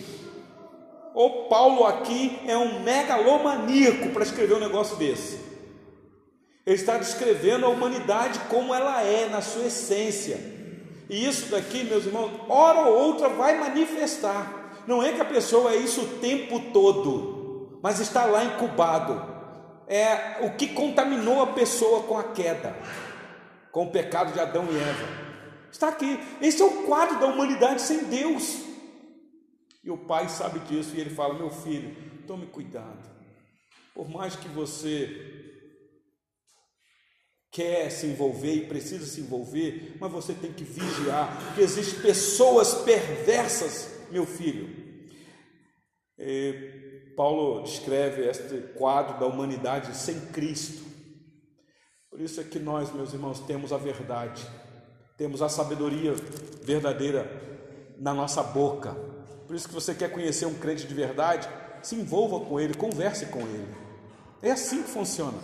Ou 1.14 1.44
Paulo 1.44 1.86
aqui 1.86 2.40
é 2.48 2.58
um 2.58 2.82
megalomaníaco 2.82 4.10
para 4.10 4.24
escrever 4.24 4.56
um 4.56 4.60
negócio 4.60 4.98
desse. 4.98 5.47
Ele 6.68 6.76
está 6.76 7.00
descrevendo 7.00 7.66
a 7.66 7.70
humanidade 7.70 8.38
como 8.50 8.76
ela 8.76 9.02
é, 9.02 9.28
na 9.28 9.42
sua 9.42 9.66
essência. 9.66 10.38
E 11.10 11.26
isso 11.26 11.50
daqui, 11.50 11.84
meus 11.84 12.06
irmãos, 12.06 12.32
hora 12.48 12.82
ou 12.82 13.08
outra 13.08 13.28
vai 13.28 13.58
manifestar. 13.58 14.84
Não 14.86 15.02
é 15.02 15.14
que 15.14 15.22
a 15.22 15.26
pessoa 15.26 15.72
é 15.72 15.78
isso 15.78 16.02
o 16.02 16.20
tempo 16.20 16.60
todo, 16.72 17.80
mas 17.82 18.00
está 18.00 18.26
lá 18.26 18.44
incubado 18.44 19.38
é 19.88 20.46
o 20.46 20.52
que 20.52 20.68
contaminou 20.68 21.42
a 21.42 21.48
pessoa 21.48 22.04
com 22.04 22.18
a 22.18 22.24
queda, 22.24 22.76
com 23.72 23.86
o 23.86 23.92
pecado 23.92 24.34
de 24.34 24.40
Adão 24.40 24.68
e 24.70 24.78
Eva. 24.78 25.08
Está 25.72 25.88
aqui. 25.88 26.20
Esse 26.42 26.62
é 26.62 26.66
o 26.66 26.84
quadro 26.84 27.20
da 27.20 27.28
humanidade 27.28 27.82
sem 27.82 28.06
Deus. 28.06 28.64
E 29.84 29.90
o 29.90 29.98
pai 29.98 30.28
sabe 30.28 30.60
disso 30.60 30.96
e 30.96 31.00
ele 31.00 31.10
fala: 31.10 31.34
Meu 31.34 31.50
filho, 31.50 31.96
tome 32.28 32.46
cuidado. 32.48 33.10
Por 33.96 34.10
mais 34.10 34.36
que 34.36 34.48
você 34.50 35.37
quer 37.52 37.90
se 37.90 38.08
envolver 38.08 38.54
e 38.54 38.66
precisa 38.66 39.06
se 39.06 39.22
envolver, 39.22 39.96
mas 40.00 40.12
você 40.12 40.34
tem 40.34 40.52
que 40.52 40.64
vigiar, 40.64 41.46
porque 41.46 41.62
existem 41.62 42.02
pessoas 42.02 42.74
perversas, 42.74 43.90
meu 44.12 44.26
filho. 44.26 44.70
É, 46.18 47.14
Paulo 47.16 47.64
descreve 47.64 48.28
este 48.28 48.58
quadro 48.78 49.20
da 49.20 49.26
humanidade 49.26 49.96
sem 49.96 50.20
Cristo. 50.28 50.86
Por 52.10 52.22
isso 52.22 52.40
é 52.40 52.44
que 52.44 52.60
nós, 52.60 52.92
meus 52.94 53.14
irmãos, 53.14 53.40
temos 53.40 53.72
a 53.74 53.78
verdade, 53.78 54.46
temos 55.18 55.42
a 55.42 55.50
sabedoria 55.50 56.14
verdadeira 56.64 57.30
na 57.98 58.14
nossa 58.14 58.44
boca. 58.44 58.96
Por 59.46 59.56
isso 59.56 59.68
que 59.68 59.74
você 59.74 59.94
quer 59.96 60.12
conhecer 60.12 60.46
um 60.46 60.56
crente 60.56 60.86
de 60.86 60.94
verdade, 60.94 61.48
se 61.82 61.96
envolva 61.96 62.44
com 62.46 62.60
ele, 62.60 62.74
converse 62.74 63.28
com 63.28 63.40
ele. 63.40 63.68
É 64.42 64.52
assim 64.52 64.84
que 64.84 64.90
funciona. 64.90 65.38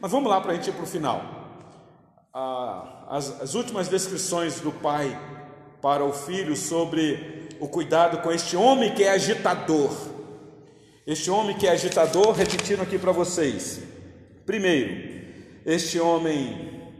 Mas 0.00 0.10
vamos 0.10 0.30
lá 0.30 0.40
para 0.40 0.52
a 0.52 0.54
gente 0.54 0.68
ir 0.68 0.72
para 0.72 0.84
o 0.84 0.86
final. 0.86 1.35
Ah, 2.38 3.06
as, 3.08 3.40
as 3.40 3.54
últimas 3.54 3.88
descrições 3.88 4.60
do 4.60 4.70
pai 4.70 5.18
para 5.80 6.04
o 6.04 6.12
filho 6.12 6.54
sobre 6.54 7.48
o 7.58 7.66
cuidado 7.66 8.18
com 8.18 8.30
este 8.30 8.54
homem 8.54 8.94
que 8.94 9.02
é 9.02 9.12
agitador. 9.12 9.90
Este 11.06 11.30
homem 11.30 11.56
que 11.56 11.66
é 11.66 11.70
agitador, 11.70 12.32
repetindo 12.32 12.82
aqui 12.82 12.98
para 12.98 13.10
vocês. 13.10 13.80
Primeiro, 14.44 15.24
este 15.64 15.98
homem 15.98 16.92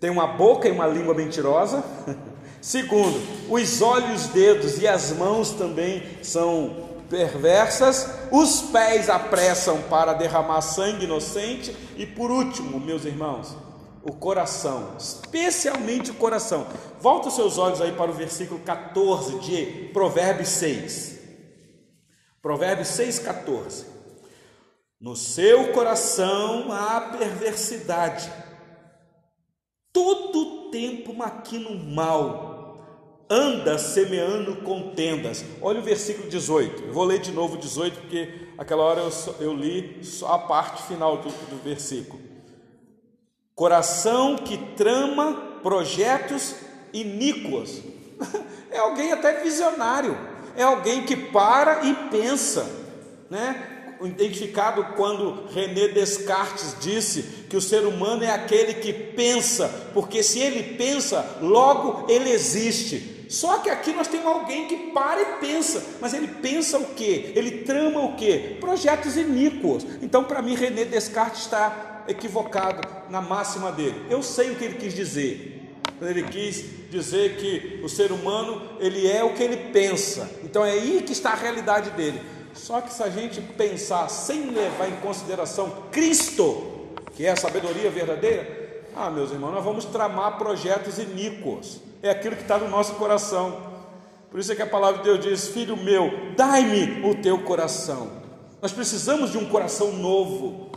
tem 0.00 0.10
uma 0.10 0.26
boca 0.26 0.66
e 0.66 0.72
uma 0.72 0.88
língua 0.88 1.14
mentirosa. 1.14 1.84
Segundo, 2.60 3.16
os 3.48 3.80
olhos, 3.80 4.26
dedos 4.26 4.82
e 4.82 4.88
as 4.88 5.12
mãos 5.12 5.52
também 5.52 6.02
são 6.20 6.88
perversas. 7.08 8.10
Os 8.32 8.60
pés 8.60 9.08
apressam 9.08 9.82
para 9.82 10.14
derramar 10.14 10.62
sangue 10.62 11.04
inocente. 11.04 11.76
E 11.96 12.04
por 12.04 12.32
último, 12.32 12.80
meus 12.80 13.04
irmãos, 13.04 13.56
o 14.02 14.12
coração, 14.12 14.94
especialmente 14.98 16.10
o 16.10 16.14
coração. 16.14 16.66
Volta 17.00 17.28
os 17.28 17.34
seus 17.34 17.58
olhos 17.58 17.80
aí 17.80 17.92
para 17.92 18.10
o 18.10 18.14
versículo 18.14 18.60
14 18.60 19.38
de 19.40 19.90
Provérbios 19.92 20.48
6. 20.48 21.20
Provérbios 22.40 22.88
6,14. 22.88 23.84
No 25.00 25.16
seu 25.16 25.72
coração 25.72 26.70
há 26.72 27.00
perversidade, 27.18 28.30
todo 29.92 30.70
tempo 30.70 31.14
maquina 31.14 31.68
o 31.68 31.78
mal, 31.78 33.26
anda 33.28 33.78
semeando 33.78 34.56
contendas. 34.56 35.44
Olha 35.60 35.80
o 35.80 35.82
versículo 35.82 36.28
18, 36.28 36.84
eu 36.84 36.92
vou 36.92 37.04
ler 37.04 37.18
de 37.18 37.32
novo 37.32 37.56
18, 37.56 38.00
porque 38.00 38.48
aquela 38.58 38.82
hora 38.82 39.00
eu, 39.00 39.10
eu 39.40 39.54
li 39.54 40.04
só 40.04 40.34
a 40.34 40.38
parte 40.38 40.82
final 40.82 41.18
do, 41.18 41.28
do 41.28 41.62
versículo. 41.62 42.29
Coração 43.60 44.36
que 44.36 44.56
trama 44.56 45.34
projetos 45.62 46.54
iníquos, 46.94 47.82
é 48.72 48.78
alguém 48.78 49.12
até 49.12 49.42
visionário 49.42 50.16
é 50.56 50.62
alguém 50.62 51.04
que 51.04 51.16
para 51.16 51.84
e 51.84 51.94
pensa, 52.10 52.68
né? 53.28 53.66
Identificado 54.02 54.82
quando 54.96 55.46
René 55.52 55.88
Descartes 55.88 56.76
disse 56.80 57.22
que 57.50 57.56
o 57.56 57.60
ser 57.60 57.84
humano 57.86 58.24
é 58.24 58.30
aquele 58.30 58.74
que 58.74 58.92
pensa, 58.92 59.68
porque 59.92 60.22
se 60.22 60.38
ele 60.38 60.76
pensa, 60.76 61.38
logo 61.42 62.10
ele 62.10 62.30
existe. 62.30 63.26
Só 63.28 63.58
que 63.58 63.68
aqui 63.68 63.92
nós 63.92 64.08
temos 64.08 64.26
alguém 64.26 64.66
que 64.66 64.90
para 64.92 65.20
e 65.20 65.24
pensa, 65.38 65.84
mas 66.00 66.14
ele 66.14 66.28
pensa 66.28 66.78
o 66.78 66.94
que? 66.94 67.32
Ele 67.36 67.58
trama 67.58 68.00
o 68.00 68.16
que? 68.16 68.56
Projetos 68.58 69.16
iníquos. 69.16 69.86
Então, 70.00 70.24
para 70.24 70.40
mim, 70.40 70.54
René 70.54 70.84
Descartes 70.86 71.42
está 71.42 71.89
equivocado 72.10 72.86
na 73.08 73.20
máxima 73.20 73.70
dele. 73.70 74.06
Eu 74.10 74.22
sei 74.22 74.50
o 74.50 74.56
que 74.56 74.64
ele 74.64 74.74
quis 74.74 74.94
dizer, 74.94 75.74
ele 76.00 76.22
quis 76.24 76.64
dizer 76.90 77.36
que 77.36 77.80
o 77.84 77.88
ser 77.88 78.10
humano 78.10 78.62
ele 78.78 79.06
é 79.06 79.22
o 79.22 79.34
que 79.34 79.42
ele 79.42 79.70
pensa. 79.70 80.28
Então 80.42 80.64
é 80.64 80.72
aí 80.72 81.02
que 81.06 81.12
está 81.12 81.30
a 81.30 81.36
realidade 81.36 81.90
dele. 81.90 82.20
Só 82.54 82.80
que 82.80 82.92
se 82.92 83.02
a 83.02 83.08
gente 83.08 83.40
pensar 83.40 84.08
sem 84.08 84.50
levar 84.50 84.88
em 84.88 84.96
consideração 84.96 85.84
Cristo, 85.92 86.90
que 87.14 87.24
é 87.24 87.30
a 87.30 87.36
sabedoria 87.36 87.90
verdadeira, 87.90 88.60
ah, 88.96 89.08
meus 89.08 89.30
irmãos, 89.30 89.52
nós 89.52 89.64
vamos 89.64 89.84
tramar 89.84 90.36
projetos 90.36 90.98
iníquos. 90.98 91.80
É 92.02 92.10
aquilo 92.10 92.34
que 92.34 92.42
está 92.42 92.58
no 92.58 92.68
nosso 92.68 92.94
coração. 92.94 93.70
Por 94.30 94.40
isso 94.40 94.52
é 94.52 94.56
que 94.56 94.62
a 94.62 94.66
palavra 94.66 94.98
de 94.98 95.04
Deus 95.04 95.20
diz: 95.20 95.48
Filho 95.48 95.76
meu, 95.76 96.10
dai-me 96.36 97.08
o 97.08 97.14
teu 97.14 97.38
coração. 97.38 98.10
Nós 98.60 98.72
precisamos 98.72 99.30
de 99.30 99.38
um 99.38 99.46
coração 99.46 99.92
novo 99.92 100.70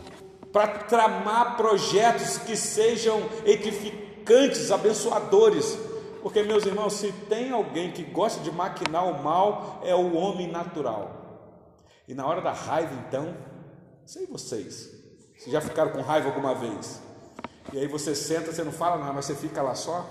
para 0.54 0.68
tramar 0.68 1.56
projetos 1.56 2.38
que 2.38 2.56
sejam 2.56 3.20
edificantes, 3.44 4.70
abençoadores. 4.70 5.76
Porque, 6.22 6.44
meus 6.44 6.64
irmãos, 6.64 6.92
se 6.92 7.10
tem 7.28 7.50
alguém 7.50 7.90
que 7.90 8.04
gosta 8.04 8.40
de 8.40 8.52
maquinar 8.52 9.04
o 9.04 9.20
mal, 9.20 9.82
é 9.84 9.96
o 9.96 10.14
homem 10.14 10.46
natural. 10.46 11.50
E 12.06 12.14
na 12.14 12.24
hora 12.24 12.40
da 12.40 12.52
raiva, 12.52 12.94
então, 13.04 13.36
sei 14.06 14.26
vocês, 14.26 14.92
se 15.36 15.50
já 15.50 15.60
ficaram 15.60 15.90
com 15.90 16.00
raiva 16.00 16.28
alguma 16.28 16.54
vez, 16.54 17.02
e 17.72 17.78
aí 17.80 17.88
você 17.88 18.14
senta, 18.14 18.52
você 18.52 18.62
não 18.62 18.70
fala 18.70 18.98
nada, 18.98 19.12
mas 19.12 19.24
você 19.24 19.34
fica 19.34 19.60
lá 19.60 19.74
só 19.74 20.06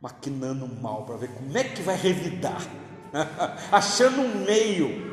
maquinando 0.00 0.66
mal 0.66 1.04
para 1.04 1.16
ver 1.16 1.28
como 1.34 1.58
é 1.58 1.64
que 1.64 1.82
vai 1.82 1.96
revidar, 1.96 2.62
achando 3.70 4.22
um 4.22 4.42
meio. 4.42 5.09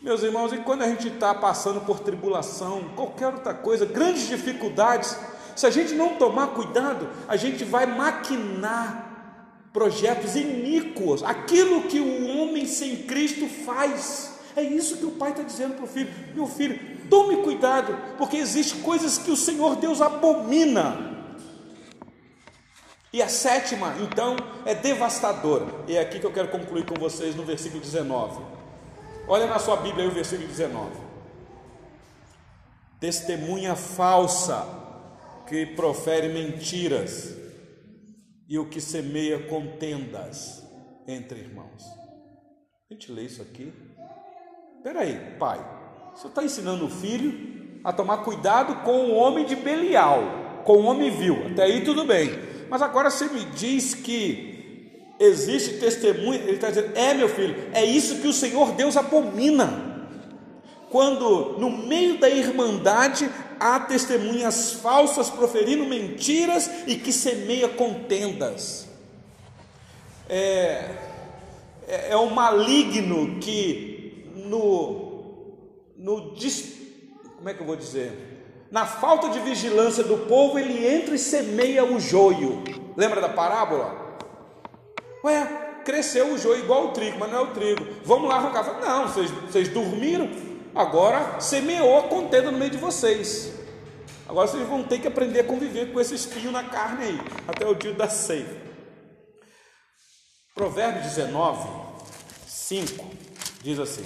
Meus 0.00 0.22
irmãos, 0.22 0.52
e 0.52 0.58
quando 0.58 0.82
a 0.82 0.88
gente 0.88 1.08
está 1.08 1.34
passando 1.34 1.80
por 1.80 1.98
tribulação, 1.98 2.84
qualquer 2.94 3.26
outra 3.26 3.52
coisa, 3.52 3.84
grandes 3.84 4.28
dificuldades, 4.28 5.18
se 5.56 5.66
a 5.66 5.70
gente 5.70 5.92
não 5.94 6.14
tomar 6.14 6.48
cuidado, 6.48 7.08
a 7.26 7.36
gente 7.36 7.64
vai 7.64 7.84
maquinar 7.84 9.08
projetos 9.72 10.36
iníquos, 10.36 11.24
aquilo 11.24 11.82
que 11.82 11.98
o 11.98 12.28
homem 12.28 12.64
sem 12.64 12.98
Cristo 12.98 13.48
faz. 13.64 14.38
É 14.54 14.62
isso 14.62 14.98
que 14.98 15.04
o 15.04 15.10
pai 15.10 15.32
está 15.32 15.42
dizendo 15.42 15.74
para 15.74 15.84
o 15.84 15.88
filho: 15.88 16.10
meu 16.32 16.46
filho, 16.46 16.78
tome 17.10 17.42
cuidado, 17.42 17.96
porque 18.16 18.36
existem 18.36 18.80
coisas 18.82 19.18
que 19.18 19.32
o 19.32 19.36
Senhor 19.36 19.76
Deus 19.76 20.00
abomina. 20.00 21.08
E 23.12 23.20
a 23.20 23.28
sétima, 23.28 23.96
então, 24.00 24.36
é 24.64 24.74
devastadora. 24.76 25.66
E 25.88 25.96
é 25.96 26.00
aqui 26.00 26.20
que 26.20 26.26
eu 26.26 26.32
quero 26.32 26.48
concluir 26.48 26.84
com 26.84 26.94
vocês 26.94 27.34
no 27.34 27.42
versículo 27.42 27.80
19. 27.80 28.58
Olha 29.30 29.46
na 29.46 29.58
sua 29.58 29.76
Bíblia 29.76 30.04
aí 30.04 30.10
o 30.10 30.14
versículo 30.14 30.48
19. 30.48 30.90
Testemunha 32.98 33.76
falsa 33.76 34.66
que 35.46 35.66
profere 35.66 36.28
mentiras 36.28 37.36
e 38.48 38.58
o 38.58 38.64
que 38.64 38.80
semeia 38.80 39.46
contendas 39.46 40.66
entre 41.06 41.40
irmãos. 41.40 41.84
A 42.90 42.94
gente 42.94 43.12
lê 43.12 43.24
isso 43.24 43.42
aqui. 43.42 43.70
Peraí, 44.82 45.36
pai, 45.38 45.60
você 46.14 46.28
está 46.28 46.42
ensinando 46.42 46.86
o 46.86 46.90
filho 46.90 47.80
a 47.84 47.92
tomar 47.92 48.18
cuidado 48.18 48.76
com 48.82 49.10
o 49.10 49.14
homem 49.14 49.44
de 49.44 49.54
Belial, 49.54 50.62
com 50.64 50.78
o 50.78 50.84
homem 50.86 51.10
vil. 51.10 51.48
Até 51.48 51.64
aí 51.64 51.84
tudo 51.84 52.06
bem. 52.06 52.30
Mas 52.70 52.80
agora 52.80 53.10
você 53.10 53.26
me 53.26 53.44
diz 53.44 53.94
que 53.94 54.57
existe 55.18 55.78
testemunha. 55.78 56.40
Ele 56.40 56.52
está 56.52 56.68
dizendo: 56.68 56.96
é 56.96 57.14
meu 57.14 57.28
filho, 57.28 57.56
é 57.72 57.84
isso 57.84 58.18
que 58.18 58.28
o 58.28 58.32
Senhor 58.32 58.72
Deus 58.72 58.96
abomina. 58.96 59.86
Quando 60.90 61.58
no 61.58 61.70
meio 61.70 62.18
da 62.18 62.30
irmandade 62.30 63.30
há 63.60 63.80
testemunhas 63.80 64.72
falsas 64.72 65.28
proferindo 65.28 65.84
mentiras 65.84 66.70
e 66.86 66.96
que 66.96 67.12
semeia 67.12 67.68
contendas. 67.68 68.86
É, 70.28 70.90
é, 71.86 72.10
é 72.12 72.30
maligno 72.30 73.38
que 73.38 74.30
no, 74.34 75.56
no 75.96 76.34
como 77.36 77.48
é 77.48 77.54
que 77.54 77.60
eu 77.60 77.66
vou 77.66 77.76
dizer? 77.76 78.66
Na 78.70 78.84
falta 78.86 79.30
de 79.30 79.40
vigilância 79.40 80.04
do 80.04 80.18
povo, 80.26 80.58
ele 80.58 80.86
entra 80.86 81.14
e 81.14 81.18
semeia 81.18 81.84
o 81.84 81.98
joio. 81.98 82.62
Lembra 82.96 83.20
da 83.20 83.28
parábola? 83.28 84.07
Ué, 85.24 85.80
cresceu 85.84 86.32
o 86.32 86.38
joio 86.38 86.64
igual 86.64 86.86
o 86.86 86.92
trigo, 86.92 87.18
mas 87.18 87.30
não 87.30 87.38
é 87.38 87.42
o 87.42 87.54
trigo. 87.54 87.86
Vamos 88.04 88.28
lá 88.28 88.36
arrancar. 88.36 88.80
Não, 88.80 89.08
vocês, 89.08 89.30
vocês 89.30 89.68
dormiram, 89.68 90.28
agora 90.74 91.40
semeou 91.40 91.98
a 91.98 92.02
contenda 92.04 92.50
no 92.50 92.58
meio 92.58 92.70
de 92.70 92.78
vocês. 92.78 93.52
Agora 94.28 94.46
vocês 94.46 94.66
vão 94.68 94.82
ter 94.82 94.98
que 94.98 95.08
aprender 95.08 95.40
a 95.40 95.44
conviver 95.44 95.92
com 95.92 96.00
esse 96.00 96.14
espinho 96.14 96.52
na 96.52 96.64
carne 96.64 97.04
aí, 97.04 97.20
até 97.46 97.66
o 97.66 97.74
dia 97.74 97.94
da 97.94 98.08
ceia. 98.08 98.68
Provérbio 100.54 101.02
19, 101.02 101.68
5 102.46 103.10
diz 103.62 103.78
assim: 103.78 104.04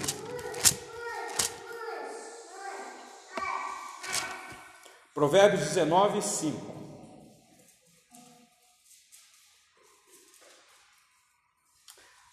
Provérbios 5.15 5.61
19, 5.61 6.23
5. 6.23 6.82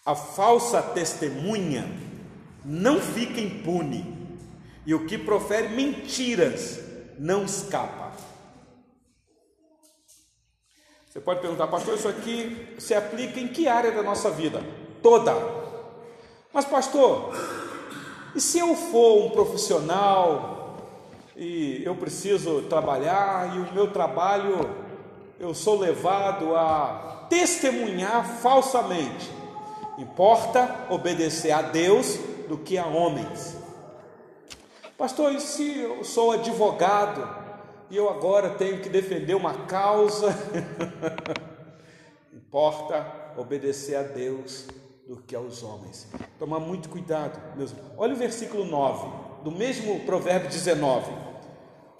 A 0.04 0.14
falsa 0.14 0.82
testemunha 0.82 1.86
não 2.64 3.00
fica 3.00 3.40
impune, 3.40 4.18
e 4.86 4.94
o 4.94 5.06
que 5.06 5.18
profere 5.18 5.68
mentiras 5.68 6.80
não 7.18 7.44
escapa. 7.44 8.12
Você 11.06 11.20
pode 11.20 11.40
perguntar, 11.40 11.66
pastor, 11.66 11.96
isso 11.96 12.08
aqui 12.08 12.74
se 12.78 12.94
aplica 12.94 13.40
em 13.40 13.48
que 13.48 13.66
área 13.68 13.92
da 13.92 14.02
nossa 14.02 14.30
vida? 14.30 14.62
Toda. 15.02 15.34
Mas, 16.52 16.64
pastor, 16.64 17.34
e 18.34 18.40
se 18.40 18.58
eu 18.58 18.74
for 18.74 19.26
um 19.26 19.30
profissional 19.30 20.76
e 21.36 21.82
eu 21.84 21.96
preciso 21.96 22.62
trabalhar, 22.62 23.56
e 23.56 23.58
o 23.58 23.74
meu 23.74 23.90
trabalho 23.90 24.70
eu 25.38 25.54
sou 25.54 25.78
levado 25.78 26.54
a 26.54 27.26
testemunhar 27.28 28.24
falsamente. 28.40 29.39
Importa 30.00 30.86
obedecer 30.88 31.50
a 31.50 31.60
Deus 31.60 32.18
do 32.48 32.56
que 32.56 32.78
a 32.78 32.86
homens. 32.86 33.54
Pastor, 34.96 35.34
e 35.34 35.40
se 35.40 35.78
eu 35.78 36.02
sou 36.04 36.32
advogado 36.32 37.28
e 37.90 37.98
eu 37.98 38.08
agora 38.08 38.48
tenho 38.48 38.80
que 38.80 38.88
defender 38.88 39.34
uma 39.34 39.66
causa? 39.66 40.34
Importa 42.32 43.06
obedecer 43.36 43.94
a 43.94 44.02
Deus 44.02 44.68
do 45.06 45.18
que 45.18 45.36
aos 45.36 45.62
homens. 45.62 46.08
Tomar 46.38 46.60
muito 46.60 46.88
cuidado, 46.88 47.38
meus. 47.54 47.74
Olha 47.98 48.14
o 48.14 48.16
versículo 48.16 48.64
9, 48.64 49.06
do 49.44 49.52
mesmo 49.52 50.00
provérbio 50.06 50.48
19. 50.48 51.12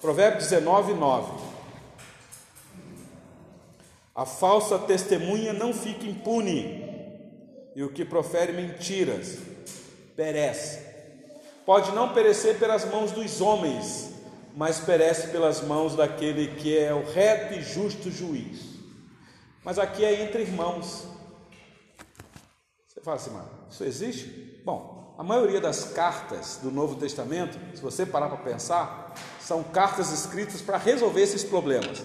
Provérbio 0.00 0.38
19, 0.38 0.94
9. 0.94 1.32
A 4.14 4.24
falsa 4.24 4.78
testemunha 4.78 5.52
não 5.52 5.74
fica 5.74 6.06
impune, 6.06 6.89
e 7.74 7.82
o 7.82 7.90
que 7.90 8.04
profere 8.04 8.52
mentiras 8.52 9.38
perece. 10.16 10.80
Pode 11.64 11.92
não 11.92 12.12
perecer 12.12 12.58
pelas 12.58 12.84
mãos 12.84 13.12
dos 13.12 13.40
homens, 13.40 14.10
mas 14.56 14.80
perece 14.80 15.28
pelas 15.28 15.60
mãos 15.60 15.94
daquele 15.94 16.56
que 16.56 16.76
é 16.76 16.92
o 16.92 17.04
reto 17.04 17.54
e 17.54 17.62
justo 17.62 18.10
juiz. 18.10 18.60
Mas 19.64 19.78
aqui 19.78 20.04
é 20.04 20.22
entre 20.22 20.42
irmãos. 20.42 21.04
Você 22.88 23.00
fala 23.00 23.16
assim, 23.16 23.30
mas 23.30 23.46
isso 23.72 23.84
existe? 23.84 24.62
Bom, 24.64 25.14
a 25.16 25.22
maioria 25.22 25.60
das 25.60 25.92
cartas 25.92 26.58
do 26.62 26.70
Novo 26.70 26.96
Testamento, 26.96 27.58
se 27.74 27.82
você 27.82 28.04
parar 28.04 28.28
para 28.28 28.38
pensar, 28.38 29.14
são 29.40 29.62
cartas 29.62 30.10
escritas 30.10 30.60
para 30.62 30.78
resolver 30.78 31.22
esses 31.22 31.44
problemas. 31.44 32.02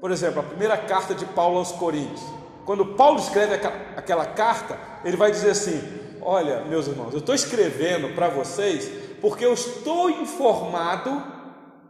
Por 0.00 0.10
exemplo, 0.10 0.40
a 0.40 0.44
primeira 0.44 0.76
carta 0.76 1.14
de 1.14 1.24
Paulo 1.26 1.58
aos 1.58 1.72
Coríntios. 1.72 2.22
Quando 2.64 2.94
Paulo 2.94 3.18
escreve 3.18 3.54
aquela 3.96 4.26
carta, 4.26 4.78
ele 5.04 5.16
vai 5.16 5.30
dizer 5.30 5.50
assim: 5.50 5.80
Olha, 6.20 6.64
meus 6.64 6.86
irmãos, 6.86 7.12
eu 7.12 7.18
estou 7.18 7.34
escrevendo 7.34 8.14
para 8.14 8.28
vocês 8.28 8.90
porque 9.20 9.44
eu 9.44 9.52
estou 9.52 10.10
informado, 10.10 11.22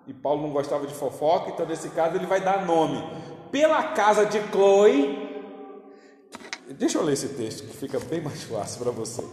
e 0.06 0.12
Paulo 0.12 0.42
não 0.42 0.50
gostava 0.50 0.86
de 0.86 0.94
fofoca, 0.94 1.50
então 1.50 1.66
nesse 1.66 1.88
caso 1.90 2.16
ele 2.16 2.26
vai 2.26 2.40
dar 2.40 2.64
nome, 2.66 3.02
pela 3.50 3.82
casa 3.82 4.24
de 4.24 4.40
Chloe. 4.50 5.30
Deixa 6.70 6.98
eu 6.98 7.02
ler 7.02 7.12
esse 7.12 7.28
texto 7.28 7.66
que 7.66 7.76
fica 7.76 7.98
bem 8.00 8.20
mais 8.20 8.42
fácil 8.44 8.82
para 8.82 8.90
vocês. 8.90 9.28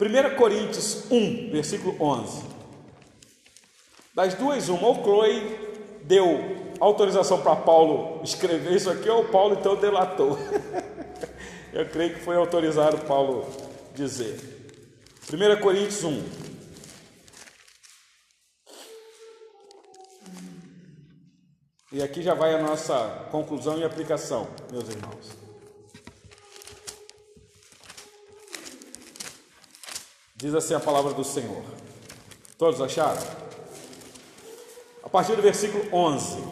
1 0.00 0.36
Coríntios 0.36 1.10
1, 1.10 1.50
versículo 1.50 1.96
11. 2.00 2.44
Das 4.14 4.34
duas, 4.34 4.68
uma, 4.68 4.86
ou 4.86 5.02
Chloe 5.02 5.65
deu 6.06 6.74
autorização 6.78 7.40
para 7.42 7.56
Paulo 7.56 8.22
escrever 8.22 8.74
isso 8.74 8.88
aqui, 8.88 9.08
ou 9.08 9.24
Paulo 9.24 9.56
então 9.58 9.76
delatou. 9.76 10.38
Eu 11.72 11.86
creio 11.90 12.14
que 12.14 12.20
foi 12.20 12.36
autorizado 12.36 12.98
Paulo 12.98 13.46
dizer. 13.94 14.40
1 15.30 15.60
Coríntios 15.60 16.04
1. 16.04 16.22
E 21.92 22.02
aqui 22.02 22.22
já 22.22 22.34
vai 22.34 22.54
a 22.54 22.62
nossa 22.62 23.26
conclusão 23.30 23.78
e 23.78 23.84
aplicação, 23.84 24.48
meus 24.70 24.88
irmãos. 24.88 25.30
Diz 30.36 30.54
assim 30.54 30.74
a 30.74 30.80
palavra 30.80 31.14
do 31.14 31.24
Senhor. 31.24 31.62
Todos 32.58 32.80
acharam? 32.80 33.45
A 35.06 35.08
partir 35.08 35.36
do 35.36 35.42
versículo 35.42 35.84
11. 35.92 36.42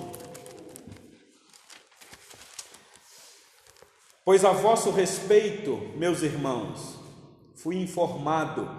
Pois 4.25 4.45
a 4.45 4.53
vosso 4.53 4.93
respeito, 4.93 5.77
meus 5.97 6.23
irmãos, 6.23 6.97
fui 7.57 7.77
informado 7.83 8.71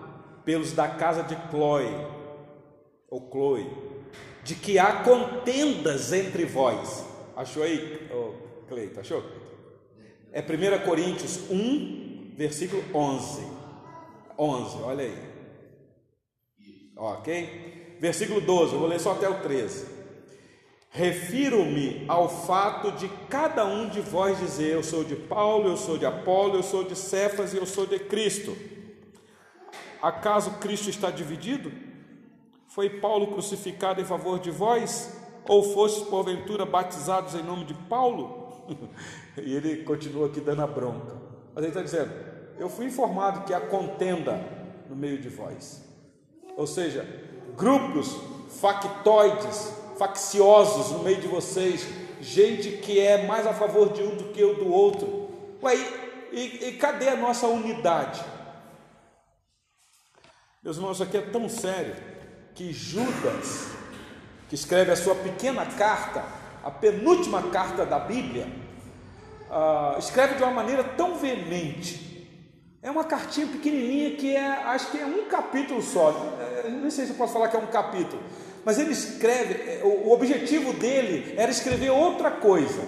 pelos 0.45 0.71
da 0.71 0.87
casa 0.87 1.23
de 1.23 1.35
Cloe, 1.49 1.93
ou 3.09 3.29
Chloe, 3.29 3.69
de 4.45 4.55
que 4.55 4.79
há 4.79 5.03
contendas 5.03 6.13
entre 6.13 6.45
vós. 6.45 7.05
Achou 7.35 7.61
aí, 7.61 8.09
Cleito? 8.69 9.01
Achou? 9.01 9.25
É 10.31 10.39
1 10.39 10.85
Coríntios 10.85 11.51
1, 11.51 12.33
versículo 12.37 12.81
11. 12.93 13.45
11, 14.39 14.77
olha 14.83 15.03
aí. 15.03 15.17
Ok? 16.95 17.84
Versículo 17.99 18.41
12, 18.41 18.73
eu 18.73 18.79
vou 18.79 18.87
ler 18.87 18.99
só 18.99 19.11
até 19.11 19.29
o 19.29 19.41
13. 19.41 19.95
Refiro-me 20.89 22.05
ao 22.07 22.29
fato 22.29 22.93
de 22.93 23.09
cada 23.29 23.65
um 23.65 23.89
de 23.89 23.99
vós 23.99 24.39
dizer: 24.39 24.73
Eu 24.73 24.83
sou 24.83 25.03
de 25.03 25.15
Paulo, 25.15 25.67
eu 25.67 25.75
sou 25.75 25.97
de 25.97 26.05
Apolo, 26.05 26.55
eu 26.55 26.63
sou 26.63 26.85
de 26.85 26.95
Cefas 26.95 27.53
e 27.53 27.57
eu 27.57 27.65
sou 27.65 27.85
de 27.85 27.99
Cristo. 27.99 28.55
Acaso 30.01 30.51
Cristo 30.59 30.89
está 30.89 31.11
dividido? 31.11 31.71
Foi 32.67 32.89
Paulo 32.89 33.27
crucificado 33.27 33.99
em 33.99 34.05
favor 34.05 34.39
de 34.39 34.51
vós? 34.51 35.19
Ou 35.47 35.63
fostes 35.63 36.07
porventura 36.07 36.65
batizados 36.65 37.35
em 37.35 37.43
nome 37.43 37.65
de 37.65 37.73
Paulo? 37.73 38.63
e 39.37 39.53
ele 39.53 39.83
continua 39.83 40.27
aqui 40.27 40.39
dando 40.39 40.61
a 40.61 40.67
bronca. 40.67 41.13
Mas 41.53 41.63
ele 41.63 41.71
está 41.71 41.81
dizendo: 41.81 42.11
Eu 42.57 42.69
fui 42.69 42.85
informado 42.85 43.41
que 43.41 43.53
há 43.53 43.59
contenda 43.59 44.39
no 44.89 44.95
meio 44.95 45.17
de 45.17 45.27
vós. 45.27 45.83
Ou 46.55 46.65
seja, 46.65 47.05
grupos 47.55 48.15
factoides, 48.61 49.71
facciosos 49.97 50.91
no 50.91 50.99
meio 50.99 51.21
de 51.21 51.27
vocês, 51.27 51.87
gente 52.21 52.77
que 52.77 52.99
é 52.99 53.25
mais 53.25 53.45
a 53.47 53.53
favor 53.53 53.93
de 53.93 54.01
um 54.01 54.15
do 54.15 54.25
que 54.25 54.43
o 54.43 54.55
do 54.55 54.71
outro. 54.71 55.29
Ué, 55.61 55.75
e, 56.31 56.67
e 56.67 56.71
cadê 56.73 57.09
a 57.09 57.15
nossa 57.15 57.47
unidade? 57.47 58.23
Meus 60.61 60.77
irmãos, 60.77 60.93
isso 60.93 61.03
aqui 61.03 61.17
é 61.17 61.21
tão 61.21 61.47
sério 61.47 61.95
que 62.55 62.73
Judas, 62.73 63.67
que 64.49 64.55
escreve 64.55 64.91
a 64.91 64.95
sua 64.95 65.15
pequena 65.15 65.65
carta, 65.65 66.25
a 66.63 66.71
penúltima 66.71 67.41
carta 67.51 67.85
da 67.85 67.99
Bíblia, 67.99 68.47
uh, 69.49 69.99
escreve 69.99 70.35
de 70.35 70.43
uma 70.43 70.51
maneira 70.51 70.83
tão 70.83 71.17
veemente. 71.17 72.04
É 72.85 72.91
uma 72.91 73.03
cartinha 73.03 73.47
pequenininha 73.47 74.11
que 74.11 74.35
é, 74.35 74.45
acho 74.45 74.91
que 74.91 74.99
é 74.99 75.05
um 75.07 75.25
capítulo 75.25 75.81
só. 75.81 76.35
É, 76.63 76.69
não 76.69 76.91
sei 76.91 77.05
se 77.05 77.13
eu 77.13 77.17
posso 77.17 77.33
falar 77.33 77.47
que 77.47 77.55
é 77.55 77.59
um 77.59 77.65
capítulo, 77.65 78.21
mas 78.63 78.77
ele 78.77 78.91
escreve. 78.91 79.55
É, 79.55 79.81
o 79.83 80.11
objetivo 80.11 80.71
dele 80.71 81.33
era 81.35 81.49
escrever 81.49 81.89
outra 81.89 82.29
coisa. 82.29 82.79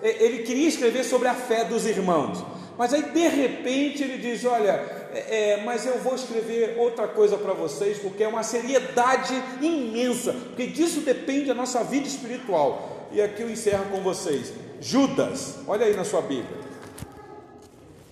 Ele 0.00 0.44
queria 0.44 0.68
escrever 0.68 1.02
sobre 1.02 1.26
a 1.26 1.34
fé 1.34 1.64
dos 1.64 1.84
irmãos. 1.84 2.46
Mas 2.78 2.94
aí 2.94 3.02
de 3.02 3.26
repente 3.26 4.04
ele 4.04 4.18
diz: 4.18 4.44
Olha, 4.44 4.70
é, 5.12 5.54
é 5.54 5.62
mas 5.64 5.84
eu 5.84 5.98
vou 5.98 6.14
escrever 6.14 6.76
outra 6.78 7.08
coisa 7.08 7.36
para 7.36 7.52
vocês, 7.52 7.98
porque 7.98 8.22
é 8.22 8.28
uma 8.28 8.44
seriedade 8.44 9.34
imensa, 9.60 10.32
porque 10.32 10.68
disso 10.68 11.00
depende 11.00 11.50
a 11.50 11.54
nossa 11.54 11.82
vida 11.82 12.06
espiritual. 12.06 13.08
E 13.10 13.20
aqui 13.20 13.42
eu 13.42 13.50
encerro 13.50 13.86
com 13.90 14.00
vocês. 14.00 14.52
Judas, 14.80 15.56
olha 15.66 15.86
aí 15.86 15.96
na 15.96 16.04
sua 16.04 16.22
Bíblia. 16.22 16.69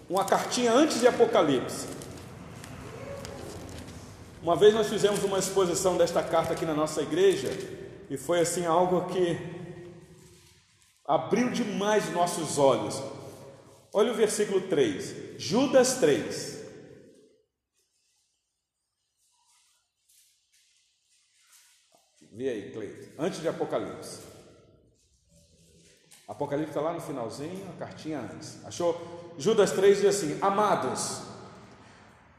Uma 0.09 0.25
cartinha 0.25 0.73
antes 0.73 1.01
de 1.01 1.07
Apocalipse. 1.07 1.87
Uma 4.43 4.57
vez 4.57 4.73
nós 4.73 4.89
fizemos 4.89 5.23
uma 5.23 5.39
exposição 5.39 5.99
desta 5.99 6.23
carta 6.23 6.55
aqui 6.55 6.65
na 6.65 6.73
nossa 6.73 7.03
igreja, 7.03 7.51
e 8.09 8.17
foi 8.17 8.41
assim 8.41 8.65
algo 8.65 9.07
que 9.13 9.37
abriu 11.05 11.51
demais 11.51 12.11
nossos 12.11 12.57
olhos. 12.57 13.03
Olha 13.93 14.13
o 14.13 14.15
versículo 14.15 14.63
3, 14.63 15.39
Judas 15.39 15.95
3. 15.99 16.59
Vê 22.33 22.49
aí, 22.49 22.71
Cleito, 22.71 23.11
antes 23.19 23.41
de 23.41 23.49
Apocalipse. 23.49 24.28
Apocalipse 26.29 26.71
está 26.71 26.83
lá 26.83 26.93
no 26.93 27.01
finalzinho, 27.01 27.67
a 27.75 27.79
cartinha 27.79 28.21
antes. 28.21 28.59
Achou? 28.67 29.01
Judas 29.39 29.73
3 29.73 30.03
diz 30.03 30.17
assim: 30.17 30.37
Amados, 30.43 31.23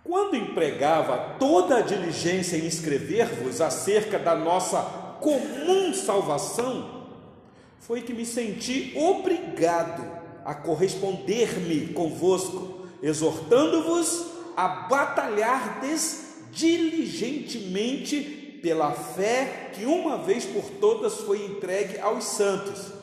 quando 0.03 0.35
empregava 0.35 1.37
toda 1.39 1.77
a 1.77 1.81
diligência 1.81 2.55
em 2.55 2.67
escrever-vos 2.67 3.61
acerca 3.61 4.19
da 4.19 4.35
nossa 4.35 4.79
comum 5.19 5.91
salvação, 5.93 7.07
foi 7.79 8.01
que 8.01 8.13
me 8.13 8.27
senti 8.27 8.93
obrigado 8.95 10.05
a 10.45 10.53
corresponder-me 10.53 11.87
convosco, 11.87 12.87
exortando-vos 13.01 14.27
a 14.55 14.67
batalhardes 14.67 16.35
diligentemente 16.51 18.59
pela 18.61 18.91
fé 18.91 19.71
que 19.73 19.85
uma 19.85 20.17
vez 20.17 20.45
por 20.45 20.63
todas 20.79 21.21
foi 21.21 21.45
entregue 21.45 21.97
aos 21.99 22.25
santos. 22.25 22.98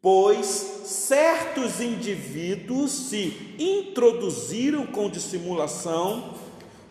Pois 0.00 0.46
certos 0.84 1.80
indivíduos 1.80 2.92
se 2.92 3.54
introduziram 3.58 4.86
com 4.86 5.10
dissimulação, 5.10 6.34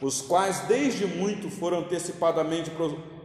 os 0.02 0.22
quais 0.22 0.60
desde 0.68 1.06
muito 1.06 1.50
foram 1.50 1.80
antecipadamente 1.80 2.72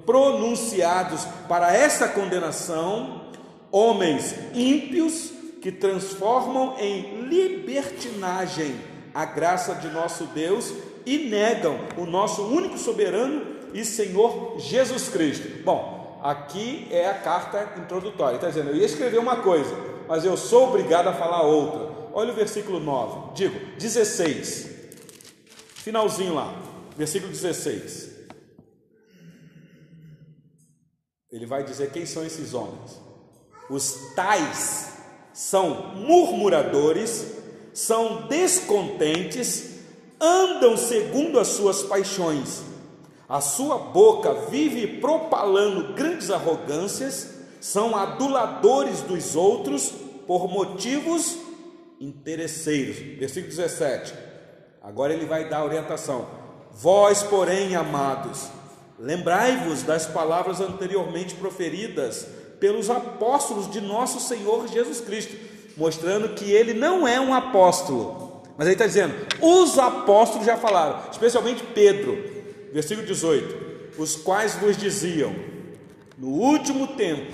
pronunciados 0.06 1.24
para 1.48 1.76
essa 1.76 2.08
condenação, 2.08 3.22
homens 3.70 4.34
ímpios, 4.54 5.32
que 5.60 5.70
transformam 5.70 6.76
em 6.78 7.22
libertinagem 7.22 8.74
a 9.14 9.24
graça 9.24 9.74
de 9.76 9.88
nosso 9.88 10.24
Deus 10.26 10.72
e 11.06 11.18
negam 11.18 11.78
o 11.96 12.04
nosso 12.04 12.42
único 12.42 12.76
soberano 12.76 13.46
e 13.72 13.84
Senhor 13.84 14.58
Jesus 14.58 15.08
Cristo. 15.08 15.62
Bom, 15.62 16.01
aqui 16.22 16.86
é 16.90 17.08
a 17.08 17.14
carta 17.14 17.80
introdutória. 17.80 18.36
Está 18.36 18.48
dizendo, 18.48 18.70
eu 18.70 18.76
ia 18.76 18.86
escrever 18.86 19.18
uma 19.18 19.36
coisa, 19.36 19.74
mas 20.08 20.24
eu 20.24 20.36
sou 20.36 20.68
obrigado 20.68 21.08
a 21.08 21.12
falar 21.12 21.42
outra. 21.42 21.90
Olha 22.14 22.32
o 22.32 22.36
versículo 22.36 22.78
9, 22.78 23.34
digo, 23.34 23.58
16, 23.78 24.68
finalzinho 25.76 26.34
lá, 26.34 26.54
versículo 26.96 27.32
16. 27.32 28.12
Ele 31.30 31.46
vai 31.46 31.64
dizer 31.64 31.90
quem 31.90 32.04
são 32.04 32.24
esses 32.24 32.52
homens. 32.52 33.00
Os 33.70 34.12
tais 34.14 34.92
são 35.32 35.94
murmuradores, 35.94 37.32
são 37.72 38.26
descontentes, 38.28 39.78
andam 40.20 40.76
segundo 40.76 41.40
as 41.40 41.48
suas 41.48 41.82
paixões. 41.82 42.71
A 43.32 43.40
sua 43.40 43.78
boca 43.78 44.34
vive 44.50 45.00
propalando 45.00 45.94
grandes 45.94 46.30
arrogâncias, 46.30 47.30
são 47.62 47.96
aduladores 47.96 49.00
dos 49.00 49.34
outros 49.34 49.90
por 50.26 50.50
motivos 50.50 51.38
interesseiros. 51.98 52.98
Versículo 53.18 53.48
17. 53.48 54.12
Agora 54.82 55.14
ele 55.14 55.24
vai 55.24 55.48
dar 55.48 55.64
orientação. 55.64 56.26
Vós, 56.72 57.22
porém, 57.22 57.74
amados, 57.74 58.48
lembrai-vos 58.98 59.82
das 59.82 60.04
palavras 60.04 60.60
anteriormente 60.60 61.34
proferidas 61.34 62.26
pelos 62.60 62.90
apóstolos 62.90 63.70
de 63.70 63.80
nosso 63.80 64.20
Senhor 64.20 64.68
Jesus 64.68 65.00
Cristo, 65.00 65.34
mostrando 65.74 66.34
que 66.34 66.50
ele 66.50 66.74
não 66.74 67.08
é 67.08 67.18
um 67.18 67.32
apóstolo. 67.32 68.42
Mas 68.58 68.66
ele 68.66 68.74
está 68.74 68.86
dizendo: 68.86 69.14
os 69.40 69.78
apóstolos 69.78 70.44
já 70.44 70.58
falaram, 70.58 71.00
especialmente 71.10 71.64
Pedro, 71.72 72.41
versículo 72.72 73.06
18: 73.06 73.98
os 73.98 74.16
quais 74.16 74.54
vos 74.54 74.76
diziam: 74.76 75.34
no 76.18 76.28
último 76.28 76.88
tempo 76.88 77.32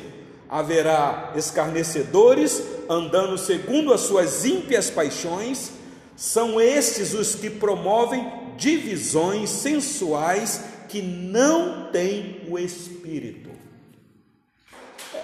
haverá 0.48 1.32
escarnecedores 1.36 2.62
andando 2.89 3.36
segundo 3.36 3.93
as 3.93 4.01
suas 4.01 4.44
ímpias 4.44 4.90
paixões, 4.90 5.73
são 6.16 6.60
estes 6.60 7.12
os 7.12 7.35
que 7.35 7.51
promovem 7.51 8.27
divisões 8.56 9.51
sensuais 9.51 10.65
que 10.89 11.02
não 11.02 11.90
têm 11.93 12.43
o 12.48 12.59
espírito. 12.59 13.51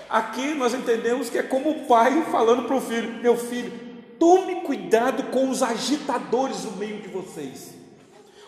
Aqui 0.08 0.54
nós 0.54 0.74
entendemos 0.74 1.30
que 1.30 1.38
é 1.38 1.42
como 1.42 1.70
o 1.70 1.86
pai 1.86 2.26
falando 2.30 2.66
para 2.66 2.76
o 2.76 2.80
filho: 2.80 3.14
Meu 3.14 3.36
filho, 3.36 3.72
tome 4.18 4.60
cuidado 4.60 5.24
com 5.24 5.50
os 5.50 5.62
agitadores 5.62 6.64
no 6.64 6.72
meio 6.72 7.00
de 7.00 7.08
vocês, 7.08 7.74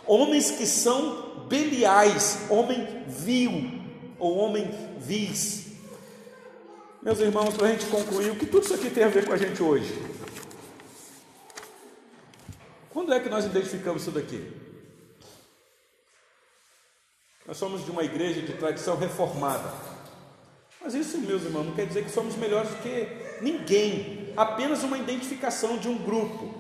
homens 0.06 0.50
que 0.50 0.66
são 0.66 1.25
beliais, 1.48 2.46
homem 2.50 3.04
vil 3.06 3.80
ou 4.18 4.36
homem 4.36 4.70
vis. 4.98 5.66
Meus 7.02 7.20
irmãos, 7.20 7.54
para 7.56 7.68
a 7.68 7.70
gente 7.70 7.86
concluir, 7.86 8.30
o 8.30 8.36
que 8.36 8.46
tudo 8.46 8.64
isso 8.64 8.74
aqui 8.74 8.90
tem 8.90 9.04
a 9.04 9.08
ver 9.08 9.26
com 9.26 9.32
a 9.32 9.36
gente 9.36 9.62
hoje? 9.62 9.94
Quando 12.90 13.12
é 13.12 13.20
que 13.20 13.28
nós 13.28 13.44
identificamos 13.44 14.02
isso 14.02 14.10
daqui? 14.10 14.52
Nós 17.46 17.56
somos 17.56 17.84
de 17.84 17.90
uma 17.90 18.02
igreja 18.02 18.42
de 18.42 18.54
tradição 18.54 18.96
reformada. 18.96 19.72
Mas 20.80 20.94
isso, 20.94 21.18
meus 21.18 21.44
irmãos, 21.44 21.66
não 21.66 21.74
quer 21.74 21.86
dizer 21.86 22.04
que 22.04 22.10
somos 22.10 22.34
melhores 22.36 22.70
do 22.70 22.76
que 22.82 23.06
ninguém, 23.40 24.32
apenas 24.36 24.82
uma 24.82 24.98
identificação 24.98 25.78
de 25.78 25.88
um 25.88 25.98
grupo. 25.98 26.54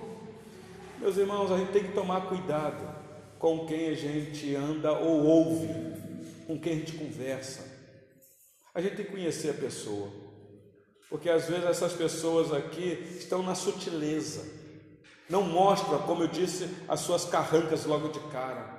Meus 1.00 1.16
irmãos, 1.16 1.50
a 1.50 1.58
gente 1.58 1.72
tem 1.72 1.84
que 1.84 1.92
tomar 1.92 2.22
cuidado 2.22 3.05
com 3.38 3.66
quem 3.66 3.88
a 3.88 3.94
gente 3.94 4.54
anda 4.54 4.92
ou 4.92 5.24
ouve, 5.24 5.68
com 6.46 6.58
quem 6.58 6.72
a 6.72 6.76
gente 6.76 6.92
conversa. 6.92 7.64
A 8.74 8.80
gente 8.80 8.96
tem 8.96 9.06
que 9.06 9.12
conhecer 9.12 9.50
a 9.50 9.54
pessoa, 9.54 10.10
porque 11.08 11.30
às 11.30 11.46
vezes 11.46 11.64
essas 11.64 11.92
pessoas 11.92 12.52
aqui 12.52 13.16
estão 13.18 13.42
na 13.42 13.54
sutileza, 13.54 14.44
não 15.28 15.42
mostram, 15.42 15.98
como 16.02 16.22
eu 16.22 16.28
disse, 16.28 16.68
as 16.88 17.00
suas 17.00 17.24
carrancas 17.24 17.84
logo 17.84 18.08
de 18.08 18.20
cara. 18.30 18.76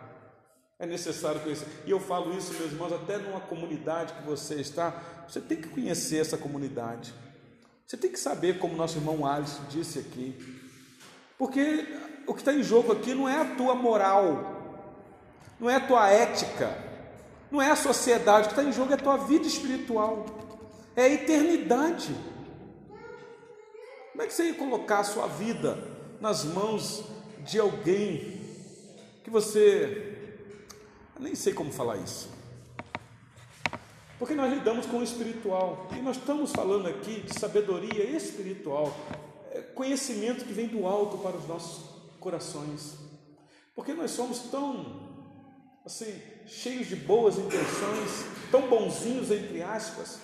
É 0.79 0.85
necessário 0.85 1.41
conhecer. 1.41 1.65
E 1.87 1.91
eu 1.91 1.99
falo 1.99 2.37
isso, 2.37 2.53
meus 2.53 2.71
irmãos, 2.71 2.93
até 2.93 3.17
numa 3.17 3.39
comunidade 3.39 4.13
que 4.13 4.21
você 4.21 4.55
está, 4.55 5.25
você 5.27 5.41
tem 5.41 5.59
que 5.59 5.69
conhecer 5.69 6.17
essa 6.17 6.37
comunidade. 6.37 7.13
Você 7.85 7.97
tem 7.97 8.11
que 8.11 8.19
saber, 8.19 8.59
como 8.59 8.75
nosso 8.75 8.97
irmão 8.97 9.25
Alisson 9.25 9.63
disse 9.69 9.97
aqui. 9.97 10.35
Porque 11.37 11.85
o 12.27 12.33
que 12.33 12.41
está 12.41 12.53
em 12.53 12.61
jogo 12.61 12.91
aqui 12.91 13.15
não 13.15 13.27
é 13.27 13.41
a 13.41 13.55
tua 13.55 13.73
moral, 13.73 14.83
não 15.59 15.69
é 15.69 15.77
a 15.77 15.79
tua 15.79 16.09
ética, 16.09 16.77
não 17.49 17.61
é 17.61 17.71
a 17.71 17.75
sociedade. 17.75 18.45
O 18.45 18.49
que 18.49 18.59
está 18.59 18.63
em 18.63 18.73
jogo 18.73 18.91
é 18.91 18.95
a 18.95 18.99
tua 18.99 19.17
vida 19.17 19.47
espiritual, 19.47 20.25
é 20.95 21.03
a 21.03 21.09
eternidade. 21.09 22.15
Como 24.11 24.21
é 24.21 24.27
que 24.27 24.33
você 24.33 24.49
ia 24.49 24.53
colocar 24.53 24.99
a 24.99 25.03
sua 25.03 25.27
vida 25.27 25.77
nas 26.19 26.43
mãos 26.43 27.03
de 27.39 27.59
alguém 27.59 28.41
que 29.23 29.29
você 29.29 30.17
eu 31.17 31.23
nem 31.23 31.33
sei 31.33 31.51
como 31.51 31.71
falar 31.71 31.97
isso. 31.97 32.29
Porque 34.19 34.35
nós 34.35 34.53
lidamos 34.53 34.85
com 34.85 34.97
o 34.97 35.03
espiritual. 35.03 35.87
E 35.91 35.99
nós 35.99 36.17
estamos 36.17 36.51
falando 36.51 36.87
aqui 36.87 37.21
de 37.21 37.39
sabedoria 37.39 38.03
espiritual, 38.03 38.95
é 39.51 39.61
conhecimento 39.61 40.45
que 40.45 40.53
vem 40.53 40.67
do 40.67 40.85
alto 40.85 41.17
para 41.17 41.35
os 41.35 41.47
nossos 41.47 41.96
corações. 42.19 42.95
Porque 43.75 43.93
nós 43.93 44.11
somos 44.11 44.39
tão 44.51 45.07
assim, 45.85 46.21
cheios 46.45 46.87
de 46.87 46.95
boas 46.95 47.37
intenções, 47.37 48.25
tão 48.51 48.67
bonzinhos 48.67 49.31
entre 49.31 49.61
aspas. 49.61 50.19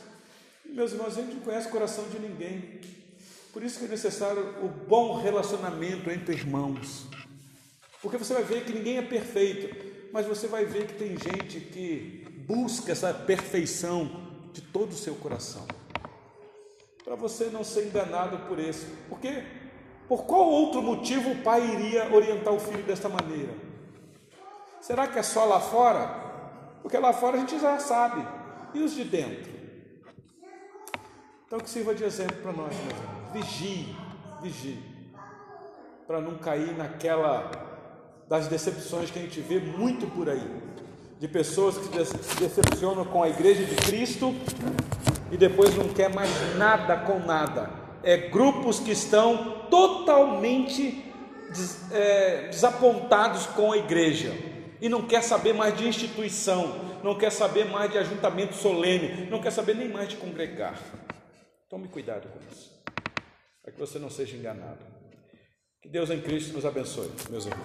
E, 0.66 0.70
meus 0.70 0.92
irmãos, 0.92 1.18
a 1.18 1.22
gente 1.22 1.36
não 1.36 1.42
conhece 1.42 1.68
o 1.68 1.72
coração 1.72 2.08
de 2.10 2.20
ninguém. 2.20 2.82
Por 3.52 3.64
isso 3.64 3.80
que 3.80 3.86
é 3.86 3.88
necessário 3.88 4.64
o 4.64 4.68
bom 4.68 5.22
relacionamento 5.22 6.10
entre 6.10 6.36
irmãos. 6.36 7.06
Porque 8.02 8.18
você 8.18 8.34
vai 8.34 8.44
ver 8.44 8.66
que 8.66 8.74
ninguém 8.74 8.98
é 8.98 9.02
perfeito 9.02 9.94
mas 10.14 10.28
você 10.28 10.48
vai 10.48 10.64
ver 10.64 10.86
que 10.86 10.94
tem 10.94 11.18
gente 11.18 11.60
que 11.60 12.24
busca 12.48 12.92
essa 12.92 13.12
perfeição 13.12 14.30
de 14.54 14.62
todo 14.62 14.92
o 14.92 14.96
seu 14.96 15.16
coração. 15.16 15.66
Para 17.04 17.16
você 17.16 17.46
não 17.46 17.64
ser 17.64 17.88
enganado 17.88 18.48
por 18.48 18.60
isso. 18.60 18.86
Por 19.10 19.20
quê? 19.20 19.44
Por 20.08 20.26
qual 20.26 20.48
outro 20.50 20.82
motivo 20.82 21.32
o 21.32 21.42
pai 21.42 21.66
iria 21.66 22.14
orientar 22.14 22.54
o 22.54 22.60
filho 22.60 22.84
desta 22.84 23.08
maneira? 23.10 23.54
Será 24.82 25.08
que 25.08 25.18
é 25.18 25.24
só 25.24 25.46
lá 25.46 25.60
fora? 25.60 26.08
Porque 26.82 26.98
lá 26.98 27.14
fora 27.14 27.38
a 27.38 27.40
gente 27.40 27.58
já 27.60 27.80
sabe. 27.80 28.26
E 28.74 28.80
os 28.80 28.94
de 28.94 29.06
dentro? 29.06 29.52
Então 31.46 31.60
que 31.60 31.70
sirva 31.70 31.96
de 31.96 32.04
exemplo 32.04 32.36
para 32.38 32.52
nós, 32.52 32.76
meus 32.76 32.90
irmãos. 32.90 33.32
Vigie, 33.34 33.96
vigie. 34.42 34.84
Para 36.06 36.20
não 36.20 36.38
cair 36.38 36.76
naquela 36.76 37.50
das 38.28 38.48
decepções 38.48 39.12
que 39.12 39.20
a 39.20 39.22
gente 39.22 39.40
vê 39.42 39.60
muito 39.60 40.08
por 40.08 40.30
aí, 40.30 40.62
de 41.20 41.28
pessoas 41.28 41.78
que 41.78 42.06
se 42.06 42.40
decepcionam 42.40 43.06
com 43.06 43.22
a 43.22 43.30
igreja 43.30 43.64
de 43.64 43.76
Cristo 43.76 44.34
e 45.32 45.38
depois 45.38 45.76
não 45.76 45.90
quer 45.90 46.14
mais 46.14 46.30
nada 46.58 46.98
com 46.98 47.20
nada. 47.20 47.83
É 48.04 48.18
grupos 48.18 48.80
que 48.80 48.92
estão 48.92 49.68
totalmente 49.70 51.04
des, 51.50 51.92
é, 51.92 52.48
desapontados 52.50 53.46
com 53.48 53.72
a 53.72 53.78
igreja 53.78 54.32
e 54.82 54.90
não 54.90 55.08
quer 55.08 55.24
saber 55.24 55.54
mais 55.54 55.78
de 55.78 55.88
instituição, 55.88 57.00
não 57.04 57.18
quer 57.18 57.32
saber 57.32 57.66
mais 57.66 57.90
de 57.92 57.98
ajuntamento 57.98 58.54
solene, 58.56 59.30
não 59.30 59.42
quer 59.42 59.52
saber 59.52 59.76
nem 59.76 59.88
mais 59.88 60.10
de 60.10 60.18
congregar. 60.18 60.78
Tome 61.70 61.88
cuidado 61.88 62.28
com 62.28 62.40
isso, 62.52 62.72
para 63.62 63.72
que 63.72 63.80
você 63.80 63.98
não 63.98 64.10
seja 64.10 64.36
enganado. 64.36 64.86
Que 65.82 65.90
Deus 65.90 66.10
em 66.10 66.20
Cristo 66.20 66.54
nos 66.54 66.66
abençoe, 66.66 67.10
meus 67.30 67.46
irmãos. 67.46 67.62